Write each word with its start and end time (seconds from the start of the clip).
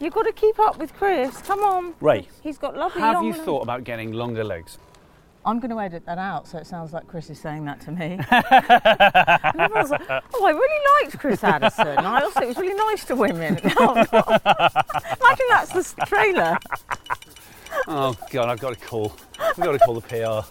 You've 0.00 0.14
got 0.14 0.22
to 0.26 0.32
keep 0.32 0.58
up 0.60 0.78
with 0.78 0.94
Chris. 0.94 1.38
Come 1.42 1.60
on. 1.60 1.94
Ray, 2.00 2.28
He's 2.42 2.58
got 2.58 2.76
lovely 2.76 3.00
legs. 3.00 3.06
have 3.06 3.14
long 3.16 3.24
you 3.26 3.32
legs. 3.32 3.44
thought 3.44 3.62
about 3.62 3.84
getting 3.84 4.12
longer 4.12 4.44
legs? 4.44 4.78
I'm 5.44 5.60
going 5.60 5.70
to 5.70 5.80
edit 5.80 6.04
that 6.06 6.18
out 6.18 6.46
so 6.46 6.58
it 6.58 6.66
sounds 6.66 6.92
like 6.92 7.06
Chris 7.06 7.30
is 7.30 7.38
saying 7.40 7.64
that 7.64 7.80
to 7.82 7.90
me. 7.92 8.18
and 8.30 9.60
everyone's 9.60 9.90
like, 9.90 10.02
oh, 10.34 10.44
I 10.44 10.50
really 10.50 11.04
liked 11.04 11.18
Chris 11.18 11.42
Addison. 11.42 11.98
I 11.98 12.20
also, 12.22 12.40
it 12.42 12.48
was 12.48 12.58
really 12.58 12.74
nice 12.74 13.04
to 13.06 13.16
women. 13.16 13.56
Imagine 13.58 15.46
that's 15.50 15.72
the 15.92 16.04
trailer. 16.06 16.58
Oh 17.86 18.14
God, 18.30 18.48
I've 18.50 18.60
got 18.60 18.78
to 18.78 18.84
call. 18.86 19.14
I've 19.38 19.56
got 19.56 19.72
to 19.72 19.78
call 19.78 19.94
the 19.94 20.02
PR. 20.02 20.46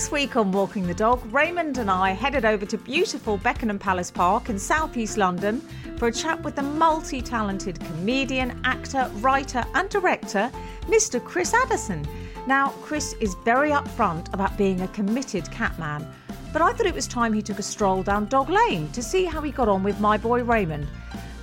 This 0.00 0.10
week 0.10 0.34
on 0.34 0.50
Walking 0.50 0.86
the 0.86 0.94
Dog, 0.94 1.20
Raymond 1.30 1.76
and 1.76 1.90
I 1.90 2.12
headed 2.12 2.46
over 2.46 2.64
to 2.64 2.78
beautiful 2.78 3.36
Beckenham 3.36 3.78
Place 3.78 4.10
Park 4.10 4.48
in 4.48 4.58
southeast 4.58 5.18
London 5.18 5.60
for 5.98 6.08
a 6.08 6.12
chat 6.12 6.42
with 6.42 6.56
the 6.56 6.62
multi 6.62 7.20
talented 7.20 7.78
comedian, 7.80 8.58
actor, 8.64 9.10
writer, 9.16 9.62
and 9.74 9.90
director, 9.90 10.50
Mr. 10.86 11.22
Chris 11.22 11.52
Addison. 11.52 12.08
Now, 12.46 12.70
Chris 12.80 13.12
is 13.20 13.36
very 13.44 13.72
upfront 13.72 14.32
about 14.32 14.56
being 14.56 14.80
a 14.80 14.88
committed 14.88 15.50
catman, 15.50 16.10
but 16.50 16.62
I 16.62 16.72
thought 16.72 16.86
it 16.86 16.94
was 16.94 17.06
time 17.06 17.34
he 17.34 17.42
took 17.42 17.58
a 17.58 17.62
stroll 17.62 18.02
down 18.02 18.24
Dog 18.24 18.48
Lane 18.48 18.88
to 18.92 19.02
see 19.02 19.26
how 19.26 19.42
he 19.42 19.50
got 19.50 19.68
on 19.68 19.82
with 19.82 20.00
my 20.00 20.16
boy 20.16 20.42
Raymond. 20.42 20.88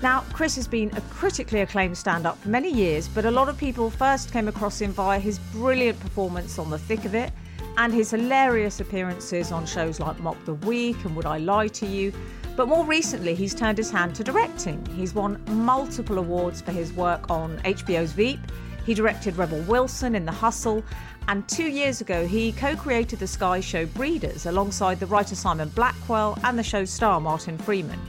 Now, 0.01 0.21
Chris 0.33 0.55
has 0.55 0.67
been 0.67 0.89
a 0.97 1.01
critically 1.01 1.61
acclaimed 1.61 1.95
stand 1.95 2.25
up 2.25 2.39
for 2.39 2.49
many 2.49 2.73
years, 2.73 3.07
but 3.07 3.25
a 3.25 3.31
lot 3.31 3.49
of 3.49 3.57
people 3.59 3.91
first 3.91 4.33
came 4.33 4.47
across 4.47 4.81
him 4.81 4.93
via 4.93 5.19
his 5.19 5.37
brilliant 5.51 5.99
performance 5.99 6.57
on 6.57 6.71
The 6.71 6.79
Thick 6.79 7.05
of 7.05 7.13
It 7.13 7.31
and 7.77 7.93
his 7.93 8.11
hilarious 8.11 8.79
appearances 8.79 9.51
on 9.51 9.65
shows 9.65 9.99
like 9.99 10.19
Mock 10.19 10.43
the 10.45 10.55
Week 10.55 10.97
and 11.05 11.15
Would 11.15 11.25
I 11.25 11.37
Lie 11.37 11.67
to 11.69 11.85
You. 11.85 12.11
But 12.55 12.67
more 12.67 12.83
recently, 12.85 13.35
he's 13.35 13.53
turned 13.53 13.77
his 13.77 13.91
hand 13.91 14.15
to 14.15 14.23
directing. 14.23 14.83
He's 14.95 15.13
won 15.13 15.41
multiple 15.49 16.17
awards 16.17 16.59
for 16.59 16.71
his 16.71 16.91
work 16.93 17.29
on 17.29 17.57
HBO's 17.59 18.13
Veep. 18.13 18.39
He 18.83 18.95
directed 18.95 19.37
Rebel 19.37 19.61
Wilson 19.61 20.15
in 20.15 20.25
The 20.25 20.31
Hustle, 20.31 20.83
and 21.27 21.47
two 21.47 21.67
years 21.67 22.01
ago, 22.01 22.25
he 22.25 22.53
co 22.53 22.75
created 22.75 23.19
the 23.19 23.27
Sky 23.27 23.59
show 23.59 23.85
Breeders 23.85 24.45
alongside 24.45 24.99
the 24.99 25.05
writer 25.05 25.35
Simon 25.35 25.69
Blackwell 25.69 26.37
and 26.43 26.57
the 26.57 26.63
show's 26.63 26.89
star 26.89 27.19
Martin 27.19 27.57
Freeman. 27.57 27.99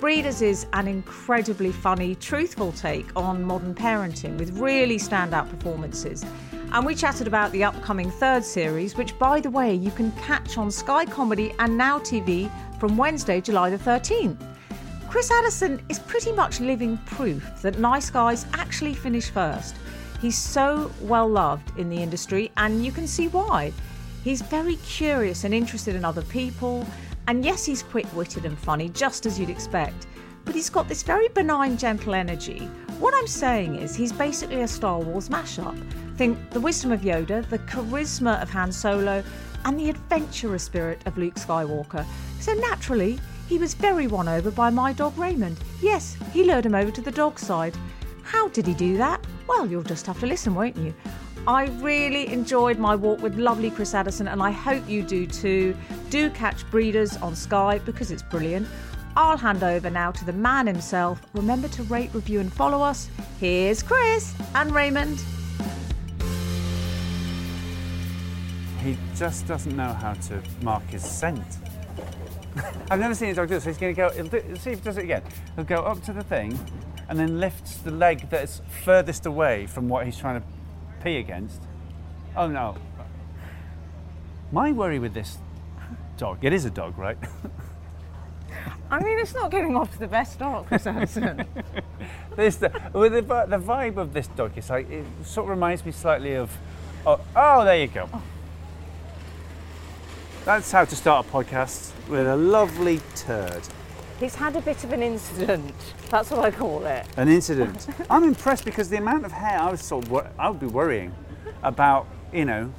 Breeders 0.00 0.42
is 0.42 0.66
an 0.72 0.88
incredibly 0.88 1.70
funny, 1.70 2.14
truthful 2.14 2.72
take 2.72 3.06
on 3.14 3.44
modern 3.44 3.74
parenting 3.74 4.38
with 4.38 4.58
really 4.58 4.96
standout 4.96 5.50
performances. 5.50 6.24
And 6.72 6.86
we 6.86 6.94
chatted 6.94 7.26
about 7.26 7.52
the 7.52 7.64
upcoming 7.64 8.10
third 8.10 8.42
series, 8.42 8.96
which, 8.96 9.18
by 9.18 9.40
the 9.40 9.50
way, 9.50 9.74
you 9.74 9.90
can 9.90 10.10
catch 10.12 10.56
on 10.56 10.70
Sky 10.70 11.04
Comedy 11.04 11.54
and 11.58 11.76
Now 11.76 11.98
TV 11.98 12.50
from 12.80 12.96
Wednesday, 12.96 13.42
July 13.42 13.68
the 13.68 13.76
13th. 13.76 14.38
Chris 15.06 15.30
Addison 15.30 15.82
is 15.90 15.98
pretty 15.98 16.32
much 16.32 16.60
living 16.60 16.96
proof 17.04 17.60
that 17.60 17.78
nice 17.78 18.08
guys 18.08 18.46
actually 18.54 18.94
finish 18.94 19.28
first. 19.28 19.76
He's 20.22 20.38
so 20.38 20.90
well 21.02 21.28
loved 21.28 21.78
in 21.78 21.90
the 21.90 22.02
industry, 22.02 22.50
and 22.56 22.82
you 22.82 22.90
can 22.90 23.06
see 23.06 23.28
why. 23.28 23.70
He's 24.24 24.40
very 24.40 24.76
curious 24.76 25.44
and 25.44 25.52
interested 25.52 25.94
in 25.94 26.06
other 26.06 26.22
people, 26.22 26.86
and 27.26 27.44
yes, 27.44 27.66
he's 27.66 27.82
quick 27.82 28.06
witted 28.16 28.46
and 28.46 28.56
funny, 28.56 28.88
just 28.88 29.26
as 29.26 29.38
you'd 29.38 29.50
expect, 29.50 30.06
but 30.46 30.54
he's 30.54 30.70
got 30.70 30.88
this 30.88 31.02
very 31.02 31.28
benign, 31.28 31.76
gentle 31.76 32.14
energy. 32.14 32.60
What 32.98 33.12
I'm 33.14 33.26
saying 33.26 33.76
is, 33.76 33.94
he's 33.94 34.12
basically 34.12 34.62
a 34.62 34.68
Star 34.68 35.00
Wars 35.00 35.28
mashup. 35.28 35.76
Think 36.22 36.50
the 36.50 36.60
wisdom 36.60 36.92
of 36.92 37.00
Yoda, 37.00 37.44
the 37.50 37.58
charisma 37.58 38.40
of 38.40 38.48
Han 38.50 38.70
Solo, 38.70 39.24
and 39.64 39.76
the 39.76 39.90
adventurous 39.90 40.62
spirit 40.62 41.00
of 41.04 41.18
Luke 41.18 41.34
Skywalker. 41.34 42.06
So 42.38 42.52
naturally, 42.52 43.18
he 43.48 43.58
was 43.58 43.74
very 43.74 44.06
won 44.06 44.28
over 44.28 44.52
by 44.52 44.70
my 44.70 44.92
dog 44.92 45.18
Raymond. 45.18 45.58
Yes, 45.80 46.16
he 46.32 46.44
lured 46.44 46.64
him 46.64 46.76
over 46.76 46.92
to 46.92 47.00
the 47.00 47.10
dog 47.10 47.40
side. 47.40 47.74
How 48.22 48.46
did 48.50 48.68
he 48.68 48.74
do 48.74 48.96
that? 48.98 49.20
Well, 49.48 49.66
you'll 49.66 49.82
just 49.82 50.06
have 50.06 50.20
to 50.20 50.26
listen, 50.26 50.54
won't 50.54 50.76
you? 50.76 50.94
I 51.48 51.64
really 51.80 52.28
enjoyed 52.28 52.78
my 52.78 52.94
walk 52.94 53.20
with 53.20 53.34
lovely 53.34 53.72
Chris 53.72 53.92
Addison, 53.92 54.28
and 54.28 54.40
I 54.40 54.52
hope 54.52 54.88
you 54.88 55.02
do 55.02 55.26
too. 55.26 55.76
Do 56.10 56.30
catch 56.30 56.64
Breeders 56.70 57.16
on 57.16 57.34
Sky 57.34 57.80
because 57.80 58.12
it's 58.12 58.22
brilliant. 58.22 58.68
I'll 59.16 59.36
hand 59.36 59.64
over 59.64 59.90
now 59.90 60.12
to 60.12 60.24
the 60.24 60.32
man 60.32 60.68
himself. 60.68 61.20
Remember 61.34 61.66
to 61.66 61.82
rate, 61.82 62.14
review, 62.14 62.38
and 62.38 62.52
follow 62.52 62.80
us. 62.80 63.10
Here's 63.40 63.82
Chris 63.82 64.36
and 64.54 64.72
Raymond. 64.72 65.20
He 68.82 68.96
just 69.14 69.46
doesn't 69.46 69.76
know 69.76 69.92
how 69.92 70.14
to 70.14 70.42
mark 70.62 70.82
his 70.88 71.04
scent. 71.04 71.58
I've 72.90 72.98
never 72.98 73.14
seen 73.14 73.30
a 73.30 73.34
dog 73.34 73.48
do 73.48 73.54
this. 73.54 73.64
So 73.64 73.70
he's 73.70 73.78
going 73.78 73.94
to 73.94 73.96
go. 73.96 74.10
He'll 74.10 74.26
do, 74.26 74.42
see 74.56 74.70
if 74.70 74.78
he 74.80 74.84
does 74.84 74.96
it 74.96 75.04
again. 75.04 75.22
He'll 75.54 75.64
go 75.64 75.82
up 75.82 76.02
to 76.04 76.12
the 76.12 76.24
thing, 76.24 76.58
and 77.08 77.18
then 77.18 77.38
lifts 77.38 77.76
the 77.76 77.92
leg 77.92 78.28
that's 78.28 78.60
furthest 78.84 79.26
away 79.26 79.66
from 79.66 79.88
what 79.88 80.04
he's 80.04 80.18
trying 80.18 80.40
to 80.40 80.46
pee 81.02 81.18
against. 81.18 81.62
Oh 82.36 82.48
no! 82.48 82.76
My 84.50 84.72
worry 84.72 84.98
with 84.98 85.14
this 85.14 85.38
dog. 86.16 86.44
It 86.44 86.52
is 86.52 86.64
a 86.64 86.70
dog, 86.70 86.98
right? 86.98 87.18
I 88.90 89.00
mean, 89.00 89.18
it's 89.18 89.34
not 89.34 89.50
getting 89.50 89.76
off 89.76 89.92
to 89.92 89.98
the 89.98 90.08
best 90.08 90.34
start, 90.34 90.66
Chris 90.66 90.86
Addison. 90.86 91.46
this 92.36 92.56
the, 92.56 92.72
with 92.92 93.12
the, 93.12 93.22
the 93.22 93.58
vibe 93.58 93.96
of 93.96 94.12
this 94.12 94.26
dog 94.26 94.58
is 94.58 94.68
like 94.68 94.90
it 94.90 95.04
sort 95.24 95.44
of 95.44 95.50
reminds 95.50 95.84
me 95.86 95.92
slightly 95.92 96.34
of. 96.34 96.50
Oh, 97.06 97.20
oh 97.34 97.64
there 97.64 97.80
you 97.80 97.86
go. 97.86 98.08
That's 100.44 100.72
how 100.72 100.84
to 100.84 100.96
start 100.96 101.26
a 101.26 101.30
podcast 101.30 101.92
with 102.08 102.26
a 102.26 102.36
lovely 102.36 103.00
turd. 103.14 103.62
He's 104.18 104.34
had 104.34 104.56
a 104.56 104.60
bit 104.60 104.82
of 104.84 104.92
an 104.92 105.02
incident. 105.02 105.74
That's 106.10 106.30
what 106.30 106.40
I 106.40 106.50
call 106.50 106.84
it. 106.86 107.06
An 107.16 107.28
incident. 107.28 107.86
I'm 108.10 108.24
impressed 108.24 108.64
because 108.64 108.88
the 108.88 108.96
amount 108.98 109.24
of 109.24 109.32
hair 109.32 109.58
I 109.60 109.70
was 109.70 109.82
sort 109.82 110.04
of 110.04 110.10
wor- 110.10 110.30
I 110.38 110.48
would 110.50 110.60
be 110.60 110.66
worrying 110.66 111.14
about, 111.62 112.06
you 112.32 112.44
know, 112.44 112.72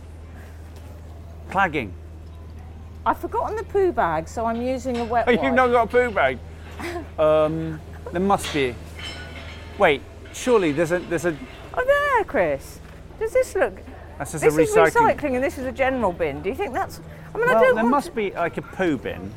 clagging. 1.52 1.94
I've 3.06 3.20
forgotten 3.20 3.56
the 3.58 3.64
poo 3.64 3.92
bag, 3.92 4.28
so 4.28 4.46
I'm 4.46 4.62
using 4.62 4.98
a 4.98 5.06
wet 5.06 5.28
you've 5.44 5.54
not 5.54 5.68
got 5.72 5.84
a 5.84 5.88
poo 5.88 6.12
bag. 6.12 6.40
Um, 7.20 7.80
there 8.12 8.20
must 8.22 8.52
be. 8.54 8.74
Wait, 9.78 10.02
surely 10.34 10.72
there's 10.72 10.92
a 10.92 10.98
there's 11.00 11.26
a 11.26 11.38
Oh, 11.76 11.84
there, 11.86 12.24
Chris. 12.26 12.80
Does 13.20 13.32
this 13.32 13.56
look? 13.56 13.80
that's 14.18 14.32
just 14.32 14.44
This 14.44 14.58
a 14.58 14.62
is 14.62 14.70
recycling. 14.72 15.16
recycling, 15.16 15.36
and 15.36 15.44
this 15.44 15.58
is 15.60 15.66
a 15.68 15.72
general 15.72 16.12
bin. 16.12 16.42
Do 16.42 16.50
you 16.50 16.56
think 16.56 16.74
that's? 16.74 17.00
I 17.34 17.38
mean, 17.38 17.50
I 17.50 17.54
Well, 17.54 17.64
don't 17.64 17.76
there 17.76 17.84
must 17.86 18.14
be 18.16 18.32
like 18.32 18.58
a 18.58 18.62
poo 18.62 18.98
bin. 18.98 19.34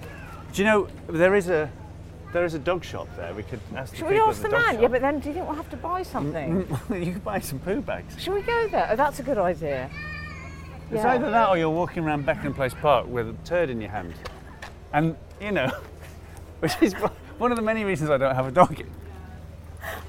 Do 0.52 0.62
you 0.62 0.66
know 0.66 0.88
there 1.08 1.34
is 1.34 1.48
a 1.48 1.70
there 2.32 2.44
is 2.44 2.54
a 2.54 2.58
dog 2.58 2.84
shop 2.84 3.08
there? 3.16 3.32
We 3.34 3.42
could 3.42 3.60
ask 3.74 3.92
the 3.92 3.98
Should 3.98 4.08
we 4.08 4.18
ask 4.20 4.42
the 4.42 4.48
the 4.48 4.56
man? 4.56 4.74
shop. 4.74 4.82
Yeah, 4.82 4.88
but 4.88 5.00
then 5.00 5.20
do 5.20 5.28
you 5.28 5.34
think 5.34 5.46
we'll 5.46 5.56
have 5.56 5.70
to 5.70 5.76
buy 5.76 6.02
something? 6.02 6.66
you 6.90 7.12
could 7.12 7.24
buy 7.24 7.40
some 7.40 7.58
poo 7.60 7.80
bags. 7.80 8.20
Should 8.20 8.34
we 8.34 8.42
go 8.42 8.68
there? 8.68 8.88
Oh, 8.90 8.96
that's 8.96 9.18
a 9.20 9.22
good 9.22 9.38
idea. 9.38 9.88
It's 10.90 11.02
Yeah. 11.02 11.12
either 11.14 11.30
that 11.30 11.48
or 11.48 11.56
you're 11.56 11.70
walking 11.70 12.04
around 12.04 12.26
Beckenham 12.26 12.54
Place 12.54 12.74
Park 12.74 13.06
with 13.08 13.28
a 13.28 13.32
turd 13.44 13.70
in 13.70 13.80
your 13.80 13.90
hand. 13.90 14.14
And, 14.92 15.16
you 15.40 15.52
know, 15.52 15.70
which 16.60 16.74
is 16.80 16.94
one 17.38 17.50
of 17.52 17.56
the 17.56 17.62
many 17.62 17.84
reasons 17.84 18.10
I 18.10 18.18
don't 18.18 18.34
have 18.34 18.46
a 18.46 18.50
dog. 18.50 18.82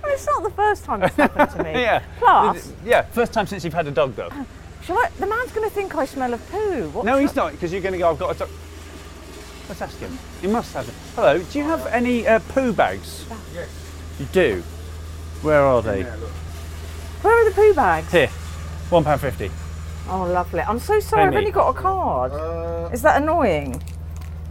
Well, 0.04 0.12
it's 0.14 0.26
not 0.26 0.44
the 0.44 0.50
first 0.52 0.84
time 0.86 1.04
it's 1.04 1.16
happened 1.16 1.50
to 1.52 1.64
me. 1.64 1.72
yeah. 1.82 2.04
Plus, 2.20 2.74
Yeah, 2.86 3.04
first 3.04 3.32
time 3.34 3.48
since 3.48 3.64
you've 3.64 3.74
had 3.74 3.88
a 3.88 3.92
dog 3.92 4.16
though. 4.16 4.32
Shall 4.88 4.98
I, 4.98 5.10
the 5.20 5.28
man's 5.28 5.52
going 5.52 5.68
to 5.70 5.74
think 5.76 5.94
I 5.96 6.06
smell 6.06 6.34
of 6.34 6.50
poo. 6.50 6.90
What 6.90 7.06
No, 7.06 7.12
shall- 7.12 7.20
he's 7.20 7.36
not, 7.36 7.52
because 7.52 7.72
you're 7.72 7.82
going 7.82 7.92
to 7.94 8.00
go, 8.00 8.10
I've 8.10 8.18
got 8.18 8.36
a 8.36 8.40
dog. 8.40 8.50
Let's 9.70 9.82
ask 9.82 10.00
him. 10.00 10.18
He 10.42 10.48
must 10.48 10.74
have 10.74 10.88
it. 10.88 10.96
Hello, 11.16 11.40
do 11.40 11.58
you 11.60 11.66
have 11.66 11.86
any 11.88 12.26
uh, 12.26 12.40
poo 12.48 12.72
bags? 12.72 13.26
Yes. 13.54 13.68
You 14.18 14.26
do? 14.32 14.64
Where 15.42 15.62
are 15.62 15.82
they? 15.82 16.00
Yeah. 16.02 16.16
Where 17.22 17.34
are 17.34 17.50
the 17.50 17.54
poo 17.56 17.74
bags? 17.74 18.10
Here, 18.12 18.30
£1.50. 18.90 19.52
Oh, 20.10 20.24
lovely. 20.24 20.62
I'm 20.62 20.80
so 20.80 21.02
sorry. 21.02 21.24
I've 21.24 21.28
Penny. 21.34 21.38
only 21.48 21.52
got 21.52 21.70
a 21.70 21.74
card. 21.74 22.32
Uh, 22.32 22.90
Is 22.94 23.02
that 23.02 23.22
annoying? 23.22 23.74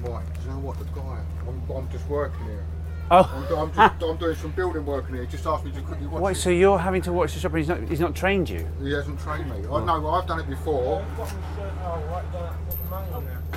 right, 0.03 0.25
do 0.35 0.41
you 0.43 0.51
know 0.51 0.59
what, 0.59 0.79
the 0.79 0.85
guy, 0.87 1.19
I'm, 1.49 1.71
I'm 1.75 1.89
just 1.91 2.07
working 2.09 2.45
here. 2.45 2.66
Oh, 3.09 3.47
I'm, 3.51 3.59
I'm, 3.59 3.73
just, 3.73 4.03
I'm 4.03 4.17
doing 4.17 4.35
some 4.37 4.51
building 4.51 4.85
work 4.85 5.09
in 5.09 5.15
here. 5.15 5.25
He 5.25 5.31
just 5.31 5.47
asked 5.47 5.65
me 5.65 5.71
to 5.73 5.81
quickly 5.83 6.07
watch 6.09 6.21
wait, 6.23 6.33
it. 6.37 6.41
so 6.41 6.51
you're 6.51 6.79
having 6.79 7.03
to 7.03 7.13
watch 7.13 7.35
the 7.35 7.41
shop 7.41 7.53
and 7.53 7.59
he's 7.61 7.69
not, 7.69 7.81
he's 7.89 8.01
not 8.01 8.15
trained 8.17 8.51
you? 8.51 8.67
He 8.83 8.93
hasn't 8.93 9.21
trained 9.21 9.49
me. 9.49 9.59
I 9.59 9.85
know, 9.85 10.09
I've 10.11 10.27
done 10.27 10.41
it 10.41 10.49
before. 10.51 11.05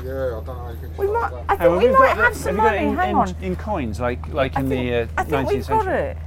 Yeah, 0.04 0.38
I 0.38 0.44
don't 0.44 0.46
know. 0.46 0.68
He 0.74 0.80
thinks 0.82 0.98
We 0.98 1.06
it's 1.06 1.14
might. 1.14 1.32
like 1.32 1.44
I 1.50 1.56
that. 1.56 1.60
think 1.60 1.72
we 1.82 1.88
we've 1.90 1.98
might 2.00 2.16
got 2.16 2.18
have 2.18 2.34
the- 2.34 2.40
some 2.40 2.58
have 2.58 2.64
you 2.66 2.70
got 2.70 2.76
money. 2.76 2.78
it 2.78 2.90
in, 2.90 2.96
Hang 2.98 3.10
in, 3.10 3.16
on. 3.16 3.36
in 3.42 3.56
coins, 3.56 4.00
like 4.00 4.28
like 4.34 4.56
I 4.58 4.62
in 4.62 4.70
think, 4.70 4.90
the 4.90 4.96
uh, 4.96 5.08
I 5.18 5.24
think 5.24 5.48
19th 5.48 5.54
we've 5.54 5.66
century? 5.66 5.86
got 5.86 5.96
it. 5.96 6.18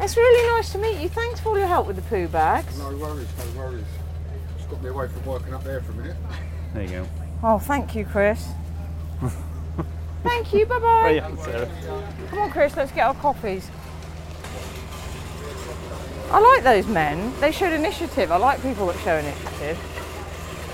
It's 0.00 0.16
really 0.16 0.50
nice 0.56 0.72
to 0.72 0.78
meet 0.78 1.00
you. 1.00 1.08
Thanks 1.08 1.40
for 1.40 1.48
all 1.50 1.58
your 1.58 1.66
help 1.66 1.86
with 1.86 1.96
the 1.96 2.02
poo 2.02 2.28
bags. 2.28 2.78
No 2.78 2.94
worries, 2.96 3.26
no 3.38 3.60
worries. 3.60 3.84
Just 4.58 4.68
got 4.70 4.82
me 4.82 4.90
away 4.90 5.08
from 5.08 5.24
working 5.24 5.54
up 5.54 5.64
there 5.64 5.80
for 5.80 5.92
a 5.92 5.94
minute. 5.96 6.16
There 6.74 6.82
you 6.82 6.88
go. 6.90 7.08
Oh, 7.42 7.58
thank 7.58 7.94
you, 7.94 8.04
Chris. 8.04 8.46
thank 10.22 10.52
you. 10.54 10.66
Bye 10.66 10.78
bye. 10.78 10.86
Right, 11.02 11.16
yeah, 11.16 11.36
Sarah. 11.36 11.68
Come 12.30 12.38
on, 12.38 12.50
Chris. 12.50 12.76
Let's 12.76 12.92
get 12.92 13.06
our 13.06 13.14
coffees. 13.14 13.68
I 16.30 16.38
like 16.38 16.62
those 16.62 16.86
men. 16.86 17.32
They 17.40 17.50
showed 17.50 17.72
initiative. 17.72 18.30
I 18.30 18.36
like 18.36 18.62
people 18.62 18.86
that 18.86 18.98
show 19.00 19.16
initiative. 19.16 19.78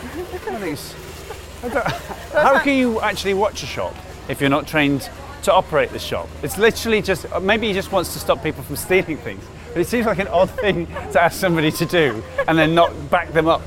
I 0.02 0.38
think 0.38 0.62
it's- 0.62 0.94
I 1.64 1.68
don't- 1.68 1.86
How 2.32 2.58
can 2.60 2.76
you 2.76 3.00
actually 3.00 3.34
watch 3.34 3.62
a 3.62 3.66
shop 3.66 3.94
if 4.28 4.40
you're 4.40 4.50
not 4.50 4.66
trained 4.66 5.08
to 5.44 5.52
operate 5.54 5.90
the 5.90 5.98
shop? 5.98 6.28
It's 6.42 6.58
literally 6.58 7.00
just 7.00 7.24
uh, 7.32 7.40
maybe 7.40 7.68
he 7.68 7.72
just 7.72 7.90
wants 7.90 8.12
to 8.12 8.18
stop 8.18 8.42
people 8.42 8.62
from 8.64 8.76
stealing 8.76 9.16
things. 9.16 9.42
But 9.72 9.80
it 9.80 9.86
seems 9.86 10.04
like 10.06 10.18
an 10.18 10.28
odd 10.28 10.50
thing 10.50 10.86
to 11.12 11.22
ask 11.22 11.40
somebody 11.40 11.70
to 11.72 11.86
do 11.86 12.22
and 12.46 12.58
then 12.58 12.74
not 12.74 12.92
back 13.10 13.32
them 13.32 13.46
up 13.48 13.62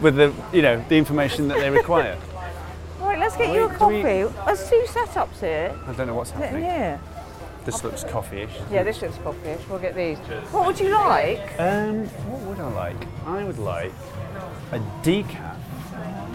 with 0.00 0.14
the, 0.16 0.32
you 0.52 0.62
know, 0.62 0.84
the 0.88 0.96
information 0.96 1.48
that 1.48 1.58
they 1.58 1.70
require. 1.70 2.16
Right, 3.22 3.28
let's 3.30 3.36
get 3.36 3.54
you 3.54 3.66
a 3.66 3.72
coffee. 3.74 4.02
we- 4.24 4.44
There's 4.46 4.68
two 4.68 4.82
setups 4.88 5.38
here. 5.38 5.72
I 5.86 5.92
don't 5.92 6.08
know 6.08 6.14
what's 6.14 6.30
Is 6.30 6.34
it 6.36 6.38
in 6.38 6.42
happening. 6.42 6.64
here? 6.64 7.00
This 7.64 7.84
looks 7.84 8.02
coffee-ish. 8.02 8.50
Yeah, 8.68 8.82
this 8.82 9.00
looks 9.00 9.16
coffee. 9.18 9.56
We'll 9.70 9.78
get 9.78 9.94
these. 9.94 10.18
What 10.50 10.66
would 10.66 10.80
you 10.80 10.90
like? 10.90 11.40
Um, 11.60 12.06
what 12.26 12.40
would 12.40 12.58
I 12.58 12.68
like? 12.72 12.96
I 13.24 13.44
would 13.44 13.60
like 13.60 13.92
a 14.72 14.80
decaf. 15.04 15.54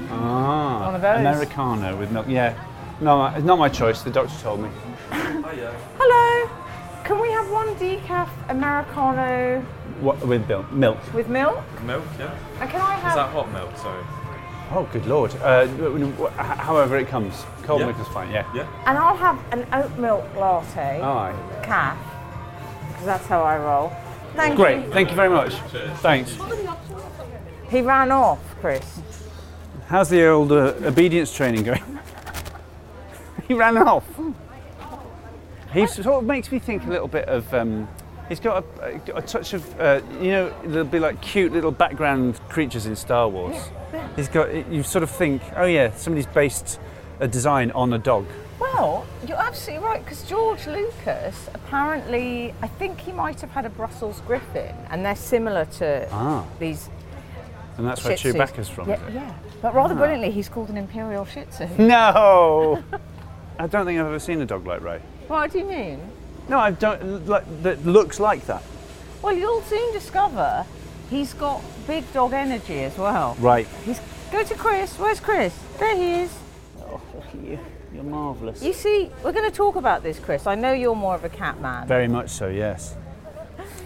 Ah, 0.09 0.85
One 0.85 0.95
of 0.95 1.01
those. 1.01 1.19
Americano 1.19 1.97
with 1.97 2.09
milk. 2.11 2.25
Yeah, 2.29 2.53
no, 3.01 3.25
it's 3.25 3.43
not 3.43 3.59
my 3.59 3.67
choice. 3.67 4.01
The 4.03 4.09
doctor 4.11 4.33
told 4.41 4.61
me. 4.61 4.69
Hello. 5.11 6.49
Can 7.03 7.19
we 7.19 7.29
have 7.31 7.49
one 7.51 7.75
decaf 7.75 8.29
Americano 8.47 9.61
What 9.99 10.25
with 10.25 10.47
milk? 10.47 10.71
Milk. 10.71 10.97
with 11.13 11.27
milk? 11.27 11.59
Milk, 11.83 12.03
yeah. 12.17 12.31
And 12.61 12.69
can 12.69 12.79
I 12.79 12.93
have 12.95 13.09
Is 13.11 13.15
that 13.15 13.29
hot 13.31 13.51
milk? 13.51 13.75
Sorry. 13.77 14.03
Oh, 14.71 14.87
good 14.91 15.05
lord. 15.05 15.33
Uh, 15.41 15.65
wh- 15.67 16.19
wh- 16.19 16.35
however 16.37 16.97
it 16.97 17.07
comes, 17.07 17.45
cold 17.63 17.79
Yeah. 17.79 17.87
milk 17.87 17.99
is 17.99 18.07
fine. 18.09 18.31
Yeah. 18.31 18.45
Yeah. 18.53 18.67
and 18.85 18.97
I'll 18.97 19.15
have 19.15 19.39
an 19.51 19.65
oat 19.73 19.97
milk 19.97 20.25
latte, 20.35 21.01
Aye. 21.01 21.33
calf, 21.63 21.97
because 22.89 23.05
that's 23.05 23.25
how 23.27 23.43
I 23.43 23.57
roll. 23.57 23.91
Thank 24.35 24.55
Great. 24.57 24.85
you. 24.85 24.91
Thank 24.91 25.09
you 25.09 25.15
very 25.15 25.29
much. 25.29 25.53
Thanks. 26.01 26.37
He 27.69 27.81
ran 27.81 28.11
off, 28.11 28.39
Chris. 28.59 28.99
How's 29.87 30.09
the 30.09 30.25
old 30.27 30.51
uh, 30.51 30.73
obedience 30.83 31.33
training 31.33 31.63
going? 31.63 31.81
he 33.47 33.53
ran 33.53 33.77
off. 33.77 34.03
He 35.73 35.87
sort 35.87 36.07
of 36.07 36.23
makes 36.25 36.51
me 36.51 36.59
think 36.59 36.85
a 36.85 36.89
little 36.89 37.07
bit 37.07 37.27
of. 37.29 37.51
Um, 37.53 37.87
he's 38.29 38.39
got 38.39 38.63
a, 38.81 39.15
a 39.17 39.21
touch 39.21 39.53
of, 39.53 39.79
uh, 39.79 40.01
you 40.21 40.31
know, 40.31 40.53
there'll 40.65 40.85
be 40.87 40.99
like 40.99 41.21
cute 41.21 41.51
little 41.51 41.71
background 41.71 42.39
creatures 42.49 42.85
in 42.85 42.95
Star 42.95 43.27
Wars. 43.29 43.55
He's 44.15 44.27
got. 44.27 44.53
You 44.71 44.83
sort 44.83 45.03
of 45.03 45.09
think, 45.11 45.41
oh 45.55 45.65
yeah, 45.65 45.93
somebody's 45.95 46.25
based 46.27 46.79
a 47.19 47.27
design 47.27 47.71
on 47.71 47.93
a 47.93 47.97
dog. 47.97 48.25
Well, 48.59 49.05
you're 49.27 49.37
absolutely 49.37 49.85
right, 49.85 50.03
because 50.03 50.23
George 50.23 50.65
Lucas 50.67 51.47
apparently, 51.53 52.53
I 52.61 52.67
think 52.67 52.99
he 52.99 53.11
might 53.11 53.39
have 53.41 53.51
had 53.51 53.65
a 53.65 53.69
Brussels 53.69 54.21
Griffon, 54.25 54.75
and 54.89 55.05
they're 55.05 55.15
similar 55.15 55.65
to 55.65 56.07
Ah. 56.11 56.43
these 56.59 56.89
And 57.77 57.85
that's 57.87 58.03
where 58.03 58.15
Chewbacca's 58.17 58.67
from. 58.69 58.89
Yeah, 58.89 58.99
yeah. 59.13 59.33
But 59.61 59.75
rather 59.75 59.93
brilliantly, 59.95 60.31
he's 60.31 60.49
called 60.49 60.69
an 60.69 60.77
Imperial 60.77 61.25
Shih 61.25 61.45
Tzu. 61.45 61.67
No. 61.77 62.83
I 63.59 63.67
don't 63.67 63.85
think 63.85 63.99
I've 63.99 64.07
ever 64.07 64.19
seen 64.19 64.41
a 64.41 64.45
dog 64.45 64.65
like 64.67 64.81
Ray. 64.81 65.01
what 65.27 65.51
do 65.51 65.59
you 65.59 65.65
mean? 65.65 65.99
No, 66.49 66.59
I 66.59 66.71
don't. 66.71 67.27
Like, 67.27 67.63
that 67.63 67.85
looks 67.85 68.19
like 68.19 68.45
that. 68.45 68.63
Well, 69.21 69.35
you'll 69.35 69.61
soon 69.63 69.91
discover 69.93 70.65
he's 71.09 71.33
got 71.33 71.61
big 71.85 72.11
dog 72.13 72.33
energy 72.33 72.83
as 72.83 72.97
well. 72.97 73.35
Right. 73.39 73.67
He's 73.85 73.99
go 74.31 74.43
to 74.43 74.55
Chris. 74.55 74.97
Where's 74.97 75.19
Chris? 75.19 75.57
There 75.79 75.95
he 75.95 76.21
is. 76.21 76.37
Oh, 76.79 77.01
look 77.13 77.25
at 77.25 77.35
you. 77.35 77.59
You're 77.93 78.03
marvellous. 78.03 78.61
You 78.61 78.73
see, 78.73 79.09
we're 79.23 79.31
going 79.31 79.49
to 79.49 79.55
talk 79.55 79.75
about 79.75 80.03
this, 80.03 80.19
Chris. 80.19 80.45
I 80.45 80.55
know 80.55 80.71
you're 80.73 80.95
more 80.95 81.15
of 81.15 81.23
a 81.23 81.29
cat 81.29 81.59
man. 81.61 81.87
Very 81.87 82.07
much 82.07 82.29
so, 82.29 82.47
yes. 82.47 82.95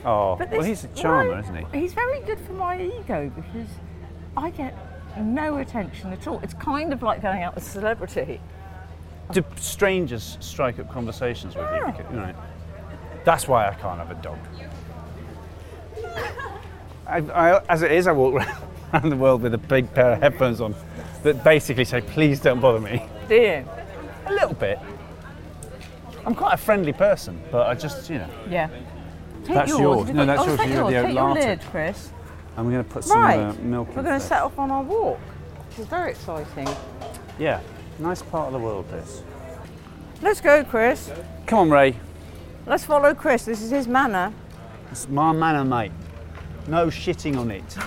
Oh, 0.04 0.36
But 0.36 0.52
well, 0.52 0.63
he's 0.63 0.84
a 0.84 0.88
charmer, 0.90 1.30
well, 1.30 1.40
isn't 1.40 1.56
he? 1.56 1.80
He's 1.80 1.94
very 1.94 2.19
good 2.22 2.40
for 2.40 2.54
my 2.54 2.81
ego 2.81 3.31
because 3.36 3.69
I 4.36 4.50
get 4.50 4.75
no 5.19 5.58
attention 5.58 6.12
at 6.12 6.28
all. 6.28 6.40
It's 6.42 6.56
kind 6.56 6.92
of 6.92 7.04
like 7.04 7.22
going 7.22 7.44
out 7.44 7.56
with 7.56 7.66
a 7.66 7.69
celebrity. 7.69 8.42
Do 9.31 9.44
strangers 9.56 10.38
strike 10.39 10.80
up 10.80 10.92
conversations 10.92 11.56
with 11.56 11.69
you? 11.75 11.86
Because- 11.86 12.13
Right. 12.13 12.36
That's 13.24 13.48
why 13.48 13.68
I 13.68 13.74
can't 13.75 14.00
have 14.00 14.10
a 14.12 14.16
dog. 14.16 14.39
I, 17.07 17.18
I, 17.18 17.62
as 17.69 17.81
it 17.81 17.92
is, 17.92 18.07
I 18.07 18.12
walk 18.13 18.42
around 18.94 19.10
the 19.10 19.16
world 19.16 19.42
with 19.42 19.54
a 19.54 19.57
big 19.57 19.94
pair 19.94 20.13
of 20.13 20.22
headphones 20.22 20.62
on 20.62 20.74
that 21.24 21.44
basically 21.44 21.86
say, 21.86 22.01
please 22.01 22.39
don't 22.39 22.60
bother 22.60 22.80
me. 22.80 23.06
Do 23.28 23.36
you? 23.36 23.66
A 24.25 24.31
little 24.31 24.54
bit. 24.54 24.80
I'm 26.25 26.36
quite 26.36 26.54
a 26.54 26.57
friendly 26.57 26.94
person, 26.94 27.42
but 27.51 27.68
I 27.68 27.75
just, 27.75 28.10
you 28.10 28.19
know, 28.19 28.30
Yeah. 28.50 28.69
Take 29.44 29.56
That's 29.56 29.69
yours. 29.69 29.81
yours. 29.81 30.10
No, 30.12 30.25
that's 30.25 30.42
oh, 30.42 30.45
yours. 30.45 30.60
Take 30.60 30.69
You're 30.69 30.77
yours. 30.77 30.92
the 30.92 31.07
Take 31.07 31.16
your 31.16 31.34
lid, 31.34 31.62
Chris. 31.62 32.12
I'm 32.57 32.69
going 32.69 32.84
to 32.84 32.89
put 32.89 33.04
some 33.04 33.19
Right. 33.19 33.39
uh, 33.39 33.54
milk 33.54 33.88
We're 33.95 34.04
going 34.04 34.19
to 34.19 34.25
set 34.25 34.42
off 34.42 34.60
on 34.60 34.69
our 34.69 34.84
walk, 34.84 35.19
which 35.19 35.80
is 35.80 35.88
very 35.88 36.12
exciting. 36.12 36.68
Yeah, 37.39 37.60
nice 38.01 38.21
part 38.24 38.48
of 38.48 38.53
the 38.53 38.59
world, 38.59 38.89
this. 38.89 39.21
Let's 40.21 40.42
go, 40.42 40.63
Chris. 40.63 41.12
Come 41.45 41.59
on, 41.59 41.69
Ray. 41.69 41.95
Let's 42.65 42.83
follow 42.83 43.13
Chris. 43.13 43.45
This 43.45 43.62
is 43.62 43.69
his 43.71 43.88
manor. 43.88 44.33
It's 44.92 45.07
my 45.07 45.31
manor, 45.31 45.63
mate. 45.63 45.92
No 46.68 46.88
shitting 46.88 47.38
on 47.38 47.51
it. 47.51 47.63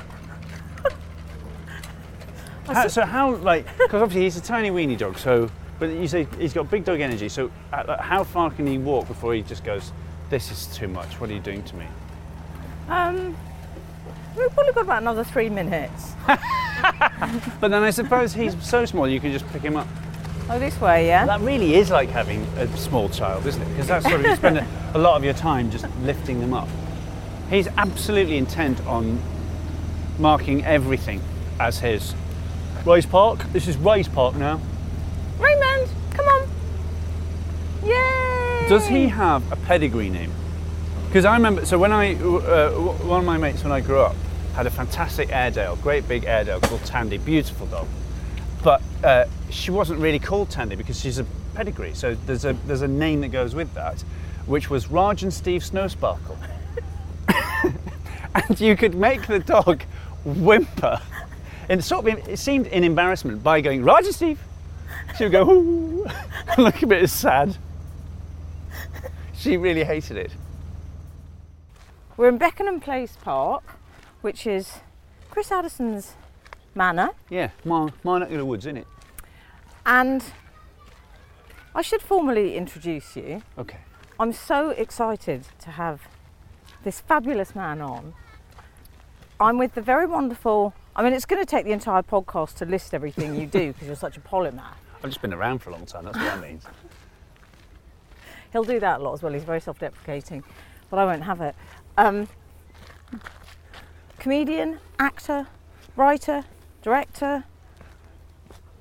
How, 2.66 2.88
so 2.88 3.02
how, 3.04 3.34
like, 3.36 3.66
because 3.76 4.00
obviously 4.00 4.22
he's 4.22 4.38
a 4.38 4.40
tiny 4.40 4.70
weeny 4.70 4.96
dog, 4.96 5.18
so, 5.18 5.50
but 5.78 5.90
you 5.90 6.08
say 6.08 6.26
he's 6.38 6.54
got 6.54 6.70
big 6.70 6.82
dog 6.82 6.98
energy, 6.98 7.28
so 7.28 7.50
uh, 7.74 8.00
how 8.00 8.24
far 8.24 8.50
can 8.50 8.66
he 8.66 8.78
walk 8.78 9.06
before 9.06 9.34
he 9.34 9.42
just 9.42 9.64
goes, 9.64 9.92
this 10.30 10.50
is 10.50 10.74
too 10.74 10.88
much, 10.88 11.20
what 11.20 11.28
are 11.28 11.34
you 11.34 11.40
doing 11.40 11.62
to 11.64 11.76
me? 11.76 11.84
Um, 12.88 13.36
we've 14.34 14.50
probably 14.54 14.72
got 14.72 14.84
about 14.84 15.02
another 15.02 15.24
three 15.24 15.50
minutes. 15.50 16.14
But 17.60 17.70
then 17.70 17.82
I 17.82 17.90
suppose 17.90 18.34
he's 18.34 18.54
so 18.62 18.84
small 18.84 19.08
you 19.08 19.20
can 19.20 19.32
just 19.32 19.46
pick 19.48 19.62
him 19.62 19.76
up. 19.76 19.86
Oh, 20.50 20.58
this 20.58 20.78
way, 20.78 21.06
yeah? 21.06 21.24
That 21.24 21.40
really 21.40 21.74
is 21.74 21.90
like 21.90 22.10
having 22.10 22.42
a 22.58 22.68
small 22.76 23.08
child, 23.08 23.46
isn't 23.46 23.62
it? 23.62 23.68
Because 23.70 23.86
that's 23.86 24.04
sort 24.04 24.20
of, 24.20 24.26
you 24.26 24.36
spend 24.36 24.58
a, 24.58 24.66
a 24.94 24.98
lot 24.98 25.16
of 25.16 25.24
your 25.24 25.32
time 25.32 25.70
just 25.70 25.86
lifting 26.02 26.40
them 26.40 26.52
up. 26.52 26.68
He's 27.48 27.66
absolutely 27.68 28.36
intent 28.36 28.84
on 28.86 29.20
marking 30.18 30.64
everything 30.64 31.22
as 31.58 31.78
his. 31.78 32.14
Ray's 32.84 33.06
Park, 33.06 33.40
this 33.52 33.66
is 33.66 33.78
Ray's 33.78 34.08
Park 34.08 34.34
now. 34.34 34.60
Raymond, 35.38 35.88
come 36.10 36.26
on. 36.26 36.48
Yay! 37.84 38.66
Does 38.68 38.86
he 38.86 39.08
have 39.08 39.50
a 39.50 39.56
pedigree 39.56 40.10
name? 40.10 40.32
Because 41.06 41.24
I 41.24 41.34
remember, 41.34 41.64
so 41.64 41.78
when 41.78 41.92
I, 41.92 42.16
uh, 42.16 42.70
one 42.72 43.20
of 43.20 43.26
my 43.26 43.38
mates 43.38 43.62
when 43.62 43.72
I 43.72 43.80
grew 43.80 44.00
up 44.00 44.16
had 44.54 44.66
a 44.66 44.70
fantastic 44.70 45.32
Airedale, 45.32 45.76
great 45.76 46.06
big 46.06 46.24
Airedale 46.24 46.60
called 46.60 46.84
Tandy, 46.84 47.16
beautiful 47.16 47.66
dog. 47.66 47.86
But 48.62 48.82
uh, 49.02 49.24
she 49.54 49.70
wasn't 49.70 50.00
really 50.00 50.18
called 50.18 50.50
Tandy 50.50 50.74
because 50.74 51.00
she's 51.00 51.18
a 51.18 51.24
pedigree. 51.54 51.94
So 51.94 52.14
there's 52.26 52.44
a, 52.44 52.54
there's 52.66 52.82
a 52.82 52.88
name 52.88 53.20
that 53.20 53.28
goes 53.28 53.54
with 53.54 53.72
that, 53.74 54.00
which 54.46 54.68
was 54.68 54.90
Raj 54.90 55.22
and 55.22 55.32
Steve 55.32 55.62
Snowsparkle. 55.62 56.36
and 58.34 58.60
you 58.60 58.76
could 58.76 58.94
make 58.94 59.26
the 59.26 59.38
dog 59.38 59.82
whimper. 60.24 61.00
And 61.68 61.82
sort 61.82 62.06
of, 62.06 62.28
it 62.28 62.38
seemed 62.38 62.66
in 62.66 62.84
embarrassment 62.84 63.42
by 63.42 63.60
going, 63.60 63.84
Raj 63.84 64.04
and 64.04 64.14
Steve. 64.14 64.40
She 65.16 65.24
would 65.24 65.32
go, 65.32 65.48
ooh, 65.48 66.04
and 66.48 66.58
look 66.58 66.82
a 66.82 66.86
bit 66.86 67.08
sad. 67.08 67.56
She 69.34 69.56
really 69.56 69.84
hated 69.84 70.16
it. 70.16 70.32
We're 72.16 72.28
in 72.28 72.38
Beckenham 72.38 72.80
Place 72.80 73.16
Park, 73.22 73.62
which 74.20 74.46
is 74.46 74.80
Chris 75.30 75.50
Addison's 75.52 76.14
manor, 76.74 77.10
Yeah, 77.30 77.50
my, 77.64 77.92
my 78.02 78.18
neck 78.18 78.30
of 78.30 78.38
the 78.38 78.44
woods, 78.44 78.66
isn't 78.66 78.78
it? 78.78 78.86
And 79.86 80.24
I 81.74 81.82
should 81.82 82.02
formally 82.02 82.56
introduce 82.56 83.16
you. 83.16 83.42
Okay. 83.58 83.78
I'm 84.18 84.32
so 84.32 84.70
excited 84.70 85.46
to 85.60 85.70
have 85.70 86.02
this 86.84 87.00
fabulous 87.00 87.54
man 87.54 87.80
on. 87.80 88.14
I'm 89.40 89.58
with 89.58 89.74
the 89.74 89.82
very 89.82 90.06
wonderful. 90.06 90.72
I 90.94 91.02
mean, 91.02 91.12
it's 91.12 91.24
going 91.24 91.42
to 91.42 91.46
take 91.46 91.64
the 91.64 91.72
entire 91.72 92.02
podcast 92.02 92.54
to 92.56 92.64
list 92.64 92.94
everything 92.94 93.34
you 93.34 93.46
do 93.46 93.72
because 93.72 93.88
you're 93.88 93.96
such 93.96 94.16
a 94.16 94.20
polymath. 94.20 94.76
I've 95.02 95.10
just 95.10 95.20
been 95.20 95.34
around 95.34 95.58
for 95.58 95.70
a 95.70 95.72
long 95.72 95.84
time, 95.84 96.04
that's 96.04 96.16
what 96.16 96.24
that 96.24 96.40
means. 96.40 96.64
He'll 98.52 98.64
do 98.64 98.78
that 98.78 99.00
a 99.00 99.02
lot 99.02 99.14
as 99.14 99.22
well. 99.22 99.32
He's 99.32 99.42
very 99.42 99.60
self-deprecating, 99.60 100.44
but 100.88 100.98
I 100.98 101.04
won't 101.04 101.24
have 101.24 101.40
it. 101.40 101.56
Um, 101.98 102.28
comedian, 104.20 104.78
actor, 105.00 105.48
writer, 105.96 106.44
director, 106.80 107.44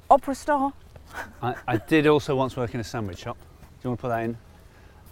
opera 0.09 0.35
star. 0.35 0.73
I, 1.41 1.55
I 1.67 1.77
did 1.77 2.07
also 2.07 2.35
once 2.35 2.55
work 2.55 2.73
in 2.73 2.79
a 2.79 2.83
sandwich 2.83 3.19
shop. 3.19 3.37
Do 3.37 3.67
you 3.83 3.89
want 3.89 3.99
to 3.99 4.01
put 4.01 4.09
that 4.09 4.23
in? 4.23 4.37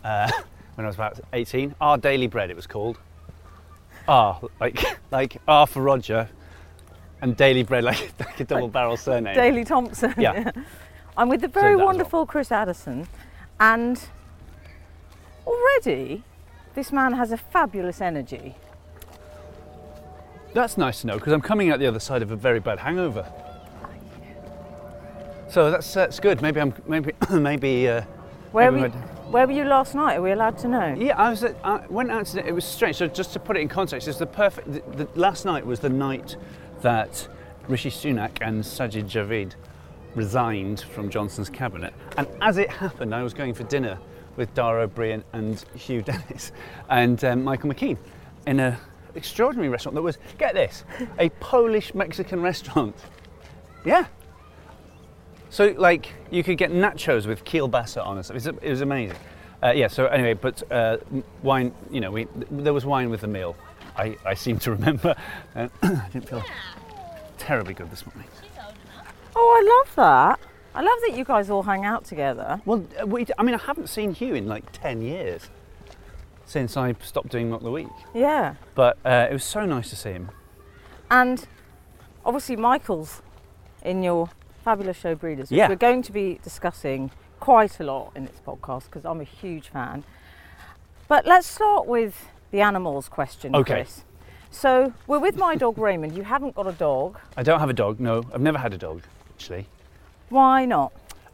Uh, 0.04 0.32
when 0.76 0.86
I 0.86 0.88
was 0.88 0.96
about 0.96 1.20
18. 1.34 1.76
Our 1.82 1.98
Daily 1.98 2.28
Bread, 2.28 2.50
it 2.50 2.56
was 2.56 2.68
called. 2.68 2.98
R, 4.08 4.42
like, 4.60 4.84
like 5.12 5.38
R 5.48 5.68
for 5.68 5.82
Roger, 5.82 6.28
and 7.22 7.38
Daily 7.38 7.64
Bread, 7.64 7.84
like, 7.86 8.12
like 8.20 8.40
a 8.40 8.44
double 8.44 8.68
barrel 8.68 8.98
surname. 8.98 9.36
Daley 9.36 9.64
Thompson. 9.64 10.14
Yeah. 10.18 10.52
I'm 11.18 11.30
with 11.30 11.42
the 11.42 11.48
very 11.48 11.70
that 11.70 11.74
as 11.74 11.78
well. 11.78 11.86
wonderful 11.88 12.26
Chris 12.26 12.52
Addison, 12.52 13.08
and 13.60 14.02
already 15.46 16.24
this 16.74 16.92
man 16.92 17.14
has 17.14 17.32
a 17.32 17.38
fabulous 17.38 18.02
energy. 18.02 18.56
That's 20.54 20.78
nice 20.78 21.02
to 21.02 21.08
know 21.08 21.16
because 21.16 21.34
I'm 21.34 21.42
coming 21.42 21.70
out 21.70 21.80
the 21.80 21.88
other 21.88 22.00
side 22.00 22.22
of 22.22 22.32
a 22.32 22.36
very 22.36 22.60
bad 22.60 22.80
hangover. 22.80 23.26
So 25.52 25.70
that's 25.70 25.94
that's 25.94 26.22
good. 26.22 26.42
Maybe 26.42 26.62
I'm 26.62 26.74
maybe 26.88 27.12
maybe 27.30 27.90
uh, 27.90 28.04
Where 28.54 28.72
maybe 28.72 28.84
we, 28.84 28.90
my- 28.90 29.06
Where 29.32 29.46
were 29.48 29.54
you 29.54 29.66
last 29.66 29.94
night? 29.96 30.16
Are 30.16 30.22
we 30.22 30.32
allowed 30.32 30.58
to 30.60 30.70
know? 30.70 30.96
Yeah, 30.98 31.22
I 31.22 31.30
was. 31.30 31.44
At, 31.44 31.58
I 31.62 31.86
went 31.88 32.10
out 32.10 32.26
to. 32.28 32.48
It 32.48 32.54
was 32.54 32.64
strange. 32.64 32.96
So 32.96 33.08
just 33.08 33.34
to 33.34 33.40
put 33.40 33.58
it 33.58 33.60
in 33.60 33.68
context, 33.68 34.08
it's 34.08 34.18
the 34.18 34.26
perfect. 34.26 34.72
The, 34.72 35.04
the, 35.04 35.20
last 35.20 35.46
night 35.46 35.66
was 35.66 35.82
the 35.82 35.90
night 35.90 36.38
that 36.82 37.28
Rishi 37.68 37.90
Sunak 37.90 38.38
and 38.40 38.64
Sajid 38.64 39.04
Javid 39.10 39.56
resigned 40.16 40.82
from 40.82 41.10
Johnson's 41.10 41.50
cabinet, 41.50 41.94
and 42.16 42.28
as 42.42 42.58
it 42.58 42.70
happened, 42.70 43.14
I 43.14 43.22
was 43.22 43.34
going 43.34 43.54
for 43.54 43.64
dinner 43.64 44.00
with 44.38 44.54
Dara 44.54 44.88
Ó 44.88 44.90
Briain 44.90 45.22
and 45.34 45.66
Hugh 45.76 46.02
Dennis 46.02 46.54
and 46.90 47.22
um, 47.26 47.44
Michael 47.44 47.70
McKean 47.70 47.98
in 48.48 48.62
a 48.62 48.80
extraordinary 49.16 49.68
restaurant 49.68 49.96
that 49.96 50.02
was 50.02 50.18
get 50.38 50.54
this 50.54 50.86
a 51.20 51.28
Polish 51.42 51.94
Mexican 51.94 52.42
restaurant. 52.42 52.96
Yeah. 53.84 54.06
So 55.52 55.76
like 55.78 56.14
you 56.32 56.44
could 56.44 56.58
get 56.58 56.72
nachos 56.72 57.28
with 57.28 57.44
kielbasa 57.44 58.04
on 58.04 58.18
it. 58.18 58.30
It 58.30 58.70
was, 58.70 58.82
amazing. 58.82 59.18
Uh, 59.62 59.74
yeah. 59.76 59.88
So 59.88 60.08
anyway, 60.08 60.34
but 60.34 60.64
uh, 60.72 60.98
wine. 61.44 61.74
You 61.92 62.00
know, 62.00 62.10
we 62.10 62.28
there 62.50 62.74
was 62.74 62.86
wine 62.86 63.10
with 63.10 63.22
the 63.22 63.28
meal. 63.28 63.56
I, 63.98 64.18
I 64.26 64.34
seem 64.34 64.58
to 64.60 64.72
remember. 64.78 65.14
Uh, 65.54 65.68
I 65.84 66.08
didn't 66.14 66.30
feel 66.30 66.44
terribly 67.38 67.74
good 67.74 67.92
this 67.92 68.06
morning. 68.06 68.32
Oh, 69.36 69.86
I 69.86 69.86
love 69.86 69.96
that. 69.98 70.40
I 70.74 70.82
love 70.82 70.98
that 71.06 71.18
you 71.18 71.26
guys 71.26 71.50
all 71.50 71.64
hang 71.64 71.84
out 71.84 72.06
together. 72.06 72.62
Well, 72.64 72.86
uh, 73.02 73.06
we, 73.06 73.26
I 73.38 73.44
mean, 73.44 73.56
I 73.56 73.58
haven't 73.58 73.88
seen 73.88 74.14
Hugh 74.14 74.36
in 74.36 74.48
like 74.48 74.72
ten 74.72 75.02
years 75.02 75.50
since 76.46 76.78
I 76.78 76.96
stopped 77.02 77.30
doing 77.30 77.50
Mock 77.50 77.62
the 77.62 77.72
Week. 77.72 77.88
Yeah. 78.14 78.56
But 78.74 78.98
uh, 79.04 79.28
it 79.30 79.34
was 79.34 79.44
so 79.44 79.66
nice 79.66 79.90
to 79.90 79.98
see 79.98 80.12
him. 80.12 80.32
And 81.10 81.46
obviously, 82.24 82.56
Michael's 82.56 83.22
in 83.84 84.02
your 84.02 84.30
fabulous 84.64 84.98
show 84.98 85.16
Breeders, 85.16 85.50
which 85.50 85.58
Yeah. 85.58 85.68
we're 85.70 85.76
going 85.76 86.02
to 86.04 86.12
be 86.12 86.40
discussing 86.44 87.12
quite 87.40 87.80
a 87.80 87.84
lot 87.84 88.12
in 88.16 88.26
this 88.26 88.40
podcast 88.46 88.86
because 88.86 89.06
I'm 89.06 89.20
a 89.20 89.26
huge 89.26 89.70
fan. 89.70 90.04
But 91.08 91.26
let's 91.26 91.48
start 91.48 91.88
with 91.88 92.30
the 92.52 92.62
animals 92.62 93.10
question, 93.10 93.56
Okay. 93.56 93.74
Chris. 93.74 94.04
So 94.50 94.94
we're 95.08 95.20
with 95.20 95.38
my 95.38 95.56
dog 95.56 95.78
Raymond. 95.78 96.16
You 96.16 96.24
haven't 96.24 96.56
got 96.56 96.68
a 96.68 96.72
dog. 96.74 97.18
I 97.38 97.44
don't 97.44 97.60
have 97.60 97.70
a 97.70 97.74
dog. 97.74 98.00
No, 98.00 98.24
I've 98.34 98.42
never 98.42 98.58
had 98.58 98.74
a 98.74 98.78
dog 98.78 99.02
actually. 99.34 99.66
Why 100.30 100.66
not? 100.66 100.92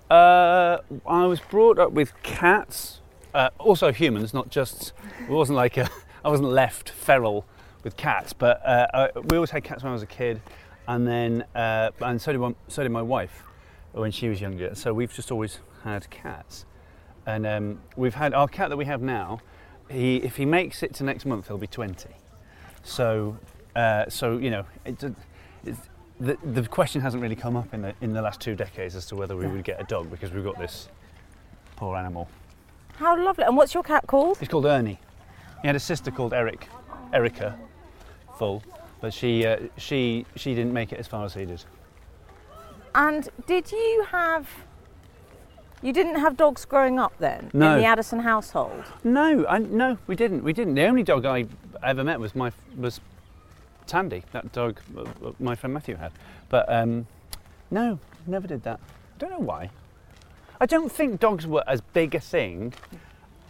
Uh, 0.10 0.78
I 1.06 1.26
was 1.26 1.40
brought 1.42 1.78
up 1.80 1.92
with 1.92 2.14
cats, 2.24 3.02
uh, 3.34 3.50
also 3.60 3.92
humans, 3.92 4.34
not 4.34 4.50
just. 4.50 4.94
It 5.22 5.30
wasn't 5.30 5.58
like 5.58 5.76
a, 5.78 5.90
I 6.26 6.30
wasn't 6.30 6.50
left 6.50 6.90
feral 6.90 7.46
with 7.84 7.98
cats, 7.98 8.32
but 8.34 8.62
uh, 8.66 8.88
uh, 8.94 9.08
we 9.26 9.36
always 9.38 9.50
had 9.52 9.64
cats 9.64 9.84
when 9.84 9.90
I 9.90 9.94
was 9.94 10.04
a 10.04 10.08
kid, 10.08 10.40
and 10.88 11.08
then 11.08 11.46
uh, 11.56 11.92
and 12.02 12.22
so 12.22 12.32
did 12.32 12.40
my, 12.40 12.56
so 12.68 12.84
did 12.84 12.92
my 12.92 13.02
wife 13.02 13.44
when 13.92 14.12
she 14.12 14.30
was 14.30 14.40
younger. 14.42 14.76
So 14.76 14.94
we've 14.94 15.14
just 15.14 15.32
always 15.32 15.60
had 15.84 16.10
cats, 16.10 16.66
and 17.26 17.46
um, 17.46 17.80
we've 17.96 18.16
had 18.16 18.34
our 18.34 18.48
cat 18.48 18.70
that 18.70 18.78
we 18.78 18.86
have 18.86 19.02
now. 19.02 19.40
He, 19.90 20.18
if 20.18 20.36
he 20.36 20.46
makes 20.46 20.84
it 20.84 20.94
to 20.96 21.04
next 21.04 21.26
month, 21.26 21.48
he'll 21.48 21.58
be 21.58 21.68
twenty. 21.68 22.16
So, 22.84 23.38
uh, 23.76 24.10
so 24.10 24.38
you 24.38 24.50
know, 24.50 24.66
it, 24.86 25.04
it's, 25.66 25.80
the, 26.20 26.38
the 26.44 26.68
question 26.68 27.02
hasn't 27.02 27.22
really 27.22 27.36
come 27.36 27.56
up 27.56 27.74
in 27.74 27.82
the 27.82 27.94
in 28.02 28.14
the 28.14 28.22
last 28.22 28.42
two 28.42 28.56
decades 28.56 28.96
as 28.96 29.06
to 29.08 29.16
whether 29.16 29.36
we 29.36 29.48
would 29.48 29.64
get 29.64 29.80
a 29.80 29.84
dog 29.86 30.10
because 30.10 30.32
we've 30.32 30.44
got 30.44 30.58
this 30.58 30.90
poor 31.76 31.96
animal. 31.96 32.28
How 32.96 33.16
lovely. 33.24 33.44
And 33.44 33.56
what's 33.56 33.74
your 33.74 33.84
cat 33.84 34.08
called? 34.08 34.40
He's 34.40 34.50
called 34.50 34.66
Ernie. 34.66 35.00
He 35.62 35.68
had 35.68 35.76
a 35.76 35.80
sister 35.80 36.12
called 36.12 36.34
Eric, 36.34 36.68
Erica, 37.14 37.58
full, 38.38 38.64
but 39.02 39.14
she 39.14 39.46
uh, 39.46 39.58
she 39.78 40.26
she 40.36 40.54
didn't 40.56 40.74
make 40.74 40.92
it 40.92 41.00
as 41.00 41.08
far 41.08 41.26
as 41.26 41.34
he 41.34 41.46
did. 41.46 41.64
And 42.96 43.30
did 43.46 43.72
you 43.72 44.06
have. 44.10 44.50
You 45.84 45.94
didn't 45.94 46.16
have 46.16 46.36
dogs 46.36 46.66
growing 46.66 46.98
up 46.98 47.14
then? 47.20 47.52
No. 47.54 47.76
In 47.76 47.82
the 47.82 47.86
Addison 47.86 48.20
household? 48.20 48.84
No, 49.04 49.46
I, 49.48 49.60
no, 49.60 50.00
we 50.08 50.16
didn't. 50.16 50.44
We 50.44 50.52
didn't. 50.52 50.74
The 50.74 50.86
only 50.86 51.04
dog 51.04 51.24
I 51.26 51.46
ever 51.84 52.04
met 52.04 52.20
was 52.20 52.36
my 52.36 52.52
was 52.76 53.00
Tandy, 53.86 54.24
that 54.32 54.52
dog 54.52 54.80
uh, 54.98 55.32
my 55.40 55.54
friend 55.54 55.74
Matthew 55.74 55.96
had. 55.96 56.12
But 56.50 56.66
um, 56.68 57.06
no, 57.70 58.00
never 58.26 58.48
did 58.48 58.64
that. 58.64 58.80
I 58.80 59.18
don't 59.20 59.30
know 59.32 59.46
why. 59.46 59.70
I 60.60 60.66
don't 60.66 60.92
think 60.92 61.20
dogs 61.20 61.46
were 61.46 61.64
as 61.68 61.82
big 61.82 62.16
a 62.16 62.20
thing 62.20 62.74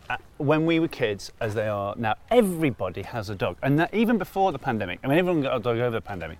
Uh, 0.09 0.15
when 0.37 0.65
we 0.65 0.79
were 0.79 0.87
kids 0.87 1.31
as 1.41 1.53
they 1.53 1.67
are 1.67 1.93
now. 1.97 2.15
Everybody 2.31 3.01
has 3.01 3.29
a 3.29 3.35
dog, 3.35 3.57
and 3.61 3.77
that 3.79 3.93
even 3.93 4.17
before 4.17 4.51
the 4.53 4.59
pandemic. 4.59 4.99
I 5.03 5.07
mean, 5.07 5.17
everyone 5.17 5.41
got 5.41 5.57
a 5.57 5.59
dog 5.59 5.77
over 5.79 5.91
the 5.97 6.01
pandemic, 6.01 6.37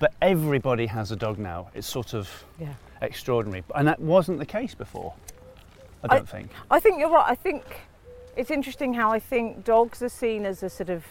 but 0.00 0.12
everybody 0.20 0.86
has 0.86 1.12
a 1.12 1.16
dog 1.16 1.38
now. 1.38 1.68
It's 1.74 1.86
sort 1.86 2.12
of 2.14 2.44
Yeah. 2.58 2.74
extraordinary, 3.02 3.62
and 3.74 3.86
that 3.86 4.00
wasn't 4.00 4.38
the 4.40 4.46
case 4.46 4.74
before. 4.74 5.14
I 6.02 6.06
I- 6.14 6.16
don't 6.18 6.28
think. 6.28 6.50
I 6.70 6.80
think 6.80 6.98
you're 6.98 7.10
right. 7.10 7.30
I 7.30 7.34
think 7.36 7.62
it's 8.36 8.50
interesting 8.50 8.94
how 8.94 9.12
I 9.12 9.20
think 9.20 9.64
dogs 9.64 10.02
are 10.02 10.08
seen 10.08 10.44
as 10.44 10.62
a 10.64 10.68
sort 10.68 10.90
of 10.90 11.04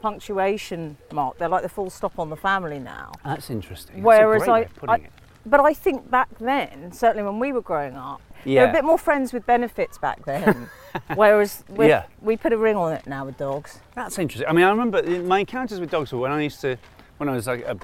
punctuation 0.00 0.96
mark. 1.12 1.38
They're 1.38 1.48
like 1.48 1.62
the 1.62 1.68
full 1.68 1.90
stop 1.90 2.18
on 2.20 2.30
the 2.30 2.36
family 2.36 2.78
now. 2.78 3.12
That's 3.24 3.50
interesting. 3.50 3.96
That's 3.96 4.04
Whereas 4.06 4.42
way 4.46 4.48
I- 4.52 4.60
of 4.60 4.74
putting 4.76 4.90
I- 4.90 5.06
it. 5.06 5.12
But 5.46 5.60
I 5.60 5.72
think 5.72 6.10
back 6.10 6.28
then, 6.38 6.92
certainly 6.92 7.22
when 7.24 7.38
we 7.38 7.52
were 7.52 7.62
growing 7.62 7.96
up, 7.96 8.20
they 8.44 8.56
were 8.56 8.64
a 8.64 8.72
bit 8.72 8.84
more 8.84 8.98
friends 8.98 9.32
with 9.32 9.44
benefits 9.46 9.98
back 9.98 10.24
then. 10.24 10.68
Whereas 11.14 11.64
we 11.68 11.88
Yeah. 11.88 12.04
we 12.22 12.36
put 12.36 12.52
a 12.52 12.56
ring 12.58 12.76
on 12.76 12.92
it 12.92 13.06
now 13.06 13.24
with 13.24 13.36
dogs. 13.36 13.80
That's 13.94 14.18
interesting. 14.18 14.48
I 14.48 14.52
mean, 14.52 14.64
I 14.64 14.70
remember 14.70 14.98
uh, 14.98 15.20
my 15.20 15.40
encounters 15.40 15.80
with 15.80 15.90
dogs 15.90 16.12
were 16.12 16.18
when 16.18 16.32
I 16.32 16.42
used 16.42 16.60
to, 16.62 16.76
when 17.18 17.28
I 17.28 17.32
was 17.34 17.46
like, 17.46 17.60
a, 17.64 17.76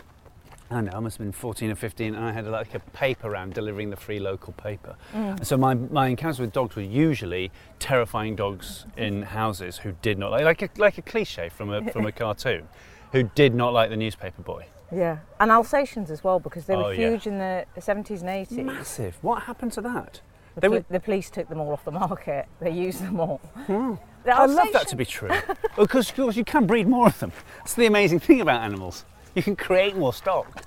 I 0.71 0.77
don't 0.77 0.87
know, 0.87 0.93
I 0.97 1.01
must 1.01 1.19
have 1.19 1.25
been 1.27 1.33
14 1.33 1.71
or 1.71 1.75
15, 1.75 2.15
and 2.15 2.25
I 2.25 2.33
had 2.33 2.47
like 2.47 2.75
a 2.75 2.81
paper 2.81 3.31
round 3.31 3.53
delivering 3.55 3.91
the 3.91 3.97
free 3.97 4.19
local 4.19 4.53
paper. 4.55 4.97
And 5.13 5.47
so 5.47 5.57
my, 5.57 5.75
my 5.75 6.09
encounters 6.09 6.41
with 6.41 6.53
dogs 6.53 6.75
were 6.75 6.83
usually 6.83 7.53
terrifying 7.79 8.35
dogs 8.35 8.87
in 8.97 9.23
houses 9.23 9.79
who 9.79 9.93
did 10.03 10.19
not 10.19 10.31
like, 10.31 10.45
like 10.45 10.63
a, 10.63 10.69
like 10.81 10.99
a 10.99 11.03
cliche 11.03 11.51
from 11.51 11.71
a, 11.71 11.91
from 11.93 12.07
a 12.07 12.13
cartoon, 12.23 12.67
who 13.13 13.25
did 13.35 13.55
not 13.55 13.73
like 13.75 13.91
the 13.91 13.97
newspaper 13.97 14.43
boy. 14.43 14.67
Yeah. 14.91 15.19
And 15.39 15.51
Alsatians 15.51 16.11
as 16.11 16.25
well 16.25 16.41
because 16.41 16.65
they 16.67 16.75
Oh, 16.75 16.85
were 16.85 16.95
yeah. 16.95 17.11
huge 17.11 17.27
in 17.27 17.39
the 17.39 17.67
70s 17.77 18.21
and 18.23 18.29
80s. 18.31 18.65
Massive. 18.65 19.19
What 19.23 19.43
happened 19.45 19.73
to 19.73 19.81
that? 19.83 20.21
The, 20.55 20.61
They 20.61 20.69
poli- 20.69 20.79
were- 20.81 20.85
the 20.91 21.01
police 21.01 21.31
took 21.31 21.49
them 21.49 21.61
all 21.61 21.73
off 21.73 21.85
the 21.85 21.91
market. 21.91 22.47
They 22.61 22.71
used 22.71 23.03
them 23.03 23.21
all. 23.21 23.41
The 23.67 23.99
I 24.35 24.47
love 24.47 24.69
that 24.73 24.89
to 24.89 24.97
be 24.97 25.05
true. 25.05 25.31
because 25.77 26.09
of 26.09 26.17
course 26.17 26.37
you 26.37 26.45
can 26.45 26.67
breed 26.67 26.89
more 26.89 27.07
of 27.09 27.19
them. 27.19 27.33
That's 27.59 27.75
the 27.75 27.87
amazing 27.87 28.21
thing 28.21 28.41
about 28.41 28.63
animals. 28.63 29.05
You 29.35 29.43
can 29.43 29.57
create 29.57 29.97
more 29.97 30.15
stock. 30.15 30.63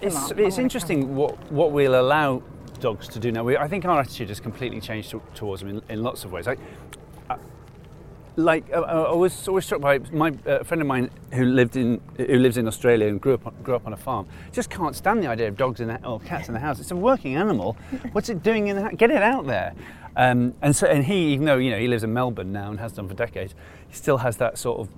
It's, 0.00 0.32
it's 0.32 0.58
interesting 0.58 1.14
what, 1.14 1.52
what 1.52 1.70
we'll 1.72 2.00
allow 2.00 2.42
dogs 2.80 3.06
to 3.08 3.18
do 3.20 3.30
now. 3.30 3.44
We, 3.44 3.56
I 3.56 3.68
think 3.68 3.84
our 3.84 4.00
attitude 4.00 4.28
has 4.30 4.40
completely 4.40 4.80
changed 4.80 5.10
to, 5.10 5.22
towards 5.34 5.62
them 5.62 5.70
in, 5.70 5.82
in 5.88 6.02
lots 6.02 6.24
of 6.24 6.32
ways. 6.32 6.48
Uh, 6.48 6.56
like 8.36 8.64
uh, 8.72 8.80
I 8.80 9.14
was 9.14 9.46
always 9.48 9.64
struck 9.64 9.80
by 9.80 9.98
my 10.12 10.32
uh, 10.46 10.62
friend 10.64 10.80
of 10.80 10.86
mine 10.86 11.10
who 11.32 11.44
lived 11.44 11.76
in 11.76 12.00
who 12.16 12.38
lives 12.38 12.56
in 12.56 12.66
Australia 12.66 13.08
and 13.08 13.20
grew 13.20 13.34
up 13.34 13.46
on, 13.46 13.54
grew 13.62 13.74
up 13.76 13.86
on 13.86 13.92
a 13.92 13.96
farm. 13.96 14.26
Just 14.52 14.70
can't 14.70 14.94
stand 14.96 15.22
the 15.22 15.26
idea 15.28 15.48
of 15.48 15.56
dogs 15.56 15.80
in 15.80 15.88
the, 15.88 16.04
or 16.06 16.18
cats 16.20 16.48
in 16.48 16.54
the 16.54 16.60
house. 16.60 16.80
It's 16.80 16.90
a 16.90 16.96
working 16.96 17.34
animal. 17.36 17.76
What's 18.12 18.28
it 18.30 18.42
doing 18.42 18.68
in 18.68 18.76
the 18.76 18.82
house? 18.82 18.92
Get 18.96 19.10
it 19.10 19.22
out 19.22 19.46
there. 19.46 19.74
Um, 20.16 20.54
and 20.62 20.74
so, 20.76 20.86
and 20.86 21.04
he, 21.04 21.32
even 21.32 21.46
though 21.46 21.56
you 21.56 21.70
know 21.70 21.78
he 21.78 21.88
lives 21.88 22.04
in 22.04 22.12
Melbourne 22.12 22.52
now 22.52 22.70
and 22.70 22.78
has 22.80 22.92
done 22.92 23.08
for 23.08 23.14
decades, 23.14 23.54
he 23.88 23.94
still 23.94 24.18
has 24.18 24.36
that 24.38 24.58
sort 24.58 24.80
of 24.80 24.88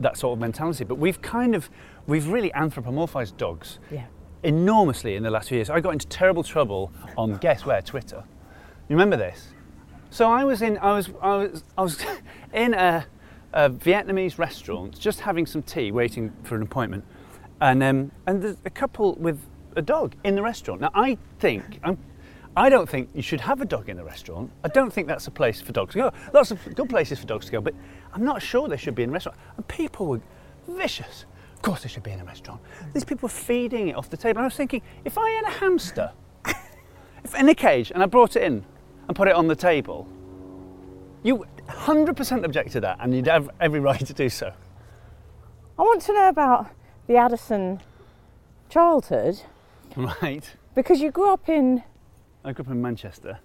that 0.00 0.16
sort 0.16 0.34
of 0.34 0.40
mentality. 0.40 0.84
But 0.84 0.96
we've 0.96 1.20
kind 1.22 1.54
of 1.54 1.68
we've 2.06 2.28
really 2.28 2.50
anthropomorphized 2.50 3.36
dogs 3.36 3.78
Yeah. 3.90 4.06
enormously 4.42 5.14
in 5.16 5.22
the 5.22 5.30
last 5.30 5.48
few 5.48 5.56
years. 5.56 5.70
I 5.70 5.80
got 5.80 5.90
into 5.92 6.06
terrible 6.08 6.42
trouble 6.42 6.90
on 7.16 7.36
guess 7.36 7.64
where 7.66 7.80
Twitter. 7.82 8.24
You 8.88 8.96
remember 8.96 9.16
this? 9.16 9.48
So 10.12 10.28
I 10.28 10.42
was 10.42 10.60
in 10.60 10.76
I 10.78 10.92
was 10.92 11.08
I 11.22 11.36
was 11.36 11.64
I 11.78 11.82
was 11.82 12.04
in 12.52 12.74
a, 12.74 13.06
a 13.52 13.70
Vietnamese 13.70 14.38
restaurant, 14.38 14.98
just 14.98 15.20
having 15.20 15.46
some 15.46 15.62
tea, 15.62 15.92
waiting 15.92 16.32
for 16.42 16.56
an 16.56 16.62
appointment, 16.62 17.04
and 17.60 17.82
um, 17.82 18.10
and 18.26 18.42
there's 18.42 18.56
a 18.64 18.70
couple 18.70 19.14
with 19.14 19.40
a 19.76 19.82
dog 19.82 20.16
in 20.24 20.34
the 20.34 20.42
restaurant. 20.42 20.80
Now 20.80 20.90
I 20.94 21.16
think 21.38 21.78
I'm. 21.84 21.96
I 22.56 22.68
don't 22.68 22.88
think 22.88 23.10
you 23.14 23.22
should 23.22 23.40
have 23.40 23.60
a 23.60 23.64
dog 23.64 23.88
in 23.88 23.96
the 23.96 24.02
restaurant. 24.02 24.50
I 24.64 24.68
don't 24.68 24.92
think 24.92 25.06
that's 25.06 25.28
a 25.28 25.30
place 25.30 25.60
for 25.60 25.70
dogs 25.70 25.92
to 25.92 25.98
go. 25.98 26.12
Lots 26.34 26.50
of 26.50 26.74
good 26.74 26.88
places 26.88 27.20
for 27.20 27.26
dogs 27.26 27.46
to 27.46 27.52
go, 27.52 27.60
but 27.60 27.74
I'm 28.12 28.24
not 28.24 28.42
sure 28.42 28.66
they 28.66 28.76
should 28.76 28.96
be 28.96 29.04
in 29.04 29.10
a 29.10 29.12
restaurant. 29.12 29.38
And 29.56 29.66
people 29.68 30.06
were 30.06 30.20
vicious. 30.66 31.26
Of 31.54 31.62
course, 31.62 31.84
they 31.84 31.88
should 31.88 32.02
be 32.02 32.10
in 32.10 32.18
a 32.18 32.24
restaurant. 32.24 32.60
These 32.92 33.04
people 33.04 33.28
were 33.28 33.32
feeding 33.32 33.88
it 33.88 33.96
off 33.96 34.10
the 34.10 34.16
table. 34.16 34.38
And 34.38 34.46
I 34.46 34.48
was 34.48 34.56
thinking, 34.56 34.82
if 35.04 35.16
I 35.16 35.30
had 35.30 35.44
a 35.44 35.50
hamster 35.50 36.10
if 37.24 37.36
in 37.38 37.48
a 37.48 37.54
cage 37.54 37.92
and 37.92 38.02
I 38.02 38.06
brought 38.06 38.34
it 38.34 38.42
in 38.42 38.64
and 39.10 39.16
put 39.16 39.26
it 39.26 39.34
on 39.34 39.48
the 39.48 39.56
table, 39.56 40.06
you 41.24 41.44
100% 41.68 42.44
object 42.44 42.70
to 42.70 42.80
that, 42.80 42.98
and 43.00 43.12
you'd 43.12 43.26
have 43.26 43.50
every 43.60 43.80
right 43.90 44.06
to 44.06 44.14
do 44.14 44.28
so. 44.28 44.52
I 45.76 45.82
want 45.82 46.00
to 46.02 46.14
know 46.14 46.28
about 46.28 46.68
the 47.08 47.16
Addison 47.16 47.80
childhood 48.68 49.40
Right? 49.96 50.48
because 50.76 51.00
you 51.00 51.10
grew 51.10 51.32
up 51.32 51.48
in 51.48 51.82
I 52.44 52.52
grew 52.52 52.64
up 52.64 52.70
in 52.70 52.80
Manchester. 52.80 53.40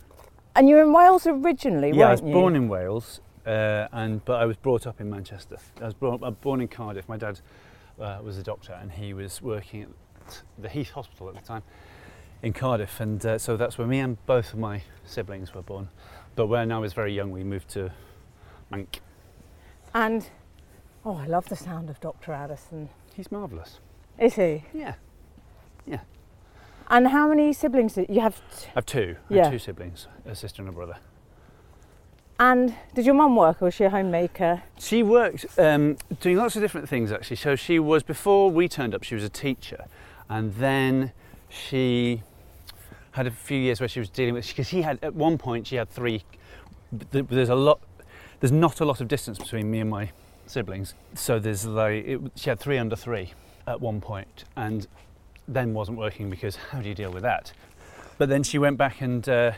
and 0.55 0.69
you're 0.69 0.83
in 0.83 0.93
Wales 0.93 1.25
originally, 1.25 1.91
yeah, 1.97 2.09
I 2.09 2.11
was 2.11 2.21
you? 2.21 2.31
born 2.31 2.55
in 2.55 2.69
Wales, 2.69 3.19
uh, 3.47 3.87
and 3.91 4.23
but 4.23 4.39
I 4.39 4.45
was 4.45 4.57
brought 4.57 4.85
up 4.85 5.01
in 5.01 5.09
Manchester. 5.09 5.57
I 5.81 5.85
was 5.85 5.95
was 5.99 6.35
born 6.41 6.61
in 6.61 6.67
Cardiff. 6.67 7.09
My 7.09 7.17
dad 7.17 7.39
uh, 7.99 8.19
was 8.23 8.37
a 8.37 8.43
doctor, 8.43 8.73
and 8.79 8.91
he 8.91 9.15
was 9.15 9.41
working 9.41 9.87
at 10.27 10.43
the 10.59 10.69
Heath 10.69 10.91
Hospital 10.91 11.27
at 11.29 11.33
the 11.35 11.41
time 11.41 11.63
in 12.45 12.53
Cardiff, 12.53 12.99
and 12.99 13.25
uh, 13.25 13.39
so 13.39 13.57
that's 13.57 13.77
where 13.79 13.87
me 13.87 13.99
and 13.99 14.23
both 14.27 14.53
of 14.53 14.59
my 14.59 14.83
siblings 15.03 15.55
were 15.55 15.63
born. 15.63 15.89
But 16.35 16.45
when 16.45 16.71
I 16.71 16.77
was 16.77 16.93
very 16.93 17.11
young, 17.11 17.31
we 17.31 17.43
moved 17.43 17.69
to 17.69 17.91
Mank. 18.71 18.99
And 19.95 20.29
oh, 21.03 21.15
I 21.17 21.25
love 21.25 21.49
the 21.49 21.55
sound 21.55 21.89
of 21.89 21.99
Dr. 21.99 22.33
Addison. 22.33 22.89
He's 23.15 23.31
marvellous. 23.31 23.79
Is 24.19 24.35
he? 24.35 24.63
Yeah. 24.75 24.93
Yeah. 25.87 26.01
And 26.87 27.07
how 27.07 27.27
many 27.27 27.51
siblings 27.51 27.93
did 27.93 28.09
you 28.09 28.21
have? 28.21 28.35
T- 28.55 28.67
I 28.67 28.71
have 28.75 28.85
two. 28.85 29.15
I 29.29 29.33
Yeah. 29.33 29.43
have 29.45 29.53
two 29.53 29.59
siblings, 29.59 30.07
a 30.25 30.35
sister 30.35 30.61
and 30.61 30.69
a 30.69 30.71
brother. 30.71 30.97
and 32.39 32.75
did 32.93 33.05
your 33.07 33.15
mum 33.15 33.35
work 33.35 33.59
or 33.61 33.65
was 33.65 33.73
she 33.73 33.85
a 33.85 33.89
homemaker? 33.89 34.61
She 34.77 35.01
worked 35.01 35.45
um, 35.57 35.97
doing 36.19 36.37
lots 36.37 36.55
of 36.55 36.61
different 36.61 36.87
things 36.89 37.11
actually. 37.11 37.37
So 37.37 37.55
she 37.55 37.79
was 37.79 38.03
before 38.03 38.51
we 38.51 38.67
turned 38.67 38.93
up. 38.93 39.01
She 39.03 39.15
was 39.15 39.23
a 39.23 39.29
teacher, 39.29 39.85
and 40.29 40.53
then 40.55 41.11
she 41.49 42.21
had 43.15 43.27
a 43.27 43.31
few 43.31 43.57
years 43.57 43.79
where 43.79 43.87
she 43.87 43.99
was 43.99 44.09
dealing 44.09 44.33
with 44.33 44.45
because 44.45 44.67
she 44.67 44.81
had 44.81 44.99
at 45.01 45.15
one 45.15 45.37
point 45.37 45.67
she 45.67 45.77
had 45.77 45.89
three. 45.89 46.23
There's 46.91 47.49
a 47.49 47.55
lot. 47.55 47.79
There's 48.41 48.51
not 48.51 48.81
a 48.81 48.85
lot 48.85 48.99
of 48.99 49.07
distance 49.07 49.37
between 49.37 49.71
me 49.71 49.79
and 49.79 49.89
my 49.89 50.11
siblings. 50.47 50.93
So 51.13 51.39
there's 51.39 51.65
like 51.65 52.05
it, 52.05 52.21
she 52.35 52.49
had 52.49 52.59
three 52.59 52.77
under 52.77 52.97
three 52.97 53.33
at 53.67 53.79
one 53.79 54.01
point, 54.01 54.43
and 54.57 54.85
then 55.47 55.73
wasn't 55.73 55.97
working 55.97 56.29
because 56.29 56.57
how 56.57 56.81
do 56.81 56.89
you 56.89 56.95
deal 56.95 57.09
with 57.09 57.23
that? 57.23 57.53
But 58.17 58.27
then 58.27 58.43
she 58.43 58.57
went 58.57 58.77
back 58.77 58.99
and 58.99 59.27
uh, 59.29 59.53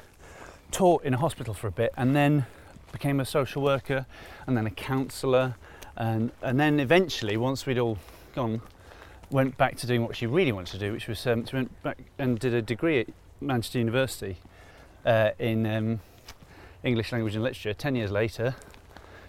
taught 0.71 1.03
in 1.03 1.15
a 1.15 1.17
hospital 1.17 1.55
for 1.55 1.67
a 1.67 1.71
bit, 1.71 1.93
and 1.97 2.15
then 2.15 2.45
became 2.91 3.19
a 3.19 3.25
social 3.25 3.63
worker, 3.63 4.05
and 4.45 4.55
then 4.55 4.67
a 4.67 4.71
counsellor, 4.71 5.55
and 5.95 6.31
and 6.43 6.59
then 6.59 6.79
eventually, 6.79 7.37
once 7.37 7.65
we'd 7.65 7.79
all 7.79 7.97
gone, 8.35 8.61
went 9.31 9.57
back 9.57 9.77
to 9.77 9.87
doing 9.87 10.03
what 10.03 10.15
she 10.15 10.27
really 10.27 10.51
wanted 10.51 10.73
to 10.73 10.77
do, 10.77 10.93
which 10.93 11.07
was 11.07 11.25
um, 11.25 11.43
went 11.51 11.81
back 11.81 11.97
and 12.19 12.37
did 12.37 12.53
a 12.53 12.61
degree 12.61 13.07
Manchester 13.41 13.79
University 13.79 14.37
uh, 15.05 15.31
in 15.39 15.65
um, 15.65 15.99
English 16.83 17.11
language 17.11 17.35
and 17.35 17.43
literature. 17.43 17.73
Ten 17.73 17.95
years 17.95 18.11
later, 18.11 18.55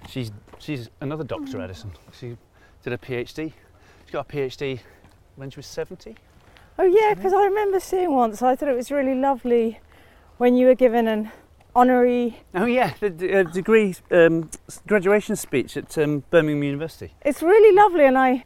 she's 0.08 0.30
she's 0.58 0.90
another 1.00 1.24
Dr. 1.24 1.60
Addison. 1.60 1.92
She 2.18 2.36
did 2.82 2.92
a 2.92 2.98
PhD. 2.98 3.52
She 4.06 4.12
got 4.12 4.32
a 4.32 4.32
PhD 4.32 4.80
when 5.36 5.50
she 5.50 5.56
was 5.56 5.66
seventy. 5.66 6.16
Oh 6.78 6.84
yeah, 6.84 7.14
because 7.14 7.32
I 7.32 7.44
remember 7.44 7.80
seeing 7.80 8.14
once. 8.14 8.40
I 8.42 8.54
thought 8.54 8.68
it 8.68 8.76
was 8.76 8.90
really 8.90 9.14
lovely 9.14 9.80
when 10.36 10.54
you 10.54 10.66
were 10.66 10.74
given 10.74 11.08
an 11.08 11.30
honorary. 11.74 12.40
Oh 12.54 12.66
yeah, 12.66 12.94
the 13.00 13.10
d- 13.10 13.32
uh, 13.34 13.42
degree 13.42 13.94
um, 14.10 14.50
graduation 14.86 15.36
speech 15.36 15.76
at 15.76 15.96
um, 15.98 16.24
Birmingham 16.30 16.62
University. 16.62 17.14
It's 17.24 17.42
really 17.42 17.74
lovely, 17.74 18.04
and 18.04 18.16
I 18.16 18.44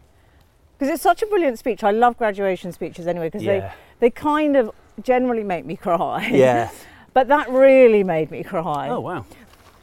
because 0.78 0.92
it's 0.92 1.02
such 1.02 1.22
a 1.22 1.26
brilliant 1.26 1.58
speech. 1.58 1.84
I 1.84 1.90
love 1.90 2.16
graduation 2.16 2.72
speeches 2.72 3.06
anyway 3.06 3.28
because 3.28 3.44
they 3.44 3.70
they 4.00 4.10
kind 4.10 4.56
of 4.56 4.70
generally 5.02 5.44
make 5.44 5.64
me 5.64 5.76
cry. 5.76 6.28
yeah. 6.28 6.70
but 7.14 7.28
that 7.28 7.50
really 7.50 8.02
made 8.02 8.30
me 8.30 8.42
cry. 8.42 8.88
Oh 8.88 9.00
wow! 9.00 9.24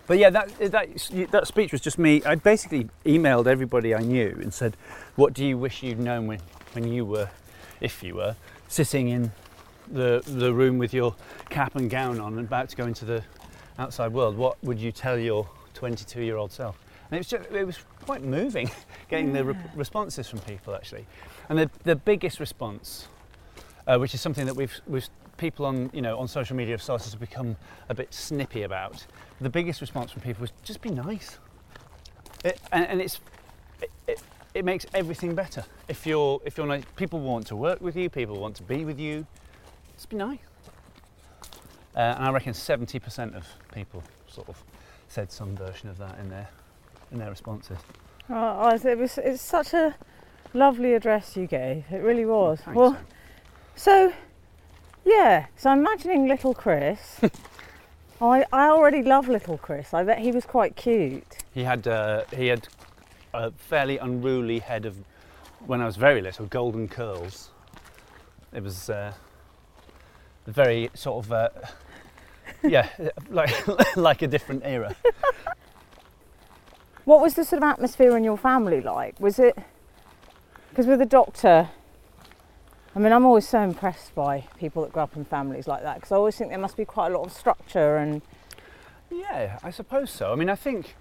But 0.08 0.18
yeah, 0.18 0.32
that 0.32 0.58
that 0.72 0.88
that 1.32 1.48
speech 1.48 1.72
was 1.72 1.82
just 1.82 2.00
me. 2.00 2.24
I 2.24 2.36
basically 2.36 2.89
emailed 3.06 3.46
everybody 3.46 3.94
I 3.94 4.00
knew 4.00 4.38
and 4.42 4.54
said, 4.54 4.75
"What 5.16 5.34
do 5.34 5.46
you 5.46 5.58
wish 5.58 5.84
you'd 5.84 6.00
known 6.00 6.28
when 6.28 6.39
when 6.74 6.92
you 6.92 7.06
were, 7.06 7.30
if 7.80 8.01
you 8.04 8.16
were, 8.16 8.36
sitting 8.68 9.10
in 9.10 9.32
the 9.88 10.24
the 10.25 10.51
room 10.54 10.80
with 10.80 10.94
your 10.94 11.16
cap 11.50 11.75
and 11.75 11.89
gown 11.89 12.20
on 12.20 12.38
and 12.38 12.48
about 12.48 12.70
to 12.70 12.75
go 12.75 12.86
into 12.88 13.06
the 13.06 13.24
outside 13.78 14.12
world? 14.12 14.36
What 14.36 14.58
would 14.63 14.80
you 14.80 14.92
tell 14.92 15.18
your 15.20 15.48
22 15.75 16.24
year 16.24 16.38
old 16.38 16.51
self?" 16.51 16.80
And 17.12 17.18
it 17.18 17.20
was 17.20 17.28
just, 17.28 17.51
it 17.51 17.66
was 17.66 17.78
quite 18.06 18.24
moving 18.24 18.70
getting 19.10 19.34
the 19.34 19.44
re- 19.44 19.56
responses 19.75 20.28
from 20.28 20.39
people 20.39 20.74
actually. 20.74 21.06
And 21.50 21.60
the 21.60 21.70
the 21.84 21.96
biggest 21.96 22.39
response, 22.39 23.08
uh, 23.89 23.98
which 23.98 24.13
is 24.13 24.22
something 24.22 24.46
that 24.46 24.55
we've 24.55 24.79
we've 24.88 25.10
people 25.38 25.65
on 25.65 25.89
you 25.93 26.01
know 26.01 26.17
on 26.19 26.27
social 26.27 26.55
media 26.55 26.74
have 26.74 26.81
started 26.81 27.12
to 27.12 27.17
become 27.17 27.58
a 27.89 27.93
bit 27.93 28.13
snippy 28.13 28.62
about. 28.62 29.05
The 29.41 29.50
biggest 29.50 29.81
response 29.81 30.12
from 30.12 30.22
people 30.22 30.41
was 30.41 30.51
just 30.63 30.81
be 30.81 30.91
nice, 30.91 31.39
it, 32.46 32.60
and, 32.72 32.86
and 32.88 33.01
it's 33.01 33.19
it, 33.81 33.89
it, 34.08 34.22
it 34.53 34.65
makes 34.65 34.86
everything 34.93 35.34
better. 35.34 35.65
If 35.88 36.05
you're 36.05 36.39
if 36.46 36.58
you're 36.58 36.67
nice, 36.67 36.84
people 36.96 37.19
want 37.19 37.48
to 37.48 37.55
work 37.55 37.81
with 37.81 37.98
you, 37.98 38.10
people 38.10 38.39
want 38.39 38.56
to 38.58 38.63
be 38.63 38.86
with 38.86 38.99
you. 38.99 39.25
Just 39.95 40.10
be 40.10 40.17
nice. 40.17 40.39
Uh, 41.95 41.99
and 41.99 42.25
I 42.25 42.32
reckon 42.32 42.54
70% 42.54 43.36
of 43.36 43.45
people 43.73 44.04
sort 44.28 44.47
of 44.47 44.63
said 45.08 45.32
some 45.32 45.56
version 45.56 45.89
of 45.89 45.97
that 45.97 46.19
in 46.19 46.30
their 46.30 46.47
in 47.12 47.17
their 47.17 47.32
responses. 47.32 47.80
Oh, 48.30 48.69
it 48.69 48.97
was 48.97 49.17
it's 49.17 49.41
such 49.41 49.73
a 49.73 49.95
lovely 50.54 50.93
address 50.93 51.36
you 51.36 51.47
gave. 51.47 51.86
It 51.91 52.04
really 52.04 52.25
was. 52.25 52.62
Thanks, 52.62 52.78
well, 52.78 52.93
Sam. 52.93 53.06
So 53.80 54.12
yeah, 55.06 55.46
so 55.56 55.70
I'm 55.70 55.80
imagining 55.80 56.28
little 56.28 56.54
Chris. 56.54 57.22
I 58.22 58.46
I 58.52 58.68
already 58.68 59.02
love 59.02 59.30
little 59.30 59.58
Chris. 59.58 59.94
I 59.94 60.04
bet 60.04 60.20
he 60.20 60.34
was 60.34 60.46
quite 60.46 60.76
cute. 60.76 61.38
He 61.54 61.63
had 61.63 61.88
uh, 61.88 62.26
he 62.36 62.48
had 62.48 62.68
a 63.34 63.52
fairly 63.52 63.98
unruly 63.98 64.60
head 64.60 64.86
of 64.86 64.98
when 65.65 65.80
I 65.80 65.86
was 65.86 65.96
very 65.96 66.22
little, 66.22 66.46
golden 66.48 66.89
curls. 66.89 67.52
It 68.54 68.63
was 68.63 68.89
uh, 68.89 69.13
very 70.46 70.89
sort 70.94 71.26
of 71.26 71.32
uh, 71.32 71.50
yeah, 72.63 72.89
like 73.30 73.96
like 73.96 74.22
a 74.22 74.28
different 74.28 74.63
era. 74.65 74.94
What 77.06 77.22
was 77.22 77.36
the 77.36 77.46
sort 77.46 77.63
of 77.63 77.70
atmosphere 77.70 78.18
in 78.18 78.26
your 78.26 78.38
family 78.38 78.82
like? 78.82 79.22
Was 79.22 79.39
it 79.39 79.58
because 80.70 80.86
with 80.86 81.00
the 81.00 81.06
doctor? 81.06 81.70
I 82.95 82.99
mean, 82.99 83.12
I'm 83.12 83.25
always 83.25 83.47
so 83.47 83.62
impressed 83.62 84.15
by 84.15 84.45
people 84.58 84.82
that 84.84 84.91
grow 84.91 85.04
up 85.04 85.15
in 85.15 85.23
families 85.25 85.67
like 85.67 85.84
that 85.84 85.95
because 85.95 86.12
I 86.12 86.15
always 86.15 86.36
think 86.36 86.49
there 86.49 86.60
must 86.60 86.75
be 86.75 86.86
quite 86.86 87.12
a 87.12 87.17
lot 87.17 87.25
of 87.25 87.32
structure 87.32 87.97
and 87.97 88.21
Yeah, 89.12 89.60
I 89.63 89.71
suppose 89.71 90.12
so. 90.12 90.32
I 90.32 90.36
mean, 90.36 90.49
I 90.49 90.56
think. 90.56 90.95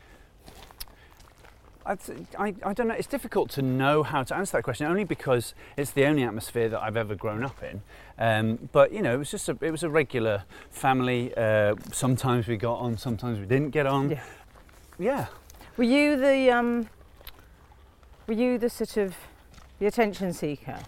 I, 1.86 2.54
I 2.62 2.74
don't 2.74 2.88
know, 2.88 2.94
it's 2.94 3.06
difficult 3.06 3.48
to 3.52 3.62
know 3.62 4.02
how 4.02 4.22
to 4.22 4.36
answer 4.36 4.58
that 4.58 4.62
question 4.62 4.86
only 4.86 5.04
because 5.04 5.54
it's 5.78 5.92
the 5.92 6.04
only 6.04 6.22
atmosphere 6.22 6.68
that 6.68 6.82
I've 6.82 6.98
ever 6.98 7.14
grown 7.14 7.42
up 7.42 7.62
in. 7.62 7.80
Um, 8.18 8.68
but, 8.72 8.92
you 8.92 9.00
know, 9.00 9.14
it 9.14 9.16
was 9.16 9.30
just 9.30 9.48
a, 9.48 9.56
it 9.62 9.70
was 9.70 9.82
a 9.82 9.88
regular 9.88 10.44
family. 10.70 11.32
Uh, 11.34 11.76
sometimes 11.90 12.46
we 12.46 12.58
got 12.58 12.74
on, 12.74 12.98
sometimes 12.98 13.38
we 13.38 13.46
didn't 13.46 13.70
get 13.70 13.86
on. 13.86 14.10
Yeah. 14.10 14.22
Yeah. 14.98 15.26
Were 15.78 15.84
you 15.84 16.16
the 16.16 16.50
um, 16.50 16.88
were 18.26 18.34
you 18.34 18.58
the 18.58 18.68
sort 18.68 18.96
of 18.96 19.14
the 19.78 19.86
attention 19.86 20.34
seeker 20.34 20.80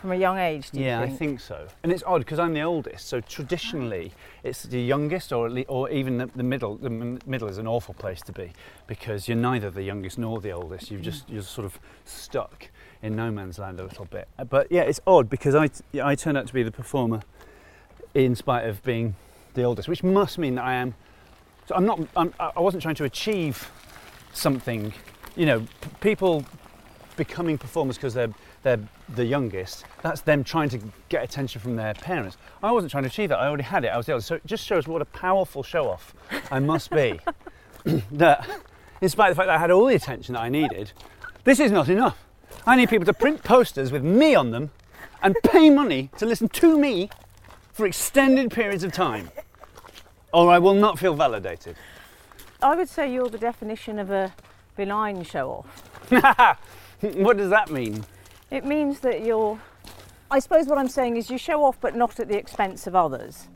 from 0.00 0.12
a 0.12 0.16
young 0.16 0.38
age? 0.38 0.70
Do 0.70 0.78
you 0.80 0.86
Yeah, 0.86 1.00
think? 1.02 1.12
I 1.12 1.16
think 1.16 1.40
so. 1.40 1.66
And 1.82 1.90
it's 1.92 2.02
odd 2.06 2.20
because 2.20 2.38
I'm 2.38 2.54
the 2.54 2.62
oldest, 2.62 3.06
so 3.08 3.20
traditionally 3.20 4.12
it's 4.44 4.62
the 4.62 4.80
youngest, 4.80 5.32
or 5.32 5.46
at 5.46 5.52
le- 5.52 5.62
or 5.62 5.90
even 5.90 6.18
the, 6.18 6.26
the 6.36 6.42
middle. 6.42 6.76
The 6.76 6.86
m- 6.86 7.18
middle 7.26 7.48
is 7.48 7.58
an 7.58 7.66
awful 7.66 7.94
place 7.94 8.20
to 8.22 8.32
be 8.32 8.52
because 8.86 9.28
you're 9.28 9.36
neither 9.36 9.70
the 9.70 9.82
youngest 9.82 10.18
nor 10.18 10.40
the 10.40 10.52
oldest. 10.52 10.90
You've 10.90 11.02
just 11.02 11.28
you're 11.28 11.42
sort 11.42 11.64
of 11.64 11.78
stuck 12.04 12.68
in 13.02 13.16
no 13.16 13.30
man's 13.30 13.58
land 13.58 13.80
a 13.80 13.84
little 13.84 14.04
bit. 14.04 14.28
Uh, 14.38 14.44
But 14.44 14.70
yeah, 14.70 14.82
it's 14.82 15.00
odd 15.06 15.28
because 15.28 15.54
I 15.54 15.66
t- 15.68 16.00
I 16.00 16.14
turned 16.14 16.38
out 16.38 16.46
to 16.46 16.54
be 16.54 16.62
the 16.62 16.72
performer 16.72 17.20
in 18.14 18.34
spite 18.36 18.66
of 18.66 18.82
being 18.84 19.16
the 19.54 19.62
oldest, 19.64 19.88
which 19.88 20.02
must 20.04 20.38
mean 20.38 20.54
that 20.56 20.64
I 20.64 20.74
am. 20.74 20.94
So 21.66 21.74
I'm 21.74 21.84
not. 21.86 22.00
I'm, 22.16 22.32
I 22.38 22.52
I 22.56 22.60
wasn't 22.60 22.82
trying 22.82 22.94
to 22.96 23.04
achieve 23.04 23.70
something. 24.32 24.92
You 25.36 25.46
know, 25.46 25.60
p- 25.60 25.90
people 26.00 26.44
becoming 27.16 27.58
performers 27.58 27.96
because 27.96 28.14
they're 28.14 28.32
they're 28.62 28.80
the 29.14 29.24
youngest. 29.24 29.84
That's 30.02 30.20
them 30.20 30.44
trying 30.44 30.68
to 30.70 30.80
get 31.08 31.22
attention 31.22 31.60
from 31.60 31.76
their 31.76 31.94
parents. 31.94 32.36
I 32.62 32.72
wasn't 32.72 32.90
trying 32.90 33.04
to 33.04 33.08
achieve 33.08 33.28
that. 33.30 33.38
I 33.38 33.46
already 33.46 33.62
had 33.62 33.84
it. 33.84 33.88
I 33.88 33.96
was 33.96 34.06
the 34.06 34.12
oldest. 34.12 34.28
So 34.28 34.34
it 34.36 34.46
just 34.46 34.64
shows 34.66 34.86
what 34.86 35.02
a 35.02 35.06
powerful 35.06 35.62
show 35.62 35.88
off 35.88 36.14
I 36.50 36.58
must 36.58 36.90
be. 36.90 37.20
that, 38.12 38.48
in 39.00 39.08
spite 39.08 39.30
of 39.30 39.36
the 39.36 39.40
fact 39.40 39.48
that 39.48 39.56
I 39.56 39.58
had 39.58 39.70
all 39.70 39.86
the 39.86 39.94
attention 39.94 40.34
that 40.34 40.42
I 40.42 40.48
needed, 40.48 40.92
this 41.44 41.60
is 41.60 41.70
not 41.70 41.88
enough. 41.88 42.18
I 42.66 42.76
need 42.76 42.88
people 42.88 43.06
to 43.06 43.14
print 43.14 43.42
posters 43.42 43.92
with 43.92 44.02
me 44.02 44.34
on 44.34 44.50
them 44.50 44.70
and 45.22 45.34
pay 45.44 45.70
money 45.70 46.10
to 46.18 46.26
listen 46.26 46.48
to 46.48 46.78
me 46.78 47.10
for 47.72 47.86
extended 47.86 48.50
periods 48.50 48.84
of 48.84 48.92
time, 48.92 49.30
or 50.32 50.50
I 50.50 50.58
will 50.58 50.74
not 50.74 50.98
feel 50.98 51.14
validated. 51.14 51.76
I 52.60 52.74
would 52.74 52.88
say 52.88 53.12
you're 53.12 53.28
the 53.28 53.38
definition 53.38 53.98
of 53.98 54.10
a 54.10 54.34
benign 54.76 55.22
show 55.22 55.50
off. 55.50 56.58
what 57.00 57.36
does 57.36 57.50
that 57.50 57.70
mean? 57.70 58.04
It 58.50 58.64
means 58.64 59.00
that 59.00 59.22
you're. 59.24 59.60
I 60.30 60.38
suppose 60.40 60.66
what 60.66 60.78
I'm 60.78 60.88
saying 60.88 61.16
is 61.16 61.30
you 61.30 61.38
show 61.38 61.64
off, 61.64 61.80
but 61.80 61.94
not 61.96 62.20
at 62.20 62.28
the 62.28 62.36
expense 62.36 62.86
of 62.86 62.94
others. 62.94 63.48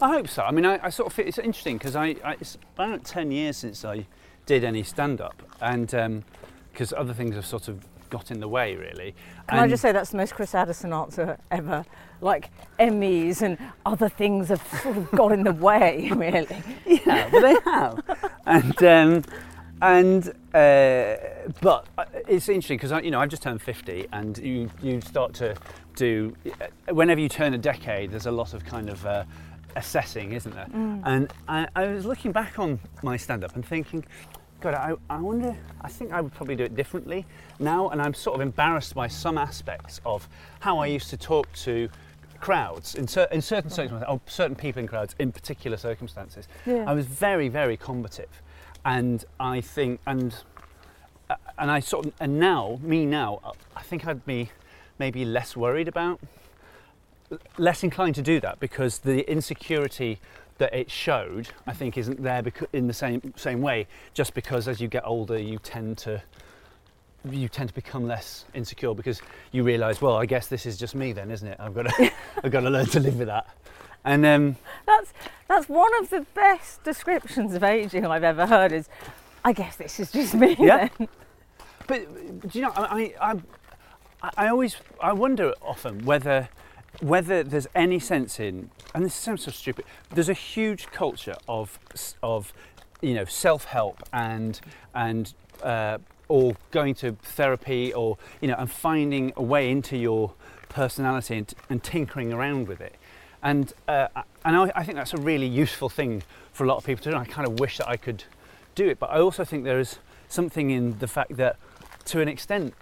I 0.00 0.08
hope 0.08 0.28
so. 0.28 0.42
I 0.42 0.50
mean, 0.50 0.66
I, 0.66 0.80
I 0.82 0.90
sort 0.90 1.06
of 1.08 1.12
feel 1.12 1.26
it's 1.28 1.38
interesting 1.38 1.78
because 1.78 1.94
I, 1.94 2.16
I 2.24 2.32
it's 2.40 2.58
about 2.74 3.04
ten 3.04 3.30
years 3.30 3.56
since 3.56 3.84
I 3.84 4.06
did 4.46 4.64
any 4.64 4.82
stand 4.82 5.20
up, 5.20 5.40
and 5.60 6.24
because 6.72 6.92
other 6.92 7.14
things 7.14 7.34
have 7.36 7.46
sort 7.46 7.68
of 7.68 7.86
got 8.10 8.30
in 8.30 8.40
the 8.40 8.48
way, 8.48 8.74
really. 8.76 9.14
Can 9.48 9.58
I 9.58 9.62
And- 9.62 9.70
just 9.70 9.80
say 9.80 9.90
that's 9.92 10.10
the 10.10 10.16
most 10.18 10.34
Chris 10.34 10.54
Addison 10.54 10.92
answer 10.92 11.38
ever? 11.50 11.84
Like 12.20 12.50
Emmys 12.78 13.40
and 13.42 13.56
other 13.86 14.08
things 14.08 14.48
have 14.48 14.62
sort 14.82 14.96
of 14.98 15.10
got 15.12 15.32
in 15.32 15.44
the 15.44 15.52
way, 15.52 16.10
really. 16.14 16.62
yeah, 16.86 17.28
but 17.30 17.40
they 17.40 17.56
have. 17.64 18.30
and 18.46 18.82
um, 18.84 19.24
and 19.82 20.28
uh, 20.54 21.16
but 21.60 21.86
uh, 21.98 22.04
it's 22.28 22.48
interesting 22.48 22.78
because 22.78 23.04
you 23.04 23.10
know 23.10 23.20
I've 23.20 23.28
just 23.28 23.42
turned 23.42 23.60
fifty, 23.60 24.06
and 24.12 24.38
you 24.38 24.70
you 24.82 25.00
start 25.00 25.34
to 25.34 25.56
do 25.96 26.34
uh, 26.46 26.94
whenever 26.94 27.20
you 27.20 27.28
turn 27.28 27.52
a 27.52 27.58
decade, 27.58 28.12
there's 28.12 28.26
a 28.26 28.32
lot 28.32 28.54
of 28.54 28.64
kind 28.64 28.88
of. 28.88 29.04
Uh, 29.04 29.24
assessing, 29.74 30.32
isn't 30.32 30.54
there? 30.54 30.66
And 31.04 31.32
I, 31.48 31.66
I 31.74 31.86
was 31.86 32.04
looking 32.04 32.30
back 32.30 32.58
on 32.58 32.78
my 33.02 33.16
stand 33.16 33.42
up 33.42 33.54
and 33.54 33.64
thinking, 33.64 34.04
God, 34.60 34.74
I, 34.74 34.92
I 35.08 35.18
wonder, 35.18 35.56
I 35.80 35.88
think 35.88 36.12
I 36.12 36.20
would 36.20 36.34
probably 36.34 36.56
do 36.56 36.64
it 36.64 36.76
differently 36.76 37.24
now. 37.58 37.88
And 37.88 38.02
I'm 38.02 38.12
sort 38.12 38.34
of 38.34 38.42
embarrassed 38.42 38.94
by 38.94 39.08
some 39.08 39.38
aspects 39.38 39.98
of 40.04 40.28
how 40.60 40.76
I 40.76 40.88
used 40.88 41.08
to 41.08 41.16
talk 41.16 41.50
to 41.64 41.88
crowds 42.38 42.96
in, 42.96 43.08
cer- 43.08 43.28
in 43.32 43.40
certain 43.40 43.70
circumstances, 43.70 44.06
or 44.06 44.20
certain 44.26 44.56
people 44.56 44.80
in 44.80 44.88
crowds 44.88 45.14
in 45.18 45.32
particular 45.32 45.78
circumstances. 45.78 46.48
Yeah. 46.66 46.84
I 46.86 46.92
was 46.92 47.06
very, 47.06 47.48
very 47.48 47.78
combative. 47.78 48.42
And 48.84 49.24
I 49.38 49.60
think, 49.60 50.00
and 50.06 50.34
uh, 51.30 51.36
and 51.58 51.70
I 51.70 51.80
sort 51.80 52.06
of, 52.06 52.12
and 52.20 52.38
now, 52.38 52.78
me 52.82 53.06
now, 53.06 53.40
uh, 53.44 53.52
I 53.76 53.82
think 53.82 54.06
I'd 54.06 54.26
be 54.26 54.50
maybe 54.98 55.24
less 55.24 55.56
worried 55.56 55.88
about, 55.88 56.20
less 57.58 57.82
inclined 57.82 58.14
to 58.16 58.22
do 58.22 58.40
that 58.40 58.60
because 58.60 58.98
the 58.98 59.30
insecurity 59.30 60.18
that 60.58 60.74
it 60.74 60.90
showed, 60.90 61.48
I 61.66 61.72
think, 61.72 61.96
isn't 61.96 62.22
there 62.22 62.42
in 62.72 62.86
the 62.86 62.92
same 62.92 63.34
same 63.36 63.60
way. 63.62 63.86
Just 64.14 64.34
because 64.34 64.68
as 64.68 64.80
you 64.80 64.88
get 64.88 65.06
older, 65.06 65.38
you 65.38 65.58
tend 65.58 65.98
to 65.98 66.22
you 67.30 67.48
tend 67.48 67.68
to 67.68 67.74
become 67.74 68.06
less 68.06 68.44
insecure 68.52 68.94
because 68.94 69.22
you 69.52 69.62
realise, 69.62 70.00
well, 70.00 70.16
I 70.16 70.26
guess 70.26 70.48
this 70.48 70.66
is 70.66 70.76
just 70.76 70.94
me 70.94 71.12
then, 71.12 71.30
isn't 71.30 71.46
it? 71.46 71.56
I've 71.58 71.74
got 71.74 71.86
to 71.88 72.12
I've 72.44 72.50
got 72.50 72.60
to 72.60 72.70
learn 72.70 72.86
to 72.86 73.00
live 73.00 73.18
with 73.18 73.28
that. 73.28 73.46
And 74.04 74.26
um, 74.26 74.56
That's 74.86 75.12
that's 75.48 75.68
one 75.68 75.94
of 76.00 76.10
the 76.10 76.26
best 76.34 76.82
descriptions 76.82 77.54
of 77.54 77.62
aging 77.62 78.06
I've 78.06 78.24
ever 78.24 78.46
heard. 78.46 78.72
Is 78.72 78.88
I 79.44 79.52
guess 79.52 79.76
this 79.76 80.00
is 80.00 80.10
just 80.10 80.34
me. 80.34 80.56
Yeah. 80.58 80.88
then. 80.98 81.08
But 81.86 82.48
do 82.48 82.58
you 82.58 82.64
know, 82.64 82.72
I, 82.76 83.14
I, 83.20 83.32
I, 84.22 84.30
I 84.36 84.48
always, 84.48 84.76
I 85.00 85.12
wonder 85.12 85.52
often 85.60 86.04
whether, 86.04 86.48
whether 87.00 87.42
there's 87.42 87.66
any 87.74 87.98
sense 87.98 88.38
in, 88.38 88.70
and 88.94 89.04
this 89.04 89.14
sounds 89.14 89.42
so 89.42 89.50
stupid. 89.50 89.84
There's 90.10 90.28
a 90.28 90.34
huge 90.34 90.86
culture 90.92 91.34
of, 91.48 91.78
of, 92.22 92.52
you 93.00 93.14
know, 93.14 93.24
self-help 93.24 94.02
and 94.12 94.60
and 94.94 95.34
uh, 95.62 95.98
or 96.28 96.54
going 96.70 96.94
to 96.94 97.12
therapy 97.22 97.92
or 97.92 98.16
you 98.40 98.48
know 98.48 98.54
and 98.56 98.70
finding 98.70 99.32
a 99.36 99.42
way 99.42 99.70
into 99.70 99.96
your 99.96 100.32
personality 100.68 101.38
and, 101.38 101.54
and 101.68 101.82
tinkering 101.82 102.32
around 102.32 102.68
with 102.68 102.80
it. 102.80 102.94
And 103.42 103.72
uh, 103.88 104.08
and 104.44 104.56
I, 104.56 104.72
I 104.74 104.84
think 104.84 104.96
that's 104.96 105.14
a 105.14 105.18
really 105.18 105.46
useful 105.46 105.88
thing 105.88 106.22
for 106.52 106.64
a 106.64 106.66
lot 106.66 106.76
of 106.76 106.84
people 106.84 107.02
to 107.04 107.10
do. 107.10 107.16
I 107.16 107.24
kind 107.24 107.46
of 107.46 107.58
wish 107.58 107.78
that 107.78 107.88
I 107.88 107.96
could 107.96 108.24
do 108.74 108.88
it, 108.88 108.98
but 108.98 109.10
I 109.10 109.20
also 109.20 109.44
think 109.44 109.64
there 109.64 109.80
is 109.80 109.98
something 110.28 110.70
in 110.70 110.98
the 110.98 111.08
fact 111.08 111.36
that, 111.36 111.56
to 112.06 112.20
an 112.20 112.28
extent, 112.28 112.74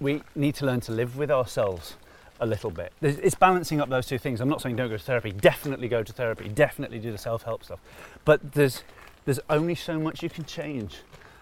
we 0.00 0.22
need 0.34 0.54
to 0.56 0.66
learn 0.66 0.80
to 0.80 0.92
live 0.92 1.16
with 1.16 1.30
ourselves 1.30 1.96
a 2.40 2.46
little 2.46 2.70
bit. 2.70 2.92
It's 3.00 3.34
balancing 3.34 3.80
up 3.80 3.88
those 3.88 4.06
two 4.06 4.18
things. 4.18 4.40
I'm 4.40 4.48
not 4.48 4.60
saying 4.60 4.76
don't 4.76 4.90
go 4.90 4.96
to 4.96 5.02
therapy. 5.02 5.32
Definitely 5.32 5.88
go 5.88 6.02
to 6.02 6.12
therapy. 6.12 6.48
Definitely 6.48 6.98
do 6.98 7.10
the 7.12 7.18
self-help 7.18 7.64
stuff. 7.64 7.80
But 8.24 8.52
there's 8.52 8.84
there's 9.24 9.40
only 9.50 9.74
so 9.74 9.98
much 9.98 10.22
you 10.22 10.30
can 10.30 10.44
change 10.44 10.98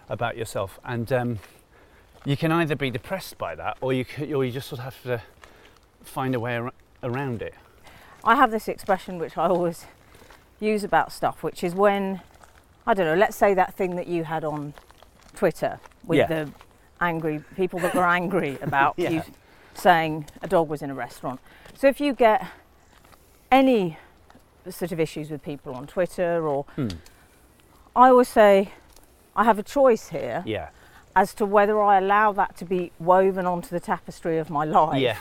about 0.09 0.37
yourself, 0.37 0.79
and 0.83 1.11
um, 1.13 1.39
you 2.25 2.35
can 2.35 2.51
either 2.51 2.75
be 2.75 2.89
depressed 2.89 3.37
by 3.37 3.55
that, 3.55 3.77
or 3.81 3.93
you 3.93 4.05
or 4.33 4.43
you 4.43 4.51
just 4.51 4.69
sort 4.69 4.79
of 4.79 4.85
have 4.85 5.03
to 5.03 5.21
find 6.03 6.35
a 6.35 6.39
way 6.39 6.57
ar- 6.57 6.73
around 7.03 7.41
it. 7.41 7.53
I 8.25 8.35
have 8.35 8.51
this 8.51 8.67
expression 8.67 9.19
which 9.19 9.37
I 9.37 9.47
always 9.47 9.85
use 10.59 10.83
about 10.83 11.11
stuff, 11.11 11.43
which 11.43 11.63
is 11.63 11.75
when 11.75 12.21
I 12.87 12.93
don't 12.93 13.05
know. 13.05 13.15
Let's 13.15 13.35
say 13.35 13.53
that 13.55 13.73
thing 13.73 13.95
that 13.95 14.07
you 14.07 14.23
had 14.25 14.43
on 14.43 14.73
Twitter 15.35 15.79
with 16.05 16.19
Yeah. 16.19 16.27
the 16.27 16.51
angry 17.01 17.43
people 17.55 17.79
that 17.79 17.93
were 17.95 18.05
angry 18.05 18.57
about 18.61 18.93
Yeah. 18.97 19.09
you 19.09 19.21
saying 19.73 20.27
a 20.41 20.47
dog 20.47 20.69
was 20.69 20.81
in 20.81 20.89
a 20.89 20.93
restaurant. 20.95 21.39
So 21.75 21.87
if 21.87 21.99
you 21.99 22.13
get 22.13 22.45
any 23.51 23.97
sort 24.69 24.91
of 24.91 24.99
issues 24.99 25.29
with 25.29 25.43
people 25.43 25.73
on 25.75 25.85
Twitter, 25.87 26.47
or 26.47 26.65
Hmm. 26.75 26.87
I 27.95 28.09
always 28.09 28.29
say 28.29 28.71
I 29.35 29.43
have 29.43 29.59
a 29.59 29.63
choice 29.63 30.09
here 30.09 30.41
Yeah. 30.45 30.69
as 31.15 31.33
to 31.35 31.45
whether 31.45 31.81
I 31.81 31.97
allow 31.97 32.31
that 32.33 32.55
to 32.57 32.65
be 32.65 32.91
woven 32.99 33.45
onto 33.45 33.69
the 33.69 33.79
tapestry 33.79 34.37
of 34.37 34.49
my 34.49 34.63
life. 34.63 34.99
Yeah. 35.01 35.17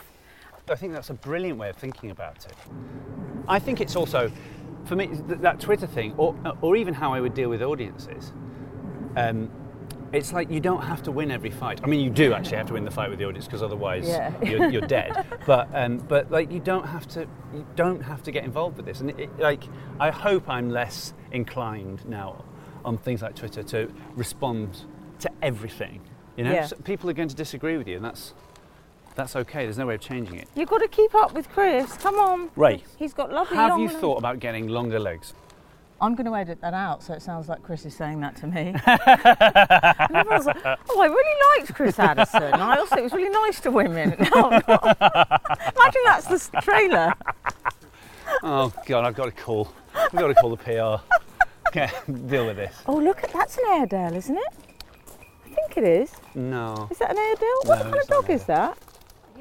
I 0.68 0.77
think 0.77 0.92
that's 0.92 1.11
a 1.11 1.14
brilliant 1.14 1.59
way 1.59 1.68
of 1.68 1.77
thinking 1.77 2.11
about 2.11 2.46
it. 2.46 2.55
I 3.46 3.59
think 3.59 3.81
it's 3.81 3.96
also, 3.96 4.33
for 4.85 4.96
me, 4.96 5.09
th- 5.09 5.40
that 5.40 5.61
Twitter 5.61 5.87
thing, 5.87 6.14
or, 6.16 6.35
or 6.62 6.77
even 6.77 6.94
how 6.94 7.12
I 7.12 7.20
would 7.20 7.35
deal 7.35 7.50
with 7.50 7.62
audiences, 7.62 8.33
um, 9.16 9.50
it's 10.12 10.33
like 10.33 10.48
you 10.50 10.61
don't 10.61 10.83
have 10.83 11.03
to 11.03 11.12
win 11.12 11.31
every 11.31 11.50
fight. 11.50 11.81
I 11.83 11.87
mean, 11.87 12.00
you 12.00 12.09
do 12.09 12.33
actually 12.33 12.57
have 12.57 12.68
to 12.68 12.74
win 12.74 12.85
the 12.85 12.90
fight 12.90 13.11
with 13.11 13.18
the 13.18 13.27
audience 13.27 13.46
because 13.46 13.62
otherwise 13.62 14.07
Yeah. 14.07 14.33
you're, 14.42 14.70
you're 14.70 14.81
dead. 14.87 15.27
But 15.44 15.68
um, 15.74 15.98
but 15.98 16.31
like 16.31 16.53
you 16.53 16.61
don't 16.61 16.87
have 16.87 17.07
to 17.09 17.22
you 17.53 17.66
don't 17.74 18.00
have 18.00 18.22
to 18.22 18.31
get 18.31 18.44
involved 18.44 18.77
with 18.77 18.87
this. 18.87 19.00
And 19.00 19.11
it, 19.11 19.18
it, 19.18 19.38
like 19.40 19.64
I 19.98 20.11
hope 20.11 20.48
I'm 20.48 20.70
less 20.70 21.14
inclined 21.33 22.07
now 22.09 22.44
on 22.85 22.96
things 22.96 23.22
like 23.22 23.35
Twitter 23.35 23.64
to 23.64 23.92
respond 24.14 24.85
to 25.18 25.31
everything. 25.42 26.00
You 26.37 26.44
know, 26.44 26.53
Yeah. 26.53 26.66
So 26.66 26.77
people 26.77 27.11
are 27.11 27.14
going 27.14 27.29
to 27.29 27.35
disagree 27.37 27.77
with 27.77 27.88
you, 27.88 27.96
and 27.96 28.05
that's 28.05 28.35
that's 29.14 29.37
okay. 29.37 29.64
There's 29.64 29.79
no 29.79 29.87
way 29.87 29.94
of 29.94 30.00
changing 30.00 30.37
it. 30.37 30.48
You've 30.55 30.68
got 30.68 30.79
to 30.79 30.88
keep 30.88 31.14
up 31.14 31.33
with 31.35 31.48
Chris. 31.50 31.96
Come 31.96 32.16
on. 32.16 32.50
Ray, 32.57 32.83
He's 32.96 33.12
got 33.14 33.33
lovely 33.33 33.57
legs. 33.57 33.62
have 33.62 33.70
long 33.70 33.81
you 33.83 33.88
legs. 33.88 34.00
thought 34.00 34.18
about 34.18 34.40
getting 34.40 34.68
longer 34.68 34.98
legs? 34.98 35.35
I'm 36.00 36.14
going 36.16 36.27
to 36.27 36.35
edit 36.35 36.61
that 36.61 36.74
out 36.74 37.03
so 37.03 37.14
it 37.14 37.22
sounds 37.22 37.48
like 37.48 37.62
Chris 37.62 37.87
is 37.87 37.94
saying 37.94 38.20
that 38.20 38.37
to 38.37 38.46
me. 38.48 38.72
like, 38.87 38.87
oh, 40.90 41.00
I 41.00 41.07
really 41.07 41.61
liked 41.61 41.74
Chris 41.74 41.98
Addison. 41.98 42.42
And 42.42 42.62
I 42.62 42.77
also, 42.79 42.96
it 42.96 43.03
was 43.03 43.12
really 43.12 43.31
nice 43.31 43.61
to 43.61 43.70
women. 43.70 44.12
Imagine 44.14 46.03
that's 46.05 46.27
the 46.48 46.61
trailer. 46.61 47.14
Oh 48.42 48.72
God, 48.87 49.05
I've 49.05 49.14
got 49.14 49.27
to 49.27 49.31
call. 49.33 49.72
I've 49.94 50.11
got 50.12 50.27
to 50.29 50.35
call 50.35 50.50
the 50.50 50.57
PR. 50.57 51.03
Okay, 51.68 51.88
deal 52.27 52.46
with 52.46 52.57
this. 52.57 52.74
Oh, 52.87 52.96
look, 52.98 53.22
at 53.24 53.33
that's 53.33 53.57
an 53.59 53.64
Airedale, 53.68 54.14
isn't 54.16 54.37
it? 54.37 54.53
I 55.46 55.48
think 55.55 55.77
it 55.77 55.85
is. 55.85 56.12
No. 56.35 56.88
Is 56.90 56.98
that 56.98 57.11
an 57.12 57.18
Airedale? 57.18 57.61
What 57.64 57.79
No, 57.79 57.85
kind 57.85 57.96
of 57.96 58.07
dog 58.09 58.31
is 58.31 58.44
that? 58.46 58.77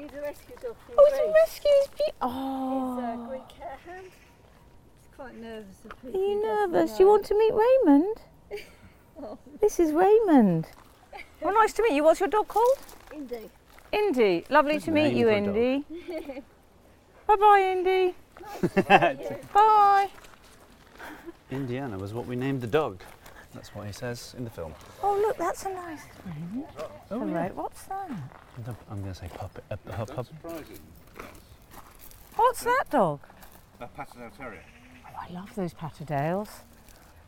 He's 0.04 0.12
a 0.18 0.20
rescue 0.20 0.54
dog 0.62 0.76
from 0.84 0.94
Oh, 0.98 1.04
it's 1.06 1.18
a 1.18 1.22
Greece. 1.22 1.34
rescue. 1.34 1.70
It's 1.76 1.88
be- 1.88 2.04
He's 2.04 2.12
a 2.12 2.22
oh. 2.22 3.26
Greek 3.28 3.48
Harehound. 3.58 4.04
He's 4.04 5.08
quite 5.16 5.40
nervous 5.40 5.76
of 5.86 6.14
Are 6.14 6.18
you 6.18 6.42
nervous? 6.42 6.92
Do 6.92 7.02
you 7.04 7.08
want 7.08 7.24
to 7.26 7.38
meet 7.38 7.52
Raymond? 7.54 8.16
This 9.60 9.80
is 9.80 9.92
Raymond. 9.92 10.66
Well, 11.40 11.54
nice 11.54 11.72
to 11.74 11.82
meet 11.84 11.92
you. 11.94 12.04
What's 12.04 12.20
your 12.20 12.28
dog 12.28 12.48
called? 12.48 12.78
Indy. 13.14 13.48
Indy. 13.92 14.44
Lovely 14.50 14.74
Good 14.74 14.84
to 14.84 14.90
meet 14.90 15.14
you, 15.14 15.26
for 15.26 15.32
a 15.32 15.40
dog. 15.40 15.56
Indy. 15.56 15.84
bye 17.26 17.36
bye, 17.36 17.72
Indy. 17.72 18.14
Bye. 19.54 20.08
Indiana 21.50 21.96
was 21.96 22.12
what 22.12 22.26
we 22.26 22.34
named 22.36 22.60
the 22.60 22.66
dog. 22.66 23.02
That's 23.54 23.74
what 23.74 23.86
he 23.86 23.92
says 23.92 24.34
in 24.36 24.44
the 24.44 24.50
film. 24.50 24.74
Oh, 25.02 25.14
look, 25.16 25.36
that's 25.36 25.64
a 25.64 25.70
nice 25.70 26.00
thing. 26.24 26.64
Oh, 26.78 26.90
All 27.20 27.26
right, 27.26 27.54
what's 27.54 27.82
that? 27.84 28.10
I'm 28.90 29.00
going 29.00 29.12
to 29.12 29.18
say 29.18 29.28
puppet. 29.34 29.64
Uh, 29.70 29.76
pu- 29.76 30.12
pup- 30.12 30.26
Surprising. 30.26 30.78
What's 32.36 32.64
that 32.64 32.84
dog? 32.90 33.20
A 33.80 33.86
Patterdale 33.86 34.30
Terrier. 34.36 34.62
Oh, 35.06 35.18
I 35.28 35.32
love 35.32 35.54
those 35.54 35.72
Patterdales. 35.72 36.48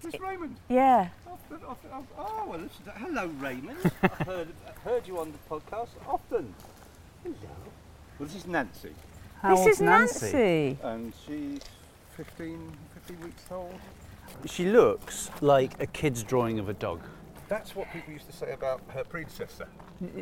Miss 0.05 0.19
Raymond. 0.21 0.57
Yeah. 0.69 1.09
Oh, 1.51 2.45
well, 2.49 2.59
listen. 2.59 2.85
to- 2.87 2.91
Hello, 2.93 3.27
Raymond. 3.39 3.79
I've 4.03 4.11
heard, 4.27 4.49
heard 4.85 5.07
you 5.07 5.19
on 5.19 5.33
the 5.33 5.39
podcast 5.55 5.89
often. 6.09 6.53
Hello. 7.23 7.37
Well, 8.19 8.27
this 8.29 8.35
is 8.37 8.47
Nancy, 8.47 8.91
How 9.43 9.51
this 9.51 9.59
old's 9.61 9.73
is 9.73 9.81
Nancy. 9.81 10.79
and 10.83 11.13
she's 11.27 11.61
15, 12.17 12.73
15 12.95 13.21
weeks 13.25 13.43
old. 13.51 13.75
She 14.47 14.67
looks 14.67 15.31
like 15.41 15.81
a 15.81 15.87
kid's 15.87 16.23
drawing 16.23 16.59
of 16.59 16.69
a 16.69 16.75
dog. 16.75 17.01
That's 17.49 17.77
what 17.77 17.91
people 17.93 18.13
used 18.13 18.27
to 18.27 18.37
say 18.37 18.53
about 18.53 18.81
her 18.89 19.05
predecessor. 19.05 19.69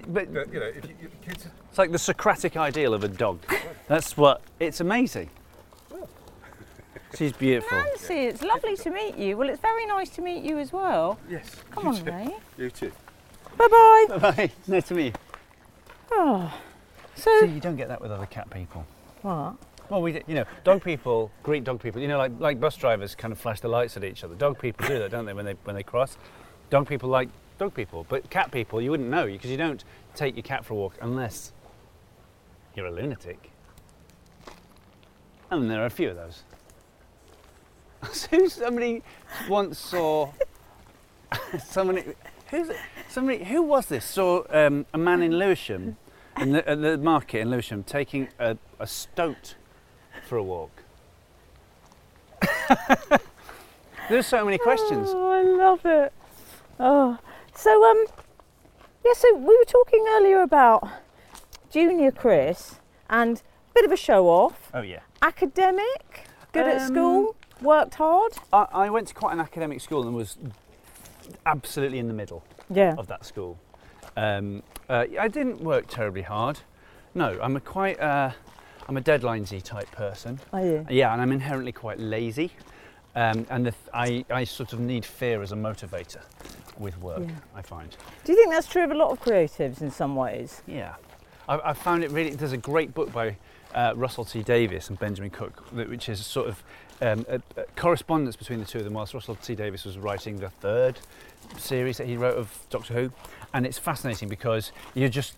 But 0.08 0.32
That, 0.34 0.52
you 0.52 0.60
know, 0.60 0.66
if 0.66 0.84
you, 0.84 0.94
you, 1.02 1.10
kids. 1.22 1.46
it's 1.68 1.78
like 1.78 1.90
the 1.90 1.98
Socratic 1.98 2.56
ideal 2.56 2.92
of 2.94 3.02
a 3.02 3.08
dog. 3.08 3.40
That's 3.88 4.16
what. 4.16 4.42
It's 4.60 4.80
amazing. 4.80 5.30
She's 7.16 7.32
beautiful. 7.32 7.78
Nancy, 7.78 8.14
it's 8.14 8.42
lovely 8.42 8.76
to 8.76 8.90
meet 8.90 9.16
you. 9.16 9.36
Well, 9.36 9.48
it's 9.48 9.60
very 9.60 9.86
nice 9.86 10.10
to 10.10 10.20
meet 10.22 10.42
you 10.42 10.58
as 10.58 10.72
well. 10.72 11.18
Yes. 11.30 11.48
Come 11.70 11.86
on, 11.88 11.96
too. 11.96 12.04
Ray. 12.04 12.34
You 12.58 12.70
too. 12.70 12.90
Bye 13.56 13.68
bye. 13.68 14.06
Bye. 14.18 14.18
Bye. 14.32 14.50
Nice 14.66 14.88
to 14.88 14.94
meet 14.94 15.06
you. 15.06 15.12
Oh. 16.10 16.52
See, 17.14 17.22
So, 17.22 17.44
you 17.46 17.60
don't 17.60 17.76
get 17.76 17.86
that 17.88 18.00
with 18.00 18.10
other 18.10 18.26
cat 18.26 18.50
people. 18.50 18.84
what? 19.22 19.54
Well, 19.90 20.00
we, 20.00 20.22
you 20.26 20.34
know, 20.34 20.44
dog 20.64 20.82
people 20.82 21.30
greet 21.42 21.64
dog 21.64 21.80
people. 21.80 22.00
You 22.00 22.08
know, 22.08 22.18
like 22.18 22.32
like 22.38 22.60
bus 22.60 22.76
drivers 22.76 23.14
kind 23.14 23.32
of 23.32 23.38
flash 23.38 23.60
the 23.60 23.68
lights 23.68 23.96
at 23.96 24.04
each 24.04 24.24
other. 24.24 24.34
Dog 24.34 24.58
people 24.58 24.86
do 24.86 24.98
that, 24.98 25.10
don't 25.10 25.26
they? 25.26 25.34
When 25.34 25.44
they 25.44 25.56
when 25.64 25.76
they 25.76 25.82
cross, 25.82 26.16
dog 26.70 26.88
people 26.88 27.08
like 27.08 27.28
dog 27.58 27.74
people, 27.74 28.06
but 28.08 28.30
cat 28.30 28.50
people 28.50 28.80
you 28.80 28.90
wouldn't 28.90 29.10
know 29.10 29.26
because 29.26 29.50
you 29.50 29.56
don't 29.56 29.84
take 30.14 30.36
your 30.36 30.42
cat 30.42 30.64
for 30.64 30.74
a 30.74 30.76
walk 30.76 30.96
unless 31.00 31.52
you're 32.74 32.86
a 32.86 32.90
lunatic. 32.90 33.50
And 35.50 35.70
there 35.70 35.82
are 35.82 35.86
a 35.86 35.90
few 35.90 36.10
of 36.10 36.16
those. 36.16 36.42
so 38.12 38.48
somebody 38.48 39.02
once 39.48 39.78
saw 39.78 40.32
somebody 41.64 42.04
who's 42.50 42.70
somebody 43.08 43.44
who 43.44 43.62
was 43.62 43.86
this 43.86 44.04
saw 44.04 44.44
um, 44.50 44.86
a 44.94 44.98
man 44.98 45.22
in 45.22 45.38
Lewisham 45.38 45.96
in 46.40 46.52
the, 46.52 46.68
at 46.68 46.80
the 46.80 46.98
market 46.98 47.40
in 47.40 47.50
Lewisham 47.50 47.84
taking 47.84 48.28
a, 48.38 48.56
a 48.80 48.86
stoat 48.86 49.54
for 50.26 50.36
a 50.38 50.42
walk. 50.42 50.70
There's 54.08 54.26
so 54.26 54.44
many 54.44 54.58
questions. 54.58 55.08
Oh, 55.10 55.30
I 55.30 55.42
love 55.42 55.80
it. 55.84 56.12
Oh, 56.78 57.18
so 57.54 57.90
um, 57.90 58.04
yeah. 59.04 59.12
So 59.14 59.34
we 59.36 59.56
were 59.56 59.64
talking 59.66 60.04
earlier 60.10 60.42
about 60.42 60.86
Junior 61.70 62.10
Chris 62.10 62.76
and 63.08 63.38
a 63.38 63.74
bit 63.74 63.84
of 63.84 63.92
a 63.92 63.96
show 63.96 64.28
off, 64.28 64.70
Oh 64.74 64.82
yeah. 64.82 65.00
academic, 65.22 66.26
good 66.52 66.66
at 66.68 66.80
Um, 66.82 66.88
school, 66.88 67.36
worked 67.62 67.94
hard. 67.94 68.32
I, 68.52 68.66
I 68.72 68.90
went 68.90 69.08
to 69.08 69.14
quite 69.14 69.32
an 69.32 69.40
academic 69.40 69.80
school 69.80 70.06
and 70.06 70.14
was 70.14 70.36
absolutely 71.46 71.98
in 71.98 72.08
the 72.08 72.14
middle 72.14 72.42
Yeah. 72.70 72.94
of 72.98 73.06
that 73.06 73.24
school. 73.24 73.58
Um, 74.16 74.62
uh, 74.88 75.06
I 75.18 75.28
didn't 75.28 75.60
work 75.60 75.86
terribly 75.88 76.22
hard. 76.22 76.60
No, 77.14 77.38
I'm 77.40 77.56
a 77.56 77.60
quite 77.60 77.98
uh, 78.00 78.32
I'm 78.88 78.96
a 78.96 79.00
deadlinesy 79.00 79.62
type 79.62 79.90
person. 79.92 80.38
Are 80.52 80.64
you? 80.64 80.86
Yeah, 80.90 81.12
and 81.12 81.22
I'm 81.22 81.32
inherently 81.32 81.72
quite 81.72 81.98
lazy. 81.98 82.50
Um, 83.16 83.46
and 83.48 83.66
the 83.66 83.70
th- 83.70 83.90
I, 83.94 84.24
I 84.34 84.44
sort 84.44 84.72
of 84.72 84.80
need 84.80 85.04
fear 85.04 85.40
as 85.42 85.52
a 85.52 85.56
motivator 85.56 86.20
with 86.78 86.98
work, 87.00 87.20
Yeah. 87.22 87.30
I 87.54 87.62
find. 87.62 87.96
Do 88.24 88.32
you 88.32 88.36
think 88.38 88.50
that's 88.50 88.66
true 88.66 88.82
of 88.82 88.90
a 88.90 88.94
lot 88.94 89.10
of 89.12 89.20
creatives 89.20 89.80
in 89.80 89.90
some 89.90 90.16
ways? 90.16 90.62
Yeah. 90.66 90.94
I, 91.48 91.60
I 91.70 91.72
found 91.74 92.02
it 92.02 92.10
really, 92.10 92.30
there's 92.30 92.52
a 92.52 92.56
great 92.56 92.92
book 92.92 93.12
by 93.12 93.36
uh, 93.74 93.92
Russell 93.94 94.24
T 94.24 94.42
Davies 94.42 94.88
and 94.88 94.98
Benjamin 94.98 95.30
Cook, 95.30 95.64
which 95.72 96.08
is 96.08 96.26
sort 96.26 96.48
of 96.48 96.64
um, 97.02 97.24
a, 97.28 97.40
a 97.60 97.64
correspondence 97.76 98.34
between 98.36 98.58
the 98.58 98.64
two 98.66 98.78
of 98.78 98.84
them 98.84 98.94
whilst 98.94 99.14
Russell 99.14 99.36
T 99.36 99.54
Davies 99.54 99.84
was 99.84 99.96
writing 99.96 100.38
the 100.38 100.50
third 100.50 100.98
series 101.56 101.98
that 101.98 102.08
he 102.08 102.16
wrote 102.16 102.36
of 102.36 102.66
Doctor 102.70 102.94
Who. 102.94 103.12
And 103.52 103.64
it's 103.64 103.78
fascinating 103.78 104.28
because 104.28 104.72
you're 104.94 105.08
just, 105.08 105.36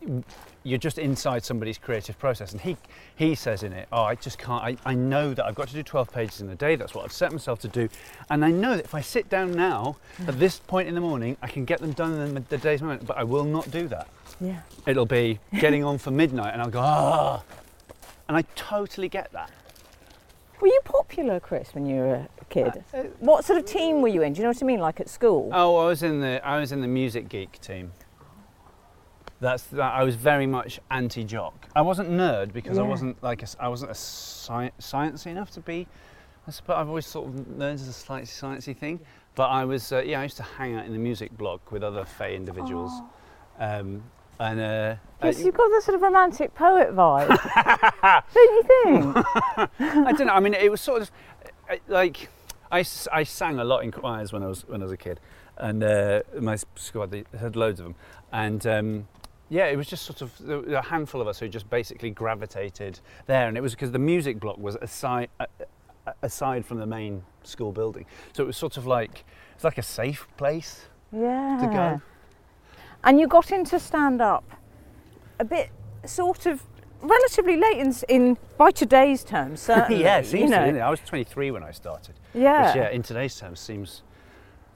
you- 0.00 0.22
you're 0.62 0.78
just 0.78 0.98
inside 0.98 1.42
somebody's 1.44 1.78
creative 1.78 2.18
process. 2.18 2.52
And 2.52 2.60
he, 2.60 2.76
he 3.16 3.34
says 3.34 3.62
in 3.62 3.72
it, 3.72 3.88
oh, 3.92 4.02
I 4.02 4.14
just 4.14 4.38
can't, 4.38 4.62
I, 4.62 4.76
I 4.84 4.94
know 4.94 5.32
that 5.34 5.44
I've 5.46 5.54
got 5.54 5.68
to 5.68 5.74
do 5.74 5.82
12 5.82 6.12
pages 6.12 6.40
in 6.40 6.50
a 6.50 6.54
day, 6.54 6.76
that's 6.76 6.94
what 6.94 7.04
I've 7.04 7.12
set 7.12 7.32
myself 7.32 7.60
to 7.60 7.68
do. 7.68 7.88
And 8.28 8.44
I 8.44 8.50
know 8.50 8.76
that 8.76 8.84
if 8.84 8.94
I 8.94 9.00
sit 9.00 9.28
down 9.30 9.52
now, 9.52 9.96
at 10.26 10.38
this 10.38 10.58
point 10.58 10.88
in 10.88 10.94
the 10.94 11.00
morning, 11.00 11.36
I 11.42 11.46
can 11.48 11.64
get 11.64 11.80
them 11.80 11.92
done 11.92 12.12
in 12.20 12.34
the, 12.34 12.40
the 12.40 12.58
day's 12.58 12.82
moment, 12.82 13.06
but 13.06 13.16
I 13.16 13.24
will 13.24 13.44
not 13.44 13.70
do 13.70 13.88
that 13.88 14.08
Yeah. 14.40 14.60
it'll 14.86 15.06
be 15.06 15.38
getting 15.60 15.82
on 15.84 15.98
for 15.98 16.10
midnight 16.10 16.52
and 16.52 16.60
I'll 16.62 16.70
go, 16.70 16.80
ah. 16.80 17.42
And 18.28 18.36
I 18.36 18.42
totally 18.54 19.08
get 19.08 19.32
that. 19.32 19.50
Were 20.60 20.68
you 20.68 20.80
popular, 20.84 21.40
Chris, 21.40 21.74
when 21.74 21.86
you 21.86 21.96
were 22.02 22.14
a 22.14 22.44
kid? 22.50 22.84
what 23.18 23.46
sort 23.46 23.58
of 23.58 23.64
team 23.64 24.02
were 24.02 24.08
you 24.08 24.22
in? 24.22 24.34
Do 24.34 24.38
you 24.38 24.42
know 24.42 24.50
what 24.50 24.62
I 24.62 24.66
mean? 24.66 24.78
Like 24.80 25.00
at 25.00 25.08
school? 25.08 25.50
Oh, 25.54 25.76
I 25.76 25.86
was 25.86 26.02
in 26.02 26.20
the 26.20 26.46
I 26.46 26.60
was 26.60 26.70
in 26.70 26.82
the 26.82 26.86
music 26.86 27.30
geek 27.30 27.58
team. 27.62 27.92
That's 29.40 29.62
that. 29.64 29.94
I 29.94 30.04
was 30.04 30.16
very 30.16 30.46
much 30.46 30.80
anti-jock. 30.90 31.68
I 31.74 31.80
wasn't 31.82 32.10
nerd 32.10 32.52
because 32.52 32.76
I 32.78 32.82
wasn't 32.82 33.22
like 33.22 33.42
a 33.42 33.46
I 33.58 33.68
wasn't 33.68 33.90
a 33.90 33.94
sci- 33.94 34.72
sciencey 34.80 35.26
enough 35.26 35.50
to 35.52 35.60
be. 35.60 35.86
I 36.46 36.50
suppose 36.50 36.76
I've 36.76 36.88
always 36.88 37.06
sort 37.06 37.28
of 37.28 37.34
nerds 37.46 37.74
as 37.74 37.88
a 37.88 37.92
slightly 37.92 38.26
sciencey 38.26 38.76
thing. 38.76 39.00
But 39.34 39.48
I 39.48 39.64
was 39.64 39.92
uh, 39.92 40.02
yeah. 40.04 40.20
I 40.20 40.24
used 40.24 40.36
to 40.36 40.42
hang 40.42 40.74
out 40.74 40.84
in 40.84 40.92
the 40.92 40.98
music 40.98 41.36
block 41.38 41.72
with 41.72 41.82
other 41.82 42.04
Fey 42.04 42.36
individuals. 42.36 42.92
Um, 43.58 44.02
and 44.38 44.58
uh, 44.58 44.96
Yes, 45.22 45.38
uh, 45.40 45.44
you've 45.44 45.54
got 45.54 45.68
the 45.68 45.82
sort 45.82 45.94
of 45.94 46.02
romantic 46.02 46.54
poet 46.54 46.94
vibe, 46.94 47.28
don't 48.34 48.34
you 48.34 48.62
think? 48.84 49.26
I 50.06 50.12
don't 50.12 50.26
know. 50.26 50.32
I 50.32 50.40
mean, 50.40 50.54
it 50.54 50.70
was 50.70 50.80
sort 50.80 51.02
of 51.02 51.10
like 51.88 52.28
I 52.72 52.82
sang 52.82 53.58
a 53.58 53.64
lot 53.64 53.84
in 53.84 53.90
choirs 53.90 54.32
when 54.32 54.42
I 54.42 54.46
was 54.46 54.66
when 54.68 54.80
I 54.80 54.84
was 54.84 54.92
a 54.92 54.96
kid, 54.96 55.20
and 55.56 55.82
uh, 55.82 56.22
my 56.40 56.56
squad 56.74 57.10
they 57.10 57.24
had 57.38 57.56
loads 57.56 57.80
of 57.80 57.84
them, 57.84 57.94
and 58.32 58.66
um, 58.66 59.08
yeah, 59.50 59.66
it 59.66 59.76
was 59.76 59.88
just 59.88 60.04
sort 60.04 60.22
of 60.22 60.68
a 60.68 60.80
handful 60.80 61.20
of 61.20 61.26
us 61.26 61.40
who 61.40 61.48
just 61.48 61.68
basically 61.68 62.10
gravitated 62.10 63.00
there, 63.26 63.48
and 63.48 63.56
it 63.56 63.60
was 63.60 63.72
because 63.72 63.90
the 63.90 63.98
music 63.98 64.38
block 64.38 64.56
was 64.58 64.76
aside 64.80 65.28
uh, 65.40 65.46
uh, 66.06 66.12
aside 66.22 66.64
from 66.64 66.78
the 66.78 66.86
main 66.86 67.22
school 67.42 67.72
building, 67.72 68.06
so 68.32 68.44
it 68.44 68.46
was 68.46 68.56
sort 68.56 68.76
of 68.76 68.86
like 68.86 69.24
it's 69.54 69.64
like 69.64 69.76
a 69.76 69.82
safe 69.82 70.28
place 70.36 70.86
yeah. 71.12 71.58
to 71.60 71.66
go. 71.66 72.02
And 73.02 73.18
you 73.18 73.26
got 73.26 73.50
into 73.50 73.78
stand 73.80 74.22
up 74.22 74.44
a 75.40 75.44
bit 75.44 75.70
sort 76.04 76.46
of 76.46 76.62
relatively 77.02 77.56
late 77.56 77.78
in, 77.78 77.94
in 78.08 78.36
by 78.56 78.70
today's 78.70 79.24
terms, 79.24 79.60
certainly. 79.62 80.02
yeah, 80.02 80.18
it 80.18 80.26
you 80.26 80.30
seems 80.30 80.50
to, 80.50 80.72
know. 80.72 80.78
it? 80.78 80.80
I 80.80 80.90
was 80.90 81.00
23 81.00 81.50
when 81.50 81.64
I 81.64 81.72
started. 81.72 82.14
Yeah. 82.34 82.66
Which, 82.66 82.76
yeah, 82.76 82.90
in 82.90 83.02
today's 83.02 83.36
terms 83.36 83.58
seems 83.58 84.02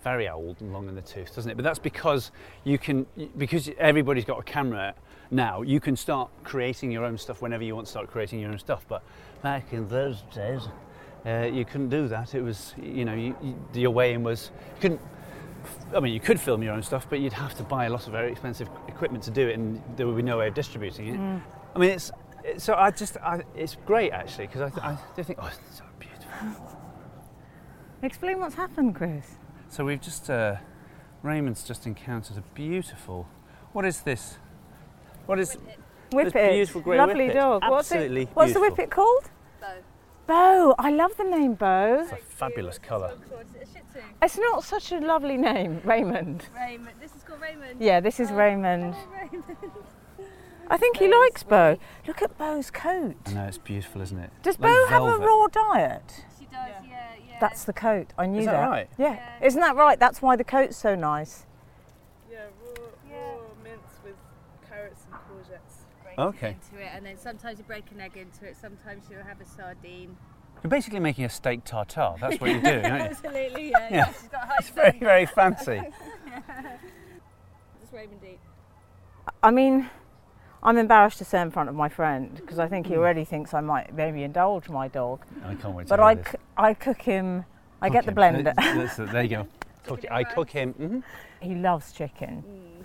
very 0.05 0.29
old 0.29 0.61
and 0.61 0.73
long 0.73 0.89
in 0.89 0.95
the 0.95 1.03
tooth, 1.03 1.35
doesn't 1.35 1.51
it? 1.51 1.57
But 1.57 1.65
that's 1.65 1.79
because 1.81 2.31
you 2.63 2.79
can, 2.79 3.07
because 3.37 3.71
everybody's 3.79 4.27
got 4.27 4.39
a 4.39 4.43
camera 4.43 4.95
now, 5.31 5.63
you 5.63 5.81
can 5.81 5.97
start 5.97 6.31
creating 6.45 6.93
your 6.93 7.05
own 7.05 7.19
stuff 7.19 7.43
whenever 7.43 7.65
you 7.65 7.75
want 7.75 7.87
to 7.87 7.91
start 7.91 8.09
creating 8.09 8.39
your 8.39 8.51
own 8.51 8.59
stuff. 8.59 8.85
But 8.87 9.03
back 9.43 9.73
in 9.73 9.89
those 9.89 10.23
days, 10.35 10.69
uh, 11.27 11.49
you 11.51 11.65
couldn't 11.65 11.89
do 11.89 12.07
that. 12.09 12.35
It 12.35 12.43
was, 12.43 12.75
you 12.81 13.05
know, 13.07 13.15
you, 13.15 13.35
you, 13.43 13.57
your 13.73 13.91
way 13.91 14.13
in 14.13 14.23
was, 14.23 14.51
you 14.77 14.81
couldn't, 14.81 15.01
I 15.97 16.01
mean, 16.01 16.13
you 16.13 16.21
could 16.21 16.39
film 16.39 16.63
your 16.63 16.75
own 16.75 16.83
stuff, 16.83 17.07
but 17.09 17.21
you'd 17.21 17.33
have 17.33 17.57
to 17.57 17.63
buy 17.63 17.87
a 17.87 17.91
lot 17.91 18.07
of 18.07 18.13
very 18.13 18.31
expensive 18.31 18.69
equipment 18.87 19.25
to 19.25 19.31
do 19.31 19.49
it, 19.49 19.55
and 19.59 19.83
there 19.97 20.07
would 20.07 20.17
be 20.17 20.23
no 20.23 20.39
way 20.39 20.49
of 20.49 20.55
distributing 20.55 21.09
it. 21.09 21.19
Mm. 21.19 21.43
I 21.75 21.79
mean, 21.79 21.91
it's, 21.91 22.13
it's 22.45 22.63
so 22.63 22.75
I 22.75 22.91
just, 22.91 23.17
I, 23.17 23.43
it's 23.57 23.77
great 23.87 24.13
actually, 24.13 24.49
because 24.49 24.61
I, 24.61 24.69
th- 24.69 24.85
I 24.85 24.99
do 25.17 25.23
think, 25.23 25.39
oh, 25.41 25.47
it's 25.47 25.79
so 25.79 25.85
beautiful. 25.99 26.79
Explain 28.03 28.39
what's 28.39 28.55
happened, 28.55 28.95
Chris. 28.95 29.27
So 29.75 29.85
we've 29.85 30.01
just, 30.01 30.31
uh, 30.31 30.59
Raymond's 31.25 31.65
just 31.65 31.85
encountered 31.85 32.37
a 32.39 32.43
beautiful. 32.55 33.27
What 33.73 33.85
is 33.85 34.03
this? 34.03 34.39
What 35.27 35.41
is? 35.41 35.59
Whippet. 36.13 36.53
beautiful 36.53 36.81
grey 36.81 36.97
Lovely 36.97 37.27
whippet. 37.27 37.35
dog. 37.35 37.63
What's 37.69 37.91
Absolutely 37.91 38.23
it? 38.23 38.29
What's 38.35 38.53
the 38.53 38.61
whippet 38.61 38.93
called? 38.93 39.31
Bo. 39.61 39.67
Bo. 40.29 40.75
I 40.79 40.93
love 40.93 41.17
the 41.17 41.25
name 41.25 41.55
Bo. 41.55 42.03
It's 42.03 42.13
a 42.13 42.17
fabulous 42.19 42.79
colour. 42.79 43.15
It's 43.61 43.75
a 43.75 43.99
It's 44.23 44.39
not 44.39 44.63
such 44.63 44.93
a 44.93 45.01
lovely 45.01 45.37
name, 45.37 45.81
Raymond. 45.83 46.45
Raymond. 46.55 46.95
This 47.01 47.13
is 47.17 47.25
called 47.25 47.41
Raymond. 47.41 47.81
Yeah, 47.81 47.99
this 47.99 48.21
is 48.21 48.31
Oh, 48.31 48.37
Raymond. 48.37 48.95
oh, 48.97 49.09
Raymond. 49.13 49.45
I 50.71 50.77
think 50.77 50.99
he 50.99 51.09
Very 51.09 51.21
likes 51.21 51.43
Bo. 51.43 51.79
Look 52.07 52.23
at 52.23 52.39
Bo's 52.39 52.71
coat. 52.71 53.17
I 53.27 53.33
know 53.33 53.45
it's 53.47 53.59
beautiful, 53.59 54.03
isn't 54.03 54.21
it? 54.21 54.31
Does 54.45 54.57
Like 54.61 54.71
Bo 54.73 54.87
have 54.87 55.03
a 55.03 55.19
raw 55.19 55.49
diet? 55.49 56.25
She 56.39 56.45
does, 56.45 56.53
yeah, 56.89 57.15
yeah. 57.19 57.24
That's 57.45 57.65
the 57.65 57.75
coat. 57.75 58.15
I 58.17 58.25
knew 58.25 58.41
Is 58.41 58.47
that 58.47 58.59
right? 58.59 58.89
Yeah. 58.97 59.17
Yeah. 59.41 59.47
Isn't 59.47 59.61
that 59.61 59.77
right? 59.77 60.01
That's 60.01 60.23
why 60.23 60.35
the 60.35 60.45
coat's 60.45 60.79
so 60.79 60.95
nice. 60.95 61.45
Yeah, 62.33 62.39
raw, 62.65 62.85
Yeah. 63.07 63.17
raw 63.33 63.41
mince 63.63 63.99
with 64.03 64.15
carrots 64.67 65.03
and 65.13 65.21
courgettes. 65.29 65.85
break 66.03 66.19
Okay. 66.19 66.57
into 66.71 66.83
it, 66.83 66.89
and 66.95 67.05
then 67.05 67.19
sometimes 67.19 67.59
you 67.59 67.65
break 67.65 67.85
an 67.91 68.01
egg 68.01 68.17
into 68.17 68.47
it. 68.47 68.57
Sometimes 68.57 69.05
you'll 69.11 69.25
have 69.25 69.43
a 69.43 69.45
sardine. 69.45 70.17
You're 70.63 70.71
basically 70.71 71.01
making 71.01 71.27
a 71.27 71.29
steak 71.29 71.65
tartare. 71.65 72.15
That's 72.19 72.41
what 72.41 72.49
you're 72.51 72.63
doing, 72.63 72.87
aren't 72.91 73.05
you? 73.05 73.11
Absolutely, 73.11 73.71
yeah. 73.73 73.89
Yeah. 73.91 74.07
She's 74.07 74.23
got 74.23 74.49
high 74.49 74.57
It's 74.61 74.71
very, 74.71 74.99
very 74.99 75.27
fancy. 75.27 75.83
Does 77.81 77.93
Raymond 77.93 78.23
eat? 78.25 78.41
I 79.43 79.51
mean, 79.51 79.91
I'm 80.65 80.79
embarrassed 80.79 81.19
to 81.19 81.25
say 81.25 81.41
in 81.43 81.51
front 81.51 81.69
of 81.69 81.75
my 81.75 81.89
friend 81.89 82.35
because 82.37 82.59
I 82.59 82.65
Hmm. 82.67 82.71
think 82.71 82.87
he 82.87 82.97
already 82.97 83.25
thinks 83.25 83.53
I 83.53 83.61
might 83.61 83.95
maybe 83.95 84.23
indulge 84.23 84.69
my 84.69 84.89
dog. 84.89 85.21
I 85.45 85.55
can't 85.55 85.75
wait 85.75 85.85
to 85.85 85.89
But 85.91 85.99
hear 86.01 86.05
I, 86.09 86.15
this. 86.15 86.27
c- 86.33 86.39
I 86.57 86.75
cook 86.75 87.03
him. 87.03 87.45
I 87.83 87.89
get 87.91 88.07
the 88.07 88.13
blender. 88.13 88.45
That's- 88.45 88.97
that's- 88.97 89.13
there 89.13 89.23
you 89.23 89.29
go. 89.29 89.47
Cook 89.87 90.05
it. 90.05 90.11
I 90.11 90.25
cook 90.25 90.51
him. 90.51 90.73
hmm 90.73 91.01
he 91.41 91.55
loves 91.55 91.93
chicken. 91.93 92.43
Mm. 92.49 92.85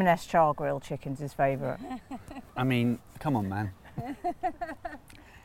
M&S 0.00 0.24
char 0.24 0.54
grilled 0.54 0.82
chicken's 0.82 1.18
his 1.18 1.34
favourite. 1.34 1.78
I 2.56 2.64
mean, 2.64 2.98
come 3.20 3.36
on, 3.36 3.48
man. 3.48 3.72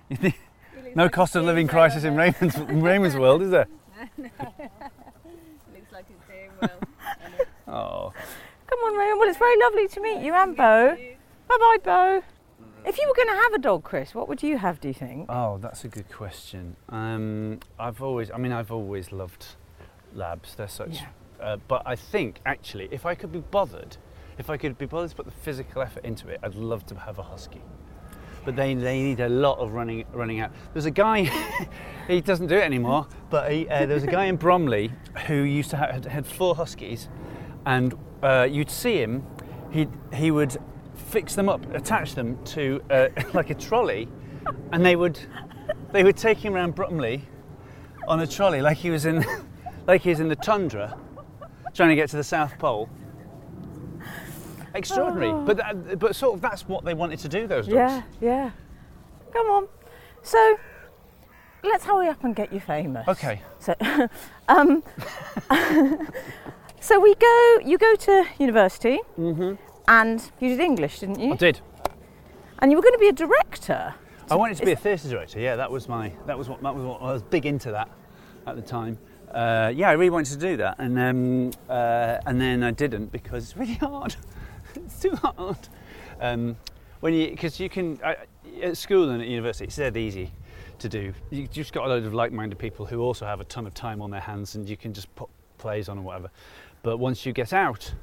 You 0.10 0.15
think- 0.17 0.36
He 0.76 0.82
looks 0.84 0.96
no 0.96 1.10
cost 1.10 1.36
of 1.36 1.43
living 1.43 1.67
crisis 1.67 2.04
in 2.06 2.15
Raymond's, 2.15 2.56
in 2.56 2.82
Raymond's 2.82 3.15
world, 3.17 3.41
is 3.41 3.50
there? 3.52 3.67
he? 4.15 4.24
Looks 5.74 5.91
like 5.91 6.06
he's 6.08 6.17
doing 6.28 6.50
well. 6.62 6.80
Oh, 7.67 8.13
Come 8.67 8.80
on, 8.80 8.98
Raymond. 8.98 9.19
Well, 9.19 9.30
it's 9.30 9.38
very 9.38 9.60
lovely 9.60 9.88
to 9.89 10.02
meet 10.02 10.22
you 10.26 10.34
and 10.34 10.56
Bo. 10.56 10.98
Bye 11.54 11.60
bye, 11.60 11.78
Bo. 11.84 12.24
If 12.86 12.98
you 12.98 13.08
were 13.08 13.13
going 13.13 13.28
to 13.28 13.42
have 13.44 13.54
a 13.54 13.60
dog, 13.60 13.84
Chris, 13.84 14.16
what 14.16 14.28
would 14.28 14.42
you 14.42 14.58
have, 14.58 14.82
do 14.82 14.88
you 14.88 14.94
think? 14.94 15.28
oh, 15.30 15.60
that's 15.60 15.84
a 15.86 15.88
good 15.88 16.10
question. 16.12 16.76
Um, 16.89 17.60
I've 17.80 18.02
always, 18.02 18.32
I 18.32 18.38
mean, 18.38 18.52
I've 18.52 18.72
always 18.72 19.12
loved 19.12 19.46
labs. 20.16 20.56
They're 20.56 20.68
such, 20.68 20.96
Yeah. 20.96 21.08
uh, 21.39 21.58
but 21.68 21.84
I 21.86 21.96
think 21.96 22.42
actually, 22.48 22.88
if 22.92 23.06
I 23.06 23.13
could 23.13 23.32
be 23.32 23.39
bothered, 23.39 23.98
if 24.39 24.50
I 24.50 24.58
could 24.58 24.78
be 24.80 24.88
bothered 24.88 25.12
to 25.12 25.16
put 25.16 25.26
the 25.26 25.32
physical 25.32 25.84
effort 25.84 26.04
into 26.04 26.28
it, 26.28 26.39
I'd 26.42 26.56
love 26.56 26.86
to 26.88 26.96
have 26.96 27.20
a 27.20 27.24
husky. 27.24 27.62
But 28.46 28.56
they, 28.56 28.74
they 28.74 29.02
need 29.04 29.20
a 29.20 29.30
lot 29.30 29.60
of 29.60 29.74
running 29.74 30.06
running 30.12 30.39
out. 30.39 30.52
There's 30.74 30.86
a 30.88 30.92
guy, 30.92 31.24
he 32.08 32.20
doesn't 32.20 32.48
do 32.48 32.56
it 32.56 32.63
anymore, 32.63 33.08
but 33.30 33.52
he, 33.52 33.70
uh, 33.70 33.86
there 33.86 33.96
was 33.96 34.04
a 34.04 34.08
guy 34.08 34.26
in 34.26 34.36
Bromley 34.38 34.92
who 35.28 35.36
used 35.44 35.70
to 35.70 35.78
have 35.78 35.92
had, 35.92 36.06
had 36.06 36.26
four 36.26 36.56
huskies, 36.56 37.08
and 37.66 37.94
uh, 38.24 38.48
you'd 38.50 38.72
see 38.72 38.98
him, 38.98 39.24
he 39.72 39.88
he 40.13 40.32
would 40.32 40.58
fix 40.96 41.36
them 41.36 41.50
up, 41.50 41.74
attach 41.74 42.16
them 42.16 42.44
to 42.46 42.82
uh, 42.90 43.08
like 43.34 43.50
a 43.50 43.56
trolley, 43.56 44.08
and 44.72 44.86
they 44.86 44.96
would 44.96 45.20
they 45.92 46.04
would 46.04 46.18
take 46.18 46.38
him 46.40 46.56
around 46.56 46.76
Bromley 46.76 47.24
on 48.08 48.20
a 48.20 48.28
trolley 48.28 48.62
like 48.62 48.78
he 48.78 48.90
was 48.90 49.06
in 49.06 49.26
like 49.88 50.02
he 50.02 50.10
was 50.10 50.20
in 50.20 50.28
the 50.28 50.36
tundra, 50.36 50.98
trying 51.74 51.90
to 51.90 51.96
get 51.96 52.10
to 52.10 52.18
the 52.18 52.24
South 52.24 52.58
Pole. 52.58 52.90
Extraordinary, 54.76 55.32
but 55.46 55.58
that, 55.58 56.00
but 56.00 56.16
sort 56.16 56.34
of 56.34 56.42
that's 56.42 56.68
what 56.68 56.84
they 56.84 56.96
wanted 56.96 57.20
to 57.20 57.30
do. 57.30 57.46
Those 57.46 57.68
dogs. 57.68 57.76
Yeah, 57.76 58.02
yeah. 58.20 58.52
Come 59.32 59.46
on. 59.48 59.68
So, 60.24 60.58
let's 61.64 61.86
hurry 61.86 62.08
up 62.08 62.24
and 62.24 62.36
get 62.36 62.52
you 62.52 62.60
famous. 62.60 63.08
Okay. 63.08 63.42
So, 63.60 63.76
um, 64.48 64.84
so 66.80 67.00
we 67.00 67.14
go. 67.14 67.60
You 67.64 67.78
go 67.78 67.96
to 67.96 68.26
university, 68.40 69.00
and 69.88 70.32
you 70.39 70.50
did 70.50 70.60
English, 70.60 71.00
didn't 71.00 71.19
you? 71.19 71.34
I 71.34 71.36
did. 71.36 71.60
And 72.60 72.72
you 72.72 72.78
were 72.78 72.84
going 72.84 72.93
to 72.93 73.00
be 73.00 73.10
a 73.10 73.13
director. 73.13 73.93
I 74.30 74.36
wanted 74.36 74.58
to 74.58 74.65
be 74.65 74.72
a 74.72 74.76
theatre 74.76 75.10
director. 75.10 75.39
Yeah, 75.39 75.56
that 75.56 75.69
was 75.69 75.89
my 75.89 76.12
that 76.26 76.38
was 76.38 76.48
what 76.50 76.62
that 76.63 76.74
was 76.74 76.86
what 76.86 77.02
I 77.02 77.12
was 77.12 77.22
big 77.22 77.46
into 77.46 77.72
that 77.72 77.89
at 78.48 78.56
the 78.56 78.62
time. 78.62 78.98
Uh, 79.32 79.72
yeah, 79.76 79.89
I 79.89 79.93
really 79.93 80.10
wanted 80.12 80.39
to 80.39 80.39
do 80.39 80.58
that, 80.58 80.76
and 80.80 80.98
um, 80.98 81.52
uh, 81.69 82.19
and 82.26 82.39
then 82.39 82.63
I 82.63 82.72
didn't 82.72 83.12
because 83.12 83.43
it's 83.43 83.58
really 83.58 83.74
hard. 83.82 84.15
it's 84.76 85.00
too 85.00 85.15
hard. 85.15 85.58
Um, 86.22 86.56
when 87.02 87.13
you 87.13 87.32
because 87.32 87.60
you 87.60 87.69
can 87.69 88.00
I, 88.04 88.15
at 88.62 88.78
school 88.78 89.10
and 89.10 89.22
at 89.22 89.28
university, 89.28 89.65
it's 89.65 89.76
dead 89.76 89.98
easy 89.98 90.32
to 90.80 90.88
do. 90.88 91.13
You 91.32 91.48
just 91.48 91.74
got 91.74 91.86
a 91.86 91.89
load 91.89 92.06
of 92.06 92.13
like-minded 92.13 92.58
people 92.58 92.86
who 92.86 93.02
also 93.02 93.26
have 93.26 93.41
a 93.41 93.46
ton 93.46 93.65
of 93.67 93.74
time 93.74 94.02
on 94.02 94.12
their 94.12 94.22
hands, 94.22 94.56
and 94.56 94.69
you 94.69 94.78
can 94.78 94.93
just 94.93 95.13
put 95.15 95.30
plays 95.58 95.89
on 95.89 95.98
or 95.98 96.02
whatever. 96.02 96.30
But 96.82 96.98
once 96.98 97.26
you 97.26 97.34
get 97.34 97.54
out, 97.54 97.93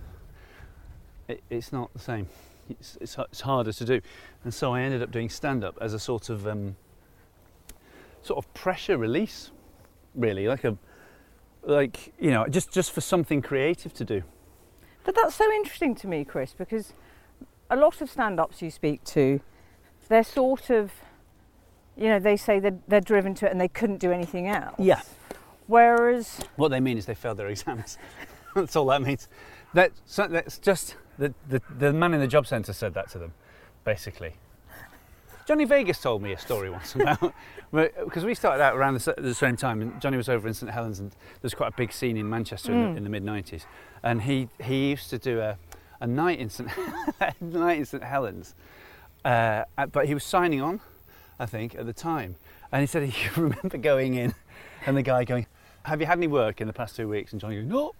it, 1.30 1.42
it's 1.50 1.72
not 1.72 1.92
the 1.92 1.98
same. 2.00 2.28
It's, 2.68 2.96
it's, 3.00 3.16
it's 3.18 3.40
harder 3.40 3.72
to 3.72 3.84
do, 3.84 4.00
and 4.44 4.52
so 4.54 4.74
I 4.74 4.82
ended 4.82 5.02
up 5.02 5.10
doing 5.10 5.28
stand-up 5.28 5.76
as 5.80 5.92
a 5.94 5.98
sort 5.98 6.28
of 6.28 6.46
um, 6.46 6.76
sort 8.22 8.38
of 8.44 8.52
pressure 8.54 8.96
release, 8.96 9.50
really, 10.14 10.46
like 10.46 10.64
a 10.64 10.76
like 11.62 12.12
you 12.18 12.30
know 12.30 12.46
just 12.46 12.72
just 12.72 12.92
for 12.92 13.00
something 13.00 13.42
creative 13.42 13.92
to 13.94 14.04
do. 14.04 14.22
But 15.04 15.14
that's 15.14 15.34
so 15.34 15.50
interesting 15.52 15.94
to 15.96 16.06
me, 16.06 16.24
Chris, 16.24 16.54
because 16.56 16.92
a 17.70 17.76
lot 17.76 18.00
of 18.00 18.10
stand-ups 18.10 18.60
you 18.62 18.70
speak 18.70 19.02
to, 19.04 19.40
they're 20.08 20.22
sort 20.24 20.70
of, 20.70 20.92
you 21.96 22.08
know, 22.08 22.18
they 22.18 22.36
say 22.36 22.60
that 22.60 22.88
they're 22.88 23.00
driven 23.00 23.34
to 23.36 23.46
it 23.46 23.52
and 23.52 23.60
they 23.60 23.68
couldn't 23.68 23.98
do 23.98 24.12
anything 24.12 24.46
else. 24.46 24.74
Yeah. 24.78 25.00
Whereas, 25.66 26.40
What 26.56 26.68
they 26.68 26.80
mean 26.80 26.98
is 26.98 27.06
they 27.06 27.14
failed 27.14 27.38
their 27.38 27.48
exams. 27.56 27.96
that's 28.54 28.76
all 28.76 28.86
that 28.86 29.02
means. 29.02 29.28
That, 29.72 29.92
so 30.04 30.26
that's 30.26 30.58
just 30.58 30.96
the, 31.20 31.34
the 31.48 31.62
the 31.78 31.92
man 31.92 32.14
in 32.14 32.20
the 32.20 32.26
job 32.26 32.46
centre 32.46 32.72
said 32.72 32.94
that 32.94 33.10
to 33.10 33.18
them, 33.18 33.32
basically. 33.84 34.34
Johnny 35.46 35.64
Vegas 35.64 36.00
told 36.00 36.22
me 36.22 36.32
a 36.32 36.38
story 36.38 36.70
once 36.70 36.94
about 36.94 37.34
because 37.72 38.24
we 38.24 38.34
started 38.34 38.62
out 38.62 38.76
around 38.76 38.94
the, 38.94 39.14
the 39.18 39.34
same 39.34 39.56
time, 39.56 39.82
and 39.82 40.00
Johnny 40.00 40.16
was 40.16 40.28
over 40.28 40.46
in 40.48 40.54
St 40.54 40.70
Helens, 40.70 41.00
and 41.00 41.14
there's 41.40 41.54
quite 41.54 41.72
a 41.72 41.76
big 41.76 41.92
scene 41.92 42.16
in 42.16 42.28
Manchester 42.28 42.72
in, 42.72 42.92
the, 42.92 42.98
in 42.98 43.04
the 43.04 43.10
mid 43.10 43.24
'90s, 43.24 43.64
and 44.02 44.22
he 44.22 44.48
he 44.62 44.90
used 44.90 45.10
to 45.10 45.18
do 45.18 45.40
a, 45.40 45.58
a 46.00 46.06
night 46.06 46.38
in 46.38 46.48
St 46.48 46.70
night 47.40 47.78
in 47.78 47.84
St 47.84 48.02
Helens, 48.02 48.54
uh, 49.24 49.64
uh, 49.76 49.86
but 49.86 50.06
he 50.06 50.14
was 50.14 50.24
signing 50.24 50.62
on, 50.62 50.80
I 51.38 51.46
think, 51.46 51.74
at 51.74 51.84
the 51.84 51.92
time, 51.92 52.36
and 52.72 52.80
he 52.80 52.86
said 52.86 53.02
he 53.08 53.40
remember 53.40 53.76
going 53.76 54.14
in, 54.14 54.34
and 54.86 54.96
the 54.96 55.02
guy 55.02 55.24
going, 55.24 55.46
"Have 55.82 56.00
you 56.00 56.06
had 56.06 56.18
any 56.18 56.28
work 56.28 56.60
in 56.60 56.66
the 56.66 56.72
past 56.72 56.96
two 56.96 57.08
weeks?" 57.08 57.32
And 57.32 57.40
Johnny 57.40 57.56
going, 57.56 57.68
"No, 57.68 57.92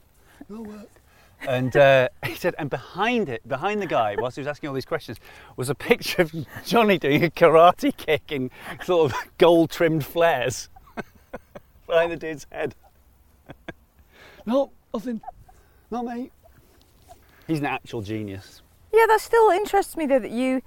no 0.49 0.63
work." 0.63 1.00
And 1.47 1.77
uh, 1.77 2.09
he 2.27 2.35
said, 2.35 2.55
and 2.59 2.69
behind 2.71 3.29
it, 3.29 3.47
behind 3.49 3.81
the 3.81 3.87
guy, 3.87 4.17
whilst 4.19 4.37
he 4.37 4.41
was 4.41 4.49
asking 4.49 4.69
all 4.69 4.75
these 4.75 4.85
questions, 4.85 5.19
was 5.57 5.69
a 5.69 5.75
picture 5.75 6.23
of 6.23 6.35
Johnny 6.65 6.99
doing 6.99 7.25
a 7.25 7.31
karate 7.31 7.97
kick 7.97 8.31
in 8.31 8.51
sort 8.85 9.11
of 9.11 9.19
gold 9.39 9.71
trimmed 9.71 10.05
flares 10.05 10.69
behind 11.87 12.13
the 12.13 12.17
dude's 12.17 12.47
head. 12.51 12.75
no, 14.47 14.71
nothing. 14.93 15.21
Not 15.91 16.05
me. 16.05 16.31
He's 17.47 17.59
an 17.59 17.67
actual 17.67 18.03
genius. 18.03 18.63
yeah, 18.93 19.07
that 19.09 19.21
still 19.21 19.51
interests 19.51 19.97
me 19.97 20.07
though 20.07 20.21
that 20.21 20.31
you 20.31 20.63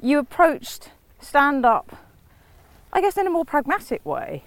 you 0.00 0.18
approached 0.18 0.90
stand-up, 1.20 1.96
I 2.92 3.00
guess, 3.00 3.16
in 3.16 3.26
a 3.26 3.30
more 3.30 3.44
pragmatic 3.44 4.04
way. 4.04 4.42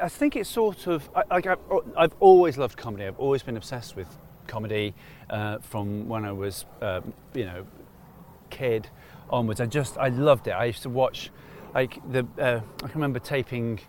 I 0.00 0.08
think 0.08 0.34
it's 0.36 0.48
sort 0.48 0.86
of 0.86 1.10
I, 1.14 1.56
I've 1.96 2.14
always 2.20 2.56
loved 2.56 2.76
comedy. 2.76 3.04
I've 3.04 3.18
always 3.18 3.42
been 3.42 3.56
obsessed 3.56 3.96
with 3.96 4.08
comedy 4.50 4.94
uh, 5.30 5.58
from 5.60 6.08
when 6.08 6.24
I 6.26 6.32
was, 6.32 6.66
uh, 6.82 7.00
you 7.34 7.44
know, 7.46 7.66
kid 8.50 8.88
onwards. 9.30 9.60
I 9.60 9.66
just 9.66 9.96
I 9.96 10.08
loved 10.08 10.46
it. 10.48 10.50
I 10.52 10.64
used 10.66 10.82
to 10.82 10.90
watch 10.90 11.30
like 11.74 11.98
the 12.12 12.26
uh, 12.38 12.60
I 12.84 12.86
can 12.88 12.94
remember 13.00 13.20
taping. 13.20 13.80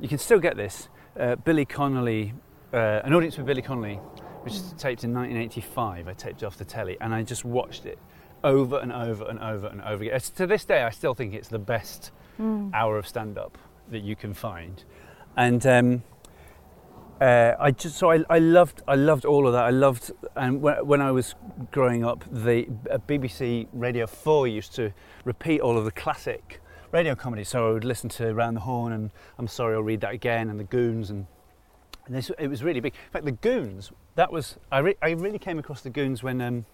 You 0.00 0.08
can 0.08 0.18
still 0.18 0.38
get 0.40 0.56
this 0.56 0.88
uh, 1.20 1.36
Billy 1.36 1.64
Connolly, 1.66 2.32
uh, 2.72 3.00
an 3.04 3.12
audience 3.14 3.36
with 3.36 3.46
Billy 3.46 3.62
Connolly, 3.62 3.96
which 4.42 4.54
is 4.54 4.74
taped 4.78 5.04
in 5.04 5.12
1985. 5.12 6.08
I 6.08 6.12
taped 6.14 6.42
it 6.42 6.46
off 6.46 6.56
the 6.56 6.64
telly, 6.64 6.96
and 7.00 7.14
I 7.14 7.22
just 7.22 7.44
watched 7.44 7.84
it 7.86 7.98
over 8.42 8.78
and 8.78 8.92
over 8.92 9.24
and 9.28 9.38
over 9.40 9.66
and 9.66 9.80
over 9.82 10.02
again. 10.04 10.14
It's- 10.16 10.30
to 10.30 10.46
this 10.46 10.64
day, 10.64 10.82
I 10.84 10.90
still 10.90 11.14
think 11.14 11.34
it's 11.34 11.48
the 11.48 11.58
best 11.58 12.12
hour 12.72 12.96
of 12.96 13.06
stand-up 13.06 13.58
that 13.90 14.02
you 14.02 14.16
can 14.16 14.32
find, 14.34 14.84
and. 15.36 15.66
Um, 15.66 16.02
uh, 17.20 17.54
I 17.58 17.72
just 17.72 17.96
so 17.96 18.12
I, 18.12 18.24
I 18.30 18.38
loved 18.38 18.82
I 18.86 18.94
loved 18.94 19.24
all 19.24 19.46
of 19.46 19.52
that. 19.52 19.64
I 19.64 19.70
loved 19.70 20.12
and 20.36 20.62
when, 20.62 20.86
when 20.86 21.00
I 21.00 21.10
was 21.10 21.34
growing 21.72 22.04
up, 22.04 22.24
the 22.30 22.68
uh, 22.90 22.98
BBC 22.98 23.66
Radio 23.72 24.06
Four 24.06 24.46
used 24.46 24.74
to 24.76 24.92
repeat 25.24 25.60
all 25.60 25.76
of 25.76 25.84
the 25.84 25.90
classic 25.90 26.60
radio 26.92 27.14
comedy. 27.14 27.44
So 27.44 27.68
I 27.68 27.72
would 27.72 27.84
listen 27.84 28.08
to 28.10 28.32
Round 28.34 28.56
the 28.56 28.60
Horne 28.60 28.92
and 28.92 29.10
I'm 29.38 29.48
Sorry 29.48 29.74
I'll 29.74 29.82
Read 29.82 30.00
That 30.02 30.12
Again 30.12 30.48
and 30.48 30.60
the 30.60 30.64
Goons 30.64 31.10
and, 31.10 31.26
and 32.06 32.14
this, 32.14 32.30
it 32.38 32.48
was 32.48 32.62
really 32.62 32.80
big. 32.80 32.94
In 32.94 33.12
fact, 33.12 33.24
the 33.24 33.32
Goons 33.32 33.90
that 34.14 34.32
was 34.32 34.56
I, 34.70 34.78
re- 34.78 34.96
I 35.02 35.10
really 35.10 35.38
came 35.38 35.58
across 35.58 35.80
the 35.80 35.90
Goons 35.90 36.22
when 36.22 36.40
um, 36.40 36.66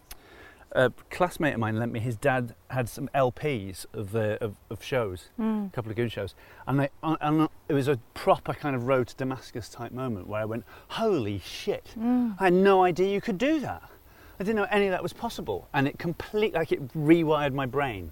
a 0.75 0.91
classmate 1.11 1.55
of 1.55 1.61
mine 1.61 1.79
lent 1.79 1.93
me 1.93 2.01
his 2.01 2.17
dad 2.17 2.55
had 2.71 2.89
some 2.89 3.09
LPs 3.15 3.87
of 3.93 4.11
the 4.13 4.43
of, 4.43 4.57
of 4.71 4.83
shows, 4.83 5.29
a 5.39 5.71
couple 5.73 5.91
of 5.91 5.97
Goon 5.97 6.09
shows, 6.09 6.35
and 6.67 6.81
they 6.81 6.89
and- 7.03 7.49
it 7.69 7.73
was 7.75 7.89
a 7.89 7.99
proper 8.13 8.53
kind 8.53 8.77
of 8.77 8.87
road 8.87 9.07
to 9.09 9.17
Damascus 9.17 9.69
type 9.69 9.93
moment 9.93 10.27
where 10.27 10.41
I 10.43 10.45
went, 10.45 10.65
holy 10.89 11.39
shit! 11.39 11.95
I 11.99 12.45
had 12.45 12.53
no 12.53 12.83
idea 12.83 13.09
you 13.13 13.21
could 13.21 13.39
do 13.39 13.61
that. 13.61 13.83
I 14.39 14.45
didn't 14.45 14.57
know 14.57 14.67
any 14.71 14.87
of 14.87 14.91
that 14.91 15.03
was 15.03 15.13
possible, 15.13 15.69
and 15.73 15.87
it 15.87 15.99
complete 15.99 16.55
like 16.55 16.73
it 16.73 16.87
rewired 16.95 17.53
my 17.53 17.67
brain. 17.67 18.11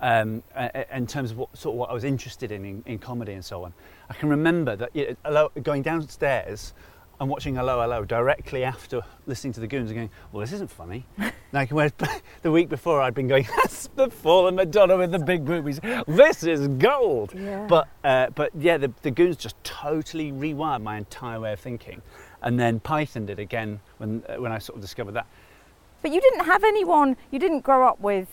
Um, 0.00 0.42
uh, 0.56 0.68
uh, 0.74 0.82
in 0.92 1.06
terms 1.06 1.30
of 1.30 1.38
what 1.38 1.56
sort 1.56 1.74
of 1.74 1.78
what 1.78 1.90
I 1.90 1.92
was 1.92 2.02
interested 2.02 2.50
in, 2.50 2.64
in 2.64 2.82
in 2.86 2.98
comedy 2.98 3.34
and 3.34 3.44
so 3.44 3.62
on, 3.62 3.72
I 4.10 4.14
can 4.14 4.28
remember 4.28 4.74
that 4.74 4.90
you 4.94 5.16
know, 5.24 5.48
going 5.62 5.82
downstairs 5.82 6.74
and 7.22 7.30
watching 7.30 7.54
Hello 7.54 7.80
Hello 7.80 8.04
directly 8.04 8.64
after 8.64 9.00
listening 9.26 9.52
to 9.52 9.60
the 9.60 9.68
Goons 9.68 9.90
and 9.90 9.96
going, 9.96 10.10
well, 10.32 10.40
this 10.40 10.52
isn't 10.52 10.68
funny. 10.72 11.06
like 11.52 11.70
whereas 11.70 11.92
the 12.42 12.50
week 12.50 12.68
before 12.68 13.00
I'd 13.00 13.14
been 13.14 13.28
going, 13.28 13.46
that's 13.58 13.86
the 13.94 14.10
fallen 14.10 14.56
Madonna 14.56 14.96
with 14.96 15.12
the 15.12 15.20
big 15.20 15.44
boobies. 15.44 15.78
This 16.08 16.42
is 16.42 16.66
gold. 16.66 17.32
Yeah. 17.32 17.68
But 17.68 17.88
uh, 18.02 18.30
but 18.30 18.50
yeah, 18.58 18.76
the, 18.76 18.92
the 19.02 19.12
Goons 19.12 19.36
just 19.36 19.54
totally 19.62 20.32
rewired 20.32 20.82
my 20.82 20.98
entire 20.98 21.38
way 21.38 21.52
of 21.52 21.60
thinking. 21.60 22.02
And 22.42 22.58
then 22.58 22.80
Python 22.80 23.26
did 23.26 23.38
again 23.38 23.78
when 23.98 24.24
uh, 24.28 24.40
when 24.40 24.50
I 24.50 24.58
sort 24.58 24.74
of 24.78 24.82
discovered 24.82 25.12
that. 25.12 25.26
But 26.02 26.10
you 26.10 26.20
didn't 26.20 26.46
have 26.46 26.64
anyone. 26.64 27.16
You 27.30 27.38
didn't 27.38 27.60
grow 27.60 27.86
up 27.86 28.00
with 28.00 28.26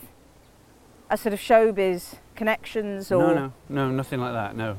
a 1.11 1.17
sort 1.17 1.33
of 1.33 1.39
showbiz 1.39 2.15
connections, 2.35 3.11
or 3.11 3.21
No, 3.21 3.33
no, 3.35 3.53
no, 3.69 3.91
nothing 3.91 4.19
like 4.19 4.33
that. 4.33 4.55
No. 4.55 4.77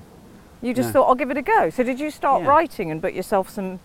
you 0.60 0.74
just 0.74 0.88
no. 0.88 0.92
thought, 0.94 1.08
I'll 1.10 1.14
give 1.14 1.30
it 1.30 1.36
a 1.36 1.42
go. 1.42 1.70
So 1.70 1.84
did 1.84 2.00
you 2.00 2.10
start 2.10 2.42
Yeah. 2.42 2.48
writing 2.48 2.90
and 2.90 3.00
book 3.00 3.14
yourself 3.14 3.48
some? 3.48 3.78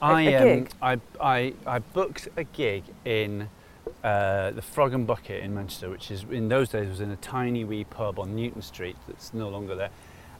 I, 0.00 0.34
um. 0.34 0.66
I, 0.80 1.00
I, 1.20 1.52
I 1.66 1.78
booked 1.80 2.28
a 2.36 2.44
gig 2.44 2.84
in 3.04 3.48
uh, 4.04 4.50
the 4.52 4.62
Frog 4.62 4.94
and 4.94 5.06
Bucket 5.06 5.42
in 5.42 5.54
Manchester, 5.54 5.90
which 5.90 6.10
is 6.10 6.24
in 6.30 6.48
those 6.48 6.68
days 6.68 6.88
was 6.88 7.00
in 7.00 7.10
a 7.10 7.16
tiny 7.16 7.64
wee 7.64 7.84
pub 7.84 8.18
on 8.18 8.34
Newton 8.36 8.62
Street 8.62 8.96
that's 9.06 9.34
no 9.34 9.48
longer 9.48 9.74
there. 9.74 9.90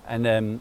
And 0.07 0.27
um, 0.27 0.61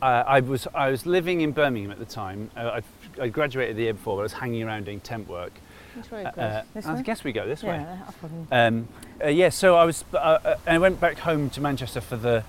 I, 0.00 0.10
I 0.22 0.40
was 0.40 0.66
I 0.74 0.90
was 0.90 1.04
living 1.06 1.42
in 1.42 1.52
Birmingham 1.52 1.90
at 1.90 1.98
the 1.98 2.04
time. 2.06 2.50
Uh, 2.56 2.80
I, 3.18 3.22
I 3.24 3.28
graduated 3.28 3.76
the 3.76 3.82
year 3.82 3.92
before, 3.94 4.16
but 4.16 4.20
I 4.20 4.22
was 4.24 4.32
hanging 4.32 4.62
around 4.62 4.86
doing 4.86 5.00
temp 5.00 5.28
work. 5.28 5.52
Which 5.94 6.10
way 6.10 6.24
Uh, 6.24 6.62
I 6.84 6.94
way? 6.94 7.02
guess 7.02 7.24
we 7.24 7.32
go 7.32 7.46
this 7.46 7.62
way. 7.62 7.74
Yeah, 7.76 7.98
on- 8.22 8.48
Um, 8.52 8.88
uh, 9.22 9.28
yeah, 9.28 9.48
so 9.50 9.74
I 9.76 9.84
was, 9.84 10.04
uh, 10.14 10.16
uh, 10.16 10.56
and 10.66 10.76
I 10.76 10.78
went 10.78 11.00
back 11.00 11.18
home 11.18 11.50
to 11.50 11.60
Manchester 11.60 12.00
for 12.00 12.16
the 12.16 12.44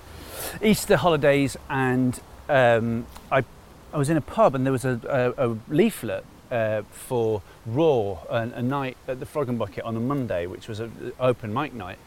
Easter 0.62 0.96
holidays, 0.96 1.58
and 1.70 2.20
um, 2.50 3.06
I, 3.32 3.44
I 3.94 3.98
was 3.98 4.10
in 4.10 4.18
a 4.18 4.22
pub, 4.22 4.56
and 4.56 4.66
there 4.66 4.72
was 4.72 4.86
a, 4.86 5.34
a, 5.38 5.50
a 5.50 5.58
leaflet 5.68 6.24
uh, 6.50 6.84
for 6.92 7.42
Raw, 7.66 8.20
a, 8.30 8.52
a 8.56 8.62
night 8.62 8.98
at 9.08 9.20
the 9.20 9.26
Frog 9.26 9.50
and 9.50 9.60
Bucket 9.60 9.84
on 9.84 9.96
a 9.96 10.00
Monday, 10.00 10.48
which 10.48 10.68
was 10.68 10.80
an 10.80 11.14
open 11.20 11.54
mic 11.54 11.74
night, 11.74 11.98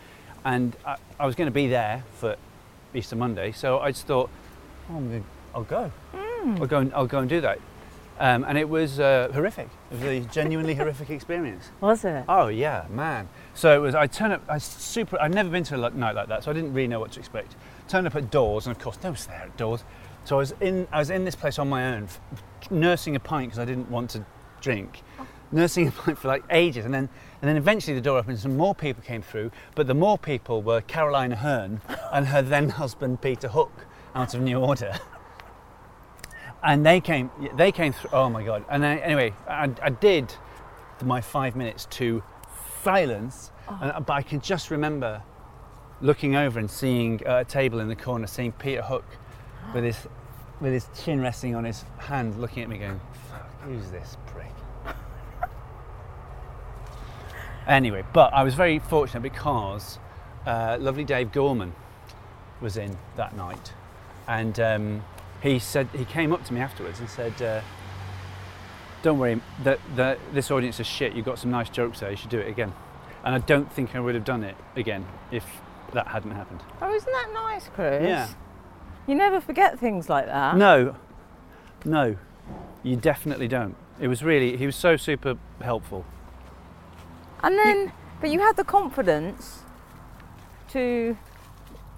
and 0.45 0.77
I, 0.87 0.97
I 1.19 1.27
was 1.27 1.35
going 1.35 1.47
to 1.47 1.55
be 1.55 1.69
there 1.69 2.05
for 2.15 2.37
Easter 2.95 3.17
Monday, 3.17 3.53
so 3.53 3.81
I 3.81 3.91
just 3.91 4.07
thought, 4.07 4.31
oh, 4.91 4.97
I'm 4.97 5.11
gonna, 5.11 5.25
I'll 5.55 5.65
go, 5.65 5.93
I'll 6.15 6.67
go, 6.67 6.79
and, 6.79 6.95
I'll 6.95 7.07
go 7.07 7.19
and 7.19 7.29
do 7.29 7.41
that. 7.43 7.59
Um, 8.19 8.45
and 8.45 8.57
it 8.57 8.69
was 8.69 9.01
uh, 9.01 9.29
horrific. 9.35 9.69
It 9.91 9.95
was 9.95 10.03
a 10.05 10.21
genuinely 10.21 10.75
horrific 10.77 11.11
experience. 11.11 11.71
Was 11.81 12.05
it? 12.05 12.25
Oh 12.29 12.47
yeah, 12.47 12.87
man. 12.89 13.29
So 13.55 13.75
it 13.75 13.81
was. 13.81 13.97
I 13.97 14.07
turn 14.07 14.31
up. 14.31 14.41
I 14.49 14.59
super. 14.59 15.21
I'd 15.21 15.35
never 15.35 15.49
been 15.51 15.65
to 15.65 15.75
a 15.75 15.91
night 15.91 16.15
like 16.15 16.29
that, 16.29 16.45
so 16.45 16.53
I 16.53 16.55
didn't 16.55 16.73
really 16.73 16.87
know 16.87 17.01
what 17.01 17.11
to 17.13 17.19
expect. 17.19 17.57
Turned 17.89 18.07
up 18.07 18.15
at 18.15 18.31
doors, 18.31 18.69
and 18.69 18.77
of 18.77 18.81
course, 18.81 18.99
no 19.03 19.11
one's 19.11 19.27
there 19.27 19.43
at 19.43 19.57
doors. 19.57 19.83
So 20.25 20.37
I 20.37 20.39
was 20.39 20.55
in. 20.61 20.89
I 20.91 20.99
was 20.99 21.11
in 21.11 21.25
this 21.25 21.35
place 21.35 21.59
on 21.59 21.69
my 21.69 21.95
own, 21.95 22.09
nursing 22.71 23.15
a 23.15 23.21
pint 23.21 23.51
because 23.51 23.59
I 23.59 23.67
didn't 23.67 23.91
want 23.91 24.11
to 24.11 24.25
drink. 24.61 25.03
Nursing 25.53 25.89
a 25.89 25.91
pint 25.93 26.19
for 26.19 26.29
like 26.29 26.43
ages, 26.51 26.87
and 26.87 26.95
then 26.95 27.11
and 27.43 27.49
then 27.49 27.57
eventually 27.57 27.95
the 27.95 28.01
door 28.01 28.19
opened, 28.19 28.33
and 28.33 28.41
some 28.41 28.57
more 28.57 28.75
people 28.75 29.03
came 29.03 29.21
through. 29.21 29.51
But 29.75 29.87
the 29.87 29.95
more 29.95 30.17
people 30.17 30.63
were 30.63 30.81
Caroline 30.81 31.33
Aherne 31.33 31.81
and 32.13 32.27
her 32.27 32.41
then 32.41 32.71
husband 32.71 33.21
Peter 33.21 33.49
Hook 33.49 33.87
out 34.15 34.35
of 34.35 34.41
New 34.41 34.59
Order. 34.59 34.99
and 36.63 36.87
they 36.87 37.01
came. 37.01 37.31
They 37.57 37.71
came 37.71 37.93
through. 37.93 38.11
Oh 38.13 38.31
my 38.31 38.43
god! 38.43 38.65
And 38.71 38.85
I, 38.85 38.97
anyway, 38.97 39.35
I, 39.47 39.71
I 39.83 39.91
did 39.91 40.35
my 41.05 41.21
five 41.21 41.55
minutes 41.55 41.87
to 41.91 42.23
silence, 42.83 43.51
and, 43.69 44.07
but 44.07 44.15
I 44.15 44.23
can 44.23 44.41
just 44.41 44.71
remember 44.71 45.23
looking 46.01 46.35
over 46.35 46.59
and 46.59 46.71
seeing 46.71 47.21
uh, 47.27 47.41
a 47.41 47.45
table 47.45 47.81
in 47.81 47.89
the 47.89 47.97
corner, 47.97 48.27
seeing 48.27 48.53
Peter 48.53 48.83
Hook 48.83 49.05
with 49.73 49.85
his 49.85 49.99
with 50.61 50.73
his 50.73 50.89
chin 51.03 51.21
resting 51.21 51.55
on 51.55 51.65
his 51.65 51.85
hand, 51.99 52.41
looking 52.41 52.63
at 52.63 52.69
me, 52.69 52.79
going, 52.79 53.01
"Fuck, 53.31 53.63
"Who's 53.63 53.91
this 53.91 54.17
prick?" 54.27 54.53
anyway, 57.67 58.05
but 58.13 58.33
I 58.33 58.43
was 58.43 58.55
very 58.55 58.79
fortunate 58.79 59.23
because 59.23 59.99
uh, 60.47 60.77
lovely 60.81 61.05
Dave 61.05 61.33
Gorman 61.33 61.75
was 62.61 62.77
in 62.77 62.97
that 63.17 63.37
night, 63.37 63.73
and 64.29 64.59
um, 64.61 65.05
he 65.43 65.59
said 65.59 65.89
he 65.95 66.05
came 66.05 66.33
up 66.33 66.45
to 66.45 66.55
me 66.55 66.61
afterwards 66.61 67.01
and 67.01 67.09
said. 67.09 67.41
Uh, 67.41 67.61
don't 69.03 69.19
worry, 69.19 69.39
that 69.65 69.79
that 69.97 70.19
this 70.33 70.51
audience 70.51 70.81
is 70.81 70.87
shit. 70.87 71.13
You've 71.13 71.27
got 71.27 71.39
some 71.39 71.51
nice 71.51 71.69
jokes 71.69 72.01
there. 72.01 72.11
You 72.11 72.17
should 72.17 72.31
do 72.31 72.39
it 72.39 72.49
again. 72.49 72.73
And 73.23 73.35
I 73.35 73.39
don't 73.39 73.71
think 73.71 73.95
I 73.95 74.01
would 74.01 74.15
have 74.15 74.25
done 74.25 74.43
it 74.43 74.57
again 74.77 75.07
if 75.31 75.45
that 75.93 76.09
hadn't 76.09 76.31
happened. 76.31 76.63
Oh, 76.81 76.93
isn't 76.93 77.13
that 77.13 77.31
nice, 77.35 77.69
Chris? 77.69 78.03
Yeah. 78.03 78.29
You 79.07 79.15
never 79.15 79.41
forget 79.41 79.79
things 79.79 80.09
like 80.09 80.27
that. 80.27 80.57
No, 80.57 80.97
no, 81.85 82.17
you 82.83 82.97
definitely 82.97 83.49
don't. 83.49 83.77
It 84.01 84.09
was 84.09 84.23
really, 84.23 84.57
he 84.57 84.67
was 84.67 84.77
so 84.77 84.97
super 84.97 85.37
helpful. 85.61 86.05
And 87.43 87.59
then, 87.59 87.93
but 88.21 88.31
you 88.31 88.41
had 88.41 88.57
the 88.57 88.65
confidence 88.65 89.61
to 90.71 91.17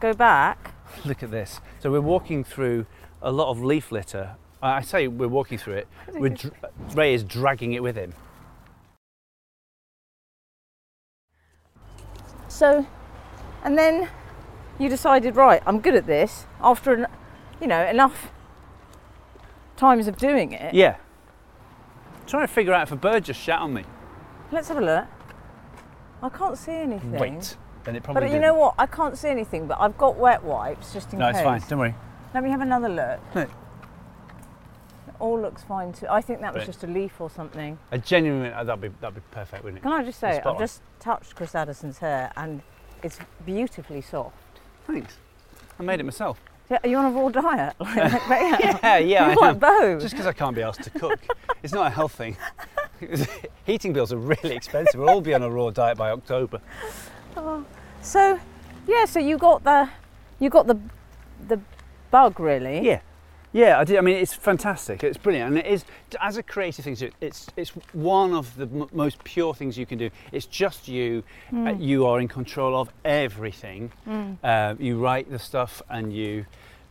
go 0.01 0.13
back. 0.13 0.75
Look 1.05 1.23
at 1.23 1.31
this. 1.31 1.61
So 1.81 1.91
we're 1.91 2.01
walking 2.01 2.43
through 2.43 2.87
a 3.23 3.31
lot 3.31 3.51
of 3.51 3.63
leaf 3.63 3.93
litter. 3.93 4.37
I 4.63 4.79
I 4.79 4.81
say 4.81 5.07
we're 5.09 5.29
walking 5.29 5.59
through 5.59 5.75
it. 5.75 5.89
We're 6.13 6.31
dr- 6.31 6.55
Ray 6.95 7.15
is 7.15 7.23
dragging 7.23 7.73
it 7.73 7.83
with 7.83 7.97
him. 7.97 8.13
So, 12.49 12.87
and 13.65 13.77
then 13.77 14.09
you 14.79 14.89
decided, 14.89 15.37
right, 15.37 15.63
I'm 15.67 15.81
good 15.81 15.95
at 15.95 16.07
this. 16.07 16.47
After, 16.61 16.93
an, 16.95 17.07
you 17.61 17.67
know, 17.67 17.85
enough 17.87 18.31
times 19.77 20.07
of 20.09 20.17
doing 20.17 20.53
it. 20.53 20.75
Yeah. 20.75 20.97
Trying 22.27 22.47
to 22.47 22.53
figure 22.53 22.73
out 22.73 22.83
if 22.83 22.93
a 22.93 22.97
bird 22.97 23.25
just 23.25 23.41
shat 23.41 23.59
on 23.61 23.73
me. 23.75 23.85
Let's 24.51 24.69
have 24.69 24.79
a 24.79 24.81
look. 24.81 25.05
I 26.23 26.29
can't 26.29 26.57
see 26.59 26.73
anything. 26.73 27.13
Wait. 27.13 27.57
Then 27.85 27.95
it 27.97 28.03
probably 28.03 28.21
But 28.23 28.27
you 28.27 28.33
didn't. 28.33 28.43
know 28.43 28.55
what? 28.55 28.75
I 28.79 28.87
can't 28.87 29.17
see 29.17 29.29
anything, 29.29 29.67
but 29.67 29.79
I've 29.81 29.97
got 29.97 30.17
wet 30.17 30.43
wipes 30.43 30.93
just 30.93 31.13
in 31.13 31.19
No, 31.21 31.27
case. 31.29 31.37
it's 31.37 31.45
fine. 31.45 31.63
Don't 31.69 31.79
worry. 31.79 31.95
Let 32.35 32.43
me 32.43 32.51
have 32.51 32.61
another 32.61 32.89
look. 32.89 33.21
No. 33.35 33.47
It 35.09 35.15
all 35.21 35.41
looks 35.41 35.63
fine 35.63 35.93
too. 35.95 36.07
I 36.11 36.21
think 36.21 36.41
that 36.43 36.53
was 36.53 36.61
Right. 36.63 36.67
just 36.67 36.85
a 36.85 36.87
leaf 36.89 37.21
or 37.23 37.31
something. 37.31 37.79
A 37.91 37.97
genuine. 37.99 38.53
uh, 38.53 38.65
that'd 38.65 38.83
be 38.83 38.89
that'd 39.01 39.15
be 39.15 39.23
perfect, 39.31 39.65
wouldn't 39.65 39.79
it? 39.79 39.83
Can 39.83 39.93
I 39.93 40.05
just 40.05 40.21
say, 40.21 40.39
I've 40.41 40.47
on. 40.47 40.59
just 40.59 40.83
touched 41.01 41.35
Chris 41.35 41.55
Addison's 41.55 41.99
hair 41.99 42.31
and 42.37 42.61
it's 43.03 43.19
beautifully 43.47 44.03
soft. 44.03 44.37
Thanks. 44.87 45.17
I 45.79 45.83
made 45.83 46.01
it 46.01 46.05
myself. 46.05 46.41
Yeah, 46.71 46.79
Are 46.83 46.89
you 46.89 46.97
on 46.97 47.05
a 47.05 47.11
raw 47.11 47.29
diet? 47.29 47.75
Like, 47.81 47.97
yeah. 48.61 48.79
Yeah, 48.83 48.97
yeah. 48.99 48.99
You're 48.99 49.45
I 49.45 49.53
like 49.53 49.55
am. 49.55 49.59
Bo. 49.59 50.01
Just 50.01 50.15
because 50.15 50.27
I 50.27 50.33
can't 50.33 50.55
be 50.57 50.63
asked 50.63 50.83
to 50.83 50.91
cook. 50.91 51.21
it's 51.63 51.73
not 51.73 51.87
a 51.87 51.91
health 51.91 52.13
thing. 52.13 52.37
Heating 53.67 53.93
bills 53.93 54.13
are 54.13 54.17
really 54.19 54.55
expensive. 54.57 54.99
We'll 54.99 55.11
all 55.11 55.21
be 55.21 55.35
on 55.35 55.43
a 55.43 55.51
raw 55.51 55.71
diet 55.71 55.97
by 55.99 56.11
October. 56.11 56.61
Oh, 57.37 57.65
So, 58.03 58.41
yeah. 58.89 59.05
So 59.05 59.21
you 59.21 59.39
got 59.39 59.63
the, 59.65 59.89
you 60.41 60.51
got 60.51 60.67
the, 60.67 60.79
the 61.47 61.61
bug 62.11 62.41
really. 62.41 62.85
Yeah. 62.85 63.01
Yeah, 63.53 63.79
I 63.79 63.85
did. 63.85 63.97
I 63.97 64.01
mean, 64.03 64.17
it's 64.17 64.35
fantastic. 64.35 65.03
It's 65.03 65.17
brilliant, 65.17 65.49
and 65.57 65.59
it 65.59 65.67
is 65.67 65.85
as 66.21 66.37
a 66.37 66.43
creative 66.43 66.85
thing. 66.85 66.97
It's 67.21 67.47
it's 67.57 67.71
one 67.95 68.35
of 68.35 68.55
the 68.57 68.65
m- 68.65 68.89
most 68.93 69.23
pure 69.25 69.55
things 69.55 69.79
you 69.79 69.87
can 69.87 69.99
do. 69.99 70.11
It's 70.33 70.47
just 70.47 70.89
you. 70.89 71.23
Uh, 71.55 71.75
you 71.79 72.07
are 72.07 72.21
in 72.21 72.29
control 72.29 72.79
of 72.79 72.91
everything. 73.05 73.91
Uh, 74.45 74.75
you 74.79 74.99
write 74.99 75.31
the 75.31 75.39
stuff 75.39 75.81
and 75.89 76.13
you 76.13 76.45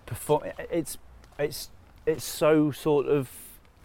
perform. 0.08 0.43
It's 0.72 0.97
it's 1.38 1.70
it's 2.08 2.24
so 2.24 2.72
sort 2.72 3.06
of 3.08 3.30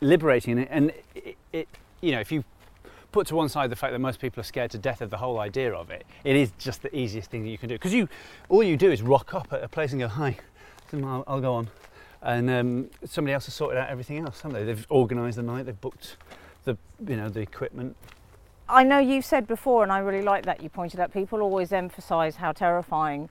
liberating, 0.00 0.58
and- 0.58 0.68
and 0.70 0.92
it, 1.14 1.36
it 1.52 1.68
you 2.00 2.12
know 2.12 2.20
if 2.20 2.32
you 2.32 2.44
put 3.12 3.26
to 3.26 3.34
one 3.34 3.48
side 3.48 3.68
the 3.70 3.76
fact 3.76 3.92
that 3.92 3.98
most 3.98 4.20
people 4.20 4.40
are 4.40 4.44
scared 4.44 4.70
to 4.70 4.78
death 4.78 5.00
of 5.02 5.10
the 5.10 5.16
whole 5.18 5.38
idea 5.40 5.74
of 5.74 5.90
it, 5.90 6.06
it 6.24 6.36
is 6.36 6.52
just 6.58 6.80
the 6.82 6.96
easiest 6.96 7.28
thing 7.30 7.42
that 7.42 7.50
you 7.50 7.58
can 7.58 7.68
do 7.68 7.74
because 7.74 7.92
you 7.92 8.08
all 8.48 8.62
you 8.62 8.76
do 8.76 8.90
is 8.90 9.02
rock 9.02 9.34
up 9.34 9.52
at 9.52 9.62
a 9.62 9.68
place 9.68 9.90
and 9.92 10.00
go 10.00 10.08
hi, 10.08 10.38
I'll, 10.94 11.24
I'll 11.26 11.40
go 11.40 11.54
on, 11.54 11.68
and 12.22 12.50
um, 12.50 12.90
somebody 13.04 13.32
else 13.34 13.46
has 13.46 13.54
sorted 13.54 13.78
out 13.78 13.88
everything 13.88 14.18
else, 14.18 14.40
haven't 14.42 14.58
they? 14.58 14.64
They've 14.64 14.86
organised 14.90 15.36
the 15.36 15.42
night, 15.42 15.66
they've 15.66 15.80
booked 15.80 16.16
the 16.64 16.76
you 17.06 17.16
know 17.16 17.28
the 17.28 17.40
equipment. 17.40 17.96
I 18.68 18.84
know 18.84 18.98
you've 18.98 19.24
said 19.24 19.46
before, 19.48 19.82
and 19.82 19.90
I 19.90 19.98
really 19.98 20.22
like 20.22 20.44
that 20.44 20.62
you 20.62 20.68
pointed 20.68 21.00
out. 21.00 21.12
People 21.12 21.40
always 21.40 21.72
emphasise 21.72 22.36
how 22.36 22.52
terrifying 22.52 23.28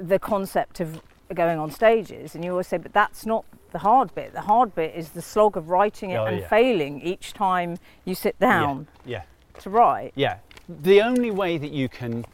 the 0.00 0.18
concept 0.18 0.80
of 0.80 1.00
going 1.34 1.58
on 1.58 1.70
stages, 1.70 2.34
and 2.34 2.44
you 2.44 2.50
always 2.52 2.68
say, 2.68 2.76
but 2.76 2.92
that's 2.92 3.26
not 3.26 3.44
the 3.72 3.78
hard 3.80 4.14
bit. 4.14 4.32
The 4.32 4.42
hard 4.42 4.74
bit 4.74 4.94
is 4.94 5.08
the 5.10 5.22
slog 5.22 5.56
of 5.56 5.70
writing 5.70 6.10
it 6.10 6.16
Oh, 6.16 6.26
and 6.26 6.38
yeah. 6.40 6.46
failing 6.48 7.00
each 7.00 7.32
time 7.32 7.78
you 8.04 8.14
sit 8.14 8.38
down 8.38 8.86
Yeah, 9.04 9.22
to 9.60 9.70
write. 9.70 10.12
yeah. 10.14 10.38
The 10.68 11.02
only 11.02 11.30
way 11.32 11.58
that 11.58 11.72
you 11.72 11.88
can 11.88 12.24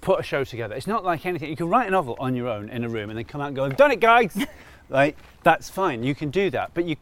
put 0.00 0.18
a 0.20 0.22
show 0.22 0.44
together, 0.44 0.74
it's 0.74 0.86
not 0.86 1.04
like 1.04 1.26
anything. 1.26 1.50
You 1.50 1.56
can 1.56 1.68
write 1.68 1.88
a 1.88 1.90
novel 1.90 2.16
on 2.18 2.34
your 2.34 2.48
own 2.48 2.70
in 2.70 2.84
a 2.84 2.88
room 2.88 3.10
and 3.10 3.18
then 3.18 3.26
come 3.26 3.42
out 3.42 3.48
and 3.48 3.56
go, 3.56 3.64
"I've 3.64 3.76
done 3.76 3.90
it, 3.90 4.00
guys." 4.00 4.34
like 4.90 5.16
that's 5.42 5.70
fine. 5.70 6.02
You 6.02 6.14
can 6.14 6.30
do 6.30 6.50
that, 6.50 6.72
but 6.74 6.84
you. 6.84 6.96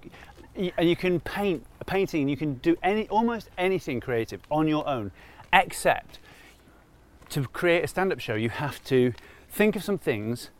you- 0.56 0.72
And 0.76 0.88
you 0.88 0.96
can 0.96 1.20
paint 1.20 1.64
a 1.80 1.84
painting. 1.84 2.28
You 2.28 2.36
can 2.36 2.54
do 2.54 2.76
any 2.82 3.06
almost 3.08 3.48
anything 3.56 4.00
creative 4.00 4.40
on 4.50 4.66
your 4.66 4.84
own, 4.88 5.12
except 5.52 6.18
to 7.30 7.44
create 7.44 7.84
a 7.84 7.86
stand-up 7.86 8.18
show. 8.18 8.34
You 8.34 8.48
have 8.50 8.82
to 8.84 9.12
think 9.48 9.76
of 9.76 9.84
some 9.84 9.98
things, 9.98 10.50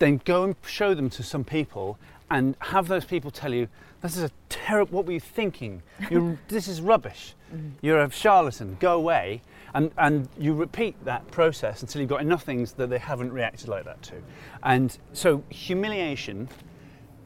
then 0.00 0.20
go 0.24 0.42
and 0.42 0.56
show 0.66 0.92
them 0.94 1.08
to 1.10 1.22
some 1.22 1.44
people, 1.44 1.98
and 2.30 2.56
have 2.60 2.88
those 2.88 3.04
people 3.04 3.30
tell 3.30 3.54
you, 3.54 3.68
"This 4.00 4.16
is 4.16 4.24
a 4.24 4.30
terrible. 4.48 4.96
What 4.96 5.06
were 5.06 5.12
you 5.12 5.20
thinking? 5.20 5.82
You're, 6.10 6.36
this 6.48 6.66
is 6.66 6.80
rubbish. 6.80 7.34
Mm. 7.54 7.72
You're 7.80 8.02
a 8.02 8.10
charlatan. 8.10 8.76
Go 8.80 8.94
away." 8.96 9.40
And 9.72 9.90
and 9.98 10.28
you 10.38 10.52
repeat 10.54 10.94
that 11.04 11.30
process 11.30 11.82
until 11.82 12.00
you've 12.00 12.10
got 12.10 12.22
enough 12.22 12.42
things 12.44 12.72
that 12.74 12.90
they 12.90 12.98
haven't 12.98 13.32
reacted 13.32 13.68
like 13.68 13.84
that 13.84 14.02
to. 14.04 14.14
And 14.62 14.96
so 15.12 15.44
humiliation 15.50 16.48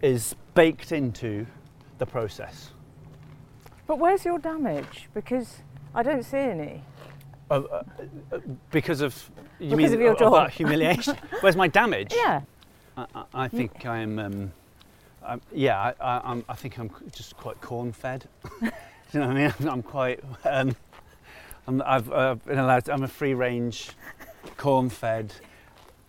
is 0.03 0.34
baked 0.55 0.92
into 0.92 1.46
the 1.99 2.07
process. 2.07 2.70
But 3.86 3.99
where's 3.99 4.24
your 4.24 4.38
damage? 4.38 5.09
Because 5.14 5.59
I 5.94 6.03
don't 6.03 6.22
see 6.22 6.36
any. 6.38 6.82
Uh, 7.51 7.55
uh, 7.55 7.82
uh, 8.32 8.38
because 8.70 9.01
of 9.01 9.30
you 9.59 9.70
Because 9.76 9.90
mean 9.90 9.94
of 9.94 10.01
your 10.01 10.12
of 10.12 10.18
that 10.18 10.30
job. 10.30 10.51
humiliation. 10.51 11.16
Where's 11.40 11.57
my 11.57 11.66
damage? 11.66 12.12
Yeah. 12.14 12.42
I, 12.96 13.07
I, 13.14 13.24
I 13.34 13.49
think 13.49 13.86
I'm. 13.86 14.18
Um, 14.18 14.53
I'm 15.26 15.40
yeah, 15.53 15.80
I, 15.80 15.94
I, 16.01 16.30
I'm, 16.30 16.44
I 16.49 16.55
think 16.55 16.78
I'm 16.78 16.90
just 17.11 17.36
quite 17.36 17.61
corn-fed. 17.61 18.26
Do 18.61 18.70
you 19.12 19.20
know 19.20 19.28
what 19.28 19.36
I 19.36 19.40
mean? 19.40 19.55
I'm, 19.61 19.68
I'm 19.68 19.82
quite. 19.82 20.20
Um, 20.44 20.76
I'm, 21.66 21.82
I've 21.82 22.12
uh, 22.12 22.34
been 22.34 22.59
allowed. 22.59 22.84
To, 22.84 22.92
I'm 22.92 23.03
a 23.03 23.09
free-range, 23.09 23.90
corn-fed. 24.59 25.32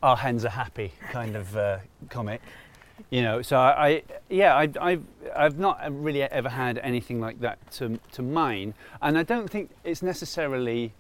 Our 0.04 0.18
hens 0.18 0.46
are 0.46 0.50
happy 0.50 0.94
kind 1.12 1.36
of 1.36 1.56
uh, 1.56 1.80
comic. 2.10 2.42
You 3.10 3.24
know, 3.24 3.42
so 3.42 3.58
I, 3.58 4.04
yeah, 4.30 4.56
I, 4.56 4.70
I've, 4.80 5.04
I've 5.36 5.58
not 5.58 5.80
really 5.92 6.22
ever 6.22 6.50
had 6.50 6.78
anything 6.78 7.20
like 7.20 7.40
that 7.42 7.58
to, 7.72 8.00
to 8.12 8.22
mine, 8.22 8.76
and 9.02 9.18
I 9.18 9.24
don't 9.24 9.50
think 9.50 9.72
it's 9.84 10.04
necessarily 10.04 10.94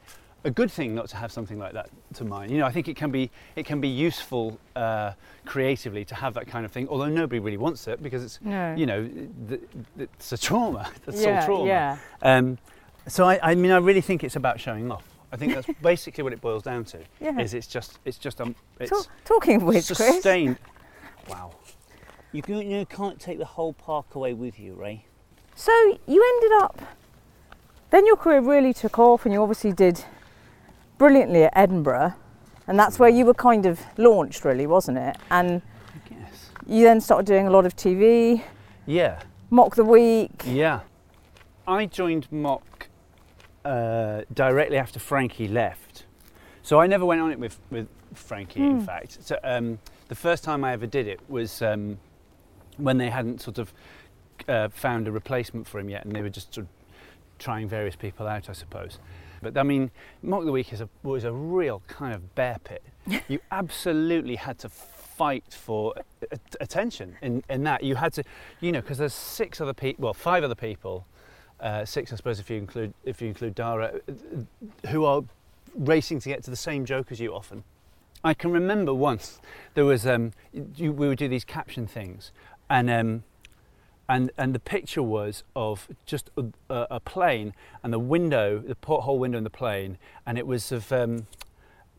a 0.43 0.49
good 0.49 0.72
thing 0.72 0.95
not 0.95 1.07
to 1.10 1.18
have 1.18 1.32
something 1.32 1.60
like 1.60 1.74
that 1.74 1.89
to 2.16 2.24
mine. 2.26 2.49
You 2.49 2.57
know, 2.57 2.66
I 2.66 2.72
think 2.72 2.88
it 2.88 2.95
can 2.95 3.12
be 3.12 3.30
it 3.55 3.66
can 3.68 3.80
be 3.80 3.89
useful 3.89 4.57
uh, 4.76 5.12
creatively 5.45 6.03
to 6.05 6.16
have 6.16 6.34
that 6.34 6.47
kind 6.47 6.66
of 6.66 6.72
thing. 6.72 6.88
Although 6.88 7.10
nobody 7.10 7.39
really 7.39 7.57
wants 7.57 7.88
it 7.88 8.01
because 8.01 8.24
it's 8.24 8.39
No. 8.41 8.74
you 8.76 8.86
know 8.88 9.07
it's 9.99 10.32
a 10.32 10.38
trauma. 10.38 10.89
It's 11.07 11.22
yeah, 11.22 11.41
all 11.41 11.45
trauma. 11.45 11.68
yeah. 11.68 11.97
Um, 12.24 12.57
so 13.07 13.26
I, 13.26 13.51
I 13.51 13.55
mean, 13.55 13.72
I 13.72 13.78
really 13.78 14.01
think 14.01 14.24
it's 14.24 14.36
about 14.36 14.60
showing 14.60 14.91
off. 14.91 15.03
I 15.32 15.36
think 15.38 15.53
that's 15.53 15.68
basically 15.84 16.24
what 16.24 16.34
it 16.34 16.41
boils 16.41 16.64
down 16.64 16.86
to. 16.86 16.99
Yeah. 17.22 17.39
Is 17.39 17.53
it's 17.53 17.68
just 17.68 17.99
it's 18.05 18.18
just 18.18 18.41
um 18.41 18.55
it's 18.80 18.89
Talk, 18.89 19.07
talking 19.26 19.57
of 19.57 19.64
which, 19.64 19.86
Chris, 19.88 19.97
sustained. 19.97 20.57
Wow. 21.30 21.51
You, 22.32 22.42
can, 22.42 22.70
you 22.70 22.86
can't 22.86 23.20
take 23.20 23.40
the 23.40 23.46
whole 23.46 23.74
park 23.74 24.16
away 24.16 24.34
with 24.34 24.60
you, 24.60 24.74
Ray. 24.76 25.06
So 25.56 25.72
you 26.08 26.24
ended 26.44 26.52
up, 26.62 26.82
then 27.90 28.06
your 28.06 28.16
career 28.16 28.42
really 28.42 28.74
took 28.74 29.00
off, 29.00 29.26
and 29.26 29.34
you 29.34 29.42
obviously 29.42 29.72
did 29.74 30.04
brilliantly 30.98 31.44
at 31.46 31.54
Edinburgh, 31.56 32.14
and 32.68 32.78
that's 32.78 33.00
where 33.00 33.10
you 33.10 33.26
were 33.26 33.34
kind 33.34 33.66
of 33.66 33.80
launched, 33.98 34.46
really, 34.46 34.68
wasn't 34.68 34.98
it? 35.00 35.18
And 35.32 35.62
I 35.96 36.10
guess. 36.10 36.50
you 36.68 36.84
then 36.84 37.02
started 37.02 37.26
doing 37.26 37.48
a 37.48 37.50
lot 37.50 37.66
of 37.66 37.76
TV, 37.76 38.44
Yeah. 38.86 39.20
Mock 39.50 39.76
the 39.76 39.84
Week. 39.84 40.44
Yeah. 40.46 40.82
I 41.68 41.88
joined 41.88 42.32
Mock 42.32 42.88
uh, 43.66 44.22
directly 44.34 44.78
after 44.78 45.00
Frankie 45.00 45.48
left. 45.48 46.06
So 46.62 46.80
I 46.80 46.86
never 46.86 47.06
went 47.06 47.20
on 47.22 47.32
it 47.32 47.40
with, 47.40 47.60
with 47.72 47.88
Frankie, 48.14 48.62
in 48.62 48.82
fact. 48.82 49.18
So 49.22 49.40
um, 49.44 49.80
the 50.08 50.16
first 50.16 50.44
time 50.44 50.64
I 50.64 50.74
ever 50.74 50.86
did 50.86 51.08
it 51.08 51.20
was 51.28 51.64
um, 51.64 51.98
when 52.80 52.98
they 52.98 53.10
hadn't 53.10 53.42
sort 53.42 53.58
of 53.58 53.74
uh, 54.48 54.70
found 54.70 55.08
a 55.08 55.12
replacement 55.12 55.68
for 55.68 55.80
him 55.80 55.90
yet, 55.90 56.06
and 56.06 56.16
they 56.16 56.22
were 56.22 56.30
just 56.30 56.54
sort 56.54 56.66
of 56.66 56.70
trying 57.38 57.68
various 57.68 57.96
people 57.96 58.28
out, 58.28 58.50
I 58.50 58.54
suppose. 58.54 59.00
But 59.42 59.58
I 59.58 59.64
mean, 59.64 59.92
Mock 60.22 60.46
the 60.46 60.52
Week 60.52 60.74
is 60.74 60.82
a, 60.82 60.90
was 61.04 61.24
a 61.24 61.32
real 61.32 61.82
kind 61.88 62.14
of 62.14 62.36
bear 62.36 62.58
pit. 62.64 62.84
you 63.28 63.40
absolutely 63.52 64.36
had 64.36 64.60
to 64.60 64.70
fight 64.70 65.46
for 65.50 65.94
a- 66.32 66.38
attention 66.60 67.16
in, 67.22 67.44
in 67.50 67.64
that. 67.64 67.84
You 67.84 67.96
had 67.96 68.14
to, 68.14 68.24
you 68.60 68.72
know, 68.72 68.82
because 68.82 68.98
there's 68.98 69.14
six 69.14 69.62
other 69.62 69.74
people, 69.74 70.04
well, 70.04 70.14
five 70.14 70.44
other 70.44 70.56
people, 70.56 71.06
uh, 71.60 71.86
six 71.86 72.14
I 72.14 72.16
suppose 72.16 72.40
if 72.40 72.50
you 72.50 72.58
include 72.58 72.94
if 73.04 73.22
you 73.22 73.28
include 73.28 73.56
Dara, 73.56 73.94
uh, 74.08 74.88
who 74.90 75.06
are 75.06 75.24
racing 75.76 76.20
to 76.22 76.30
get 76.30 76.44
to 76.44 76.50
the 76.50 76.56
same 76.56 76.86
joke 76.86 77.12
as 77.12 77.20
you 77.20 77.34
often. 77.34 77.64
I 78.22 78.34
can 78.34 78.52
remember 78.52 78.94
once 78.94 79.40
there 79.76 79.86
was 79.86 80.06
um, 80.06 80.34
you, 80.76 80.92
we 80.92 81.08
would 81.08 81.18
do 81.18 81.30
these 81.30 81.46
caption 81.46 81.88
things, 81.88 82.32
and 82.70 82.90
um, 82.90 83.24
and 84.10 84.32
and 84.38 84.54
the 84.54 84.60
picture 84.60 85.04
was 85.04 85.44
of 85.56 85.88
just 86.06 86.32
a, 86.38 86.46
a, 86.70 87.00
plane 87.00 87.54
and 87.84 87.94
the 87.94 88.00
window, 88.00 88.60
the 88.60 88.76
porthole 88.76 89.20
window 89.20 89.38
in 89.38 89.44
the 89.44 89.50
plane, 89.50 89.98
and 90.26 90.38
it 90.38 90.48
was 90.48 90.72
of 90.72 90.92
um, 90.92 91.28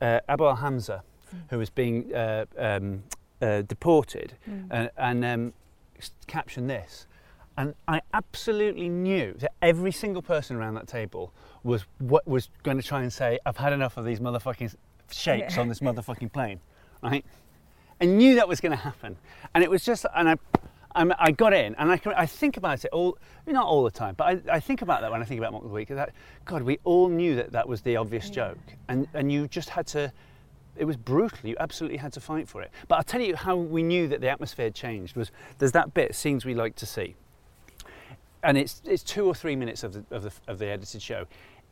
uh, 0.01 0.21
Abu 0.29 0.45
al 0.45 0.57
Hamza, 0.57 1.03
who 1.49 1.59
was 1.59 1.71
being 1.71 2.12
uh, 2.14 2.45
um, 2.59 3.05
uh, 3.41 3.62
deported, 3.62 4.35
and, 4.71 4.91
and 4.97 5.25
um, 5.25 5.53
captioned 6.27 6.68
this. 6.68 7.07
And 7.57 7.75
I 7.87 8.01
absolutely 8.12 8.89
knew 8.89 9.35
that 9.39 9.53
every 9.62 9.93
single 9.93 10.23
person 10.23 10.57
around 10.57 10.75
that 10.75 10.89
table 10.89 11.33
was 11.62 11.85
what 11.99 12.27
was 12.27 12.49
going 12.62 12.77
to 12.77 12.83
try 12.83 13.03
and 13.03 13.12
say, 13.12 13.39
"I've 13.47 13.59
had 13.59 13.73
enough 13.73 13.97
of 13.97 14.05
these 14.05 14.18
motherfucking 14.18 14.75
shapes 15.12 15.59
on 15.59 15.68
this 15.68 15.81
motherfucking 15.81 16.33
plane," 16.33 16.61
right? 17.03 17.25
I 18.01 18.07
knew 18.07 18.35
that 18.37 18.49
was 18.49 18.61
going 18.61 18.73
to 18.73 18.83
happen, 18.83 19.16
and 19.55 19.62
it 19.62 19.71
was 19.71 19.85
just, 19.85 20.07
and 20.16 20.31
I, 20.31 20.37
I'm, 20.95 21.12
I 21.18 21.30
got 21.30 21.53
in, 21.53 21.74
and 21.76 21.91
I, 21.91 21.97
can, 21.97 22.12
I 22.14 22.26
think 22.26 22.57
about 22.57 22.84
it 22.84 22.91
all, 22.93 23.16
not 23.47 23.66
all 23.66 23.84
the 23.84 23.91
time, 23.91 24.14
but 24.16 24.24
I, 24.24 24.57
I 24.57 24.61
think 24.61 24.82
about 24.82 25.03
that 25.03 25.11
when 25.11 25.22
I 25.22 25.24
think 25.24 25.38
about 25.38 25.53
Mock 25.53 25.62
the 25.62 25.68
Week. 25.68 25.88
That 25.88 26.12
God, 26.45 26.62
we 26.62 26.78
all 26.84 27.09
knew 27.09 27.36
that 27.36 27.53
that 27.53 27.68
was 27.68 27.82
the 27.82 27.97
obvious 27.97 28.28
joke, 28.30 28.59
and 28.88 29.07
and 29.14 29.30
you 29.30 29.47
just 29.49 29.70
had 29.70 29.86
to. 29.88 30.12
It 30.76 30.84
was 30.84 30.97
brutal. 30.97 31.49
You 31.49 31.57
absolutely 31.61 31.99
had 31.99 32.12
to 32.14 32.20
fight 32.20 32.49
for 32.49 32.62
it. 32.62 32.70
But 32.88 32.97
I'll 32.97 33.05
tell 33.05 33.20
you 33.20 33.36
how 33.36 33.57
we 33.57 33.82
knew 33.82 34.09
that 34.09 34.20
the 34.20 34.28
atmosphere 34.28 34.70
changed. 34.70 35.16
Was 35.16 35.30
there's 35.59 35.72
that 35.72 35.95
bit 35.95 36.14
scenes 36.14 36.45
we 36.45 36.55
like 36.55 36.74
to 36.76 36.86
see, 36.86 37.14
and 38.43 38.59
it's 38.59 38.82
it's 38.84 39.03
two 39.03 39.26
or 39.26 39.34
three 39.34 39.57
minutes 39.57 39.84
of 39.84 39.93
the 39.93 40.05
of 40.11 40.22
the, 40.24 40.32
of 40.49 40.59
the 40.59 40.66
edited 40.66 41.03
show. 41.03 41.26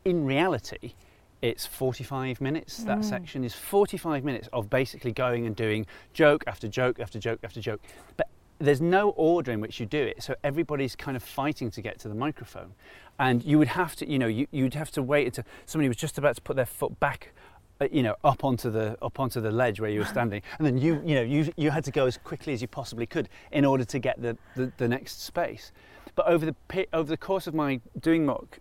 In 0.05 0.25
reality, 0.25 0.95
it's 1.43 1.67
45 1.67 2.41
minutes. 2.41 2.79
That 2.79 2.99
mm. 2.99 3.05
section 3.05 3.45
is 3.45 3.55
45 3.55 4.25
minutes 4.25 4.49
of 4.53 4.71
basically 4.71 5.13
going 5.13 5.47
and 5.47 5.55
doing 5.55 5.87
joke 6.13 6.45
after 6.47 6.69
joke 6.69 6.99
after 7.01 7.19
joke 7.19 7.41
after 7.45 7.61
joke. 7.61 7.81
But 8.17 8.29
there's 8.59 8.81
no 8.81 9.11
order 9.11 9.53
in 9.53 9.61
which 9.61 9.79
you 9.81 9.87
do 9.87 9.99
it, 10.03 10.23
so 10.23 10.35
everybody's 10.43 10.97
kind 10.97 11.17
of 11.17 11.23
fighting 11.23 11.71
to 11.71 11.81
get 11.81 11.99
to 12.01 12.09
the 12.09 12.15
microphone, 12.15 12.75
and 13.19 13.45
you 13.45 13.59
would 13.59 13.69
have 13.69 13.95
to, 13.97 14.11
you 14.11 14.19
know, 14.19 14.27
you, 14.27 14.47
you'd 14.51 14.75
have 14.75 14.91
to 14.93 15.03
wait 15.03 15.27
until 15.27 15.45
somebody 15.67 15.89
was 15.89 15.97
just 15.97 16.19
about 16.19 16.35
to 16.37 16.43
put 16.43 16.57
their 16.57 16.67
foot 16.67 16.99
back. 16.99 17.33
uh, 17.81 17.87
You 17.93 18.03
know, 18.03 18.17
up 18.25 18.45
onto 18.45 18.71
the 18.71 18.97
up 19.01 19.21
onto 19.21 19.41
the 19.41 19.51
ledge 19.53 19.81
where 19.81 19.91
you 19.91 20.01
were 20.01 20.07
standing, 20.07 20.43
and 20.59 20.67
then 20.67 20.77
you 20.79 21.01
you 21.05 21.15
know 21.15 21.23
you 21.23 21.53
you 21.57 21.71
had 21.71 21.85
to 21.85 21.93
go 21.93 22.07
as 22.07 22.19
quickly 22.19 22.53
as 22.53 22.61
you 22.61 22.69
possibly 22.69 23.07
could 23.07 23.29
in 23.53 23.65
order 23.65 23.85
to 23.85 23.99
get 23.99 24.21
the, 24.21 24.37
the, 24.57 24.73
the 24.77 24.89
next 24.89 25.23
space. 25.23 25.73
But 26.17 26.27
over 26.27 26.45
the 26.47 26.87
over 26.93 27.09
the 27.09 27.17
course 27.17 27.47
of 27.47 27.55
my 27.55 27.81
doing 28.01 28.27
mock, 28.27 28.59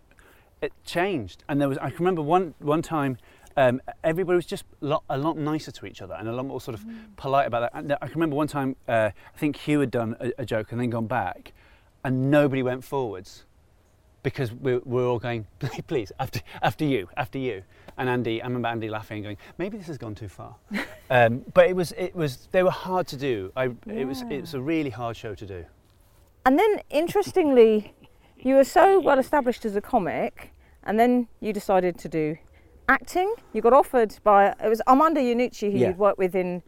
it 0.62 0.72
changed, 0.84 1.42
and 1.48 1.60
there 1.60 1.68
was. 1.68 1.78
I 1.78 1.90
can 1.90 1.98
remember 1.98 2.22
one 2.22 2.54
one 2.60 2.82
time, 2.82 3.18
um, 3.58 3.80
everybody 4.04 4.36
was 4.36 4.46
just 4.46 4.64
lot, 4.80 5.02
a 5.10 5.18
lot 5.18 5.36
nicer 5.36 5.72
to 5.72 5.86
each 5.86 6.00
other 6.00 6.14
and 6.14 6.28
a 6.28 6.32
lot 6.32 6.46
more 6.46 6.60
sort 6.60 6.76
of 6.76 6.86
polite 7.16 7.48
about 7.48 7.60
that. 7.60 7.72
And 7.74 7.92
I 7.92 8.06
can 8.06 8.14
remember 8.14 8.36
one 8.36 8.46
time, 8.46 8.76
uh, 8.86 9.10
I 9.34 9.38
think 9.38 9.56
Hugh 9.56 9.80
had 9.80 9.90
done 9.90 10.14
a, 10.20 10.30
a 10.38 10.46
joke 10.46 10.70
and 10.70 10.80
then 10.80 10.90
gone 10.90 11.08
back, 11.08 11.52
and 12.04 12.30
nobody 12.30 12.62
went 12.62 12.84
forwards 12.84 13.44
because 14.22 14.52
we 14.52 14.76
we 14.76 15.02
were 15.02 15.06
all 15.06 15.18
going, 15.18 15.46
please, 15.88 16.12
after 16.20 16.40
after 16.62 16.84
you, 16.84 17.08
after 17.16 17.38
you. 17.38 17.64
And 17.96 18.08
Andy, 18.08 18.40
I 18.40 18.46
remember 18.46 18.68
Andy 18.68 18.88
laughing 18.88 19.16
and 19.16 19.24
going, 19.24 19.36
maybe 19.58 19.76
this 19.76 19.88
has 19.88 19.98
gone 19.98 20.14
too 20.14 20.28
far. 20.28 20.54
um, 21.10 21.44
but 21.52 21.68
it 21.68 21.74
was 21.74 21.90
it 21.98 22.14
was 22.14 22.48
they 22.52 22.62
were 22.62 22.70
hard 22.70 23.08
to 23.08 23.16
do. 23.16 23.50
I, 23.56 23.70
It 23.86 24.06
was 24.06 24.22
it 24.30 24.40
was 24.40 24.54
a 24.54 24.60
really 24.60 24.90
hard 24.90 25.16
show 25.16 25.34
to 25.34 25.46
do. 25.46 25.64
And 26.46 26.56
then, 26.56 26.80
interestingly, 26.90 27.92
you 28.38 28.54
were 28.54 28.64
so 28.64 29.00
well 29.00 29.18
established 29.18 29.64
as 29.64 29.74
a 29.74 29.80
comic, 29.80 30.52
and 30.84 30.98
then 30.98 31.26
you 31.40 31.52
decided 31.52 31.98
to 31.98 32.08
do 32.08 32.38
acting. 32.88 33.32
You 33.52 33.60
got 33.62 33.72
offered 33.72 34.16
by 34.24 34.54
it 34.62 34.68
was 34.68 34.80
Armando 34.86 35.20
Iannucci, 35.20 35.72
who 35.72 35.78
Yeah. 35.78 35.88
you'd 35.88 35.98
worked 35.98 36.18
with 36.18 36.34
in 36.34 36.62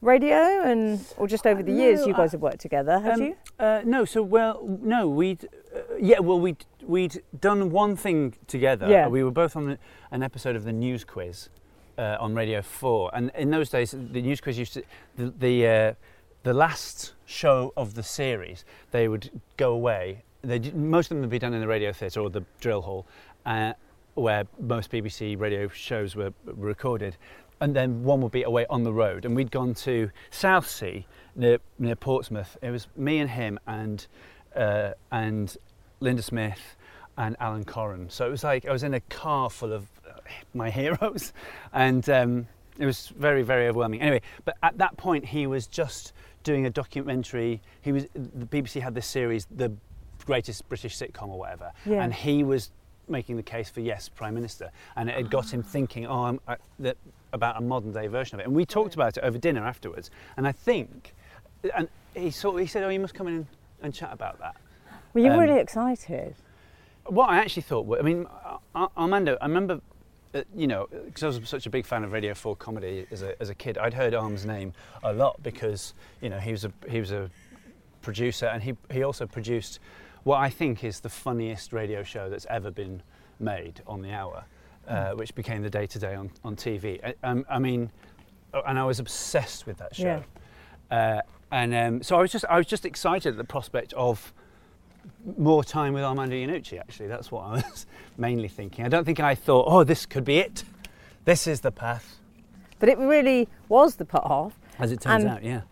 radio, 0.00 0.62
and 0.62 1.00
or 1.16 1.26
just 1.26 1.46
over 1.46 1.62
the 1.62 1.72
years 1.72 2.06
you 2.06 2.12
guys 2.14 2.30
I- 2.30 2.36
have 2.36 2.42
worked 2.42 2.60
together. 2.60 3.00
Have 3.00 3.14
Um, 3.20 3.22
you? 3.22 3.36
Uh, 3.58 3.82
no, 3.84 4.04
so 4.04 4.22
well, 4.22 4.62
no, 4.80 5.08
we'd 5.08 5.44
uh, 5.74 5.80
yeah, 6.00 6.20
well, 6.20 6.38
we'd 6.40 6.64
we'd 6.86 7.22
done 7.40 7.70
one 7.70 7.96
thing 7.96 8.34
together. 8.46 8.88
Yeah. 8.88 9.08
we 9.08 9.22
were 9.24 9.30
both 9.32 9.56
on 9.56 9.66
the, 9.66 9.78
an 10.10 10.22
episode 10.22 10.54
of 10.56 10.64
the 10.64 10.72
News 10.72 11.04
Quiz 11.04 11.48
uh, 11.98 12.16
on 12.20 12.34
Radio 12.34 12.62
Four, 12.62 13.10
and 13.12 13.30
in 13.36 13.50
those 13.50 13.70
days, 13.70 13.90
the 13.90 14.22
News 14.22 14.40
Quiz 14.40 14.58
used 14.58 14.74
to 14.74 14.82
the 15.16 15.34
the, 15.38 15.66
uh, 15.66 15.94
the 16.44 16.54
last 16.54 17.14
show 17.26 17.72
of 17.76 17.94
the 17.94 18.02
series. 18.04 18.64
They 18.92 19.08
would 19.08 19.30
go 19.56 19.72
away. 19.72 20.22
They 20.42 20.60
most 20.70 21.06
of 21.10 21.16
them 21.16 21.22
would 21.22 21.30
be 21.30 21.40
done 21.40 21.52
in 21.54 21.60
the 21.60 21.66
radio 21.66 21.92
theatre 21.92 22.20
or 22.20 22.30
the 22.30 22.44
drill 22.60 22.82
hall, 22.82 23.06
uh, 23.44 23.72
where 24.20 24.44
most 24.60 24.90
BBC 24.90 25.38
radio 25.38 25.68
shows 25.68 26.14
were 26.16 26.32
recorded. 26.44 27.16
And 27.60 27.74
then 27.74 28.04
one 28.04 28.20
would 28.20 28.30
be 28.32 28.44
away 28.44 28.66
on 28.70 28.84
the 28.84 28.92
road, 28.92 29.24
and 29.24 29.34
we'd 29.34 29.50
gone 29.50 29.74
to 29.74 30.10
Southsea 30.30 31.04
near 31.34 31.58
near 31.78 31.96
Portsmouth. 31.96 32.56
It 32.62 32.70
was 32.70 32.86
me 32.96 33.18
and 33.18 33.28
him 33.28 33.58
and 33.66 34.06
uh, 34.54 34.90
and 35.10 35.56
Linda 35.98 36.22
Smith 36.22 36.76
and 37.16 37.34
Alan 37.40 37.64
Coren. 37.64 38.12
So 38.12 38.26
it 38.26 38.30
was 38.30 38.44
like 38.44 38.64
I 38.64 38.70
was 38.70 38.84
in 38.84 38.94
a 38.94 39.00
car 39.00 39.50
full 39.50 39.72
of 39.72 39.88
uh, 40.08 40.20
my 40.54 40.70
heroes, 40.80 41.32
and 41.72 42.08
um, 42.08 42.46
it 42.78 42.86
was 42.86 43.08
very 43.08 43.42
very 43.42 43.66
overwhelming. 43.66 44.02
Anyway, 44.02 44.22
but 44.44 44.56
at 44.62 44.78
that 44.78 44.96
point 44.96 45.24
he 45.24 45.48
was 45.48 45.66
just 45.66 46.12
doing 46.44 46.64
a 46.66 46.70
documentary. 46.70 47.60
He 47.82 47.90
was 47.90 48.06
the 48.14 48.46
BBC 48.46 48.80
had 48.80 48.94
this 48.94 49.08
series, 49.08 49.48
the 49.50 49.72
greatest 50.26 50.68
British 50.68 50.96
sitcom 50.96 51.28
or 51.30 51.40
whatever, 51.40 51.72
Yeah. 51.84 52.04
and 52.04 52.14
he 52.14 52.44
was 52.44 52.70
making 53.10 53.36
the 53.36 53.42
case 53.42 53.68
for 53.70 53.80
yes, 53.80 54.08
Prime 54.08 54.34
Minister, 54.34 54.70
and 54.96 55.08
it 55.08 55.16
had 55.16 55.30
got 55.30 55.52
him 55.52 55.62
thinking, 55.62 56.06
oh, 56.06 56.24
I'm, 56.24 56.40
I, 56.46 56.56
that 56.80 56.96
about 57.32 57.58
a 57.58 57.60
modern 57.60 57.92
day 57.92 58.06
version 58.06 58.36
of 58.36 58.40
it. 58.40 58.46
And 58.46 58.54
we 58.54 58.64
talked 58.64 58.94
about 58.94 59.16
it 59.16 59.24
over 59.24 59.38
dinner 59.38 59.66
afterwards, 59.66 60.10
and 60.36 60.46
I 60.46 60.52
think, 60.52 61.14
and 61.76 61.88
he 62.14 62.30
sort 62.30 62.56
of, 62.56 62.60
he 62.60 62.66
said, 62.66 62.84
oh, 62.84 62.88
you 62.88 63.00
must 63.00 63.14
come 63.14 63.28
in 63.28 63.34
and, 63.34 63.46
and 63.82 63.94
chat 63.94 64.12
about 64.12 64.38
that. 64.40 64.56
Were 65.14 65.20
you 65.20 65.30
um, 65.30 65.40
really 65.40 65.58
excited? 65.58 66.34
What 67.06 67.30
I 67.30 67.38
actually 67.38 67.62
thought, 67.62 67.98
I 67.98 68.02
mean, 68.02 68.26
Armando, 68.74 69.38
I 69.40 69.46
remember, 69.46 69.80
uh, 70.34 70.42
you 70.54 70.66
know, 70.66 70.88
because 71.06 71.22
I 71.22 71.26
was 71.28 71.48
such 71.48 71.66
a 71.66 71.70
big 71.70 71.86
fan 71.86 72.04
of 72.04 72.12
Radio 72.12 72.34
4 72.34 72.56
comedy 72.56 73.06
as 73.10 73.22
a, 73.22 73.40
as 73.40 73.48
a 73.48 73.54
kid, 73.54 73.78
I'd 73.78 73.94
heard 73.94 74.14
Arm's 74.14 74.44
name 74.44 74.74
a 75.02 75.12
lot 75.12 75.42
because, 75.42 75.94
you 76.20 76.28
know, 76.28 76.38
he 76.38 76.52
was 76.52 76.64
a, 76.64 76.72
he 76.88 77.00
was 77.00 77.12
a 77.12 77.30
producer 78.02 78.46
and 78.46 78.62
he, 78.62 78.76
he 78.90 79.02
also 79.02 79.26
produced 79.26 79.80
what 80.24 80.38
I 80.38 80.50
think 80.50 80.84
is 80.84 81.00
the 81.00 81.08
funniest 81.08 81.72
radio 81.72 82.02
show 82.02 82.28
that's 82.28 82.46
ever 82.50 82.70
been 82.70 83.02
made 83.38 83.80
on 83.86 84.02
the 84.02 84.12
hour, 84.12 84.44
uh, 84.86 85.10
which 85.12 85.34
became 85.34 85.62
the 85.62 85.70
Day 85.70 85.86
Today 85.86 86.14
on 86.14 86.30
on 86.44 86.56
TV. 86.56 87.00
I, 87.04 87.14
um, 87.22 87.44
I 87.48 87.58
mean, 87.58 87.90
uh, 88.52 88.62
and 88.66 88.78
I 88.78 88.84
was 88.84 88.98
obsessed 89.00 89.66
with 89.66 89.78
that 89.78 89.94
show. 89.94 90.22
Uh, 90.90 91.20
and 91.50 91.74
um, 91.74 92.02
so 92.02 92.16
I 92.16 92.20
was 92.20 92.32
just 92.32 92.44
I 92.48 92.56
was 92.58 92.66
just 92.66 92.84
excited 92.84 93.30
at 93.30 93.36
the 93.36 93.44
prospect 93.44 93.92
of 93.94 94.32
more 95.36 95.64
time 95.64 95.92
with 95.94 96.02
Armando 96.02 96.34
Iannucci. 96.34 96.78
Actually, 96.78 97.08
that's 97.08 97.30
what 97.32 97.44
I 97.44 97.50
was 97.54 97.86
mainly 98.18 98.48
thinking. 98.48 98.84
I 98.84 98.88
don't 98.88 99.04
think 99.04 99.20
I 99.20 99.34
thought, 99.34 99.66
oh, 99.68 99.84
this 99.84 100.06
could 100.06 100.24
be 100.24 100.38
it. 100.38 100.64
This 101.24 101.46
is 101.46 101.60
the 101.60 101.70
path. 101.72 102.16
But 102.78 102.88
it 102.88 102.98
really 102.98 103.48
was 103.68 103.96
the 103.96 104.04
path. 104.04 104.58
As 104.78 104.92
it 104.92 105.00
turns 105.00 105.24
And- 105.24 105.32
out, 105.32 105.42
yeah. 105.44 105.62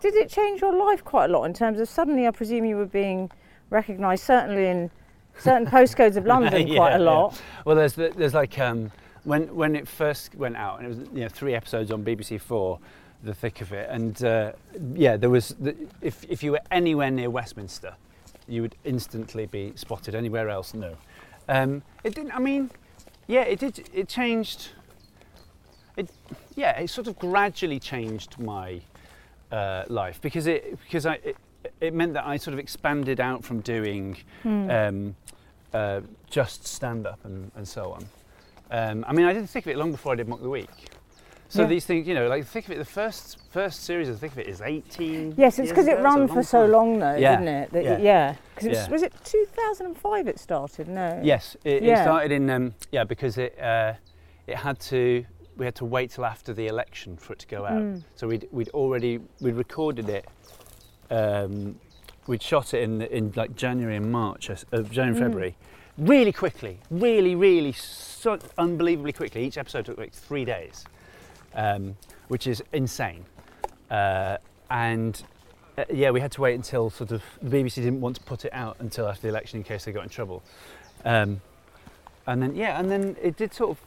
Did 0.00 0.14
it 0.14 0.28
change 0.28 0.60
your 0.60 0.74
life 0.74 1.04
quite 1.04 1.30
a 1.30 1.32
lot 1.32 1.44
in 1.44 1.54
terms 1.54 1.78
of 1.78 1.88
suddenly? 1.88 2.26
I 2.26 2.32
presume 2.32 2.64
you 2.64 2.76
were 2.76 2.86
being 2.86 3.30
recognised, 3.72 4.22
certainly 4.24 4.66
in 4.66 4.90
certain 5.38 5.66
postcodes 5.66 6.16
of 6.16 6.26
London, 6.34 6.68
Yeah, 6.68 6.76
quite 6.76 6.94
a 6.94 6.98
yeah. 6.98 7.04
lot. 7.04 7.42
Well, 7.64 7.74
there's 7.74 7.94
there's 7.94 8.34
like 8.34 8.58
um, 8.58 8.92
when 9.24 9.52
when 9.54 9.74
it 9.74 9.88
first 9.88 10.34
went 10.36 10.56
out, 10.56 10.78
and 10.80 10.86
it 10.86 10.88
was 10.88 10.98
you 11.12 11.20
know 11.22 11.28
three 11.28 11.54
episodes 11.54 11.90
on 11.90 12.04
BBC 12.04 12.40
Four, 12.40 12.78
the 13.24 13.34
thick 13.34 13.60
of 13.60 13.72
it, 13.72 13.88
and 13.90 14.22
uh, 14.24 14.52
yeah, 14.94 15.16
there 15.16 15.30
was 15.30 15.48
the, 15.58 15.74
if 16.00 16.24
if 16.28 16.42
you 16.42 16.52
were 16.52 16.60
anywhere 16.70 17.10
near 17.10 17.30
Westminster, 17.30 17.94
you 18.46 18.62
would 18.62 18.76
instantly 18.84 19.46
be 19.46 19.72
spotted. 19.74 20.14
Anywhere 20.14 20.48
else, 20.48 20.74
no. 20.74 20.94
Um, 21.48 21.82
it 22.04 22.14
didn't. 22.14 22.32
I 22.32 22.38
mean, 22.38 22.70
yeah, 23.26 23.42
it 23.42 23.58
did. 23.58 23.88
It 23.92 24.08
changed. 24.08 24.68
It 25.96 26.10
yeah, 26.54 26.78
it 26.78 26.88
sort 26.88 27.06
of 27.08 27.18
gradually 27.18 27.78
changed 27.78 28.38
my 28.38 28.80
uh, 29.50 29.84
life 29.88 30.20
because 30.20 30.46
it 30.46 30.78
because 30.84 31.06
I 31.06 31.14
it, 31.24 31.36
it 31.82 31.92
meant 31.92 32.14
that 32.14 32.24
I 32.24 32.36
sort 32.36 32.54
of 32.54 32.60
expanded 32.60 33.20
out 33.20 33.44
from 33.44 33.60
doing 33.60 34.16
um, 34.44 35.16
uh, 35.74 36.00
just 36.30 36.64
stand 36.66 37.06
up 37.06 37.18
and, 37.24 37.50
and 37.56 37.66
so 37.66 37.92
on. 37.92 38.06
Um, 38.70 39.04
I 39.06 39.12
mean, 39.12 39.26
I 39.26 39.32
didn't 39.32 39.50
think 39.50 39.66
of 39.66 39.72
it 39.72 39.76
long 39.76 39.90
before 39.90 40.12
I 40.12 40.16
did 40.16 40.28
Mock 40.28 40.40
the 40.40 40.48
Week. 40.48 40.70
So 41.48 41.62
Yeah. 41.62 41.68
these 41.68 41.84
things, 41.84 42.06
you 42.06 42.14
know, 42.14 42.28
like 42.28 42.46
Thick 42.46 42.64
of 42.66 42.70
It, 42.70 42.78
the 42.78 42.84
first 42.84 43.36
first 43.50 43.82
series 43.84 44.08
of 44.08 44.18
Thick 44.18 44.32
of 44.32 44.38
It 44.38 44.46
is 44.46 44.62
18. 44.62 45.34
Yes, 45.36 45.58
it's 45.58 45.68
because 45.70 45.88
it 45.88 45.98
ran 45.98 46.26
for 46.28 46.42
so 46.42 46.64
long, 46.64 46.98
though, 46.98 47.16
Yeah, 47.16 47.36
didn't 47.36 47.48
it? 47.54 47.70
That 47.72 47.84
yeah. 47.84 47.98
yeah. 47.98 48.36
Because 48.54 48.68
Yeah. 48.78 48.88
was 48.90 49.02
it 49.02 49.12
2005 49.24 50.28
it 50.28 50.38
started? 50.38 50.88
No. 50.88 51.20
Yes, 51.22 51.56
it, 51.64 51.82
it 51.82 51.98
started 51.98 52.32
in 52.32 52.48
um, 52.48 52.74
yeah 52.92 53.04
because 53.04 53.36
it 53.36 53.58
uh, 53.60 53.94
it 54.46 54.56
had 54.56 54.78
to 54.92 55.26
we 55.58 55.66
had 55.66 55.74
to 55.74 55.84
wait 55.84 56.12
till 56.12 56.24
after 56.24 56.54
the 56.54 56.68
election 56.68 57.16
for 57.18 57.34
it 57.34 57.40
to 57.40 57.46
go 57.48 57.66
out. 57.66 57.82
Mm. 57.82 58.02
So 58.14 58.28
we'd 58.28 58.48
we'd 58.52 58.70
already 58.70 59.20
we'd 59.40 59.56
recorded 59.56 60.08
it. 60.08 60.24
Um, 61.10 61.78
we'd 62.26 62.42
shot 62.42 62.72
it 62.74 62.82
in 62.82 63.02
in 63.02 63.32
like 63.36 63.54
January 63.56 63.96
and 63.96 64.10
March, 64.12 64.48
uh, 64.50 64.56
uh, 64.72 64.82
January 64.82 65.14
Mm. 65.20 65.24
February, 65.24 65.56
really 65.98 66.32
quickly, 66.32 66.78
really 66.90 67.34
really 67.34 67.72
so 67.72 68.38
unbelievably 68.58 69.12
quickly. 69.12 69.44
Each 69.44 69.58
episode 69.58 69.86
took 69.86 69.98
like 69.98 70.12
three 70.12 70.44
days, 70.44 70.84
um, 71.54 71.96
which 72.28 72.46
is 72.46 72.62
insane. 72.72 73.24
Uh, 73.90 74.38
and 74.70 75.22
uh, 75.76 75.84
yeah, 75.92 76.10
we 76.10 76.20
had 76.20 76.32
to 76.32 76.40
wait 76.40 76.54
until 76.54 76.88
sort 76.90 77.10
of 77.12 77.22
the 77.42 77.50
BBC 77.62 77.74
didn't 77.76 78.00
want 78.00 78.16
to 78.16 78.22
put 78.22 78.44
it 78.44 78.52
out 78.54 78.76
until 78.78 79.06
after 79.08 79.22
the 79.22 79.28
election 79.28 79.58
in 79.58 79.64
case 79.64 79.84
they 79.84 79.92
got 79.92 80.04
in 80.04 80.08
trouble. 80.08 80.42
Um, 81.04 81.40
and 82.26 82.40
then 82.40 82.54
yeah, 82.54 82.78
and 82.78 82.90
then 82.90 83.16
it 83.20 83.36
did 83.36 83.52
sort 83.52 83.70
of 83.70 83.78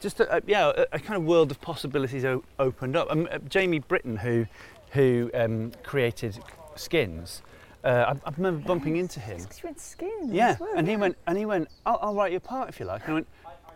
just 0.00 0.20
a, 0.20 0.36
a- 0.36 0.42
yeah 0.46 0.72
a, 0.76 0.86
a 0.92 0.98
kind 0.98 1.16
of 1.20 1.24
world 1.24 1.50
of 1.50 1.60
possibilities 1.60 2.24
o- 2.24 2.44
opened 2.58 2.96
up. 2.96 3.10
Um, 3.10 3.28
uh, 3.30 3.38
Jamie 3.48 3.80
Brittain, 3.80 4.18
who 4.18 4.46
who 4.90 5.30
um, 5.34 5.72
created 5.82 6.38
Skins, 6.76 7.42
uh, 7.84 8.14
I, 8.24 8.28
I 8.28 8.32
remember 8.36 8.66
bumping 8.66 8.96
into 8.96 9.20
him. 9.20 9.38
Because 9.38 9.62
you 9.62 9.66
went 9.68 9.80
skin. 9.80 10.28
Yeah, 10.30 10.56
well, 10.58 10.70
and 10.76 10.88
he 10.88 10.96
went 10.96 11.16
and 11.26 11.38
he 11.38 11.46
went. 11.46 11.68
I'll, 11.84 11.98
I'll 12.02 12.14
write 12.14 12.32
you 12.32 12.38
a 12.38 12.40
part 12.40 12.68
if 12.68 12.80
you 12.80 12.86
like. 12.86 13.02
And 13.04 13.10
I 13.10 13.14
went, 13.14 13.26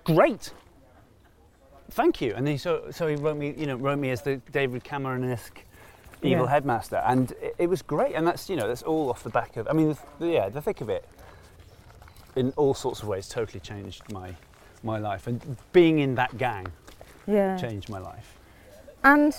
great. 0.05 0.53
Thank 1.93 2.21
you. 2.21 2.35
And 2.35 2.47
he 2.47 2.57
so 2.57 2.87
so 2.91 3.07
he 3.09 3.17
wrote 3.17 3.37
me, 3.37 3.55
you 3.57 3.67
know, 3.67 3.77
wrote 3.77 3.99
me 3.99 4.11
as 4.11 4.23
the 4.23 4.37
David 4.53 4.85
Cameron-esque 4.85 5.65
evil 6.23 6.45
Yeah. 6.45 6.51
headmaster, 6.51 7.03
and 7.07 7.33
it, 7.33 7.55
it 7.59 7.67
was 7.69 7.83
great. 7.83 8.15
And 8.15 8.27
that's 8.27 8.49
you 8.51 8.57
know 8.57 8.69
that's 8.69 8.83
all 8.83 9.11
off 9.11 9.23
the 9.23 9.31
back 9.31 9.57
of. 9.57 9.67
I 9.69 9.73
mean, 9.73 9.97
the, 10.19 10.29
yeah, 10.29 10.49
the 10.49 10.61
thick 10.63 10.81
of 10.81 10.89
it. 10.89 11.05
In 12.37 12.53
all 12.57 12.75
sorts 12.75 13.03
of 13.03 13.09
ways, 13.09 13.29
totally 13.29 13.61
changed 13.61 14.03
my 14.13 14.35
my 14.83 14.99
life, 14.99 15.27
and 15.27 15.57
being 15.73 15.99
in 15.99 16.15
that 16.15 16.37
gang 16.39 16.67
Yeah. 17.27 17.57
changed 17.57 17.89
my 17.89 17.99
life. 17.99 18.37
And 19.03 19.37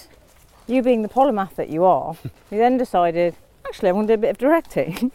you 0.67 0.81
being 0.81 1.01
the 1.01 1.09
polymath 1.09 1.55
that 1.55 1.69
you 1.69 1.83
are, 1.83 2.15
you 2.51 2.57
then 2.57 2.77
decided, 2.77 3.35
actually, 3.65 3.89
I 3.89 3.91
want 3.91 4.07
to 4.07 4.15
do 4.15 4.19
a 4.19 4.21
bit 4.21 4.29
of 4.31 4.37
directing. 4.37 5.11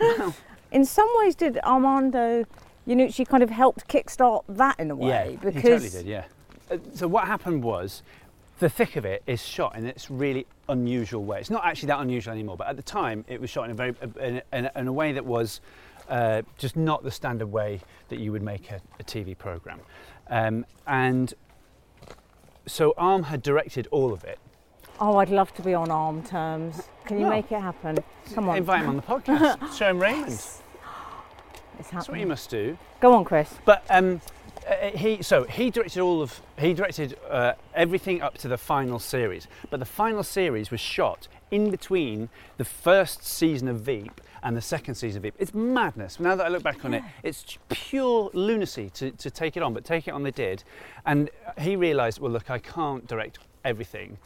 in 0.72 0.84
some 0.84 1.08
ways, 1.18 1.34
did 1.34 1.58
Armando 1.58 2.44
Iannucci 2.86 3.26
kind 3.26 3.42
of 3.42 3.50
helped 3.50 3.88
kickstart 3.88 4.44
that 4.48 4.78
in 4.80 4.90
a 4.90 4.96
way? 4.96 5.08
Yeah, 5.08 5.50
because 5.50 5.54
he 5.54 5.62
totally 5.62 5.90
did. 5.90 6.06
Yeah. 6.06 6.24
Uh, 6.70 6.78
so 6.94 7.06
what 7.06 7.26
happened 7.26 7.62
was, 7.62 8.02
the 8.58 8.68
thick 8.68 8.96
of 8.96 9.04
it 9.04 9.22
is 9.26 9.40
shot 9.44 9.76
in 9.76 9.84
this 9.84 10.10
really 10.10 10.46
unusual 10.68 11.24
way. 11.24 11.38
It's 11.38 11.50
not 11.50 11.64
actually 11.64 11.88
that 11.88 12.00
unusual 12.00 12.32
anymore, 12.32 12.56
but 12.56 12.66
at 12.66 12.76
the 12.76 12.82
time 12.82 13.24
it 13.28 13.40
was 13.40 13.50
shot 13.50 13.64
in 13.64 13.70
a 13.70 13.74
very 13.74 13.94
in 14.20 14.36
a, 14.36 14.56
in 14.56 14.64
a, 14.66 14.72
in 14.74 14.88
a 14.88 14.92
way 14.92 15.12
that 15.12 15.24
was 15.24 15.60
uh, 16.08 16.42
just 16.56 16.76
not 16.76 17.04
the 17.04 17.10
standard 17.10 17.46
way 17.46 17.80
that 18.08 18.18
you 18.18 18.32
would 18.32 18.42
make 18.42 18.70
a, 18.70 18.80
a 18.98 19.04
TV 19.04 19.36
program. 19.36 19.80
Um, 20.28 20.66
and 20.86 21.32
so 22.68 22.94
Arm 22.96 23.24
had 23.24 23.42
directed 23.42 23.88
all 23.90 24.12
of 24.12 24.24
it. 24.24 24.38
Oh, 25.00 25.16
I'd 25.16 25.30
love 25.30 25.54
to 25.54 25.62
be 25.62 25.74
on 25.74 25.90
arm 25.90 26.22
terms. 26.22 26.82
Can 27.04 27.18
you 27.18 27.24
Well, 27.24 27.32
make 27.34 27.52
it 27.52 27.60
happen? 27.60 27.98
Come 28.34 28.48
on. 28.48 28.56
Invite 28.56 28.80
him 28.82 28.88
on 28.90 28.96
the 28.96 29.02
podcast. 29.02 29.72
Show 29.78 29.90
him 29.90 30.00
Raymond. 30.00 30.32
It's 30.32 30.62
happening. 31.78 31.88
That's 31.92 32.08
what 32.08 32.18
you 32.20 32.26
must 32.26 32.50
do. 32.50 32.76
Go 33.00 33.14
on, 33.14 33.24
Chris. 33.24 33.54
But 33.64 33.84
um, 33.90 34.20
uh, 34.68 34.90
he 34.90 35.22
so 35.22 35.44
he 35.44 35.70
directed 35.70 36.00
all 36.00 36.20
of 36.20 36.40
he 36.58 36.74
directed 36.74 37.16
uh, 37.30 37.52
everything 37.74 38.20
up 38.20 38.36
to 38.38 38.48
the 38.48 38.58
final 38.58 38.98
series. 38.98 39.46
But 39.70 39.78
the 39.78 39.86
final 39.86 40.24
series 40.24 40.70
was 40.72 40.80
shot 40.80 41.28
in 41.50 41.70
between 41.70 42.28
the 42.56 42.64
first 42.64 43.24
season 43.24 43.68
of 43.68 43.80
Veep 43.80 44.20
and 44.42 44.56
the 44.56 44.60
second 44.60 44.94
season 44.94 45.18
of 45.18 45.22
Veep. 45.24 45.34
It's 45.38 45.54
madness. 45.54 46.20
Now 46.20 46.36
that 46.36 46.46
I 46.46 46.48
look 46.48 46.62
back 46.62 46.84
on 46.84 46.94
it, 46.94 47.02
it's 47.22 47.58
pure 47.68 48.30
lunacy 48.32 48.90
to, 48.90 49.10
to 49.12 49.30
take 49.30 49.56
it 49.56 49.62
on. 49.62 49.74
But 49.74 49.84
take 49.84 50.08
it 50.08 50.12
on, 50.12 50.22
they 50.22 50.30
did. 50.30 50.64
And 51.06 51.30
he 51.58 51.76
realised, 51.76 52.20
well, 52.20 52.32
look, 52.32 52.50
I 52.50 52.58
can't 52.58 53.06
direct 53.06 53.38
everything, 53.64 54.18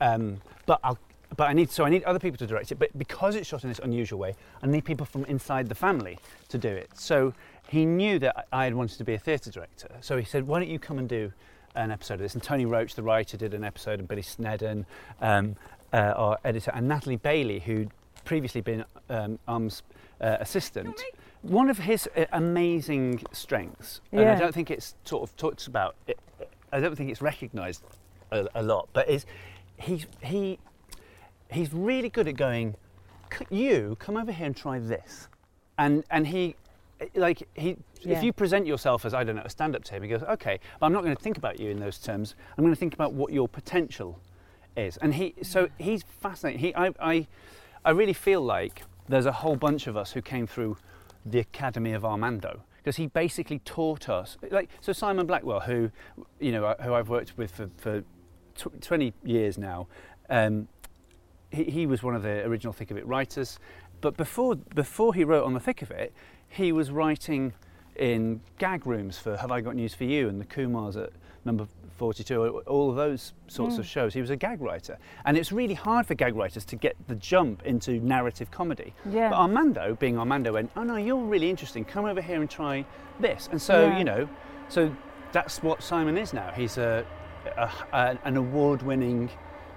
um, 0.00 0.40
but 0.66 0.80
I'll. 0.84 0.98
But 1.36 1.48
I 1.48 1.52
need 1.52 1.68
so 1.68 1.84
I 1.84 1.88
need 1.88 2.04
other 2.04 2.20
people 2.20 2.38
to 2.38 2.46
direct 2.46 2.70
it. 2.70 2.78
But 2.78 2.96
because 2.96 3.34
it's 3.34 3.48
shot 3.48 3.64
in 3.64 3.68
this 3.68 3.80
unusual 3.80 4.20
way, 4.20 4.36
I 4.62 4.68
need 4.68 4.84
people 4.84 5.04
from 5.04 5.24
inside 5.24 5.68
the 5.68 5.74
family 5.74 6.20
to 6.48 6.58
do 6.58 6.68
it. 6.68 6.90
So 6.94 7.34
he 7.66 7.84
knew 7.84 8.20
that 8.20 8.46
I 8.52 8.64
had 8.64 8.74
wanted 8.74 8.98
to 8.98 9.04
be 9.04 9.14
a 9.14 9.18
theatre 9.18 9.50
director. 9.50 9.88
So 10.00 10.16
he 10.16 10.24
said, 10.24 10.46
"Why 10.46 10.60
don't 10.60 10.68
you 10.68 10.78
come 10.78 10.98
and 10.98 11.08
do 11.08 11.32
an 11.74 11.90
episode 11.90 12.14
of 12.14 12.20
this?" 12.20 12.34
And 12.34 12.42
Tony 12.42 12.66
Roche, 12.66 12.94
the 12.94 13.02
writer, 13.02 13.36
did 13.36 13.52
an 13.52 13.64
episode, 13.64 13.98
and 13.98 14.06
Billy 14.06 14.22
Sneddon, 14.22 14.84
um, 15.20 15.56
uh, 15.92 16.12
our 16.14 16.38
editor, 16.44 16.70
and 16.72 16.86
Natalie 16.86 17.16
Bailey, 17.16 17.58
who'd 17.58 17.90
previously 18.24 18.60
been 18.60 18.84
um, 19.08 19.38
Arm's 19.46 19.82
uh, 20.20 20.36
assistant. 20.40 21.00
One 21.42 21.68
of 21.68 21.78
his 21.78 22.08
uh, 22.16 22.24
amazing 22.32 23.22
strengths, 23.32 24.00
and 24.12 24.20
I 24.28 24.34
don't 24.38 24.54
think 24.54 24.70
it's 24.70 24.94
sort 25.04 25.28
of 25.28 25.36
talked 25.36 25.66
about. 25.66 25.94
It, 26.06 26.18
I 26.72 26.80
don't 26.80 26.96
think 26.96 27.10
it's 27.10 27.22
recognised 27.22 27.82
a, 28.32 28.48
a 28.54 28.62
lot, 28.62 28.88
but 28.92 29.08
is 29.08 29.26
he 29.78 30.04
he 30.22 30.58
he's 31.50 31.72
really 31.72 32.08
good 32.08 32.28
at 32.28 32.36
going. 32.36 32.76
You 33.50 33.96
come 33.98 34.16
over 34.16 34.32
here 34.32 34.46
and 34.46 34.56
try 34.56 34.78
this, 34.78 35.28
and 35.78 36.04
and 36.10 36.26
he 36.26 36.56
like 37.14 37.46
he 37.54 37.76
Yeah. 38.00 38.16
if 38.16 38.24
you 38.24 38.32
present 38.32 38.66
yourself 38.66 39.04
as 39.04 39.12
I 39.12 39.24
don't 39.24 39.36
know 39.36 39.42
a 39.44 39.50
stand 39.50 39.74
up 39.76 39.84
to 39.84 39.94
him, 39.94 40.02
he 40.02 40.08
goes 40.08 40.22
okay, 40.22 40.60
but 40.78 40.86
I'm 40.86 40.92
not 40.92 41.02
going 41.02 41.16
to 41.16 41.22
think 41.22 41.36
about 41.36 41.58
you 41.60 41.70
in 41.70 41.80
those 41.80 41.98
terms. 41.98 42.34
I'm 42.56 42.64
going 42.64 42.74
to 42.74 42.78
think 42.78 42.94
about 42.94 43.12
what 43.12 43.32
your 43.32 43.48
potential 43.48 44.20
is, 44.76 44.96
and 44.98 45.14
he 45.14 45.34
so 45.42 45.68
he's 45.78 46.04
fascinating. 46.20 46.60
He 46.60 46.74
I 46.74 46.92
I 47.00 47.26
I 47.84 47.90
really 47.90 48.12
feel 48.12 48.40
like 48.40 48.82
there's 49.08 49.26
a 49.26 49.32
whole 49.32 49.56
bunch 49.56 49.86
of 49.86 49.96
us 49.96 50.12
who 50.12 50.22
came 50.22 50.46
through 50.46 50.78
the 51.26 51.38
Academy 51.38 51.92
of 51.92 52.04
Armando 52.04 52.62
because 52.78 52.96
he 52.96 53.06
basically 53.06 53.58
taught 53.60 54.08
us 54.08 54.36
like 54.50 54.70
so 54.80 54.92
Simon 54.92 55.26
Blackwell 55.26 55.60
who 55.60 55.90
you 56.38 56.52
know 56.52 56.74
who 56.82 56.94
I've 56.94 57.08
worked 57.08 57.36
with 57.36 57.50
for, 57.50 57.70
for 57.76 58.02
tw- 58.54 58.80
20 58.80 59.12
years 59.24 59.56
now 59.58 59.86
um, 60.28 60.68
he, 61.50 61.64
he 61.64 61.86
was 61.86 62.02
one 62.02 62.14
of 62.14 62.22
the 62.22 62.44
original 62.44 62.72
Thick 62.72 62.90
of 62.90 62.96
It 62.96 63.06
writers. 63.06 63.58
But 64.00 64.16
before 64.16 64.56
before 64.56 65.14
he 65.14 65.24
wrote 65.24 65.44
on 65.44 65.54
the 65.54 65.60
Thick 65.60 65.82
of 65.82 65.90
It 65.90 66.12
he 66.48 66.72
was 66.72 66.90
writing 66.90 67.52
in 67.96 68.40
gag 68.58 68.86
rooms 68.86 69.18
for 69.18 69.36
Have 69.36 69.50
I 69.50 69.60
Got 69.60 69.76
News 69.76 69.94
for 69.94 70.04
You 70.04 70.28
and 70.28 70.40
the 70.40 70.44
Kumars 70.44 70.96
at 70.96 71.10
number 71.44 71.66
42 71.96 72.62
all 72.66 72.90
of 72.90 72.96
those 72.96 73.32
sorts 73.46 73.78
of 73.78 73.84
mm. 73.84 73.88
shows 73.88 74.14
he 74.14 74.20
was 74.20 74.30
a 74.30 74.36
gag 74.36 74.60
writer 74.60 74.98
and 75.24 75.36
it's 75.36 75.52
really 75.52 75.74
hard 75.74 76.06
for 76.06 76.14
gag 76.14 76.34
writers 76.34 76.64
to 76.64 76.76
get 76.76 76.96
the 77.06 77.14
jump 77.16 77.62
into 77.64 78.00
narrative 78.00 78.50
comedy 78.50 78.92
Yeah. 79.10 79.30
but 79.30 79.38
Armando, 79.38 79.94
being 79.94 80.18
Armando, 80.18 80.52
went, 80.52 80.70
"Oh 80.76 80.82
no, 80.82 80.96
you're 80.96 81.16
really 81.16 81.50
interesting. 81.50 81.84
Come 81.84 82.04
over 82.04 82.20
here 82.20 82.40
and 82.40 82.50
try 82.50 82.84
this." 83.20 83.48
And 83.50 83.60
so 83.60 83.86
Yeah. 83.86 83.98
you 83.98 84.04
know, 84.04 84.28
so 84.68 84.94
that's 85.32 85.62
what 85.62 85.82
Simon 85.82 86.16
is 86.16 86.32
now. 86.32 86.50
He's 86.54 86.78
a, 86.78 87.04
a, 87.56 87.70
a 87.92 88.18
an 88.24 88.36
award-winning 88.36 89.30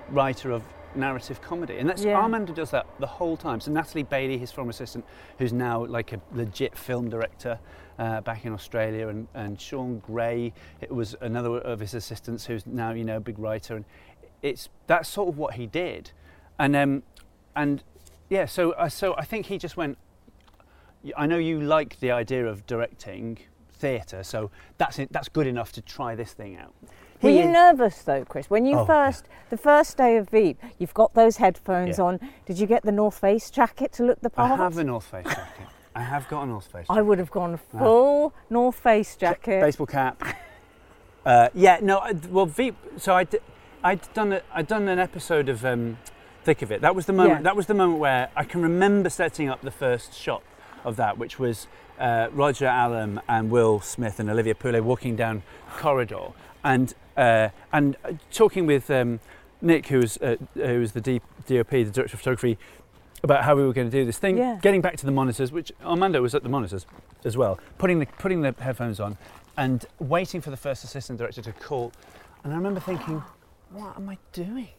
writer 0.09 0.51
of 0.51 0.63
narrative 0.95 1.41
comedy, 1.41 1.78
and 1.78 1.88
that's 1.89 2.03
Yeah. 2.03 2.18
Armando 2.18 2.53
does 2.53 2.72
that 2.72 2.86
the 2.99 3.07
whole 3.07 3.38
time. 3.38 3.59
So 3.59 3.72
Natalie 3.72 4.03
Bailey, 4.03 4.38
his 4.38 4.51
former 4.51 4.72
assistant, 4.72 5.05
who's 5.38 5.53
now 5.53 5.86
like 5.86 6.13
a 6.13 6.22
legit 6.34 6.78
film 6.78 7.09
director. 7.09 7.59
Uh, 7.99 8.21
back 8.21 8.45
in 8.45 8.53
Australia, 8.53 9.07
and, 9.07 9.27
and 9.33 9.59
Sean 9.59 9.97
Gray 9.97 10.53
it 10.81 10.91
was 10.91 11.15
another 11.19 11.57
of 11.57 11.79
his 11.79 11.95
assistants 11.95 12.45
who's 12.45 12.63
now 12.67 12.91
you 12.91 13.03
know 13.03 13.17
a 13.17 13.19
big 13.19 13.39
writer, 13.39 13.75
and 13.75 13.85
it's 14.43 14.69
that's 14.85 15.09
sort 15.09 15.29
of 15.29 15.37
what 15.39 15.55
he 15.55 15.65
did, 15.65 16.11
and 16.59 16.75
um, 16.75 17.01
and 17.55 17.83
yeah, 18.29 18.45
so 18.45 18.73
uh, 18.73 18.87
so 18.87 19.15
I 19.17 19.25
think 19.25 19.47
he 19.47 19.57
just 19.57 19.77
went. 19.77 19.97
I 21.15 21.25
know 21.25 21.37
you 21.39 21.59
like 21.59 21.99
the 21.99 22.11
idea 22.11 22.45
of 22.45 22.67
directing 22.67 23.39
theatre, 23.71 24.23
so 24.23 24.51
that's 24.77 24.99
it, 24.99 25.11
that's 25.11 25.29
good 25.29 25.47
enough 25.47 25.71
to 25.73 25.81
try 25.81 26.13
this 26.13 26.33
thing 26.33 26.55
out. 26.57 26.75
Were 27.23 27.29
He 27.31 27.37
you 27.39 27.45
is- 27.45 27.49
nervous 27.51 28.03
though, 28.03 28.25
Chris? 28.25 28.47
When 28.47 28.67
you 28.67 28.77
Oh, 28.79 28.85
first, 28.85 29.25
the 29.49 29.57
first 29.57 29.97
day 29.97 30.17
of 30.17 30.29
Veep, 30.29 30.61
you've 30.77 30.93
got 30.93 31.15
those 31.15 31.37
headphones 31.37 31.97
Yeah. 31.97 32.05
on. 32.05 32.19
Did 32.45 32.59
you 32.59 32.67
get 32.67 32.83
the 32.83 32.91
North 32.91 33.17
Face 33.19 33.49
jacket 33.49 33.91
to 33.93 34.03
look 34.03 34.21
the 34.21 34.29
part? 34.29 34.51
I 34.51 34.63
have 34.63 34.75
the 34.75 34.83
North 34.83 35.05
Face 35.05 35.25
jacket. 35.25 35.67
I 35.97 36.01
have 36.01 36.27
got 36.27 36.43
a 36.43 36.45
North 36.45 36.65
Face. 36.65 36.87
Jacket. 36.87 36.99
I 36.99 37.01
would 37.01 37.17
have 37.17 37.31
gone 37.31 37.57
full 37.57 38.31
North 38.51 38.75
Face 38.75 39.15
jacket. 39.15 39.61
baseball 39.61 39.87
cap. 39.87 40.21
Uh, 41.25 41.49
yeah, 41.55 41.79
no. 41.81 41.97
I, 41.97 42.13
well, 42.29 42.45
Veep. 42.45 42.75
So 42.97 43.15
I'd 43.83 44.13
done 44.13 44.31
a, 44.33 44.41
I'd 44.53 44.67
done 44.67 44.87
an 44.87 44.99
episode 44.99 45.49
of 45.49 45.65
um, 45.65 45.97
Thick 46.43 46.61
of 46.61 46.71
It. 46.71 46.81
That 46.81 46.95
was 46.95 47.07
the 47.07 47.13
moment. 47.13 47.39
Yeah. 47.39 47.43
That 47.43 47.55
was 47.55 47.65
the 47.65 47.73
moment 47.73 47.99
where 47.99 48.29
I 48.35 48.43
can 48.43 48.61
remember 48.61 49.09
setting 49.09 49.49
up 49.49 49.61
the 49.61 49.71
first 49.71 50.13
shot 50.13 50.43
of 50.85 50.97
that, 50.97 51.17
which 51.17 51.39
was 51.39 51.67
uh, 51.99 52.27
Roger 52.31 52.67
Allam 52.67 53.19
and 53.27 53.49
Will 53.49 53.81
Smith 53.81 54.19
and 54.19 54.29
Olivia 54.29 54.53
Poulet 54.55 54.83
walking 54.83 55.15
down 55.15 55.41
corridor 55.77 56.27
and 56.63 56.93
uh, 57.17 57.49
and 57.73 57.97
uh, 58.05 58.13
talking 58.31 58.67
with 58.67 58.91
um, 58.91 59.19
Nick, 59.61 59.87
who 59.87 59.97
was 59.99 60.17
uh, 60.17 60.35
who 60.53 60.79
was 60.79 60.91
the 60.91 61.01
D- 61.01 61.21
DOP, 61.47 61.69
the 61.71 61.85
director 61.85 62.15
of 62.15 62.19
photography, 62.19 62.57
about 63.24 63.43
how 63.43 63.55
we 63.55 63.63
were 63.63 63.74
going 63.74 63.89
to 63.89 63.97
do 63.97 64.05
this 64.05 64.18
thing. 64.18 64.38
Yeah. 64.38 64.59
Getting 64.61 64.82
back 64.82 64.97
to 64.97 65.05
the 65.05 65.11
monitors, 65.11 65.51
which 65.51 65.72
Armando 65.84 66.22
was 66.22 66.36
at 66.36 66.43
the 66.43 66.49
monitors 66.49 66.86
as 67.26 67.36
well, 67.36 67.59
putting 67.78 67.99
the 67.99 68.05
putting 68.05 68.41
the 68.41 68.55
headphones 68.59 68.99
on, 68.99 69.18
and 69.57 69.86
waiting 69.99 70.41
for 70.41 70.51
the 70.51 70.57
first 70.57 70.84
assistant 70.84 71.20
director 71.20 71.41
to 71.41 71.51
call 71.51 71.91
And 72.43 72.53
I 72.53 72.55
remember 72.55 72.80
thinking, 72.80 73.22
what 73.72 73.95
am 73.97 74.07
I 74.09 74.18
doing? 74.32 74.70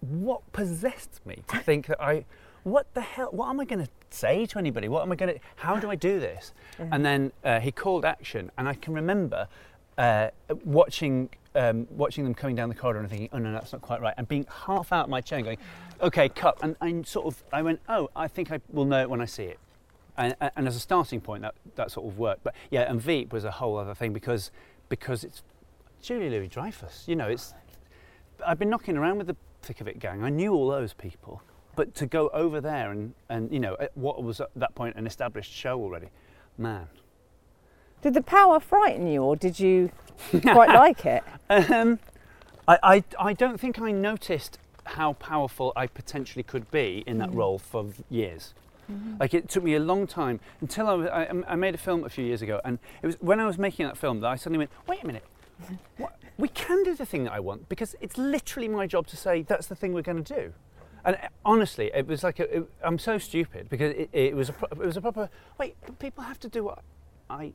What 0.00 0.50
possessed 0.52 1.20
me 1.26 1.42
to 1.48 1.58
think 1.64 1.86
that 1.86 2.00
I, 2.00 2.24
what 2.62 2.92
the 2.94 3.00
hell, 3.00 3.28
what 3.32 3.48
am 3.48 3.60
I 3.60 3.64
going 3.64 3.84
to 3.84 3.90
say 4.10 4.46
to 4.46 4.58
anybody? 4.58 4.88
What 4.88 5.02
am 5.02 5.12
I 5.12 5.16
going 5.16 5.34
to, 5.34 5.40
how 5.56 5.78
do 5.78 5.90
I 5.90 5.96
do 5.96 6.20
this? 6.20 6.52
And 6.78 7.04
then 7.04 7.32
uh, 7.44 7.60
he 7.60 7.72
called 7.72 8.04
action, 8.04 8.50
and 8.56 8.68
I 8.68 8.74
can 8.74 8.94
remember 8.94 9.48
uh, 9.98 10.28
watching, 10.64 11.28
um, 11.54 11.86
watching 11.90 12.24
them 12.24 12.34
coming 12.34 12.56
down 12.56 12.68
the 12.70 12.74
corridor 12.74 13.00
and 13.00 13.10
thinking, 13.10 13.28
oh 13.32 13.38
no, 13.38 13.52
that's 13.52 13.72
not 13.72 13.82
quite 13.82 14.00
right, 14.00 14.14
and 14.16 14.26
being 14.26 14.46
half 14.66 14.92
out 14.92 15.04
of 15.04 15.10
my 15.10 15.20
chair 15.20 15.38
and 15.38 15.44
going, 15.44 15.58
okay, 16.02 16.28
cut. 16.28 16.58
And 16.62 16.76
I 16.80 17.02
sort 17.02 17.26
of, 17.26 17.42
I 17.52 17.62
went, 17.62 17.80
oh, 17.88 18.10
I 18.14 18.28
think 18.28 18.50
I 18.50 18.60
will 18.70 18.84
know 18.84 19.00
it 19.00 19.10
when 19.10 19.20
I 19.20 19.26
see 19.26 19.44
it. 19.44 19.58
And, 20.16 20.34
and 20.56 20.68
as 20.68 20.76
a 20.76 20.80
starting 20.80 21.20
point, 21.20 21.42
that, 21.42 21.54
that 21.76 21.90
sort 21.90 22.06
of 22.06 22.18
worked. 22.18 22.44
But 22.44 22.54
yeah, 22.70 22.90
and 22.90 23.00
Veep 23.00 23.32
was 23.32 23.44
a 23.44 23.50
whole 23.50 23.76
other 23.78 23.94
thing 23.94 24.12
because, 24.12 24.50
because 24.88 25.24
it's 25.24 25.42
Julia 26.02 26.30
Louis 26.30 26.48
Dreyfus. 26.48 27.04
You 27.06 27.16
know, 27.16 27.28
it's, 27.28 27.54
I've 28.46 28.58
been 28.58 28.70
knocking 28.70 28.96
around 28.96 29.18
with 29.18 29.28
the 29.28 29.36
Thick 29.62 29.80
of 29.80 29.88
It 29.88 29.98
gang. 29.98 30.22
I 30.22 30.28
knew 30.28 30.52
all 30.52 30.68
those 30.68 30.92
people. 30.92 31.42
But 31.76 31.94
to 31.96 32.06
go 32.06 32.28
over 32.30 32.60
there 32.60 32.90
and, 32.90 33.14
and 33.28 33.50
you 33.52 33.60
know, 33.60 33.76
what 33.94 34.22
was 34.22 34.40
at 34.40 34.50
that 34.56 34.74
point 34.74 34.96
an 34.96 35.06
established 35.06 35.52
show 35.52 35.80
already, 35.80 36.08
man. 36.58 36.88
Did 38.02 38.14
the 38.14 38.22
power 38.22 38.60
frighten 38.60 39.06
you, 39.06 39.22
or 39.22 39.36
did 39.36 39.60
you 39.60 39.90
quite 40.42 40.68
like 40.74 41.04
it? 41.06 41.22
Um, 41.48 41.98
I, 42.66 42.78
I, 42.82 43.04
I 43.18 43.32
don't 43.32 43.60
think 43.60 43.78
I 43.78 43.92
noticed 43.92 44.58
how 44.90 45.14
powerful 45.14 45.72
I 45.76 45.86
potentially 45.86 46.42
could 46.42 46.70
be 46.70 47.04
in 47.06 47.18
that 47.18 47.30
mm. 47.30 47.36
role 47.36 47.58
for 47.58 47.86
years. 48.08 48.54
Mm-hmm. 48.90 49.16
Like 49.20 49.34
it 49.34 49.48
took 49.48 49.62
me 49.62 49.74
a 49.74 49.80
long 49.80 50.06
time 50.06 50.40
until 50.60 50.88
I, 50.88 50.94
was, 50.94 51.08
I, 51.08 51.26
um, 51.26 51.44
I 51.48 51.56
made 51.56 51.74
a 51.74 51.78
film 51.78 52.04
a 52.04 52.08
few 52.08 52.24
years 52.24 52.42
ago, 52.42 52.60
and 52.64 52.78
it 53.02 53.06
was 53.06 53.16
when 53.20 53.40
I 53.40 53.46
was 53.46 53.58
making 53.58 53.86
that 53.86 53.96
film 53.96 54.20
that 54.20 54.28
I 54.28 54.36
suddenly 54.36 54.58
went, 54.58 54.70
wait 54.86 55.02
a 55.02 55.06
minute, 55.06 55.24
what? 55.96 56.16
we 56.38 56.48
can 56.48 56.82
do 56.82 56.94
the 56.94 57.06
thing 57.06 57.24
that 57.24 57.32
I 57.32 57.40
want 57.40 57.68
because 57.68 57.94
it's 58.00 58.18
literally 58.18 58.68
my 58.68 58.86
job 58.86 59.06
to 59.08 59.16
say 59.16 59.42
that's 59.42 59.66
the 59.66 59.74
thing 59.74 59.92
we're 59.92 60.02
going 60.02 60.24
to 60.24 60.34
do. 60.34 60.52
And 61.04 61.16
uh, 61.16 61.28
honestly, 61.44 61.90
it 61.94 62.06
was 62.06 62.24
like 62.24 62.40
a, 62.40 62.58
it, 62.58 62.70
I'm 62.82 62.98
so 62.98 63.18
stupid 63.18 63.68
because 63.68 63.94
it, 63.94 64.10
it 64.12 64.34
was 64.34 64.48
a 64.48 64.52
pro- 64.52 64.68
it 64.82 64.86
was 64.86 64.96
a 64.96 65.00
proper 65.00 65.30
wait. 65.58 65.76
People 65.98 66.24
have 66.24 66.40
to 66.40 66.48
do 66.48 66.64
what 66.64 66.80
I 67.28 67.52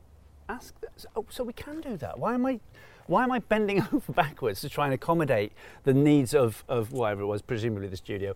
ask. 0.48 0.74
So, 0.96 1.08
oh, 1.16 1.26
so 1.28 1.44
we 1.44 1.52
can 1.52 1.80
do 1.80 1.96
that. 1.98 2.18
Why 2.18 2.34
am 2.34 2.46
I 2.46 2.60
why 3.08 3.24
am 3.24 3.32
I 3.32 3.38
bending 3.40 3.80
over 3.92 4.12
backwards 4.12 4.60
to 4.62 4.68
try 4.68 4.86
and 4.86 4.94
accommodate 4.94 5.52
the 5.84 5.94
needs 5.94 6.34
of 6.34 6.64
of 6.68 6.92
whatever 6.92 7.22
it 7.22 7.26
was, 7.26 7.42
presumably 7.42 7.88
the 7.88 7.96
studio, 7.96 8.34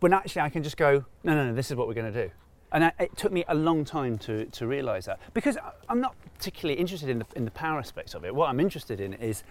when 0.00 0.12
actually 0.12 0.42
I 0.42 0.48
can 0.48 0.62
just 0.62 0.76
go 0.76 1.04
no 1.24 1.34
no 1.34 1.46
no 1.46 1.54
this 1.54 1.70
is 1.70 1.76
what 1.76 1.88
we're 1.88 1.94
going 1.94 2.12
to 2.12 2.26
do. 2.26 2.30
And 2.72 2.84
I, 2.84 2.92
it 3.00 3.16
took 3.16 3.32
me 3.32 3.44
a 3.48 3.54
long 3.54 3.84
time 3.84 4.16
to, 4.18 4.44
to 4.46 4.66
realise 4.66 5.06
that 5.06 5.18
because 5.34 5.58
I'm 5.88 6.00
not 6.00 6.14
particularly 6.36 6.78
interested 6.80 7.08
in 7.08 7.18
the, 7.18 7.26
in 7.34 7.44
the 7.44 7.50
power 7.50 7.78
aspects 7.78 8.14
of 8.14 8.24
it. 8.24 8.34
What 8.34 8.48
I'm 8.48 8.60
interested 8.60 9.00
in 9.00 9.14
is 9.14 9.42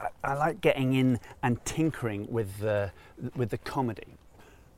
I, 0.00 0.08
I 0.24 0.34
like 0.34 0.60
getting 0.60 0.94
in 0.94 1.20
and 1.42 1.64
tinkering 1.64 2.26
with 2.30 2.58
the, 2.58 2.90
with 3.36 3.50
the 3.50 3.58
comedy. 3.58 4.16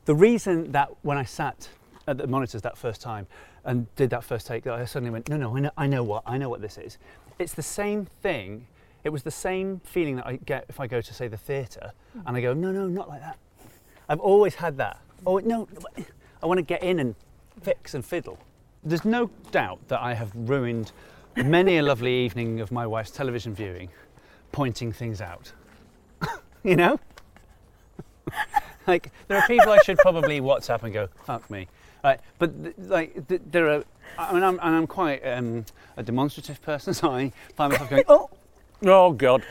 The 0.05 0.15
reason 0.15 0.71
that 0.71 0.91
when 1.01 1.17
I 1.17 1.23
sat 1.23 1.69
at 2.07 2.17
the 2.17 2.27
monitors 2.27 2.61
that 2.61 2.77
first 2.77 3.01
time 3.01 3.27
and 3.65 3.93
did 3.95 4.09
that 4.11 4.23
first 4.23 4.47
take, 4.47 4.63
that 4.63 4.75
I 4.75 4.85
suddenly 4.85 5.11
went, 5.11 5.27
no, 5.27 5.37
no, 5.37 5.55
I 5.55 5.59
know, 5.59 5.71
I 5.77 5.87
know 5.87 6.03
what, 6.03 6.23
I 6.25 6.37
know 6.37 6.49
what 6.49 6.61
this 6.61 6.77
is. 6.77 6.97
It's 7.39 7.53
the 7.53 7.63
same 7.63 8.05
thing. 8.21 8.67
It 9.03 9.09
was 9.09 9.23
the 9.23 9.31
same 9.31 9.81
feeling 9.83 10.17
that 10.17 10.27
I 10.27 10.37
get 10.37 10.65
if 10.69 10.79
I 10.79 10.87
go 10.87 11.01
to 11.01 11.13
say 11.13 11.27
the 11.27 11.37
theatre, 11.37 11.91
and 12.25 12.35
I 12.35 12.41
go, 12.41 12.53
no, 12.53 12.71
no, 12.71 12.87
not 12.87 13.07
like 13.07 13.21
that. 13.21 13.37
I've 14.09 14.19
always 14.19 14.55
had 14.55 14.77
that. 14.77 14.99
Oh 15.25 15.37
no, 15.39 15.67
I 16.41 16.45
want 16.45 16.57
to 16.59 16.63
get 16.63 16.83
in 16.83 16.99
and 16.99 17.15
fix 17.61 17.93
and 17.93 18.05
fiddle. 18.05 18.37
There's 18.83 19.05
no 19.05 19.29
doubt 19.51 19.87
that 19.87 20.01
I 20.01 20.13
have 20.13 20.31
ruined 20.35 20.91
many 21.35 21.77
a 21.77 21.83
lovely 21.83 22.13
evening 22.13 22.59
of 22.59 22.71
my 22.71 22.87
wife's 22.87 23.11
television 23.11 23.53
viewing, 23.53 23.89
pointing 24.51 24.91
things 24.91 25.21
out. 25.21 25.51
you 26.63 26.75
know? 26.75 26.99
like 28.87 29.11
there 29.27 29.37
are 29.37 29.47
people 29.47 29.71
I 29.71 29.79
should 29.79 29.97
probably 29.97 30.39
WhatsApp 30.39 30.83
and 30.83 30.93
go, 30.93 31.09
"Fuck 31.25 31.49
me," 31.49 31.67
right? 32.03 32.19
But 32.39 32.63
th- 32.63 32.75
like 32.77 33.27
th- 33.27 33.41
there 33.45 33.69
are, 33.69 33.83
I 34.17 34.33
mean, 34.33 34.43
I'm, 34.43 34.59
and 34.61 34.75
I'm 34.75 34.87
quite 34.87 35.25
um, 35.25 35.65
a 35.97 36.03
demonstrative 36.03 36.61
person, 36.61 36.93
so 36.93 37.11
I 37.11 37.31
find 37.55 37.71
myself 37.71 37.89
going, 37.89 38.03
"Oh, 38.07 38.29
oh 38.83 39.11
God." 39.11 39.43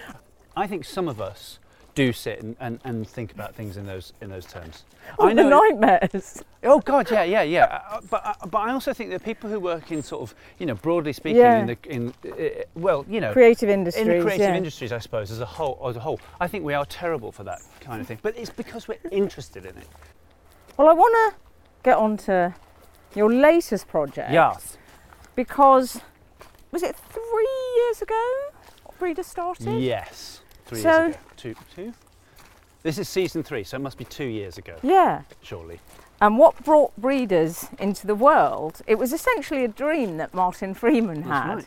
I 0.57 0.67
think 0.67 0.85
some 0.85 1.07
of 1.07 1.21
us 1.21 1.59
do 1.95 2.13
sit 2.13 2.43
and, 2.43 2.57
and, 2.61 2.79
and 2.85 3.09
think 3.09 3.33
about 3.33 3.55
things 3.55 3.77
in 3.77 3.87
those 3.87 4.13
in 4.21 4.31
those 4.31 4.47
terms. 4.47 4.85
Oh, 5.19 5.27
I 5.27 5.35
the 5.35 5.43
know. 5.43 5.61
nightmares. 5.61 6.43
Oh 6.63 6.81
God, 6.81 7.11
yeah, 7.11 7.23
yeah, 7.23 7.43
yeah. 7.43 7.81
Uh, 7.91 8.01
but 8.11 8.27
uh, 8.27 8.47
but 8.47 8.59
I 8.59 8.73
also 8.73 8.93
think 8.93 9.11
that 9.11 9.25
people 9.25 9.49
who 9.49 9.59
work 9.59 9.91
in 9.93 10.03
sort 10.03 10.23
of 10.23 10.35
you 10.59 10.67
know 10.67 10.75
broadly 10.75 11.13
speaking 11.13 11.41
Yeah. 11.41 11.59
in 11.61 11.67
the 11.67 11.77
in 11.89 12.15
uh, 12.31 12.63
well 12.75 13.05
you 13.09 13.21
know 13.21 13.33
Creative 13.33 13.69
industries. 13.69 14.07
in 14.07 14.17
the 14.19 14.23
creative 14.23 14.49
yeah. 14.49 14.57
industries, 14.57 14.93
I 14.93 14.99
suppose, 14.99 15.31
as 15.31 15.41
a 15.41 15.47
whole, 15.47 15.81
as 15.89 15.97
a 15.97 16.01
whole, 16.01 16.21
I 16.41 16.49
think 16.49 16.65
we 16.65 16.75
are 16.75 16.85
terrible 16.87 17.33
for 17.33 17.45
that 17.45 17.61
kind 17.81 18.01
of 18.01 18.07
thing. 18.07 18.19
But 18.23 18.37
it's 18.37 18.51
because 18.51 18.89
we're 18.89 18.99
interested 19.11 19.65
in 19.65 19.77
it. 19.77 19.89
Well, 20.77 20.89
I 20.89 20.93
want 20.93 21.15
to 21.35 21.41
get 21.83 21.97
on 21.97 22.17
to 22.19 22.55
your 23.15 23.33
latest 23.33 23.89
project. 23.89 24.33
Yes. 24.33 24.77
Because 25.35 26.01
was 26.73 26.83
it 26.83 26.97
three 26.97 27.59
years 27.77 28.03
ago 28.03 28.25
Breeder 28.99 29.23
started? 29.23 29.81
Yes. 29.81 30.41
Three 30.67 30.81
So- 30.81 30.89
years 31.07 31.15
ago. 31.15 31.21
Two. 31.37 31.55
Two. 31.75 31.93
This 32.83 32.99
is 32.99 33.09
season 33.09 33.43
three, 33.43 33.65
so 33.65 33.77
it 33.77 33.81
must 33.81 33.99
be 33.99 34.05
two 34.05 34.27
years 34.27 34.59
ago, 34.59 34.77
Yeah. 34.83 35.23
surely. 35.43 35.81
And 36.21 36.39
what 36.39 36.63
brought 36.65 36.97
breeders 36.97 37.67
into 37.81 38.07
the 38.07 38.15
world? 38.15 38.81
It 38.87 38.95
was 38.97 39.13
essentially 39.13 39.65
a 39.65 39.69
dream 39.69 40.17
that 40.19 40.33
Martin 40.33 40.73
Freeman 40.73 41.23
That's 41.23 41.47
had. 41.47 41.55
right. 41.57 41.67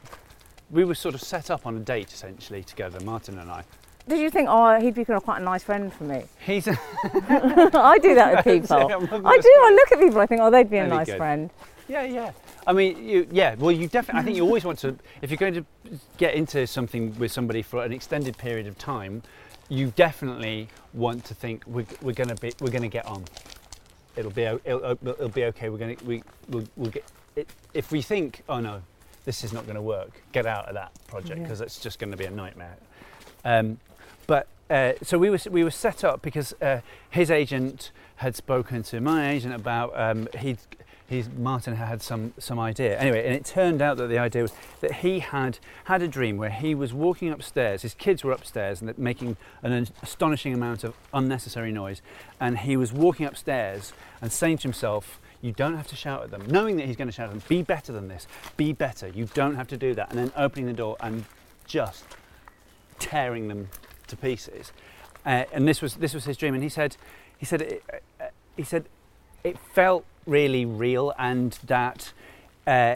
We 0.72 0.86
were 0.86 0.96
sort 0.96 1.16
of 1.16 1.22
set 1.22 1.52
up 1.52 1.68
on 1.68 1.76
a 1.76 1.80
date 1.80 2.14
essentially 2.14 2.64
together, 2.64 3.00
Martin 3.02 3.38
and 3.38 3.52
I. 3.52 3.64
Did 4.08 4.20
you 4.20 4.30
think, 4.30 4.48
oh, 4.50 4.80
he'd 4.80 4.96
be 4.96 5.04
quite 5.06 5.40
a 5.40 5.44
nice 5.44 5.62
friend 5.64 5.94
for 5.94 6.06
me? 6.06 6.24
He's 6.40 6.68
I 7.04 8.00
do 8.02 8.16
that 8.16 8.38
with 8.38 8.46
people. 8.62 8.78
I 8.78 9.38
do. 9.38 9.50
I 9.50 9.72
look 9.76 9.92
at 9.92 10.00
people. 10.00 10.22
I 10.22 10.26
think, 10.26 10.42
oh, 10.42 10.50
they'd 10.50 10.70
be 10.70 10.78
a 10.78 10.88
That'd 10.88 11.08
nice 11.10 11.18
friend. 11.18 11.50
Yeah, 11.88 12.04
yeah. 12.04 12.32
I 12.68 12.74
mean, 12.74 13.08
you, 13.08 13.28
yeah. 13.32 13.56
Well, 13.58 13.72
you 13.72 13.88
definitely. 13.88 14.22
I 14.22 14.24
think 14.24 14.38
you 14.38 14.44
always 14.44 14.66
want 14.66 14.80
to. 14.80 14.96
If 15.22 15.32
you're 15.32 15.38
going 15.38 15.54
to 15.56 15.66
get 16.18 16.36
into 16.36 16.68
something 16.68 17.18
with 17.18 17.32
somebody 17.32 17.62
for 17.62 17.84
an 17.84 17.92
extended 17.92 18.38
period 18.38 18.68
of 18.68 18.78
time, 18.78 19.24
you 19.70 19.94
definitely 19.96 20.68
want 20.94 21.26
to 21.26 21.34
think 21.34 21.64
we're, 21.68 21.86
we're 22.02 22.14
going 22.14 22.30
to 22.30 22.36
be 22.36 22.54
we're 22.60 22.72
going 22.72 22.84
to 22.84 22.88
get 22.90 23.06
on. 23.06 23.24
It'll 24.16 24.32
be 24.32 24.44
it'll, 24.44 24.98
it'll 25.04 25.30
be 25.30 25.46
okay. 25.46 25.70
We're 25.70 25.78
going 25.78 25.96
to 25.96 26.06
we 26.06 26.24
we'll, 26.50 26.66
we'll 26.76 26.92
get. 26.92 27.06
It, 27.36 27.50
if 27.74 27.92
we 27.92 28.02
think, 28.02 28.44
oh 28.50 28.60
no, 28.60 28.82
this 29.26 29.44
is 29.44 29.54
not 29.54 29.66
going 29.66 29.76
to 29.76 29.82
work, 29.82 30.22
get 30.32 30.46
out 30.46 30.68
of 30.68 30.74
that 30.74 30.92
project 31.08 31.38
Yeah. 31.38 31.44
because 31.44 31.62
it's 31.62 31.80
just 31.80 32.00
going 32.00 32.12
to 32.12 32.18
be 32.18 32.26
a 32.26 32.32
nightmare. 32.32 32.78
Um, 33.46 33.80
but 34.28 34.48
uh, 34.70 34.94
so 35.02 35.18
we 35.18 35.30
were 35.30 35.40
we 35.50 35.64
were 35.64 35.72
set 35.72 36.04
up 36.04 36.22
because 36.22 36.54
uh, 36.62 36.82
his 37.10 37.32
agent 37.32 37.92
had 38.18 38.36
spoken 38.36 38.84
to 38.84 39.00
my 39.00 39.30
agent 39.30 39.56
about 39.56 39.98
um, 40.00 40.28
he 40.38 40.58
he's 41.10 41.28
Martin 41.30 41.76
had 41.76 42.02
some 42.02 42.34
some 42.38 42.60
idea 42.60 42.98
anyway, 42.98 43.26
and 43.26 43.36
it 43.36 43.44
turned 43.46 43.82
out 43.82 43.98
that 43.98 44.08
the 44.08 44.20
idea 44.20 44.44
was 44.44 44.54
that 44.82 44.96
he 44.96 45.20
had 45.20 45.60
had 45.86 46.02
a 46.02 46.08
dream 46.08 46.38
where 46.38 46.50
he 46.50 46.76
was 46.76 46.94
walking 46.94 47.30
upstairs. 47.30 47.82
His 47.82 47.94
kids 47.94 48.24
were 48.24 48.32
upstairs 48.32 48.82
and 48.82 48.98
making 48.98 49.38
an 49.64 49.88
astonishing 50.02 50.54
amount 50.54 50.84
of 50.84 50.96
unnecessary 51.14 51.72
noise, 51.72 52.02
and 52.40 52.60
he 52.60 52.78
was 52.78 52.94
walking 52.94 53.26
upstairs 53.26 53.94
and 54.22 54.32
saying 54.32 54.58
to 54.60 54.64
himself. 54.64 55.20
You 55.42 55.54
don't 55.54 55.78
have 55.78 55.88
to 55.88 55.96
shout 55.96 56.22
at 56.22 56.32
them, 56.32 56.44
knowing 56.48 56.76
that 56.76 56.86
he's 56.86 56.98
going 56.98 57.08
to 57.08 57.14
shout 57.14 57.28
at 57.28 57.32
them. 57.32 57.42
Be 57.48 57.62
better 57.62 57.94
than 57.94 58.10
this. 58.10 58.28
Be 58.58 58.74
better. 58.74 59.08
You 59.08 59.26
don't 59.34 59.56
have 59.56 59.70
to 59.70 59.78
do 59.78 59.96
that. 59.96 60.10
And 60.10 60.20
then 60.20 60.34
opening 60.36 60.66
the 60.66 60.74
door 60.74 60.98
and 61.00 61.24
just 61.66 62.04
tearing 63.00 63.48
them 63.48 63.70
to 64.08 64.18
pieces. 64.18 64.74
Uh, 65.26 65.46
and 65.54 65.66
this 65.66 65.82
was 65.82 65.96
this 65.96 66.14
was 66.14 66.26
his 66.26 66.36
dream. 66.36 66.56
And 66.56 66.62
he 66.62 66.68
said, 66.68 66.98
he 67.38 67.46
said, 67.46 67.62
it, 67.62 67.84
uh, 68.20 68.26
he 68.58 68.64
said, 68.64 68.90
it 69.46 69.58
felt 69.58 70.04
really 70.26 70.66
real, 70.66 71.14
and 71.18 71.58
that 71.66 72.14
uh, 72.68 72.96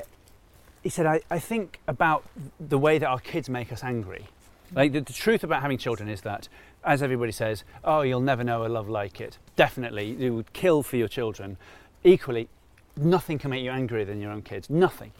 he 0.83 0.89
said, 0.89 1.05
I, 1.05 1.21
I 1.31 1.39
think 1.39 1.79
about 1.87 2.25
the 2.59 2.77
way 2.77 2.97
that 2.97 3.07
our 3.07 3.19
kids 3.19 3.49
make 3.49 3.71
us 3.71 3.83
angry. 3.83 4.27
Like 4.75 4.91
the, 4.91 4.99
the 4.99 5.13
truth 5.13 5.43
about 5.43 5.61
having 5.61 5.77
children 5.77 6.09
is 6.09 6.21
that, 6.21 6.49
as 6.83 7.01
everybody 7.01 7.31
says, 7.31 7.63
oh, 7.83 8.01
you'll 8.01 8.19
never 8.19 8.43
know 8.43 8.65
a 8.65 8.67
love 8.67 8.89
like 8.89 9.21
it. 9.21 9.37
Definitely, 9.55 10.11
you 10.11 10.35
would 10.35 10.51
kill 10.53 10.83
for 10.83 10.97
your 10.97 11.07
children. 11.07 11.57
Equally, 12.03 12.49
nothing 12.97 13.39
can 13.39 13.49
make 13.51 13.63
you 13.63 13.71
angrier 13.71 14.05
than 14.05 14.19
your 14.19 14.31
own 14.31 14.41
kids. 14.41 14.69
Nothing. 14.69 15.11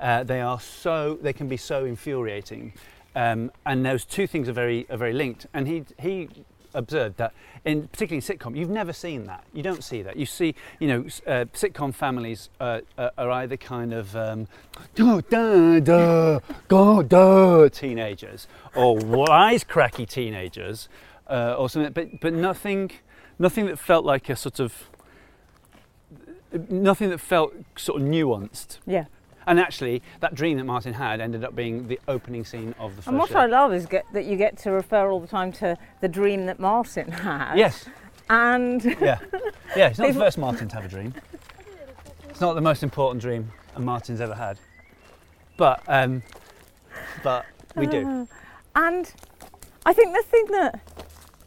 Uh, 0.00 0.24
they 0.24 0.40
are 0.40 0.60
so 0.60 1.18
they 1.20 1.32
can 1.32 1.48
be 1.48 1.56
so 1.56 1.84
infuriating, 1.84 2.72
um, 3.14 3.52
and 3.66 3.84
those 3.84 4.04
two 4.04 4.26
things 4.26 4.48
are 4.48 4.52
very 4.52 4.86
are 4.90 4.96
very 4.96 5.12
linked. 5.12 5.46
And 5.52 5.68
he 5.68 5.84
he 6.00 6.28
observed 6.74 7.16
that 7.18 7.32
in 7.64 7.88
particularly 7.88 8.24
in 8.26 8.38
sitcom, 8.38 8.56
you've 8.56 8.70
never 8.70 8.92
seen 8.92 9.26
that. 9.26 9.44
You 9.52 9.62
don't 9.62 9.84
see 9.84 10.02
that. 10.02 10.16
You 10.16 10.26
see, 10.26 10.54
you 10.80 10.88
know, 10.88 11.00
uh, 11.26 11.44
sitcom 11.54 11.94
families 11.94 12.50
uh, 12.60 12.80
uh, 12.98 13.10
are 13.16 13.30
either 13.30 13.56
kind 13.56 13.92
of 13.92 14.16
um, 14.16 14.48
da, 14.94 15.20
da, 15.20 16.40
go, 16.68 17.02
da, 17.02 17.68
teenagers 17.68 18.48
or 18.74 18.96
wisecracky 18.96 20.08
teenagers 20.08 20.88
uh, 21.28 21.54
or 21.56 21.68
something, 21.68 21.92
but 21.92 22.20
but 22.20 22.32
nothing 22.32 22.90
nothing 23.38 23.66
that 23.66 23.78
felt 23.78 24.04
like 24.04 24.28
a 24.28 24.36
sort 24.36 24.60
of 24.60 24.88
nothing 26.68 27.10
that 27.10 27.18
felt 27.18 27.54
sort 27.76 28.02
of 28.02 28.08
nuanced. 28.08 28.78
Yeah. 28.86 29.06
And 29.46 29.58
actually, 29.60 30.02
that 30.20 30.34
dream 30.34 30.56
that 30.58 30.64
Martin 30.64 30.94
had 30.94 31.20
ended 31.20 31.44
up 31.44 31.54
being 31.56 31.88
the 31.88 31.98
opening 32.08 32.44
scene 32.44 32.74
of 32.78 32.92
the 32.96 33.02
first 33.02 33.08
And 33.08 33.18
what 33.18 33.30
show. 33.30 33.38
I 33.38 33.46
love 33.46 33.72
is 33.72 33.86
get, 33.86 34.04
that 34.12 34.24
you 34.24 34.36
get 34.36 34.56
to 34.58 34.70
refer 34.70 35.10
all 35.10 35.20
the 35.20 35.26
time 35.26 35.52
to 35.54 35.76
the 36.00 36.08
dream 36.08 36.46
that 36.46 36.58
Martin 36.60 37.10
had. 37.10 37.56
Yes, 37.56 37.86
And 38.30 38.84
yeah. 39.00 39.18
Yeah, 39.76 39.88
it's 39.88 39.98
not 39.98 40.08
the 40.08 40.18
first 40.18 40.38
Martin 40.38 40.68
to 40.68 40.74
have 40.76 40.84
a 40.84 40.88
dream. 40.88 41.14
It's 42.28 42.40
not 42.40 42.54
the 42.54 42.60
most 42.60 42.82
important 42.82 43.20
dream 43.22 43.50
a 43.74 43.80
Martin's 43.80 44.20
ever 44.20 44.34
had. 44.34 44.58
But, 45.56 45.82
um, 45.88 46.22
but 47.22 47.46
we 47.76 47.86
do. 47.86 48.28
And 48.74 49.12
I 49.84 49.92
think 49.92 50.16
the 50.16 50.22
thing 50.22 50.46
that 50.52 50.80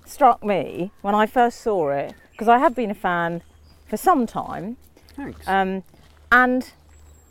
struck 0.06 0.44
me 0.44 0.92
when 1.02 1.16
I 1.16 1.26
first 1.26 1.62
saw 1.62 1.90
it, 1.90 2.14
because 2.32 2.48
I 2.48 2.60
have 2.60 2.76
been 2.76 2.92
a 2.92 2.96
fan 2.96 3.42
for 3.88 3.98
some 3.98 4.28
time, 4.28 4.78
Thanks. 5.16 5.48
um, 5.48 5.84
and 6.32 6.72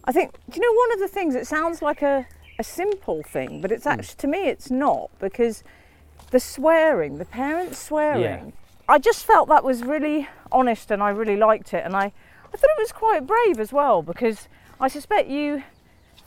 I 0.07 0.12
think, 0.12 0.32
do 0.50 0.57
you 0.57 0.61
know, 0.61 0.78
one 0.78 0.92
of 0.92 0.98
the 1.00 1.09
things, 1.09 1.34
it 1.34 1.46
sounds 1.46 1.80
like 1.80 2.02
a, 2.02 2.26
a 2.59 2.64
simple 2.64 3.22
thing, 3.22 3.61
but 3.61 3.70
Hmm. 3.70 3.74
it's 3.74 3.86
actually, 3.86 4.16
to 4.18 4.26
me, 4.26 4.48
it's 4.48 4.70
not, 4.70 5.11
because 5.18 5.64
the 6.30 6.40
swearing, 6.40 7.18
the 7.18 7.24
parents 7.24 7.78
swearing, 7.78 8.52
I 8.88 8.98
just 8.98 9.24
felt 9.24 9.48
that 9.48 9.64
was 9.64 9.82
really 9.82 10.28
honest 10.52 10.90
and 10.90 11.02
I 11.02 11.09
really 11.11 11.36
liked 11.36 11.72
it. 11.72 11.84
And 11.84 11.96
I, 11.96 12.05
I 12.05 12.57
thought 12.57 12.70
it 12.76 12.80
was 12.80 12.92
quite 12.92 13.26
brave 13.26 13.59
as 13.59 13.72
well, 13.72 14.02
because 14.02 14.48
I 14.78 14.88
suspect 14.88 15.28
you 15.28 15.62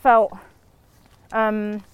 felt 0.02 0.32
um, 1.32 1.84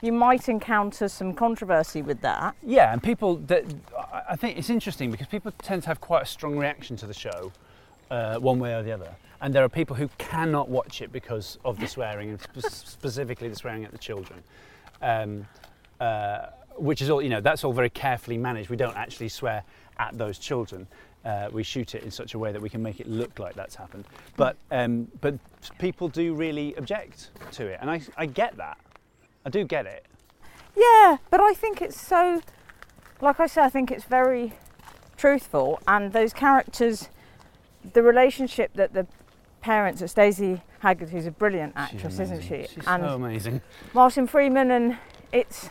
you 0.00 0.12
might 0.12 0.48
encounter 0.48 1.08
some 1.08 1.34
controversy 1.34 2.00
with 2.00 2.22
that. 2.22 2.54
Yeah, 2.62 2.92
and 2.92 3.02
people 3.02 3.36
that 3.36 3.64
I- 3.96 4.22
I 4.30 4.36
think 4.36 4.56
it's 4.58 4.70
interesting 4.70 5.10
because 5.10 5.26
people 5.26 5.52
tend 5.62 5.82
to 5.82 5.88
have 5.88 6.00
quite 6.00 6.22
a 6.22 6.26
strong 6.26 6.56
reaction 6.56 6.96
to 6.96 7.06
the 7.06 7.14
show, 7.14 7.52
uh, 8.10 8.36
one 8.38 8.58
way 8.58 8.74
or 8.74 8.82
the 8.82 8.92
other. 8.92 9.14
And 9.42 9.52
there 9.52 9.64
are 9.64 9.68
people 9.68 9.96
who 9.96 10.08
cannot 10.18 10.68
watch 10.68 11.02
it 11.02 11.10
because 11.10 11.58
of 11.64 11.80
the 11.80 11.88
swearing, 11.88 12.30
and 12.30 12.40
spe- 12.40 12.86
specifically 12.86 13.48
the 13.48 13.56
swearing 13.56 13.84
at 13.84 13.90
the 13.90 13.98
children, 13.98 14.40
um, 15.02 15.48
uh, 16.00 16.46
which 16.76 17.02
is 17.02 17.10
all 17.10 17.20
you 17.20 17.28
know. 17.28 17.40
That's 17.40 17.64
all 17.64 17.72
very 17.72 17.90
carefully 17.90 18.38
managed. 18.38 18.70
We 18.70 18.76
don't 18.76 18.96
actually 18.96 19.28
swear 19.28 19.64
at 19.98 20.16
those 20.16 20.38
children. 20.38 20.86
Uh, 21.24 21.48
we 21.52 21.64
shoot 21.64 21.96
it 21.96 22.04
in 22.04 22.10
such 22.10 22.34
a 22.34 22.38
way 22.38 22.52
that 22.52 22.62
we 22.62 22.68
can 22.68 22.82
make 22.82 23.00
it 23.00 23.08
look 23.08 23.40
like 23.40 23.54
that's 23.54 23.74
happened. 23.74 24.04
But 24.36 24.56
um, 24.70 25.08
but 25.20 25.34
people 25.78 26.08
do 26.08 26.34
really 26.34 26.74
object 26.76 27.30
to 27.52 27.66
it, 27.66 27.78
and 27.80 27.90
I, 27.90 28.00
I 28.16 28.26
get 28.26 28.56
that. 28.58 28.78
I 29.44 29.50
do 29.50 29.64
get 29.64 29.86
it. 29.86 30.06
Yeah, 30.76 31.16
but 31.30 31.40
I 31.40 31.52
think 31.52 31.82
it's 31.82 32.00
so, 32.00 32.42
like 33.20 33.40
I 33.40 33.48
said, 33.48 33.64
I 33.64 33.70
think 33.70 33.90
it's 33.90 34.04
very 34.04 34.52
truthful, 35.16 35.80
and 35.88 36.12
those 36.12 36.32
characters, 36.32 37.08
the 37.92 38.04
relationship 38.04 38.72
that 38.74 38.94
the 38.94 39.08
parents, 39.62 40.00
that 40.00 40.14
Daisy 40.14 40.60
Haggard, 40.80 41.08
who's 41.08 41.26
a 41.26 41.30
brilliant 41.30 41.72
actress, 41.76 42.18
isn't 42.18 42.42
she? 42.42 42.66
She's 42.72 42.86
and 42.86 43.02
so 43.02 43.14
amazing. 43.14 43.62
Martin 43.94 44.26
Freeman, 44.26 44.70
and 44.70 44.98
it's 45.32 45.70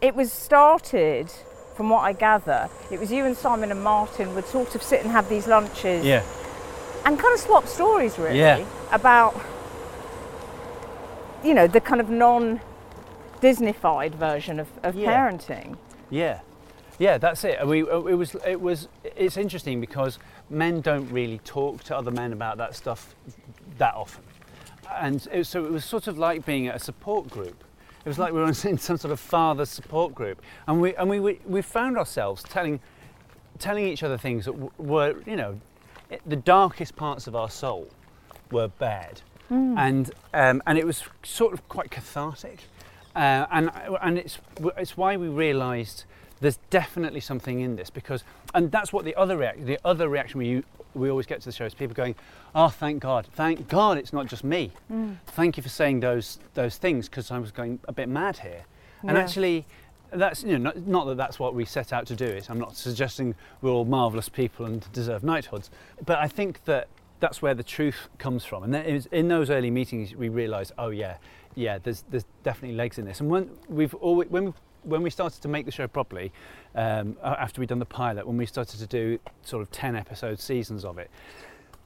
it 0.00 0.14
was 0.14 0.32
started. 0.32 1.30
From 1.76 1.90
what 1.90 2.00
I 2.00 2.12
gather, 2.12 2.68
it 2.90 2.98
was 2.98 3.12
you 3.12 3.24
and 3.24 3.36
Simon 3.36 3.70
and 3.70 3.84
Martin 3.84 4.34
would 4.34 4.46
sort 4.46 4.74
of 4.74 4.82
sit 4.82 5.00
and 5.02 5.12
have 5.12 5.28
these 5.28 5.46
lunches 5.46 6.04
Yeah. 6.04 6.24
and 7.04 7.16
kind 7.16 7.32
of 7.32 7.38
swap 7.38 7.68
stories 7.68 8.18
really 8.18 8.36
Yeah. 8.36 8.64
about 8.90 9.40
you 11.44 11.54
know 11.54 11.68
the 11.68 11.80
kind 11.80 12.00
of 12.00 12.10
non 12.10 12.60
Disneyfied 13.40 14.16
version 14.16 14.58
of, 14.58 14.66
of 14.82 14.96
Yeah. 14.96 15.12
parenting. 15.30 15.76
Yeah, 16.10 16.40
yeah, 16.98 17.16
that's 17.18 17.44
it. 17.44 17.64
We, 17.64 17.82
uh, 17.88 18.00
it 18.06 18.14
was, 18.14 18.34
it 18.44 18.60
was, 18.60 18.88
it's 19.04 19.36
interesting 19.36 19.80
because 19.80 20.18
men 20.50 20.80
don't 20.80 21.08
really 21.10 21.38
talk 21.44 21.82
to 21.84 21.96
other 21.96 22.10
men 22.10 22.32
about 22.32 22.56
that 22.58 22.74
stuff 22.74 23.14
that 23.78 23.94
often, 23.94 24.22
and 24.96 25.26
it, 25.32 25.44
so 25.46 25.64
it 25.64 25.70
was 25.70 25.84
sort 25.84 26.06
of 26.06 26.18
like 26.18 26.44
being 26.46 26.66
at 26.68 26.76
a 26.76 26.78
support 26.78 27.28
group. 27.30 27.62
It 28.04 28.08
was 28.08 28.18
like 28.18 28.32
we 28.32 28.40
were 28.40 28.46
in 28.64 28.78
some 28.78 28.96
sort 28.96 29.04
of 29.12 29.20
father 29.20 29.64
support 29.64 30.14
group, 30.14 30.40
and 30.66 30.80
we 30.80 30.94
and 30.96 31.08
we 31.08 31.20
we, 31.20 31.40
we 31.46 31.62
found 31.62 31.96
ourselves 31.98 32.42
telling 32.42 32.80
telling 33.58 33.84
each 33.86 34.02
other 34.02 34.16
things 34.16 34.44
that 34.44 34.52
w- 34.52 34.70
were, 34.78 35.16
you 35.26 35.34
know, 35.36 35.58
i- 36.12 36.18
the 36.26 36.36
darkest 36.36 36.94
parts 36.96 37.26
of 37.26 37.34
our 37.34 37.50
soul 37.50 37.88
were 38.50 38.68
bared, 38.68 39.20
and 39.50 40.10
um, 40.34 40.62
and 40.66 40.78
it 40.78 40.86
was 40.86 41.04
sort 41.22 41.52
of 41.52 41.68
quite 41.68 41.90
cathartic, 41.90 42.60
uh, 43.16 43.46
and 43.50 43.70
and 44.00 44.18
it's 44.18 44.38
it's 44.76 44.96
why 44.96 45.16
we 45.16 45.28
realised 45.28 46.04
there's 46.40 46.58
definitely 46.70 47.20
something 47.20 47.60
in 47.60 47.76
this 47.76 47.90
because, 47.90 48.24
and 48.54 48.70
that's 48.70 48.92
what 48.92 49.04
the 49.04 49.14
other 49.14 49.36
react 49.36 49.64
the 49.66 49.78
other 49.84 50.08
reaction 50.08 50.38
we 50.38 50.62
we 50.94 51.10
always 51.10 51.26
get 51.26 51.40
to 51.40 51.44
the 51.44 51.52
show 51.52 51.66
is 51.66 51.74
people 51.74 51.94
going, 51.94 52.14
oh 52.54 52.68
thank 52.68 53.00
God, 53.02 53.26
thank 53.34 53.68
God 53.68 53.98
it's 53.98 54.12
not 54.12 54.26
just 54.26 54.42
me, 54.42 54.72
mm. 54.90 55.16
thank 55.26 55.56
you 55.56 55.62
for 55.62 55.68
saying 55.68 56.00
those 56.00 56.38
those 56.54 56.76
things 56.76 57.08
because 57.08 57.30
I 57.30 57.38
was 57.38 57.50
going 57.50 57.78
a 57.88 57.92
bit 57.92 58.08
mad 58.08 58.38
here, 58.38 58.64
and 59.02 59.16
Yeah. 59.16 59.22
actually 59.22 59.66
that's 60.10 60.42
you 60.42 60.58
know 60.58 60.70
not, 60.72 60.86
not 60.86 61.06
that 61.06 61.16
that's 61.16 61.38
what 61.38 61.54
we 61.54 61.66
set 61.66 61.92
out 61.92 62.06
to 62.06 62.16
do 62.16 62.24
it 62.24 62.48
i'm 62.48 62.58
not 62.58 62.74
suggesting 62.74 63.34
we're 63.60 63.70
all 63.70 63.84
marvelous 63.84 64.26
people 64.26 64.64
and 64.64 64.90
deserve 64.94 65.22
knighthoods 65.22 65.68
but 66.06 66.16
i 66.18 66.26
think 66.26 66.64
that 66.64 66.88
that's 67.20 67.42
where 67.42 67.54
the 67.54 67.62
truth 67.62 68.08
comes 68.18 68.44
from. 68.44 68.62
And 68.62 68.74
is, 68.74 69.06
in 69.06 69.28
those 69.28 69.50
early 69.50 69.70
meetings 69.70 70.14
we 70.14 70.28
realized 70.28 70.72
oh 70.78 70.90
yeah 70.90 71.16
yeah 71.54 71.78
there's 71.78 72.04
there's 72.10 72.26
definitely 72.42 72.76
legs 72.76 72.98
in 72.98 73.04
this. 73.04 73.20
And 73.20 73.30
when 73.30 73.50
we've 73.68 73.94
always 73.94 74.28
when 74.30 74.46
we 74.46 74.52
when 74.84 75.02
we 75.02 75.10
started 75.10 75.42
to 75.42 75.48
make 75.48 75.66
the 75.66 75.72
show 75.72 75.86
properly 75.86 76.32
um, 76.74 77.16
after 77.22 77.60
we'd 77.60 77.68
done 77.68 77.78
the 77.78 77.84
pilot 77.84 78.26
when 78.26 78.36
we 78.36 78.46
started 78.46 78.78
to 78.78 78.86
do 78.86 79.18
sort 79.42 79.62
of 79.62 79.70
10 79.70 79.96
episode 79.96 80.40
seasons 80.40 80.84
of 80.84 80.98
it 80.98 81.10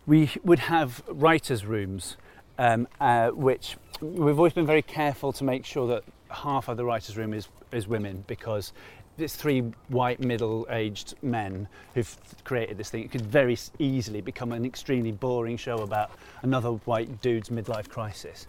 we 0.07 0.31
would 0.43 0.59
have 0.59 1.03
writers' 1.09 1.65
rooms, 1.65 2.17
um, 2.59 2.89
uh, 3.01 3.31
which 3.31 3.77
we've 4.01 4.39
always 4.39 4.53
been 4.53 4.67
very 4.67 4.83
careful 4.83 5.33
to 5.33 5.45
make 5.45 5.65
sure 5.65 5.87
that 5.87 6.05
half 6.31 6.69
of 6.69 6.77
the 6.77 6.85
writers' 6.85 7.17
room 7.17 7.33
is, 7.33 7.49
is 7.71 7.87
women 7.87 8.25
because 8.27 8.73
it's 9.19 9.37
three 9.37 9.61
white 9.89 10.21
middle-aged 10.21 11.15
men 11.23 11.69
who've 11.95 12.17
created 12.45 12.79
this 12.79 12.91
thing. 12.91 13.05
It 13.05 13.13
could 13.13 13.27
very 13.27 13.57
easily 13.79 14.21
become 14.21 14.53
an 14.53 14.65
extremely 14.65 15.13
boring 15.13 15.57
show 15.57 15.79
about 15.79 16.11
another 16.43 16.71
white 16.71 17.21
dude's 17.21 17.51
midlife 17.51 17.89
crisis. 17.89 18.47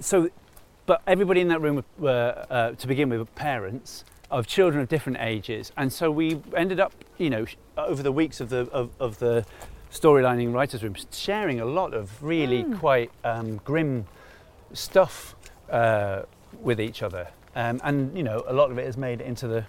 So, 0.00 0.30
but 0.90 1.02
everybody 1.06 1.40
in 1.40 1.46
that 1.46 1.60
room 1.60 1.76
were, 1.76 1.84
were 1.98 2.46
uh, 2.50 2.72
to 2.72 2.88
begin 2.88 3.08
with, 3.08 3.20
were 3.20 3.24
parents 3.24 4.04
of 4.28 4.48
children 4.48 4.82
of 4.82 4.88
different 4.88 5.18
ages, 5.20 5.70
and 5.76 5.92
so 5.92 6.10
we 6.10 6.42
ended 6.56 6.80
up, 6.80 6.92
you 7.16 7.30
know, 7.30 7.46
over 7.76 8.02
the 8.02 8.10
weeks 8.10 8.40
of 8.40 8.48
the 8.48 8.68
of, 8.72 8.90
of 8.98 9.20
the 9.20 9.46
storylining 9.92 10.52
writers' 10.52 10.82
room, 10.82 10.96
sharing 11.12 11.60
a 11.60 11.64
lot 11.64 11.94
of 11.94 12.20
really 12.20 12.64
quite 12.78 13.12
um, 13.22 13.58
grim 13.58 14.04
stuff 14.72 15.36
uh, 15.70 16.22
with 16.60 16.80
each 16.80 17.04
other, 17.04 17.28
um, 17.54 17.80
and 17.84 18.16
you 18.16 18.24
know, 18.24 18.42
a 18.48 18.52
lot 18.52 18.72
of 18.72 18.76
it 18.76 18.84
has 18.84 18.96
made 18.96 19.20
it 19.20 19.28
into 19.28 19.46
the 19.46 19.64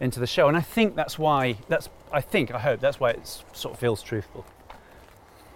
into 0.00 0.18
the 0.18 0.26
show, 0.26 0.48
and 0.48 0.56
I 0.56 0.62
think 0.62 0.96
that's 0.96 1.18
why 1.18 1.58
that's 1.68 1.90
I 2.10 2.22
think 2.22 2.54
I 2.54 2.58
hope 2.58 2.80
that's 2.80 2.98
why 2.98 3.10
it 3.10 3.42
sort 3.52 3.74
of 3.74 3.78
feels 3.78 4.02
truthful. 4.02 4.46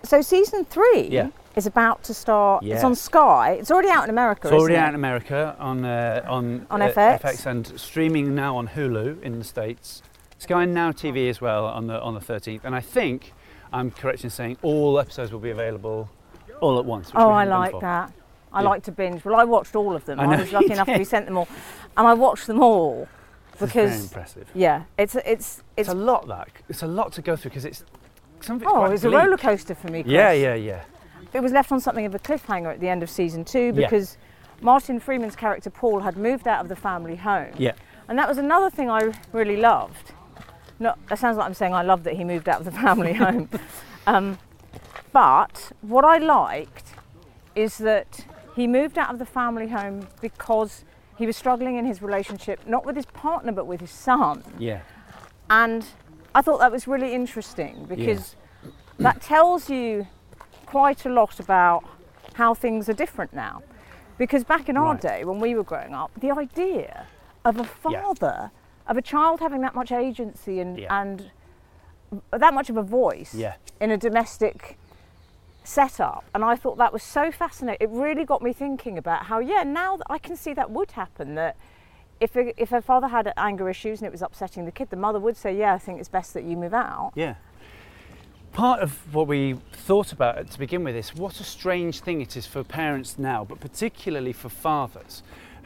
So 0.04 0.20
season 0.20 0.64
three 0.64 1.08
Yeah. 1.10 1.28
is 1.56 1.66
about 1.66 2.02
to 2.04 2.14
start. 2.14 2.64
It's 2.64 2.84
on 2.84 2.94
Sky. 2.94 3.52
It's 3.52 3.70
already 3.70 3.88
out 3.88 4.04
in 4.04 4.10
America. 4.10 4.48
It's 4.48 4.54
already 4.60 4.76
out 4.76 4.88
in 4.90 4.94
America 4.94 5.56
on 5.58 5.84
uh, 5.84 6.24
on 6.28 6.66
On 6.70 6.82
uh, 6.82 6.88
FX? 6.88 7.46
and 7.46 7.66
streaming 7.80 8.34
now 8.34 8.56
on 8.56 8.68
Hulu 8.68 9.22
in 9.22 9.38
the 9.38 9.44
states. 9.44 10.02
Sky 10.38 10.64
Now 10.64 10.90
TV 10.90 11.28
as 11.30 11.40
well 11.40 11.66
on 11.66 11.86
the 11.86 12.00
on 12.00 12.14
the 12.14 12.20
13th, 12.20 12.64
and 12.64 12.74
I 12.74 12.80
think 12.80 13.32
I'm 13.72 13.90
correct 13.92 14.24
in 14.24 14.30
saying 14.30 14.56
all 14.62 14.98
episodes 14.98 15.30
will 15.32 15.38
be 15.40 15.50
available 15.50 16.08
all 16.60 16.78
at 16.80 16.84
once. 16.84 17.06
which 17.08 17.14
Oh, 17.16 17.30
I 17.30 17.44
like 17.44 17.78
that. 17.80 18.12
I 18.52 18.60
Yeah. 18.60 18.68
like 18.68 18.82
to 18.84 18.92
binge. 18.92 19.24
Well, 19.24 19.36
I 19.36 19.44
watched 19.44 19.76
all 19.76 19.94
of 19.94 20.04
them. 20.04 20.18
I 20.20 20.24
I, 20.24 20.36
was 20.40 20.52
lucky 20.58 20.72
enough 20.72 20.88
to 20.88 20.98
be 20.98 21.04
sent 21.04 21.26
them 21.26 21.36
all, 21.38 21.48
and 21.96 22.06
I 22.08 22.14
watched 22.14 22.48
them 22.48 22.60
all 22.60 23.06
It's 23.52 23.60
very 23.60 23.68
because 23.86 24.02
impressive. 24.04 24.48
yeah, 24.52 24.82
it's 24.98 25.14
it's 25.14 25.24
It's, 25.26 25.62
it's 25.76 25.88
a 25.88 25.94
lot 25.94 26.26
that 26.26 26.48
it's 26.68 26.82
a 26.82 26.88
lot 26.88 27.12
to 27.12 27.22
go 27.22 27.36
through 27.36 27.50
because 27.52 27.64
it's 27.64 27.84
some 28.42 28.56
of 28.56 28.62
it's 28.62 28.70
oh, 28.72 28.84
it 28.84 28.90
was 28.90 29.04
a 29.04 29.08
bleak. 29.08 29.22
roller 29.22 29.36
coaster 29.36 29.74
for 29.74 29.88
me. 29.88 30.02
Chris. 30.02 30.12
Yeah, 30.12 30.32
yeah, 30.32 30.54
yeah. 30.54 30.82
It 31.32 31.40
was 31.40 31.52
left 31.52 31.72
on 31.72 31.80
something 31.80 32.04
of 32.04 32.14
a 32.14 32.18
cliffhanger 32.18 32.72
at 32.72 32.80
the 32.80 32.88
end 32.88 33.02
of 33.02 33.08
season 33.10 33.44
two 33.44 33.66
Yeah. 33.74 33.86
because 33.88 34.16
Martin 34.60 35.00
Freeman's 35.00 35.36
character 35.36 35.70
Paul 35.70 36.00
had 36.00 36.16
moved 36.16 36.46
out 36.46 36.60
of 36.60 36.68
the 36.68 36.76
family 36.76 37.16
home. 37.16 37.52
Yeah. 37.56 37.72
And 38.08 38.18
that 38.18 38.28
was 38.28 38.38
another 38.38 38.68
thing 38.70 38.90
I 38.90 39.12
really 39.32 39.56
loved. 39.56 40.12
No, 40.78 40.94
that 41.08 41.18
sounds 41.18 41.36
like 41.36 41.46
I'm 41.46 41.54
saying 41.54 41.72
I 41.72 41.82
love 41.82 42.04
that 42.04 42.14
he 42.14 42.24
moved 42.24 42.48
out 42.48 42.58
of 42.60 42.64
the 42.64 42.72
family 42.86 43.12
home. 43.14 43.48
Um, 44.06 44.38
but 45.12 45.72
what 45.82 46.04
I 46.04 46.18
liked 46.18 46.94
is 47.54 47.78
that 47.78 48.24
he 48.56 48.66
moved 48.66 48.98
out 48.98 49.10
of 49.12 49.18
the 49.18 49.26
family 49.26 49.68
home 49.68 50.08
because 50.20 50.84
he 51.16 51.26
was 51.26 51.36
struggling 51.36 51.76
in 51.76 51.84
his 51.86 52.02
relationship, 52.02 52.60
not 52.66 52.84
with 52.84 52.96
his 52.96 53.06
partner, 53.06 53.52
but 53.52 53.66
with 53.66 53.80
his 53.80 53.90
son. 53.90 54.42
Yeah. 54.58 54.80
And 55.50 55.86
I 56.34 56.42
thought 56.42 56.58
that 56.60 56.72
was 56.72 56.86
really 56.88 57.14
interesting 57.14 57.84
because 57.88 58.36
that 58.98 59.20
tells 59.20 59.68
you 59.68 60.06
quite 60.66 61.04
a 61.04 61.08
lot 61.10 61.38
about 61.40 61.84
how 62.34 62.54
things 62.54 62.88
are 62.88 62.94
different 62.94 63.32
now. 63.34 63.62
Because 64.18 64.44
back 64.44 64.68
in 64.68 64.76
our 64.76 64.92
Right. 64.92 65.00
day, 65.00 65.24
when 65.24 65.40
we 65.40 65.54
were 65.54 65.64
growing 65.64 65.94
up, 65.94 66.10
the 66.16 66.30
idea 66.30 67.06
of 67.44 67.56
a 67.56 67.68
Yeah. 67.90 68.02
father, 68.02 68.50
of 68.86 68.96
a 68.96 69.02
child 69.02 69.40
having 69.40 69.60
that 69.62 69.74
much 69.74 69.92
agency 69.92 70.60
and, 70.60 70.78
Yeah. 70.78 71.00
and 71.00 71.30
that 72.30 72.54
much 72.54 72.70
of 72.70 72.76
a 72.76 72.82
voice 72.82 73.34
Yeah. 73.34 73.54
in 73.80 73.90
a 73.90 73.96
domestic 73.96 74.78
setup, 75.64 76.24
and 76.34 76.44
I 76.44 76.56
thought 76.56 76.76
that 76.78 76.92
was 76.92 77.02
so 77.02 77.30
fascinating. 77.30 77.88
It 77.88 77.94
really 77.94 78.24
got 78.24 78.42
me 78.42 78.52
thinking 78.52 78.98
about 78.98 79.26
how, 79.26 79.38
yeah, 79.38 79.62
now 79.62 79.96
that 79.96 80.06
I 80.10 80.18
can 80.18 80.36
see 80.36 80.52
that 80.54 80.70
would 80.70 80.92
happen. 80.92 81.34
That 81.36 81.56
if 82.22 82.36
a, 82.36 82.62
if 82.62 82.72
a 82.72 82.80
father 82.80 83.08
had 83.08 83.32
anger 83.36 83.68
issues 83.68 83.98
and 83.98 84.06
it 84.06 84.12
was 84.12 84.22
upsetting 84.22 84.64
the 84.64 84.70
kid, 84.70 84.90
the 84.90 84.96
mother 84.96 85.18
would 85.18 85.36
say, 85.36 85.56
"Yeah, 85.56 85.74
I 85.74 85.78
think 85.78 85.98
it's 85.98 86.08
best 86.08 86.34
that 86.34 86.44
you 86.44 86.56
move 86.56 86.72
out." 86.72 87.12
Yeah. 87.16 87.34
Part 88.52 88.80
of 88.80 89.14
what 89.14 89.26
we 89.26 89.54
thought 89.72 90.12
about 90.12 90.50
to 90.50 90.58
begin 90.58 90.84
with 90.84 90.94
is 90.94 91.14
what 91.14 91.40
a 91.40 91.44
strange 91.44 92.00
thing 92.00 92.20
it 92.20 92.36
is 92.36 92.46
for 92.46 92.62
parents 92.62 93.18
now, 93.18 93.44
but 93.44 93.60
particularly 93.60 94.32
for 94.32 94.50
fathers, 94.50 95.22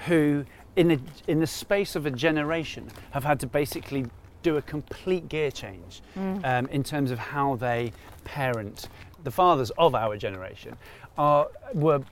who 0.07 0.45
in, 0.77 0.93
a, 0.93 0.99
in 1.27 1.41
the 1.41 1.47
space 1.47 1.97
of 1.97 2.07
a 2.07 2.11
generation 2.11 2.89
have 3.11 3.25
had 3.25 3.41
to 3.41 3.47
basically 3.47 4.07
do 4.43 4.57
a 4.57 4.63
complete 4.63 5.29
gear 5.29 5.51
change 5.51 6.01
um, 6.45 6.67
in 6.69 6.85
terms 6.85 7.11
of 7.11 7.19
how 7.19 7.57
they 7.57 7.93
parent. 8.25 8.89
The 9.25 9.33
fathers 9.33 9.71
of 9.77 9.97
our 9.97 10.17
generation 10.17 10.77
are, 11.19 11.49
were 11.75 12.03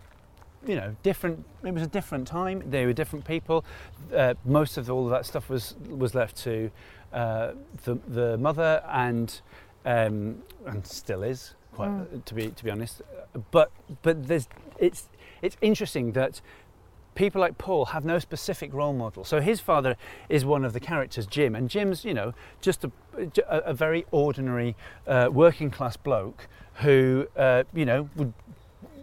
you 0.67 0.77
know, 0.77 0.97
different. 1.03 1.45
It 1.63 1.73
was 1.73 1.83
a 1.83 1.89
different 1.89 2.27
time. 2.27 2.63
They 2.71 2.87
were 2.87 2.93
different 2.93 3.25
people. 3.25 3.65
Uh, 4.15 4.35
most 4.45 4.77
of 4.77 4.91
all 4.91 5.05
of 5.05 5.11
that 5.11 5.27
stuff 5.27 5.49
was 5.49 5.75
was 5.89 6.15
left 6.15 6.37
to 6.45 6.71
uh, 7.13 7.53
the 7.85 7.97
the 8.09 8.39
mother 8.39 8.83
and 8.89 9.41
um, 9.85 10.43
and 10.67 10.87
still 10.87 11.23
is 11.23 11.55
quite 11.73 12.27
to 12.27 12.35
be 12.35 12.49
to 12.49 12.65
be 12.65 12.71
honest. 12.71 13.03
But 13.51 13.71
but 14.03 14.27
there's 14.27 14.49
it's 14.79 15.09
it's 15.43 15.57
interesting 15.61 16.13
that 16.13 16.41
people 17.15 17.41
like 17.41 17.59
Paul 17.59 17.87
have 17.87 18.05
no 18.05 18.19
specific 18.19 18.73
role 18.73 18.93
model. 18.93 19.25
So 19.25 19.41
his 19.41 19.61
father 19.61 19.97
is 20.29 20.45
one 20.45 20.65
of 20.65 20.73
the 20.73 20.81
characters, 20.81 21.27
Jim, 21.27 21.55
and 21.55 21.71
Jim's, 21.71 22.05
you 22.05 22.15
know, 22.15 22.35
just 22.61 22.85
a, 22.85 22.91
a, 23.17 23.59
a 23.59 23.75
very 23.75 24.05
ordinary 24.11 24.75
uh, 25.07 25.29
working 25.31 25.71
class 25.71 25.97
bloke 25.97 26.49
who, 26.79 27.29
uh, 27.37 27.63
you 27.73 27.85
know, 27.85 28.09
would 28.17 28.33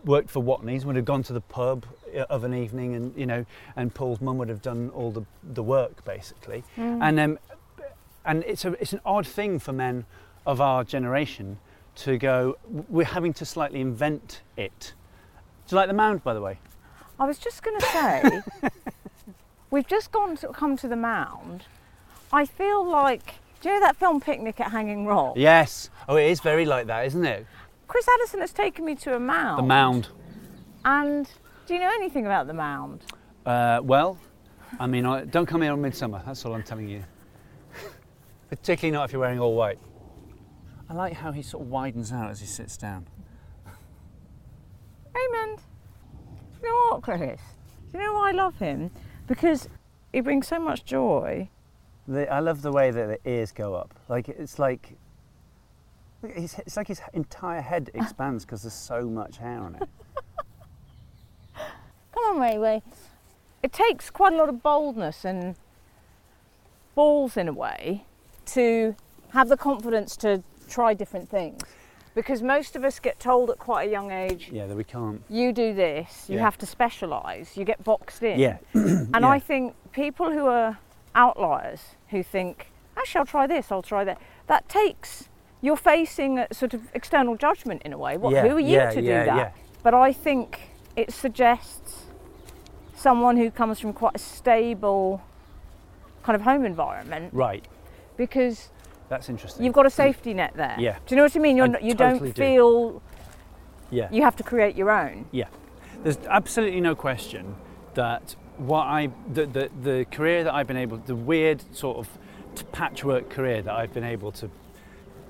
worked 0.06 0.30
for 0.30 0.42
Watney's, 0.42 0.86
would 0.86 0.96
have 0.96 1.06
gone 1.06 1.24
to 1.24 1.34
the 1.34 1.42
pub 1.42 1.86
uh, 2.16 2.26
of 2.30 2.44
an 2.44 2.54
evening, 2.54 2.96
and 2.96 3.16
you 3.16 3.26
know, 3.26 3.46
and 3.76 3.94
Paul's 3.94 4.22
mum 4.22 4.38
would 4.38 4.50
have 4.50 4.62
done 4.62 4.90
all 4.94 5.12
the, 5.12 5.26
the 5.44 5.64
work 5.64 6.04
basically. 6.06 6.64
And 6.78 7.20
um, 7.20 7.40
and 8.26 8.44
it's 8.44 8.66
a 8.66 8.74
it's 8.82 8.94
an 8.94 9.02
odd 9.06 9.28
thing 9.28 9.60
for 9.60 9.74
men 9.74 10.06
of 10.46 10.62
our 10.62 10.84
generation 10.84 11.60
to 11.96 12.18
go. 12.18 12.58
We're 12.68 13.06
having 13.06 13.34
to 13.34 13.46
slightly 13.46 13.82
invent 13.82 14.42
it. 14.58 14.94
Do 15.68 15.76
you 15.76 15.78
like 15.78 15.88
the 15.88 15.94
mound, 15.94 16.24
by 16.24 16.34
the 16.34 16.42
way? 16.42 16.60
I 17.20 17.26
was 17.26 17.38
just 17.38 17.62
going 17.64 17.80
to 17.80 17.86
say, 17.86 18.42
we've 19.72 19.88
just 19.88 20.12
gone 20.12 20.36
to, 20.38 20.48
come 20.50 20.76
to 20.78 20.88
the 20.88 20.96
mound. 20.96 21.66
I 22.34 22.46
feel 22.46 22.84
like, 22.84 23.36
do 23.62 23.70
you 23.70 23.76
know 23.76 23.82
that 23.82 23.96
film 23.96 24.22
Picnic 24.22 24.60
at 24.60 24.72
Hanging 24.72 25.06
Rock? 25.06 25.34
Yes. 25.38 25.90
Oh, 26.10 26.16
it 26.16 26.32
is 26.32 26.40
very 26.40 26.66
like 26.66 26.88
that, 26.88 27.06
isn't 27.06 27.24
it? 27.24 27.46
Chris 27.92 28.08
Addison 28.08 28.40
has 28.40 28.54
taken 28.54 28.86
me 28.86 28.96
to 28.96 29.18
a 29.18 29.20
mound. 29.20 29.60
The 29.60 29.68
mound. 29.68 30.08
And 30.86 31.30
do 31.68 31.74
you 31.74 31.80
know 31.82 31.92
anything 31.94 32.26
about 32.26 32.48
the 32.48 32.54
mound? 32.54 33.02
Uh, 33.46 33.82
well, 33.84 34.18
I 34.80 34.88
mean, 34.88 35.06
I, 35.06 35.26
don't 35.26 35.46
come 35.46 35.62
here 35.62 35.74
on 35.74 35.82
midsummer. 35.82 36.24
That's 36.26 36.46
all 36.46 36.54
I'm 36.54 36.64
telling 36.64 36.88
you. 36.88 37.04
Particularly 38.50 38.96
not 38.96 39.04
if 39.04 39.12
you're 39.12 39.20
wearing 39.20 39.42
all 39.42 39.56
white. 39.56 39.78
I 40.90 40.94
like 40.94 41.12
how 41.12 41.34
he 41.34 41.42
sort 41.42 41.66
of 41.66 41.70
widens 41.70 42.14
out 42.14 42.32
as 42.32 42.40
he 42.40 42.46
sits 42.46 42.78
down. 42.78 43.08
Raymond, 45.14 45.60
you 46.64 46.70
know 46.70 46.92
what, 46.92 47.02
Chris? 47.02 47.42
Do 47.92 47.98
you 47.98 48.06
know 48.06 48.14
why 48.14 48.30
I 48.30 48.32
love 48.32 48.58
him? 48.58 48.90
Because 49.28 49.68
he 50.14 50.22
brings 50.22 50.48
so 50.48 50.60
much 50.60 50.86
joy. 50.86 51.50
The, 52.08 52.32
I 52.32 52.40
love 52.40 52.62
the 52.62 52.72
way 52.72 52.90
that 52.90 53.22
the 53.22 53.30
ears 53.30 53.52
go 53.52 53.76
up. 53.76 53.94
Like 54.08 54.30
it's 54.30 54.60
like 54.60 54.96
look, 56.22 56.32
his, 56.34 56.56
it's 56.60 56.78
like 56.78 56.88
his 56.88 57.02
entire 57.14 57.62
head 57.62 57.90
expands 57.96 58.46
because 58.46 58.64
there's 58.64 58.74
so 58.74 59.04
much 59.10 59.38
hair 59.38 59.60
on 59.60 59.76
it. 59.76 59.90
Come 62.14 62.24
on, 62.36 62.40
Ray 62.42 62.58
Ray. 62.58 62.82
It 63.64 63.72
takes 63.72 64.10
quite 64.10 64.34
a 64.34 64.38
lot 64.38 64.50
of 64.50 64.62
boldness 64.64 65.24
and 65.26 65.56
balls 66.96 67.38
in 67.38 67.48
a 67.48 67.54
way 67.54 68.06
to 68.48 68.96
have 69.30 69.50
the 69.50 69.58
confidence 69.58 70.18
to 70.18 70.44
try 70.68 70.94
different 70.94 71.30
things. 71.30 71.62
Because 72.14 72.42
most 72.42 72.76
of 72.76 72.84
us 72.84 73.00
get 73.00 73.20
told 73.22 73.50
at 73.50 73.58
quite 73.58 73.88
a 73.88 73.92
young 73.92 74.12
age, 74.12 74.50
yeah, 74.52 74.66
that 74.68 74.76
we 74.76 74.84
can't. 74.84 75.22
you 75.30 75.54
do 75.54 75.74
this, 75.74 76.26
you 76.30 76.36
Yeah. 76.36 76.42
have 76.42 76.58
to 76.58 76.66
specialise, 76.66 77.56
you 77.56 77.64
get 77.64 77.82
boxed 77.86 78.22
in. 78.22 78.38
Yeah, 78.38 78.58
And 78.74 79.10
yeah. 79.14 79.30
I 79.30 79.40
think 79.40 79.76
people 79.94 80.30
who 80.32 80.46
are 80.48 80.78
outliers, 81.16 81.80
who 82.10 82.22
think, 82.22 82.68
actually, 82.98 83.20
I'll 83.20 83.26
try 83.26 83.48
this, 83.48 83.72
I'll 83.72 83.82
try 83.82 84.04
that, 84.04 84.18
that 84.48 84.68
takes, 84.68 85.30
you're 85.62 85.78
facing 85.78 86.40
a 86.40 86.54
sort 86.54 86.74
of 86.74 86.82
external 86.94 87.36
judgment 87.36 87.82
in 87.84 87.94
a 87.94 87.98
way. 87.98 88.18
What, 88.18 88.34
Yeah, 88.34 88.48
who 88.48 88.56
are 88.56 88.60
you 88.60 88.78
yeah, 88.78 88.90
to 88.92 89.02
do 89.02 89.08
yeah, 89.08 89.26
that? 89.26 89.56
But 89.84 89.94
I 89.94 90.12
think 90.12 90.72
it 90.96 91.12
suggests 91.14 92.06
someone 92.96 93.38
who 93.38 93.50
comes 93.50 93.80
from 93.80 93.94
quite 93.94 94.16
a 94.16 94.20
stable 94.20 95.22
kind 96.24 96.36
of 96.36 96.42
home 96.44 96.66
environment 96.66 97.34
right. 97.34 97.66
because 98.18 98.70
That's 99.10 99.28
interesting. 99.30 99.66
you've 99.66 99.74
got 99.74 99.86
a 99.86 99.90
safety 99.90 100.34
net 100.34 100.54
there. 100.56 100.76
Yeah. 100.78 100.98
Do 101.06 101.16
you 101.16 101.18
know 101.18 101.24
what 101.24 101.36
I 101.36 101.40
mean? 101.40 101.58
You're 101.58 101.66
I 101.66 101.70
not, 101.70 101.84
you 101.84 101.96
totally 101.96 102.20
don't 102.20 102.36
do. 102.36 102.42
feel 102.42 103.02
yeah. 103.90 104.08
you 104.12 104.22
have 104.22 104.36
to 104.38 104.44
create 104.44 104.76
your 104.76 104.92
own. 104.92 105.26
Yeah, 105.32 105.48
there's 106.04 106.18
absolutely 106.30 106.82
no 106.82 106.96
question 106.96 107.56
that 107.96 108.36
what 108.58 108.84
I 108.84 109.10
the, 109.34 109.46
the 109.46 109.70
the 109.82 110.06
career 110.12 110.44
that 110.44 110.54
I've 110.54 110.68
been 110.68 110.78
able 110.78 110.98
the 110.98 111.16
weird 111.16 111.64
sort 111.76 111.98
of 111.98 112.08
patchwork 112.72 113.30
career 113.30 113.62
that 113.64 113.74
I've 113.74 113.94
been 113.94 114.04
able 114.04 114.32
to 114.34 114.50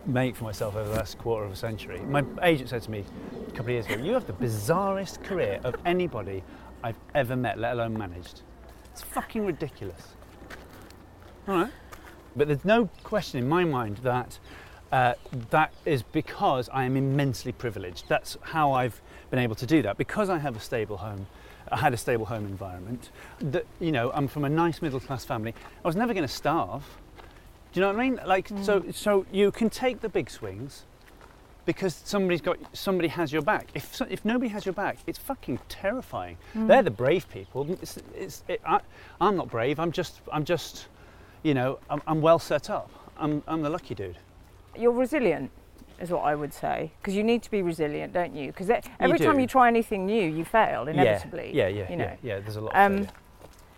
make 0.05 0.35
for 0.35 0.43
myself 0.43 0.75
over 0.75 0.89
the 0.89 0.95
last 0.95 1.17
quarter 1.17 1.45
of 1.45 1.51
a 1.51 1.55
century. 1.55 1.99
My 1.99 2.23
agent 2.41 2.69
said 2.69 2.81
to 2.83 2.91
me 2.91 3.05
a 3.47 3.51
couple 3.51 3.65
of 3.65 3.69
years 3.69 3.85
ago, 3.85 4.03
"You 4.03 4.13
have 4.13 4.27
the 4.27 4.33
bizarrest 4.33 5.23
career 5.23 5.59
of 5.63 5.75
anybody 5.85 6.43
I've 6.83 6.99
ever 7.13 7.35
met, 7.35 7.59
let 7.59 7.73
alone 7.73 7.97
managed. 7.97 8.41
It's 8.91 9.01
fucking 9.01 9.45
ridiculous." 9.45 10.15
All 11.47 11.55
right, 11.55 11.71
but 12.35 12.47
there's 12.47 12.65
no 12.65 12.89
question 13.03 13.39
in 13.39 13.47
my 13.47 13.63
mind 13.63 13.97
that 13.97 14.39
uh, 14.91 15.13
that 15.49 15.73
is 15.85 16.03
because 16.03 16.69
I 16.69 16.83
am 16.83 16.97
immensely 16.97 17.51
privileged. 17.51 18.09
That's 18.09 18.37
how 18.41 18.73
I've 18.73 19.01
been 19.29 19.39
able 19.39 19.55
to 19.55 19.65
do 19.65 19.81
that 19.83 19.97
because 19.97 20.29
I 20.29 20.37
have 20.37 20.55
a 20.55 20.59
stable 20.59 20.97
home. 20.97 21.27
I 21.71 21.77
had 21.77 21.93
a 21.93 21.97
stable 21.97 22.25
home 22.25 22.45
environment. 22.45 23.11
That 23.39 23.65
you 23.79 23.91
know, 23.91 24.11
I'm 24.13 24.27
from 24.27 24.43
a 24.43 24.49
nice 24.49 24.81
middle 24.81 24.99
class 24.99 25.23
family. 25.23 25.55
I 25.83 25.87
was 25.87 25.95
never 25.95 26.13
going 26.13 26.27
to 26.27 26.33
starve. 26.33 26.83
Do 27.71 27.79
you 27.79 27.85
know 27.85 27.93
what 27.93 27.99
I 28.01 28.09
mean? 28.09 28.19
Like, 28.25 28.49
so, 28.63 28.83
so 28.91 29.25
you 29.31 29.51
can 29.51 29.69
take 29.69 30.01
the 30.01 30.09
big 30.09 30.29
swings 30.29 30.85
because 31.65 32.01
somebody's 32.03 32.41
got 32.41 32.57
somebody 32.73 33.07
has 33.07 33.31
your 33.31 33.41
back. 33.41 33.69
If 33.73 34.01
if 34.09 34.25
nobody 34.25 34.49
has 34.49 34.65
your 34.65 34.73
back, 34.73 34.97
it's 35.07 35.19
fucking 35.19 35.59
terrifying. 35.69 36.37
They're 36.53 36.83
the 36.83 36.91
brave 36.91 37.29
people. 37.29 37.71
It's, 37.81 37.97
it's, 38.15 38.43
it, 38.47 38.61
I, 38.65 38.79
I'm 39.21 39.35
not 39.37 39.49
brave. 39.49 39.79
I'm 39.79 39.91
just 39.91 40.21
I'm 40.33 40.43
just, 40.43 40.87
you 41.43 41.53
know, 41.53 41.79
I'm, 41.89 42.01
I'm 42.07 42.21
well 42.21 42.39
set 42.39 42.69
up. 42.69 42.89
I'm 43.17 43.43
I'm 43.47 43.61
the 43.61 43.69
lucky 43.69 43.95
dude. 43.95 44.17
You're 44.77 44.91
resilient, 44.91 45.51
is 45.99 46.09
what 46.09 46.21
I 46.21 46.35
would 46.35 46.53
say, 46.53 46.91
because 46.99 47.15
you 47.15 47.23
need 47.23 47.43
to 47.43 47.51
be 47.51 47.61
resilient, 47.61 48.13
don't 48.13 48.35
you? 48.35 48.47
Because 48.47 48.69
every 48.99 49.19
time 49.19 49.39
you 49.39 49.47
try 49.47 49.67
anything 49.67 50.05
new, 50.05 50.29
you 50.29 50.43
fail 50.43 50.87
inevitably. 50.87 51.51
Yeah, 51.53 51.67
yeah, 51.67 51.83
yeah, 51.83 51.91
You 51.91 51.97
know. 51.97 52.03
yeah, 52.05 52.35
yeah. 52.35 52.39
There's 52.39 52.55
a 52.57 52.61
lot. 52.61 52.75
Um. 52.75 53.07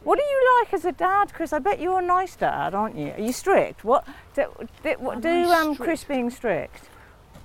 What 0.03 0.19
are 0.19 0.21
you 0.21 0.59
like 0.59 0.73
as 0.73 0.85
a 0.85 0.91
dad, 0.91 1.33
Chris? 1.33 1.53
I 1.53 1.59
bet 1.59 1.79
you're 1.79 1.99
a 1.99 2.05
nice 2.05 2.35
dad, 2.35 2.73
aren't 2.73 2.97
you? 2.97 3.11
Are 3.11 3.21
you 3.21 3.31
strict? 3.31 3.83
What 3.83 4.05
do, 4.35 4.45
do, 4.83 4.95
what, 4.99 5.21
do 5.21 5.29
I 5.29 5.61
um. 5.61 5.75
Chris 5.75 6.03
being 6.03 6.29
strict? 6.29 6.89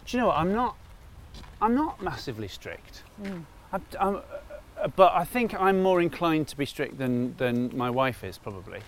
Do 0.06 0.16
you 0.16 0.20
know 0.20 0.28
what? 0.28 0.38
I'm 0.38 0.52
not. 0.52 0.76
I'm 1.60 1.74
not 1.74 2.02
massively 2.02 2.48
strict. 2.48 3.02
Hmm. 3.22 3.40
I'm, 3.72 3.82
I'm, 4.00 4.20
but 4.96 5.12
I 5.12 5.24
think 5.24 5.54
I'm 5.54 5.82
more 5.82 6.00
inclined 6.00 6.48
to 6.48 6.56
be 6.56 6.66
strict 6.66 6.98
than 6.98 7.36
than 7.36 7.76
my 7.76 7.90
wife 7.90 8.24
is 8.24 8.38
probably. 8.38 8.80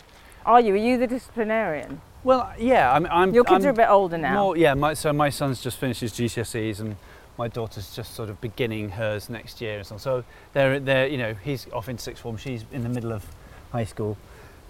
Are 0.45 0.61
you? 0.61 0.75
Are 0.75 0.77
you 0.77 0.99
the 0.99 1.07
disciplinarian? 1.07 2.01
Well, 2.25 2.53
yeah. 2.59 2.93
I'm. 2.93 3.07
I'm 3.07 3.33
Your 3.33 3.45
kids 3.45 3.64
I'm 3.64 3.68
are 3.68 3.73
a 3.73 3.77
bit 3.77 3.89
older 3.89 4.18
now. 4.18 4.35
More, 4.35 4.57
yeah. 4.57 4.75
My, 4.75 4.95
so 4.95 5.12
my 5.12 5.31
son's 5.31 5.62
just 5.62 5.79
finished 5.79 6.01
his 6.01 6.12
GCSEs 6.12 6.81
and 6.81 6.97
my 7.39 7.47
daughter's 7.47 7.95
just 7.95 8.14
sort 8.14 8.31
of 8.31 8.41
beginning 8.41 8.91
hers 8.91 9.31
next 9.31 9.61
year 9.61 9.79
and 9.79 9.87
so 9.87 9.95
on. 9.95 9.99
So 10.01 10.25
they're 10.55 10.81
they're 10.81 11.07
you 11.07 11.18
know 11.18 11.35
he's 11.35 11.68
off 11.73 11.89
in 11.89 11.99
sixth 11.99 12.23
form. 12.23 12.37
She's 12.37 12.64
in 12.73 12.83
the 12.83 12.89
middle 12.89 13.12
of 13.12 13.25
high 13.73 13.85
school. 13.85 14.16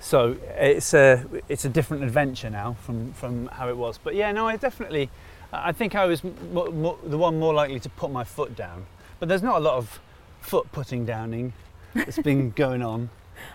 So 0.00 0.36
it's 0.56 0.94
a 0.94 1.24
it's 1.48 1.64
a 1.64 1.68
different 1.68 2.04
adventure 2.04 2.50
now 2.50 2.76
from 2.84 3.12
from 3.12 3.46
how 3.48 3.68
it 3.68 3.76
was. 3.76 3.98
But 3.98 4.14
yeah, 4.14 4.32
no, 4.32 4.48
I 4.48 4.56
definitely. 4.56 5.10
I 5.52 5.72
think 5.72 5.94
I 5.96 6.06
was 6.06 6.24
m- 6.24 6.34
mo- 6.54 6.98
the 7.04 7.18
one 7.18 7.38
more 7.40 7.52
likely 7.52 7.80
to 7.80 7.88
put 7.90 8.10
my 8.10 8.22
foot 8.24 8.54
down. 8.54 8.86
But 9.18 9.28
there's 9.28 9.42
not 9.42 9.56
a 9.56 9.60
lot 9.60 9.74
of 9.74 10.00
foot 10.40 10.70
putting 10.72 11.04
downing 11.04 11.52
that's 11.92 12.18
been 12.18 12.50
going 12.64 12.82
on. 12.82 13.10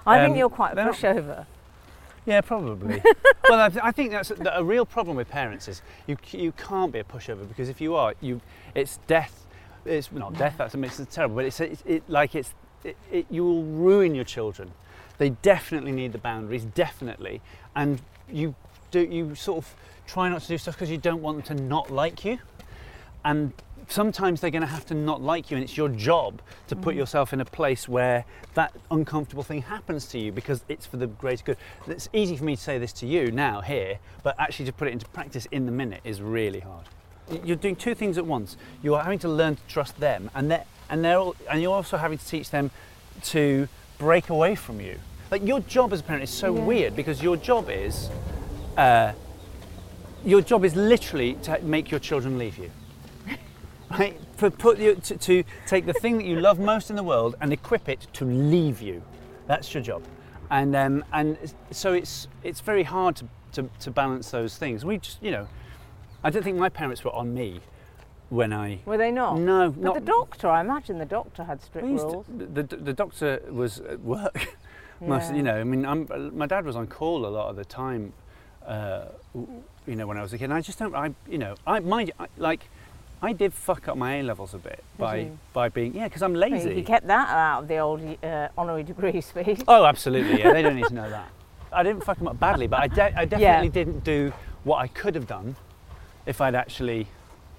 I 0.06 0.20
think 0.20 0.32
um, 0.32 0.38
you're 0.38 0.50
quite 0.50 0.74
a 0.74 0.76
not- 0.76 0.94
pushover. 0.94 1.46
Yeah, 2.26 2.42
probably. 2.42 3.02
well, 3.50 3.60
I, 3.62 3.70
th- 3.70 3.82
I 3.84 3.92
think 3.92 4.12
that's 4.12 4.32
a, 4.32 4.36
a 4.56 4.64
real 4.64 4.84
problem 4.86 5.16
with 5.16 5.30
parents 5.30 5.68
is 5.68 5.82
you 6.08 6.18
c- 6.26 6.40
you 6.42 6.52
can't 6.54 6.92
be 6.92 7.00
a 7.00 7.04
pushover 7.04 7.48
because 7.48 7.70
if 7.70 7.80
you 7.80 7.96
are, 7.96 8.14
you 8.20 8.42
it's 8.74 8.98
death. 9.08 9.46
It's 9.86 10.12
not 10.12 10.34
death. 10.38 10.56
That's 10.58 10.76
makes 10.76 11.00
it 11.00 11.10
terrible, 11.12 11.36
but 11.36 11.46
it's, 11.46 11.60
it's 11.60 11.84
it, 11.86 12.04
like 12.10 12.34
it's 12.36 12.54
it, 12.84 12.98
it, 13.12 13.26
you 13.30 13.44
will 13.44 13.64
ruin 13.64 14.16
your 14.16 14.26
children. 14.26 14.72
They 15.18 15.30
definitely 15.30 15.92
need 15.92 16.12
the 16.12 16.18
boundaries, 16.18 16.66
definitely, 16.66 17.42
and 17.76 18.02
you 18.32 18.56
do 18.92 19.02
you 19.02 19.36
sort 19.36 19.58
of 19.58 19.76
try 20.08 20.30
not 20.30 20.42
to 20.42 20.48
do 20.48 20.58
stuff 20.58 20.76
because 20.76 20.90
you 20.90 20.98
don't 20.98 21.22
want 21.22 21.46
them 21.46 21.58
to 21.58 21.64
not 21.64 21.92
like 21.92 22.26
you, 22.26 22.40
and 23.24 23.54
sometimes 23.88 24.42
they're 24.42 24.52
going 24.52 24.62
to 24.62 24.68
have 24.68 24.86
to 24.88 24.94
not 24.94 25.22
like 25.22 25.52
you, 25.52 25.58
and 25.58 25.64
it's 25.64 25.78
your 25.78 25.90
job 25.90 26.42
to 26.68 26.76
put 26.76 26.96
mm. 26.96 27.00
yourself 27.00 27.34
in 27.34 27.42
a 27.42 27.46
place 27.46 27.88
where 27.88 28.26
that 28.54 28.74
uncomfortable 28.92 29.44
thing 29.44 29.62
happens 29.62 30.06
to 30.08 30.20
you 30.20 30.32
because 30.32 30.64
it's 30.70 30.86
for 30.86 30.98
the 30.98 31.08
greater 31.08 31.44
good. 31.44 31.58
It's 31.88 32.10
easy 32.14 32.38
for 32.38 32.44
me 32.44 32.56
to 32.56 32.62
say 32.62 32.78
this 32.78 32.94
to 32.94 33.08
you 33.08 33.32
now 33.32 33.62
here, 33.62 34.00
but 34.24 34.36
actually 34.40 34.66
to 34.66 34.74
put 34.74 34.88
it 34.88 34.92
into 34.92 35.08
practice 35.08 35.46
in 35.52 35.66
the 35.66 35.72
minute 35.72 36.02
is 36.04 36.22
really 36.22 36.62
hard. 36.62 36.86
You're 37.44 37.56
doing 37.56 37.76
two 37.76 37.96
things 37.96 38.18
at 38.18 38.26
once. 38.26 38.56
You 38.84 38.94
are 38.96 39.04
having 39.04 39.20
to 39.20 39.30
learn 39.30 39.56
to 39.56 39.62
trust 39.68 40.00
them, 40.00 40.30
and 40.36 40.52
they're, 40.52 40.66
and 40.90 41.04
they're 41.04 41.18
all, 41.18 41.36
and 41.50 41.62
you're 41.62 41.74
also 41.74 41.98
having 41.98 42.18
to 42.18 42.26
teach 42.26 42.52
them 42.52 42.72
to 43.24 43.68
break 43.98 44.30
away 44.30 44.56
from 44.56 44.80
you. 44.80 45.00
Like 45.32 45.46
your 45.46 45.60
job 45.62 45.94
as 45.94 46.00
a 46.02 46.04
parent 46.04 46.24
is 46.24 46.30
so 46.30 46.54
weird 46.54 46.96
because 46.96 47.22
your 47.22 47.38
job 47.38 47.70
is. 47.70 48.10
Uh, 48.78 49.14
your 50.24 50.42
job 50.42 50.66
is 50.66 50.76
literally 50.76 51.36
to 51.44 51.62
make 51.62 51.92
your 51.92 52.00
children 52.00 52.38
leave 52.38 52.58
you. 52.58 52.72
Right? 53.92 54.20
For 54.36 54.50
put 54.50 54.80
you 54.80 54.96
to, 54.96 55.16
to 55.16 55.44
take 55.68 55.86
the 55.86 55.94
thing 55.94 56.18
that 56.18 56.26
you 56.26 56.40
love 56.42 56.60
most 56.60 56.90
in 56.90 56.96
the 56.96 57.04
world 57.04 57.36
and 57.40 57.54
equip 57.54 57.88
it 57.88 58.08
to 58.14 58.26
leave 58.26 58.82
you. 58.82 59.04
That's 59.48 59.74
your 59.74 59.84
job. 59.84 60.04
And 60.50 60.76
um, 60.76 61.06
and 61.14 61.38
so 61.72 61.94
it's 61.94 62.28
it's 62.44 62.62
very 62.62 62.84
hard 62.84 63.16
to, 63.18 63.26
to, 63.54 63.70
to 63.82 63.92
balance 63.92 64.32
those 64.32 64.58
things. 64.58 64.84
We 64.84 64.98
just 64.98 65.22
you 65.22 65.32
know, 65.32 65.48
I 66.24 66.30
don't 66.32 66.44
think 66.44 66.58
my 66.58 66.68
parents 66.70 67.04
were 67.04 67.14
on 67.14 67.34
me 67.34 67.62
when 68.30 68.52
I 68.54 68.80
Were 68.86 68.98
they 68.98 69.12
not? 69.12 69.38
no 69.40 69.70
But 69.72 69.82
not 69.82 69.94
the 69.96 70.02
doctor, 70.02 70.48
I 70.48 70.62
imagine 70.62 70.98
the 70.98 71.06
doctor 71.06 71.44
had 71.44 71.62
strict 71.62 71.88
rules. 71.88 72.26
to- 72.26 72.32
the, 72.46 72.64
the, 72.64 72.94
doctor 72.94 73.42
was 73.50 73.80
at 73.80 74.00
work. 74.02 74.56
Most, 75.02 75.32
Yeah. 75.32 75.36
you 75.38 75.44
know, 75.44 75.56
I 75.60 75.64
mean, 75.64 75.86
I'm, 75.86 76.08
my 76.38 76.46
dad 76.48 76.66
was 76.66 76.76
on 76.76 76.88
call 76.88 77.26
a 77.26 77.28
lot 77.28 77.50
of 77.50 77.56
the 77.56 77.66
time. 77.66 78.14
Uh, 78.66 79.06
you 79.86 79.96
know, 79.96 80.08
when 80.08 80.18
I 80.18 80.22
was 80.22 80.34
a 80.34 80.38
kid, 80.38 80.46
and 80.46 80.54
I 80.54 80.62
just 80.62 80.80
don't. 80.80 80.96
I, 80.96 81.14
you 81.30 81.38
know, 81.38 81.56
I 81.68 81.80
my 81.80 82.08
I, 82.20 82.26
like, 82.38 82.68
I 83.22 83.32
did 83.34 83.54
fuck 83.54 83.88
up 83.88 83.96
my 83.98 84.16
A 84.16 84.24
levels 84.24 84.56
a 84.56 84.58
bit 84.58 84.84
by 84.98 85.30
by 85.54 85.70
being 85.70 85.94
yeah, 85.94 86.06
because 86.08 86.24
I'm 86.24 86.34
lazy. 86.34 86.74
He 86.74 86.82
kept 86.82 87.06
that 87.08 87.30
out 87.30 87.64
of 87.64 87.68
the 87.68 87.78
old 87.78 88.02
uh, 88.24 88.48
honorary 88.58 88.84
degree 88.84 89.22
speech. 89.32 89.62
Oh, 89.68 89.86
absolutely. 89.86 90.40
Yeah, 90.40 90.54
they 90.54 90.64
don't 90.64 90.76
need 90.76 90.88
to 90.88 90.94
know 90.96 91.10
that. 91.10 91.30
I 91.72 91.84
didn't 91.84 92.04
fuck 92.04 92.18
them 92.18 92.28
up 92.28 92.40
badly, 92.40 92.66
but 92.68 92.80
I, 92.80 92.88
de- 92.88 93.20
I 93.20 93.26
definitely 93.26 93.70
didn't 93.70 94.04
do 94.04 94.34
what 94.64 94.78
I 94.78 94.88
could 94.88 95.14
have 95.14 95.28
done 95.28 95.56
if 96.26 96.42
I'd 96.42 96.56
actually 96.56 97.06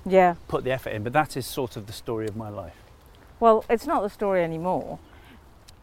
Yeah. 0.06 0.34
put 0.48 0.64
the 0.64 0.70
effort 0.72 0.90
in. 0.90 1.02
But 1.02 1.12
that 1.12 1.36
is 1.36 1.44
sort 1.46 1.76
of 1.76 1.86
the 1.86 1.92
story 1.92 2.26
of 2.26 2.36
my 2.36 2.48
life. 2.48 2.76
Well, 3.40 3.64
it's 3.68 3.86
not 3.86 4.02
the 4.02 4.08
story 4.10 4.42
anymore. 4.42 4.98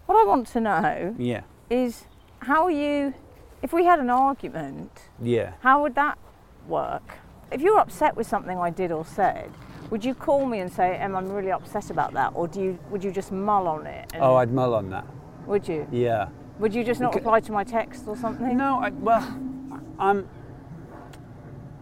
What 0.06 0.16
I 0.16 0.26
want 0.28 0.48
to 0.48 0.60
know 0.62 1.16
Yeah, 1.18 1.42
is 1.70 2.06
how 2.40 2.68
you, 2.68 3.14
if 3.62 3.72
we 3.74 3.86
had 3.86 4.00
an 4.00 4.10
argument, 4.10 4.92
yeah. 5.22 5.54
how 5.62 5.82
would 5.84 5.96
that 5.96 6.18
work? 6.68 7.16
If 7.52 7.62
you 7.62 7.74
were 7.76 7.80
upset 7.80 8.16
with 8.16 8.26
something 8.28 8.58
I 8.58 8.70
did 8.70 8.92
or 8.92 9.06
said, 9.06 9.52
would 9.92 10.04
you 10.04 10.16
call 10.16 10.46
me 10.48 10.60
and 10.60 10.72
say, 10.74 10.96
"Em, 10.96 11.16
I'm 11.16 11.30
really 11.32 11.52
upset 11.52 11.92
about 11.92 12.14
that," 12.14 12.32
or 12.34 12.48
do 12.48 12.60
you 12.60 12.80
would 12.90 13.04
you 13.04 13.12
just 13.12 13.32
mull 13.32 13.68
on 13.68 13.86
it? 13.86 14.12
Oh, 14.20 14.36
I'd 14.36 14.52
mull 14.52 14.74
on 14.74 14.90
that. 14.90 15.06
would 15.46 15.68
you? 15.68 15.86
Yeah. 15.92 16.30
Would 16.60 16.74
you 16.74 16.84
just 16.84 17.00
not 17.00 17.14
reply 17.14 17.40
to 17.42 17.52
my 17.52 17.64
text 17.64 18.08
or 18.08 18.16
something? 18.18 18.58
No, 18.58 18.80
I, 18.80 18.90
well, 18.90 19.22
I'm. 20.00 20.28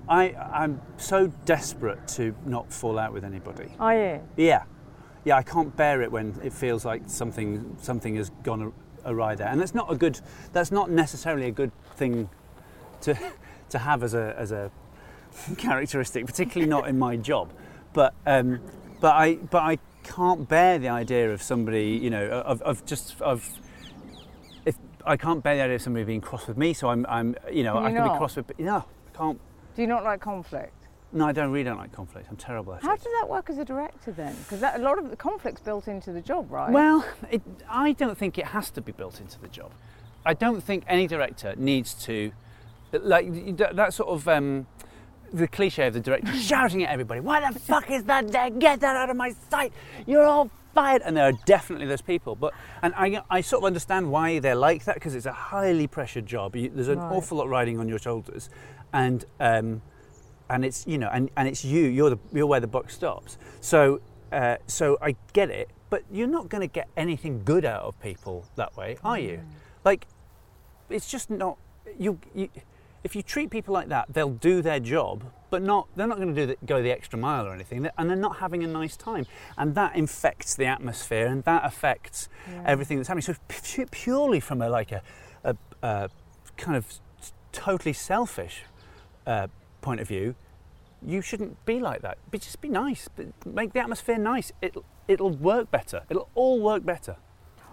I, 0.07 0.33
I'm 0.33 0.81
so 0.97 1.27
desperate 1.45 2.07
to 2.09 2.35
not 2.45 2.71
fall 2.71 2.99
out 2.99 3.13
with 3.13 3.23
anybody. 3.23 3.71
Are 3.79 3.95
you? 3.95 4.21
Yeah, 4.35 4.63
yeah. 5.23 5.37
I 5.37 5.43
can't 5.43 5.75
bear 5.75 6.01
it 6.01 6.11
when 6.11 6.39
it 6.43 6.53
feels 6.53 6.83
like 6.85 7.03
something 7.07 7.77
something 7.79 8.15
has 8.15 8.29
gone 8.43 8.73
awry 9.05 9.35
there, 9.35 9.47
and 9.47 9.59
that's 9.59 9.73
not 9.75 9.91
a 9.91 9.95
good. 9.95 10.19
That's 10.53 10.71
not 10.71 10.89
necessarily 10.89 11.47
a 11.47 11.51
good 11.51 11.71
thing 11.95 12.29
to 13.01 13.17
to 13.69 13.79
have 13.79 14.03
as 14.03 14.13
a 14.13 14.35
as 14.37 14.51
a 14.51 14.71
characteristic, 15.57 16.25
particularly 16.25 16.69
not 16.69 16.87
in 16.87 16.99
my 16.99 17.15
job. 17.15 17.51
But 17.93 18.13
um, 18.25 18.59
but 18.99 19.15
I 19.15 19.35
but 19.35 19.63
I 19.63 19.79
can't 20.03 20.47
bear 20.47 20.79
the 20.79 20.89
idea 20.89 21.31
of 21.31 21.41
somebody, 21.41 21.99
you 22.01 22.09
know, 22.09 22.27
of, 22.27 22.61
of 22.63 22.85
just 22.85 23.19
of 23.21 23.49
if 24.65 24.75
I 25.05 25.17
can't 25.17 25.43
bear 25.43 25.55
the 25.55 25.63
idea 25.63 25.75
of 25.75 25.81
somebody 25.81 26.05
being 26.05 26.21
cross 26.21 26.47
with 26.47 26.57
me. 26.57 26.73
So 26.73 26.89
I'm 26.89 27.05
I'm 27.07 27.35
you 27.51 27.63
know 27.63 27.79
you 27.79 27.85
I 27.85 27.91
can 27.91 28.05
not? 28.05 28.13
be 28.13 28.17
cross 28.17 28.35
with 28.35 28.59
no 28.59 28.85
I 29.13 29.17
can't. 29.17 29.39
Do 29.75 29.81
you 29.81 29.87
not 29.87 30.03
like 30.03 30.21
conflict? 30.21 30.73
No, 31.13 31.27
I 31.27 31.33
don't 31.33 31.51
really 31.51 31.65
don't 31.65 31.77
like 31.77 31.91
conflict. 31.91 32.27
I'm 32.29 32.37
terrible 32.37 32.73
at 32.73 32.83
How 32.83 32.93
it. 32.93 33.03
does 33.03 33.11
that 33.19 33.27
work 33.29 33.49
as 33.49 33.57
a 33.57 33.65
director 33.65 34.11
then? 34.11 34.33
Because 34.35 34.61
a 34.63 34.77
lot 34.79 34.97
of 34.97 35.09
the 35.09 35.17
conflict's 35.17 35.59
built 35.59 35.87
into 35.87 36.13
the 36.13 36.21
job, 36.21 36.49
right? 36.49 36.71
Well, 36.71 37.05
it, 37.29 37.41
I 37.69 37.91
don't 37.91 38.17
think 38.17 38.37
it 38.37 38.47
has 38.47 38.69
to 38.71 38.81
be 38.81 38.93
built 38.93 39.19
into 39.19 39.39
the 39.39 39.49
job. 39.49 39.71
I 40.25 40.33
don't 40.33 40.61
think 40.63 40.83
any 40.87 41.07
director 41.07 41.53
needs 41.57 41.93
to, 42.05 42.31
like 42.93 43.57
that, 43.57 43.75
that 43.75 43.93
sort 43.93 44.09
of 44.09 44.27
um, 44.27 44.67
the 45.33 45.47
cliche 45.47 45.87
of 45.87 45.93
the 45.93 45.99
director 45.99 46.33
shouting 46.33 46.83
at 46.83 46.89
everybody, 46.91 47.19
"Why 47.21 47.49
the 47.51 47.57
fuck 47.59 47.89
is 47.89 48.03
that 48.05 48.31
there? 48.31 48.49
Get 48.49 48.79
that 48.81 48.95
out 48.95 49.09
of 49.09 49.15
my 49.17 49.33
sight! 49.49 49.73
You're 50.05 50.23
all 50.25 50.49
fired!" 50.73 51.01
And 51.03 51.15
there 51.17 51.25
are 51.25 51.37
definitely 51.45 51.87
those 51.87 52.01
people, 52.01 52.35
but 52.35 52.53
and 52.83 52.93
I, 52.95 53.21
I 53.29 53.41
sort 53.41 53.61
of 53.63 53.67
understand 53.67 54.11
why 54.11 54.39
they're 54.39 54.55
like 54.55 54.85
that 54.85 54.95
because 54.95 55.15
it's 55.15 55.25
a 55.25 55.31
highly 55.33 55.87
pressured 55.87 56.25
job. 56.25 56.55
You, 56.55 56.69
there's 56.69 56.87
an 56.89 56.99
Right. 56.99 57.11
awful 57.11 57.37
lot 57.37 57.49
riding 57.49 57.79
on 57.79 57.87
your 57.87 57.99
shoulders, 57.99 58.49
and 58.93 59.23
um, 59.39 59.81
and 60.49 60.65
it's 60.65 60.85
you 60.85 60.97
know 60.97 61.09
and, 61.11 61.29
and 61.37 61.47
it's 61.47 61.63
you 61.63 61.83
you're 61.83 62.09
the 62.09 62.19
you're 62.33 62.45
where 62.45 62.59
the 62.59 62.67
buck 62.67 62.89
stops 62.89 63.37
so 63.61 64.01
uh, 64.33 64.57
so 64.67 64.97
I 65.01 65.15
get 65.31 65.49
it 65.49 65.69
but 65.89 66.03
you're 66.11 66.27
not 66.27 66.49
going 66.49 66.59
to 66.61 66.67
get 66.67 66.89
anything 66.97 67.43
good 67.45 67.63
out 67.63 67.83
of 67.83 67.97
people 68.01 68.45
that 68.57 68.75
way 68.75 68.97
are 69.01 69.17
you 69.17 69.39
like 69.85 70.07
it's 70.89 71.09
just 71.09 71.29
not 71.29 71.57
you, 71.97 72.19
you 72.35 72.49
if 73.03 73.15
you 73.15 73.21
treat 73.21 73.49
people 73.49 73.73
like 73.73 73.89
that 73.89 74.05
they'll 74.13 74.29
do 74.29 74.61
their 74.61 74.79
job 74.79 75.23
but 75.49 75.61
not 75.61 75.87
they're 75.95 76.07
not 76.07 76.17
going 76.17 76.33
to 76.33 76.41
do 76.41 76.45
the, 76.47 76.65
go 76.65 76.81
the 76.81 76.91
extra 76.91 77.17
mile 77.17 77.45
or 77.45 77.53
anything 77.53 77.87
and 77.97 78.09
they're 78.09 78.15
not 78.15 78.37
having 78.37 78.63
a 78.63 78.67
nice 78.67 78.95
time 78.95 79.25
and 79.57 79.75
that 79.75 79.95
infects 79.95 80.55
the 80.55 80.65
atmosphere 80.65 81.27
and 81.27 81.43
that 81.43 81.65
affects 81.65 82.29
everything 82.65 82.97
that's 82.97 83.07
happening 83.07 83.21
so 83.21 83.35
pu- 83.47 83.85
purely 83.87 84.39
from 84.39 84.61
a 84.61 84.69
like 84.69 84.91
a, 84.91 85.01
a, 85.43 85.55
a 85.81 86.09
kind 86.57 86.77
of 86.77 86.99
totally 87.51 87.93
selfish 87.93 88.63
uh, 89.25 89.47
point 89.81 89.99
of 89.99 90.07
view, 90.07 90.35
you 91.05 91.21
shouldn't 91.21 91.63
be 91.65 91.79
like 91.79 92.01
that. 92.01 92.17
But 92.29 92.41
just 92.41 92.61
be 92.61 92.69
nice. 92.69 93.09
Make 93.45 93.73
the 93.73 93.79
atmosphere 93.79 94.17
nice. 94.17 94.51
It'll, 94.61 94.85
it'll 95.07 95.31
work 95.31 95.71
better. 95.71 96.03
It'll 96.09 96.29
all 96.35 96.59
work 96.59 96.85
better. 96.85 97.17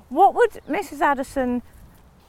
What 0.08 0.34
would 0.34 0.52
Mrs. 0.68 1.00
Addison 1.00 1.62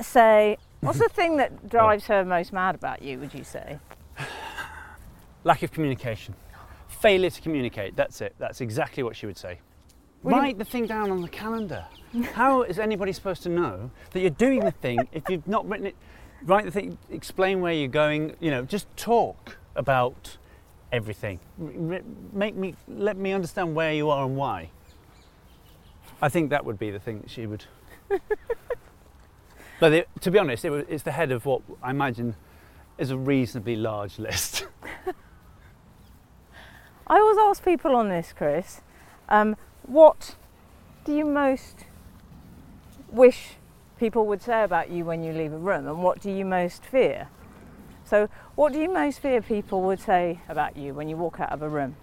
say? 0.02 0.58
What's 0.82 1.00
the 1.00 1.10
thing 1.10 1.38
that 1.38 1.70
drives 1.70 2.08
her 2.08 2.24
most 2.24 2.54
mad 2.54 2.76
about 2.76 3.02
you? 3.02 3.20
Would 3.20 3.34
you 3.34 3.44
say? 3.44 3.80
Lack 5.44 5.64
of 5.64 5.72
communication. 5.72 6.34
Failure 6.88 7.30
to 7.30 7.42
communicate. 7.42 7.96
That's 7.96 8.22
it. 8.22 8.36
That's 8.40 8.62
exactly 8.62 9.04
what 9.04 9.16
she 9.16 9.26
would 9.26 9.38
say. 9.38 9.60
Well, 10.24 10.36
you- 10.36 10.42
Write 10.42 10.58
the 10.58 10.66
thing 10.66 10.86
down 10.86 11.12
on 11.12 11.22
the 11.22 11.30
calendar. 11.30 11.86
How 12.34 12.64
is 12.64 12.80
anybody 12.80 13.12
supposed 13.14 13.44
to 13.44 13.50
know 13.50 13.92
that 14.12 14.20
you're 14.20 14.30
doing 14.32 14.62
the 14.62 14.72
thing 14.72 15.08
if 15.12 15.24
you've 15.30 15.48
not 15.48 15.68
written 15.68 15.88
it? 15.88 15.96
Write 16.44 16.66
the 16.66 16.72
thing, 16.72 16.98
explain 17.10 17.60
where 17.60 17.74
you're 17.74 17.88
going, 17.90 18.36
you 18.40 18.50
know, 18.50 18.64
just 18.64 18.88
talk 18.96 19.58
about 19.76 20.38
everything. 20.92 21.40
R- 21.62 21.96
r- 21.96 22.02
Make 22.32 22.56
me, 22.56 22.76
let 22.88 23.18
me 23.18 23.34
understand 23.34 23.76
where 23.76 23.94
you 23.94 24.10
are 24.10 24.26
and 24.26 24.38
why. 24.38 24.70
I 26.22 26.30
think 26.30 26.50
that 26.52 26.64
would 26.66 26.80
be 26.80 26.92
the 26.92 27.00
thing 27.00 27.20
that 27.22 27.30
she 27.30 27.46
would. 27.46 27.66
but 29.80 29.94
it, 29.94 30.10
to 30.22 30.32
be 30.32 30.40
honest, 30.40 30.66
it, 30.66 30.70
was- 30.70 30.86
it's 30.90 31.04
the 31.04 31.12
head 31.12 31.32
of 31.32 31.46
what 31.46 31.62
I 31.82 31.92
imagine 31.92 32.36
is 32.98 33.12
a 33.12 33.18
reasonably 33.18 33.76
large 33.76 34.20
list. 34.20 34.66
I 37.08 37.18
always 37.18 37.38
ask 37.38 37.64
people 37.64 37.96
on 37.96 38.10
this, 38.10 38.34
Chris. 38.36 38.82
Um, 39.30 39.56
what 39.84 40.36
do 41.06 41.16
you 41.16 41.26
most 41.26 41.86
wish 43.12 43.54
people 43.98 44.26
would 44.28 44.42
say 44.42 44.64
about 44.64 44.90
you 44.92 45.06
when 45.06 45.24
you 45.24 45.34
leave 45.34 45.54
a 45.54 45.58
room, 45.58 45.88
and 45.88 46.04
what 46.04 46.22
do 46.22 46.30
you 46.32 46.46
most 46.46 46.86
fear? 46.86 47.30
So, 48.06 48.28
what 48.56 48.74
do 48.74 48.80
you 48.80 48.92
most 48.92 49.20
fear 49.20 49.42
people 49.42 49.82
would 49.84 50.00
say 50.00 50.40
about 50.50 50.76
you 50.78 50.94
when 50.94 51.10
you 51.10 51.16
walk 51.18 51.40
out 51.40 51.52
of 51.52 51.62
a 51.62 51.70
room? 51.70 51.96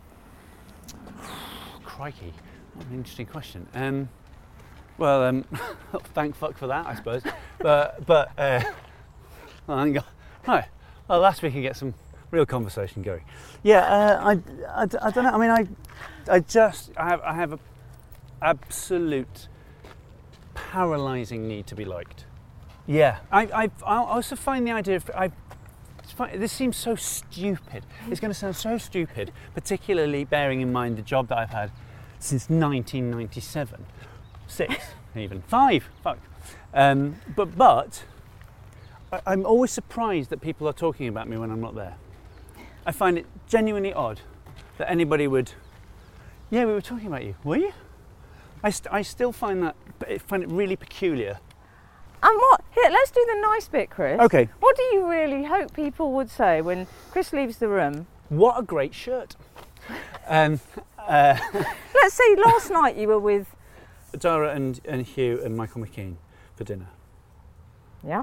Crikey, 1.84 2.32
what 2.74 2.86
an 2.86 2.94
interesting 2.94 3.26
question. 3.26 3.66
Um, 3.74 4.08
well, 4.98 5.24
um, 5.24 5.44
thank 6.14 6.36
fuck 6.36 6.56
for 6.56 6.66
that, 6.68 6.86
I 6.86 6.94
suppose. 6.94 7.22
But, 7.58 8.04
but, 8.06 8.38
uh, 8.38 8.62
well, 9.66 9.78
I 9.78 9.84
think. 9.84 9.98
Well, 11.08 11.20
last 11.20 11.42
week 11.42 11.50
we 11.50 11.54
can 11.54 11.62
get 11.62 11.76
some 11.76 11.94
real 12.30 12.46
conversation 12.46 13.02
going. 13.02 13.24
Yeah, 13.62 13.78
uh, 13.78 14.20
I, 14.22 14.82
I, 14.82 14.82
I 14.82 15.10
don't 15.10 15.24
know. 15.24 15.30
I 15.30 15.38
mean, 15.38 15.50
I, 15.50 15.66
I 16.30 16.40
just, 16.40 16.92
I 16.96 17.08
have, 17.08 17.20
I 17.22 17.34
have 17.34 17.54
a 17.54 17.58
absolute 18.42 19.48
paralysing 20.54 21.48
need 21.48 21.66
to 21.68 21.74
be 21.74 21.84
liked. 21.84 22.26
Yeah, 22.86 23.18
I, 23.32 23.42
I, 23.42 23.70
I 23.84 23.96
also 23.96 24.36
find 24.36 24.66
the 24.66 24.72
idea 24.72 24.96
of, 24.96 25.10
I, 25.14 25.30
this 26.36 26.52
seems 26.52 26.76
so 26.76 26.94
stupid. 26.94 27.84
It's 28.08 28.20
going 28.20 28.32
to 28.32 28.38
sound 28.38 28.56
so 28.56 28.78
stupid, 28.78 29.32
particularly 29.54 30.24
bearing 30.24 30.60
in 30.60 30.72
mind 30.72 30.96
the 30.96 31.02
job 31.02 31.28
that 31.28 31.38
I've 31.38 31.50
had 31.50 31.72
since 32.18 32.48
1997, 32.48 33.84
six 34.46 34.74
even 35.16 35.42
five. 35.42 35.88
Fuck. 36.02 36.18
Um, 36.74 37.16
but 37.34 37.56
but 37.56 38.04
I, 39.12 39.20
I'm 39.26 39.46
always 39.46 39.70
surprised 39.70 40.30
that 40.30 40.40
people 40.40 40.68
are 40.68 40.72
talking 40.72 41.08
about 41.08 41.28
me 41.28 41.36
when 41.36 41.50
I'm 41.50 41.60
not 41.60 41.74
there. 41.74 41.96
I 42.84 42.92
find 42.92 43.18
it 43.18 43.26
genuinely 43.48 43.92
odd 43.92 44.20
that 44.78 44.90
anybody 44.90 45.26
would 45.26 45.52
Yeah, 46.50 46.64
we 46.64 46.72
were 46.72 46.80
talking 46.80 47.06
about 47.08 47.24
you. 47.24 47.34
Were 47.42 47.56
you? 47.56 47.72
I, 48.62 48.70
st- 48.70 48.92
I 48.92 49.02
still 49.02 49.32
find 49.32 49.62
that 49.62 49.76
I 50.08 50.18
find 50.18 50.42
it 50.42 50.48
really 50.50 50.76
peculiar. 50.76 51.38
And 52.22 52.36
what? 52.36 52.62
Here, 52.74 52.90
let's 52.90 53.10
do 53.10 53.24
the 53.28 53.40
nice 53.40 53.68
bit, 53.68 53.90
Chris. 53.90 54.20
Okay. 54.20 54.48
What 54.60 54.76
do 54.76 54.82
you 54.82 55.08
really 55.08 55.44
hope 55.44 55.72
people 55.74 56.12
would 56.12 56.30
say 56.30 56.60
when 56.60 56.86
Chris 57.10 57.32
leaves 57.32 57.58
the 57.58 57.68
room? 57.68 58.06
What 58.28 58.58
a 58.58 58.62
great 58.62 58.94
shirt. 58.94 59.36
Um, 60.26 60.58
uh, 60.98 61.38
Let's 61.94 62.14
say 62.14 62.36
last 62.44 62.70
night 62.70 62.96
you 62.96 63.08
were 63.08 63.18
with, 63.20 63.54
Dara 64.18 64.54
and, 64.54 64.80
and 64.84 65.02
Hugh 65.06 65.40
and 65.44 65.56
Michael 65.56 65.82
McKean 65.82 66.16
for 66.54 66.64
dinner. 66.64 66.88
yeah, 68.02 68.22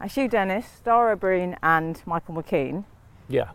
uh, 0.00 0.08
Hugh 0.08 0.28
Dennis, 0.28 0.80
Dara 0.84 1.16
Ó 1.16 1.18
Briain, 1.18 1.56
and 1.62 2.00
Michael 2.06 2.34
McKean. 2.34 2.84
Yeah. 3.28 3.50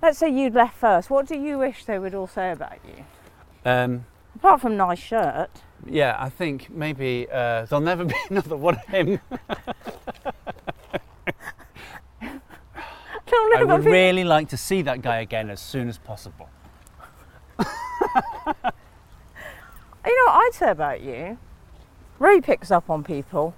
Let's 0.00 0.18
say 0.18 0.28
you'd 0.30 0.54
left 0.54 0.76
first. 0.78 1.10
What 1.10 1.26
do 1.26 1.36
you 1.36 1.58
wish 1.58 1.84
they 1.84 1.98
would 1.98 2.14
all 2.14 2.28
say 2.28 2.52
about 2.52 2.78
you? 2.86 3.04
Um, 3.64 4.04
Apart 4.36 4.60
from 4.60 4.76
nice 4.76 5.00
shirt. 5.00 5.50
yeah, 5.86 6.14
I 6.18 6.28
think 6.28 6.70
maybe 6.70 7.26
uh, 7.32 7.64
there'll 7.66 7.84
never 7.84 8.04
be 8.04 8.14
another 8.30 8.56
one 8.56 8.76
of 8.76 8.84
him. 8.84 9.18
I 13.56 13.64
would 13.64 13.84
really 13.84 14.24
like 14.24 14.48
to 14.50 14.56
see 14.56 14.82
that 14.82 15.02
guy 15.02 15.16
again 15.20 15.50
as 15.50 15.60
soon 15.60 15.88
as 15.88 15.98
possible. 15.98 16.48
You 20.08 20.16
know 20.16 20.32
what 20.32 20.44
I'd 20.46 20.54
say 20.54 20.70
about 20.70 21.02
you? 21.02 21.36
Ray 22.18 22.40
picks 22.40 22.70
up 22.70 22.88
on 22.88 23.04
people, 23.04 23.54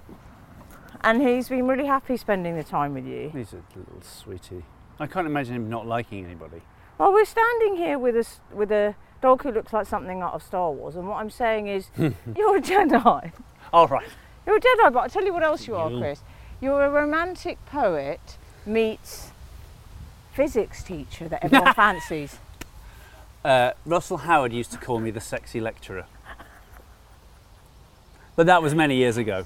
and 0.99 1.21
he's 1.21 1.47
been 1.47 1.65
really 1.65 1.85
happy 1.85 2.17
spending 2.17 2.57
the 2.57 2.63
time 2.63 2.93
with 2.93 3.05
you. 3.05 3.29
He's 3.29 3.53
a 3.53 3.63
little 3.73 4.01
sweetie. 4.01 4.65
I 4.99 5.07
can't 5.07 5.25
imagine 5.25 5.55
him 5.55 5.69
not 5.69 5.87
liking 5.87 6.25
anybody. 6.25 6.61
Well, 6.97 7.13
we're 7.13 7.23
standing 7.23 7.77
here 7.77 7.97
with 7.97 8.17
a 8.17 8.27
with 8.53 8.69
a 8.69 8.95
dog 9.21 9.43
who 9.43 9.51
looks 9.53 9.71
like 9.71 9.87
something 9.87 10.21
out 10.21 10.33
of 10.33 10.43
Star 10.43 10.71
Wars, 10.73 10.97
and 10.97 11.07
what 11.07 11.21
I'm 11.21 11.29
saying 11.29 11.67
is, 11.67 11.87
you're 11.97 12.57
a 12.57 12.61
Jedi. 12.61 13.31
All 13.71 13.87
right. 13.87 14.09
You're 14.45 14.57
a 14.57 14.59
Jedi, 14.59 14.91
but 14.91 14.99
I'll 14.99 15.09
tell 15.09 15.23
you 15.23 15.33
what 15.33 15.43
else 15.43 15.67
you 15.67 15.77
are, 15.77 15.89
Chris. 15.89 16.21
You're 16.59 16.83
a 16.83 16.89
romantic 16.89 17.65
poet 17.65 18.37
meets 18.65 19.31
physics 20.33 20.83
teacher 20.83 21.29
that 21.29 21.45
everyone 21.45 21.73
fancies. 21.75 22.39
Uh, 23.45 23.71
Russell 23.85 24.17
Howard 24.17 24.51
used 24.51 24.73
to 24.73 24.77
call 24.77 24.99
me 24.99 25.11
the 25.11 25.21
sexy 25.21 25.61
lecturer. 25.61 26.07
But 28.35 28.45
that 28.47 28.61
was 28.61 28.73
many 28.73 28.95
years 28.95 29.17
ago. 29.17 29.45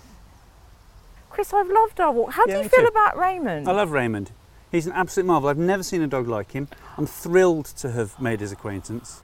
Chris, 1.29 1.53
I've 1.53 1.69
loved 1.69 1.99
our 1.99 2.11
walk. 2.11 2.31
How 2.33 2.43
Yeah, 2.47 2.57
do 2.57 2.63
you 2.63 2.69
feel 2.69 2.81
too. 2.81 2.87
about 2.87 3.17
Raymond? 3.17 3.67
I 3.67 3.71
love 3.73 3.91
Raymond. 3.91 4.31
He's 4.71 4.87
an 4.87 4.93
absolute 4.93 5.25
marvel. 5.25 5.49
I've 5.49 5.57
never 5.57 5.83
seen 5.83 6.01
a 6.01 6.07
dog 6.07 6.27
like 6.27 6.51
him. 6.51 6.67
I'm 6.97 7.05
thrilled 7.05 7.65
to 7.77 7.91
have 7.91 8.19
made 8.21 8.39
his 8.39 8.51
acquaintance. 8.51 9.21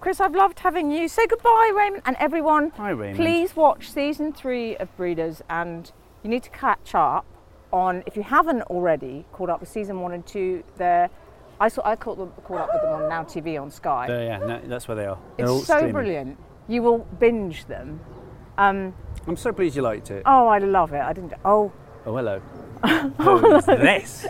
Chris, 0.00 0.20
I've 0.20 0.34
loved 0.34 0.60
having 0.60 0.90
you. 0.92 1.08
Say 1.08 1.26
goodbye, 1.26 1.72
Raymond, 1.74 2.02
and 2.06 2.16
everyone. 2.20 2.70
Hi, 2.76 2.90
Raymond. 2.90 3.16
Please 3.16 3.56
watch 3.56 3.90
season 3.90 4.32
three 4.32 4.76
of 4.76 4.94
Breeders, 4.96 5.42
and 5.50 5.90
you 6.22 6.30
need 6.30 6.44
to 6.44 6.50
catch 6.50 6.94
up 6.94 7.26
on 7.72 8.02
if 8.06 8.16
you 8.16 8.22
haven't 8.22 8.62
already 8.62 9.24
caught 9.32 9.50
up 9.50 9.60
with 9.60 9.68
season 9.68 10.00
one 10.00 10.12
and 10.12 10.24
two. 10.26 10.62
They're 10.76 11.10
I 11.60 11.68
saw 11.68 11.82
I 11.84 11.96
caught 11.96 12.16
them 12.18 12.32
caught 12.44 12.60
up 12.60 12.70
with 12.72 12.82
them 12.82 12.92
on 12.92 13.08
Now 13.08 13.24
TV 13.24 13.60
on 13.60 13.70
Sky. 13.72 14.06
There, 14.06 14.24
yeah, 14.24 14.38
no, 14.38 14.60
that's 14.64 14.86
where 14.86 14.96
they 14.96 15.06
are. 15.06 15.18
They're 15.36 15.46
it's 15.46 15.66
so 15.66 15.74
streaming. 15.78 15.92
brilliant. 15.92 16.38
You 16.68 16.82
will 16.82 16.98
binge 17.18 17.66
them. 17.66 17.98
Um, 18.58 18.92
I'm 19.26 19.36
so 19.36 19.52
pleased 19.52 19.76
you 19.76 19.82
liked 19.82 20.10
it. 20.10 20.22
oh, 20.26 20.46
I 20.48 20.58
love 20.58 20.92
it. 20.92 21.00
I 21.00 21.12
didn't. 21.12 21.32
Oh, 21.44 21.72
Oh, 22.06 22.16
hello. 22.16 22.40
Who's 23.18 23.64
this? 23.66 24.26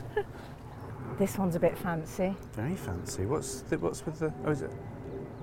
this 1.19 1.39
one's 1.39 1.55
a 1.57 1.61
bit 1.61 1.77
fancy. 1.79 2.35
Very 2.55 2.75
fancy. 2.77 3.25
What's 3.27 3.61
the, 3.63 3.79
what's 3.79 4.05
with 4.05 4.19
the? 4.19 4.33
Oh, 4.45 4.51
is 4.51 4.63
it? 4.63 4.71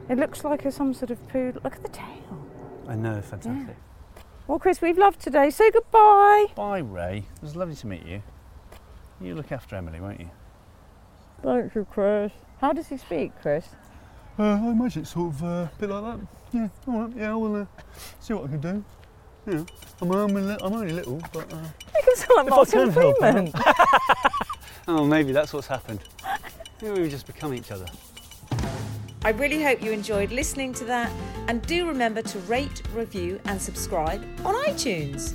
It 0.10 0.18
looks 0.18 0.44
like 0.44 0.66
a, 0.66 0.72
some 0.72 0.94
sort 0.94 1.12
of 1.12 1.28
poodle. 1.30 1.62
Look 1.64 1.76
at 1.76 1.84
the 1.84 1.90
tail. 1.90 2.45
I 2.88 2.95
know. 2.95 3.22
Fantastic. 3.22 3.76
Well, 4.48 4.60
Chris, 4.60 4.82
we've 4.82 4.98
loved 4.98 5.20
today. 5.20 5.49
Say 5.49 5.72
goodbye. 5.72 6.45
Bye, 6.56 6.80
Ray. 6.80 7.26
It 7.38 7.41
was 7.41 7.56
lovely 7.56 7.76
to 7.76 7.88
meet 7.88 8.06
you. 8.06 8.22
You 9.22 9.34
look 9.34 9.52
after 9.52 9.76
Emily, 9.76 9.99
won't 9.99 10.20
you? 10.20 10.30
Thank 11.41 11.74
you, 11.74 11.88
Chris. 11.90 12.32
How 12.62 12.74
does 12.74 12.88
he 12.88 12.98
speak, 12.98 13.32
Chris? 13.41 13.68
Uh, 14.38 14.44
I 14.44 14.68
imagine 14.72 15.03
it's 15.03 15.12
sort 15.14 15.34
of 15.34 15.44
uh, 15.44 15.48
a 15.48 15.72
bit 15.80 15.90
like 15.90 16.03
that. 16.20 16.28
Yeah, 16.56 16.69
all 16.88 17.02
right. 17.02 17.14
Yeah, 17.18 17.32
I 17.32 17.36
will 17.36 17.56
uh, 17.57 17.65
see 18.22 18.34
what 18.34 18.45
I 18.45 18.48
can 18.48 18.61
do. 18.61 18.86
Yeah, 19.45 19.64
I'm 20.02 20.11
only, 20.11 20.41
li- 20.41 20.57
I'm 20.61 20.73
only 20.73 20.94
little, 20.94 21.22
but 21.34 21.52
uh, 21.53 21.57
You 21.95 22.02
can 22.03 22.15
sound 22.15 22.38
like 22.38 22.48
If 22.48 22.53
I 22.53 22.56
Martin 22.56 22.80
can 22.80 22.91
help 22.91 23.18
Freeman. 23.18 23.53
Oh, 24.88 25.03
maybe 25.03 25.32
that's 25.32 25.52
what's 25.52 25.65
happened. 25.68 25.99
Maybe 26.82 27.02
we've 27.02 27.10
just 27.11 27.26
become 27.27 27.53
each 27.56 27.72
other. 27.72 27.88
I 29.23 29.30
really 29.32 29.61
hope 29.64 29.82
you 29.84 29.91
enjoyed 29.91 30.32
listening 30.32 30.73
to 30.76 30.86
that 30.86 31.11
and 31.48 31.61
do 31.65 31.88
remember 31.88 32.22
to 32.22 32.40
rate, 32.41 32.84
review 32.94 33.41
and 33.45 33.60
subscribe 33.60 34.23
on 34.45 34.53
iTunes. 34.65 35.34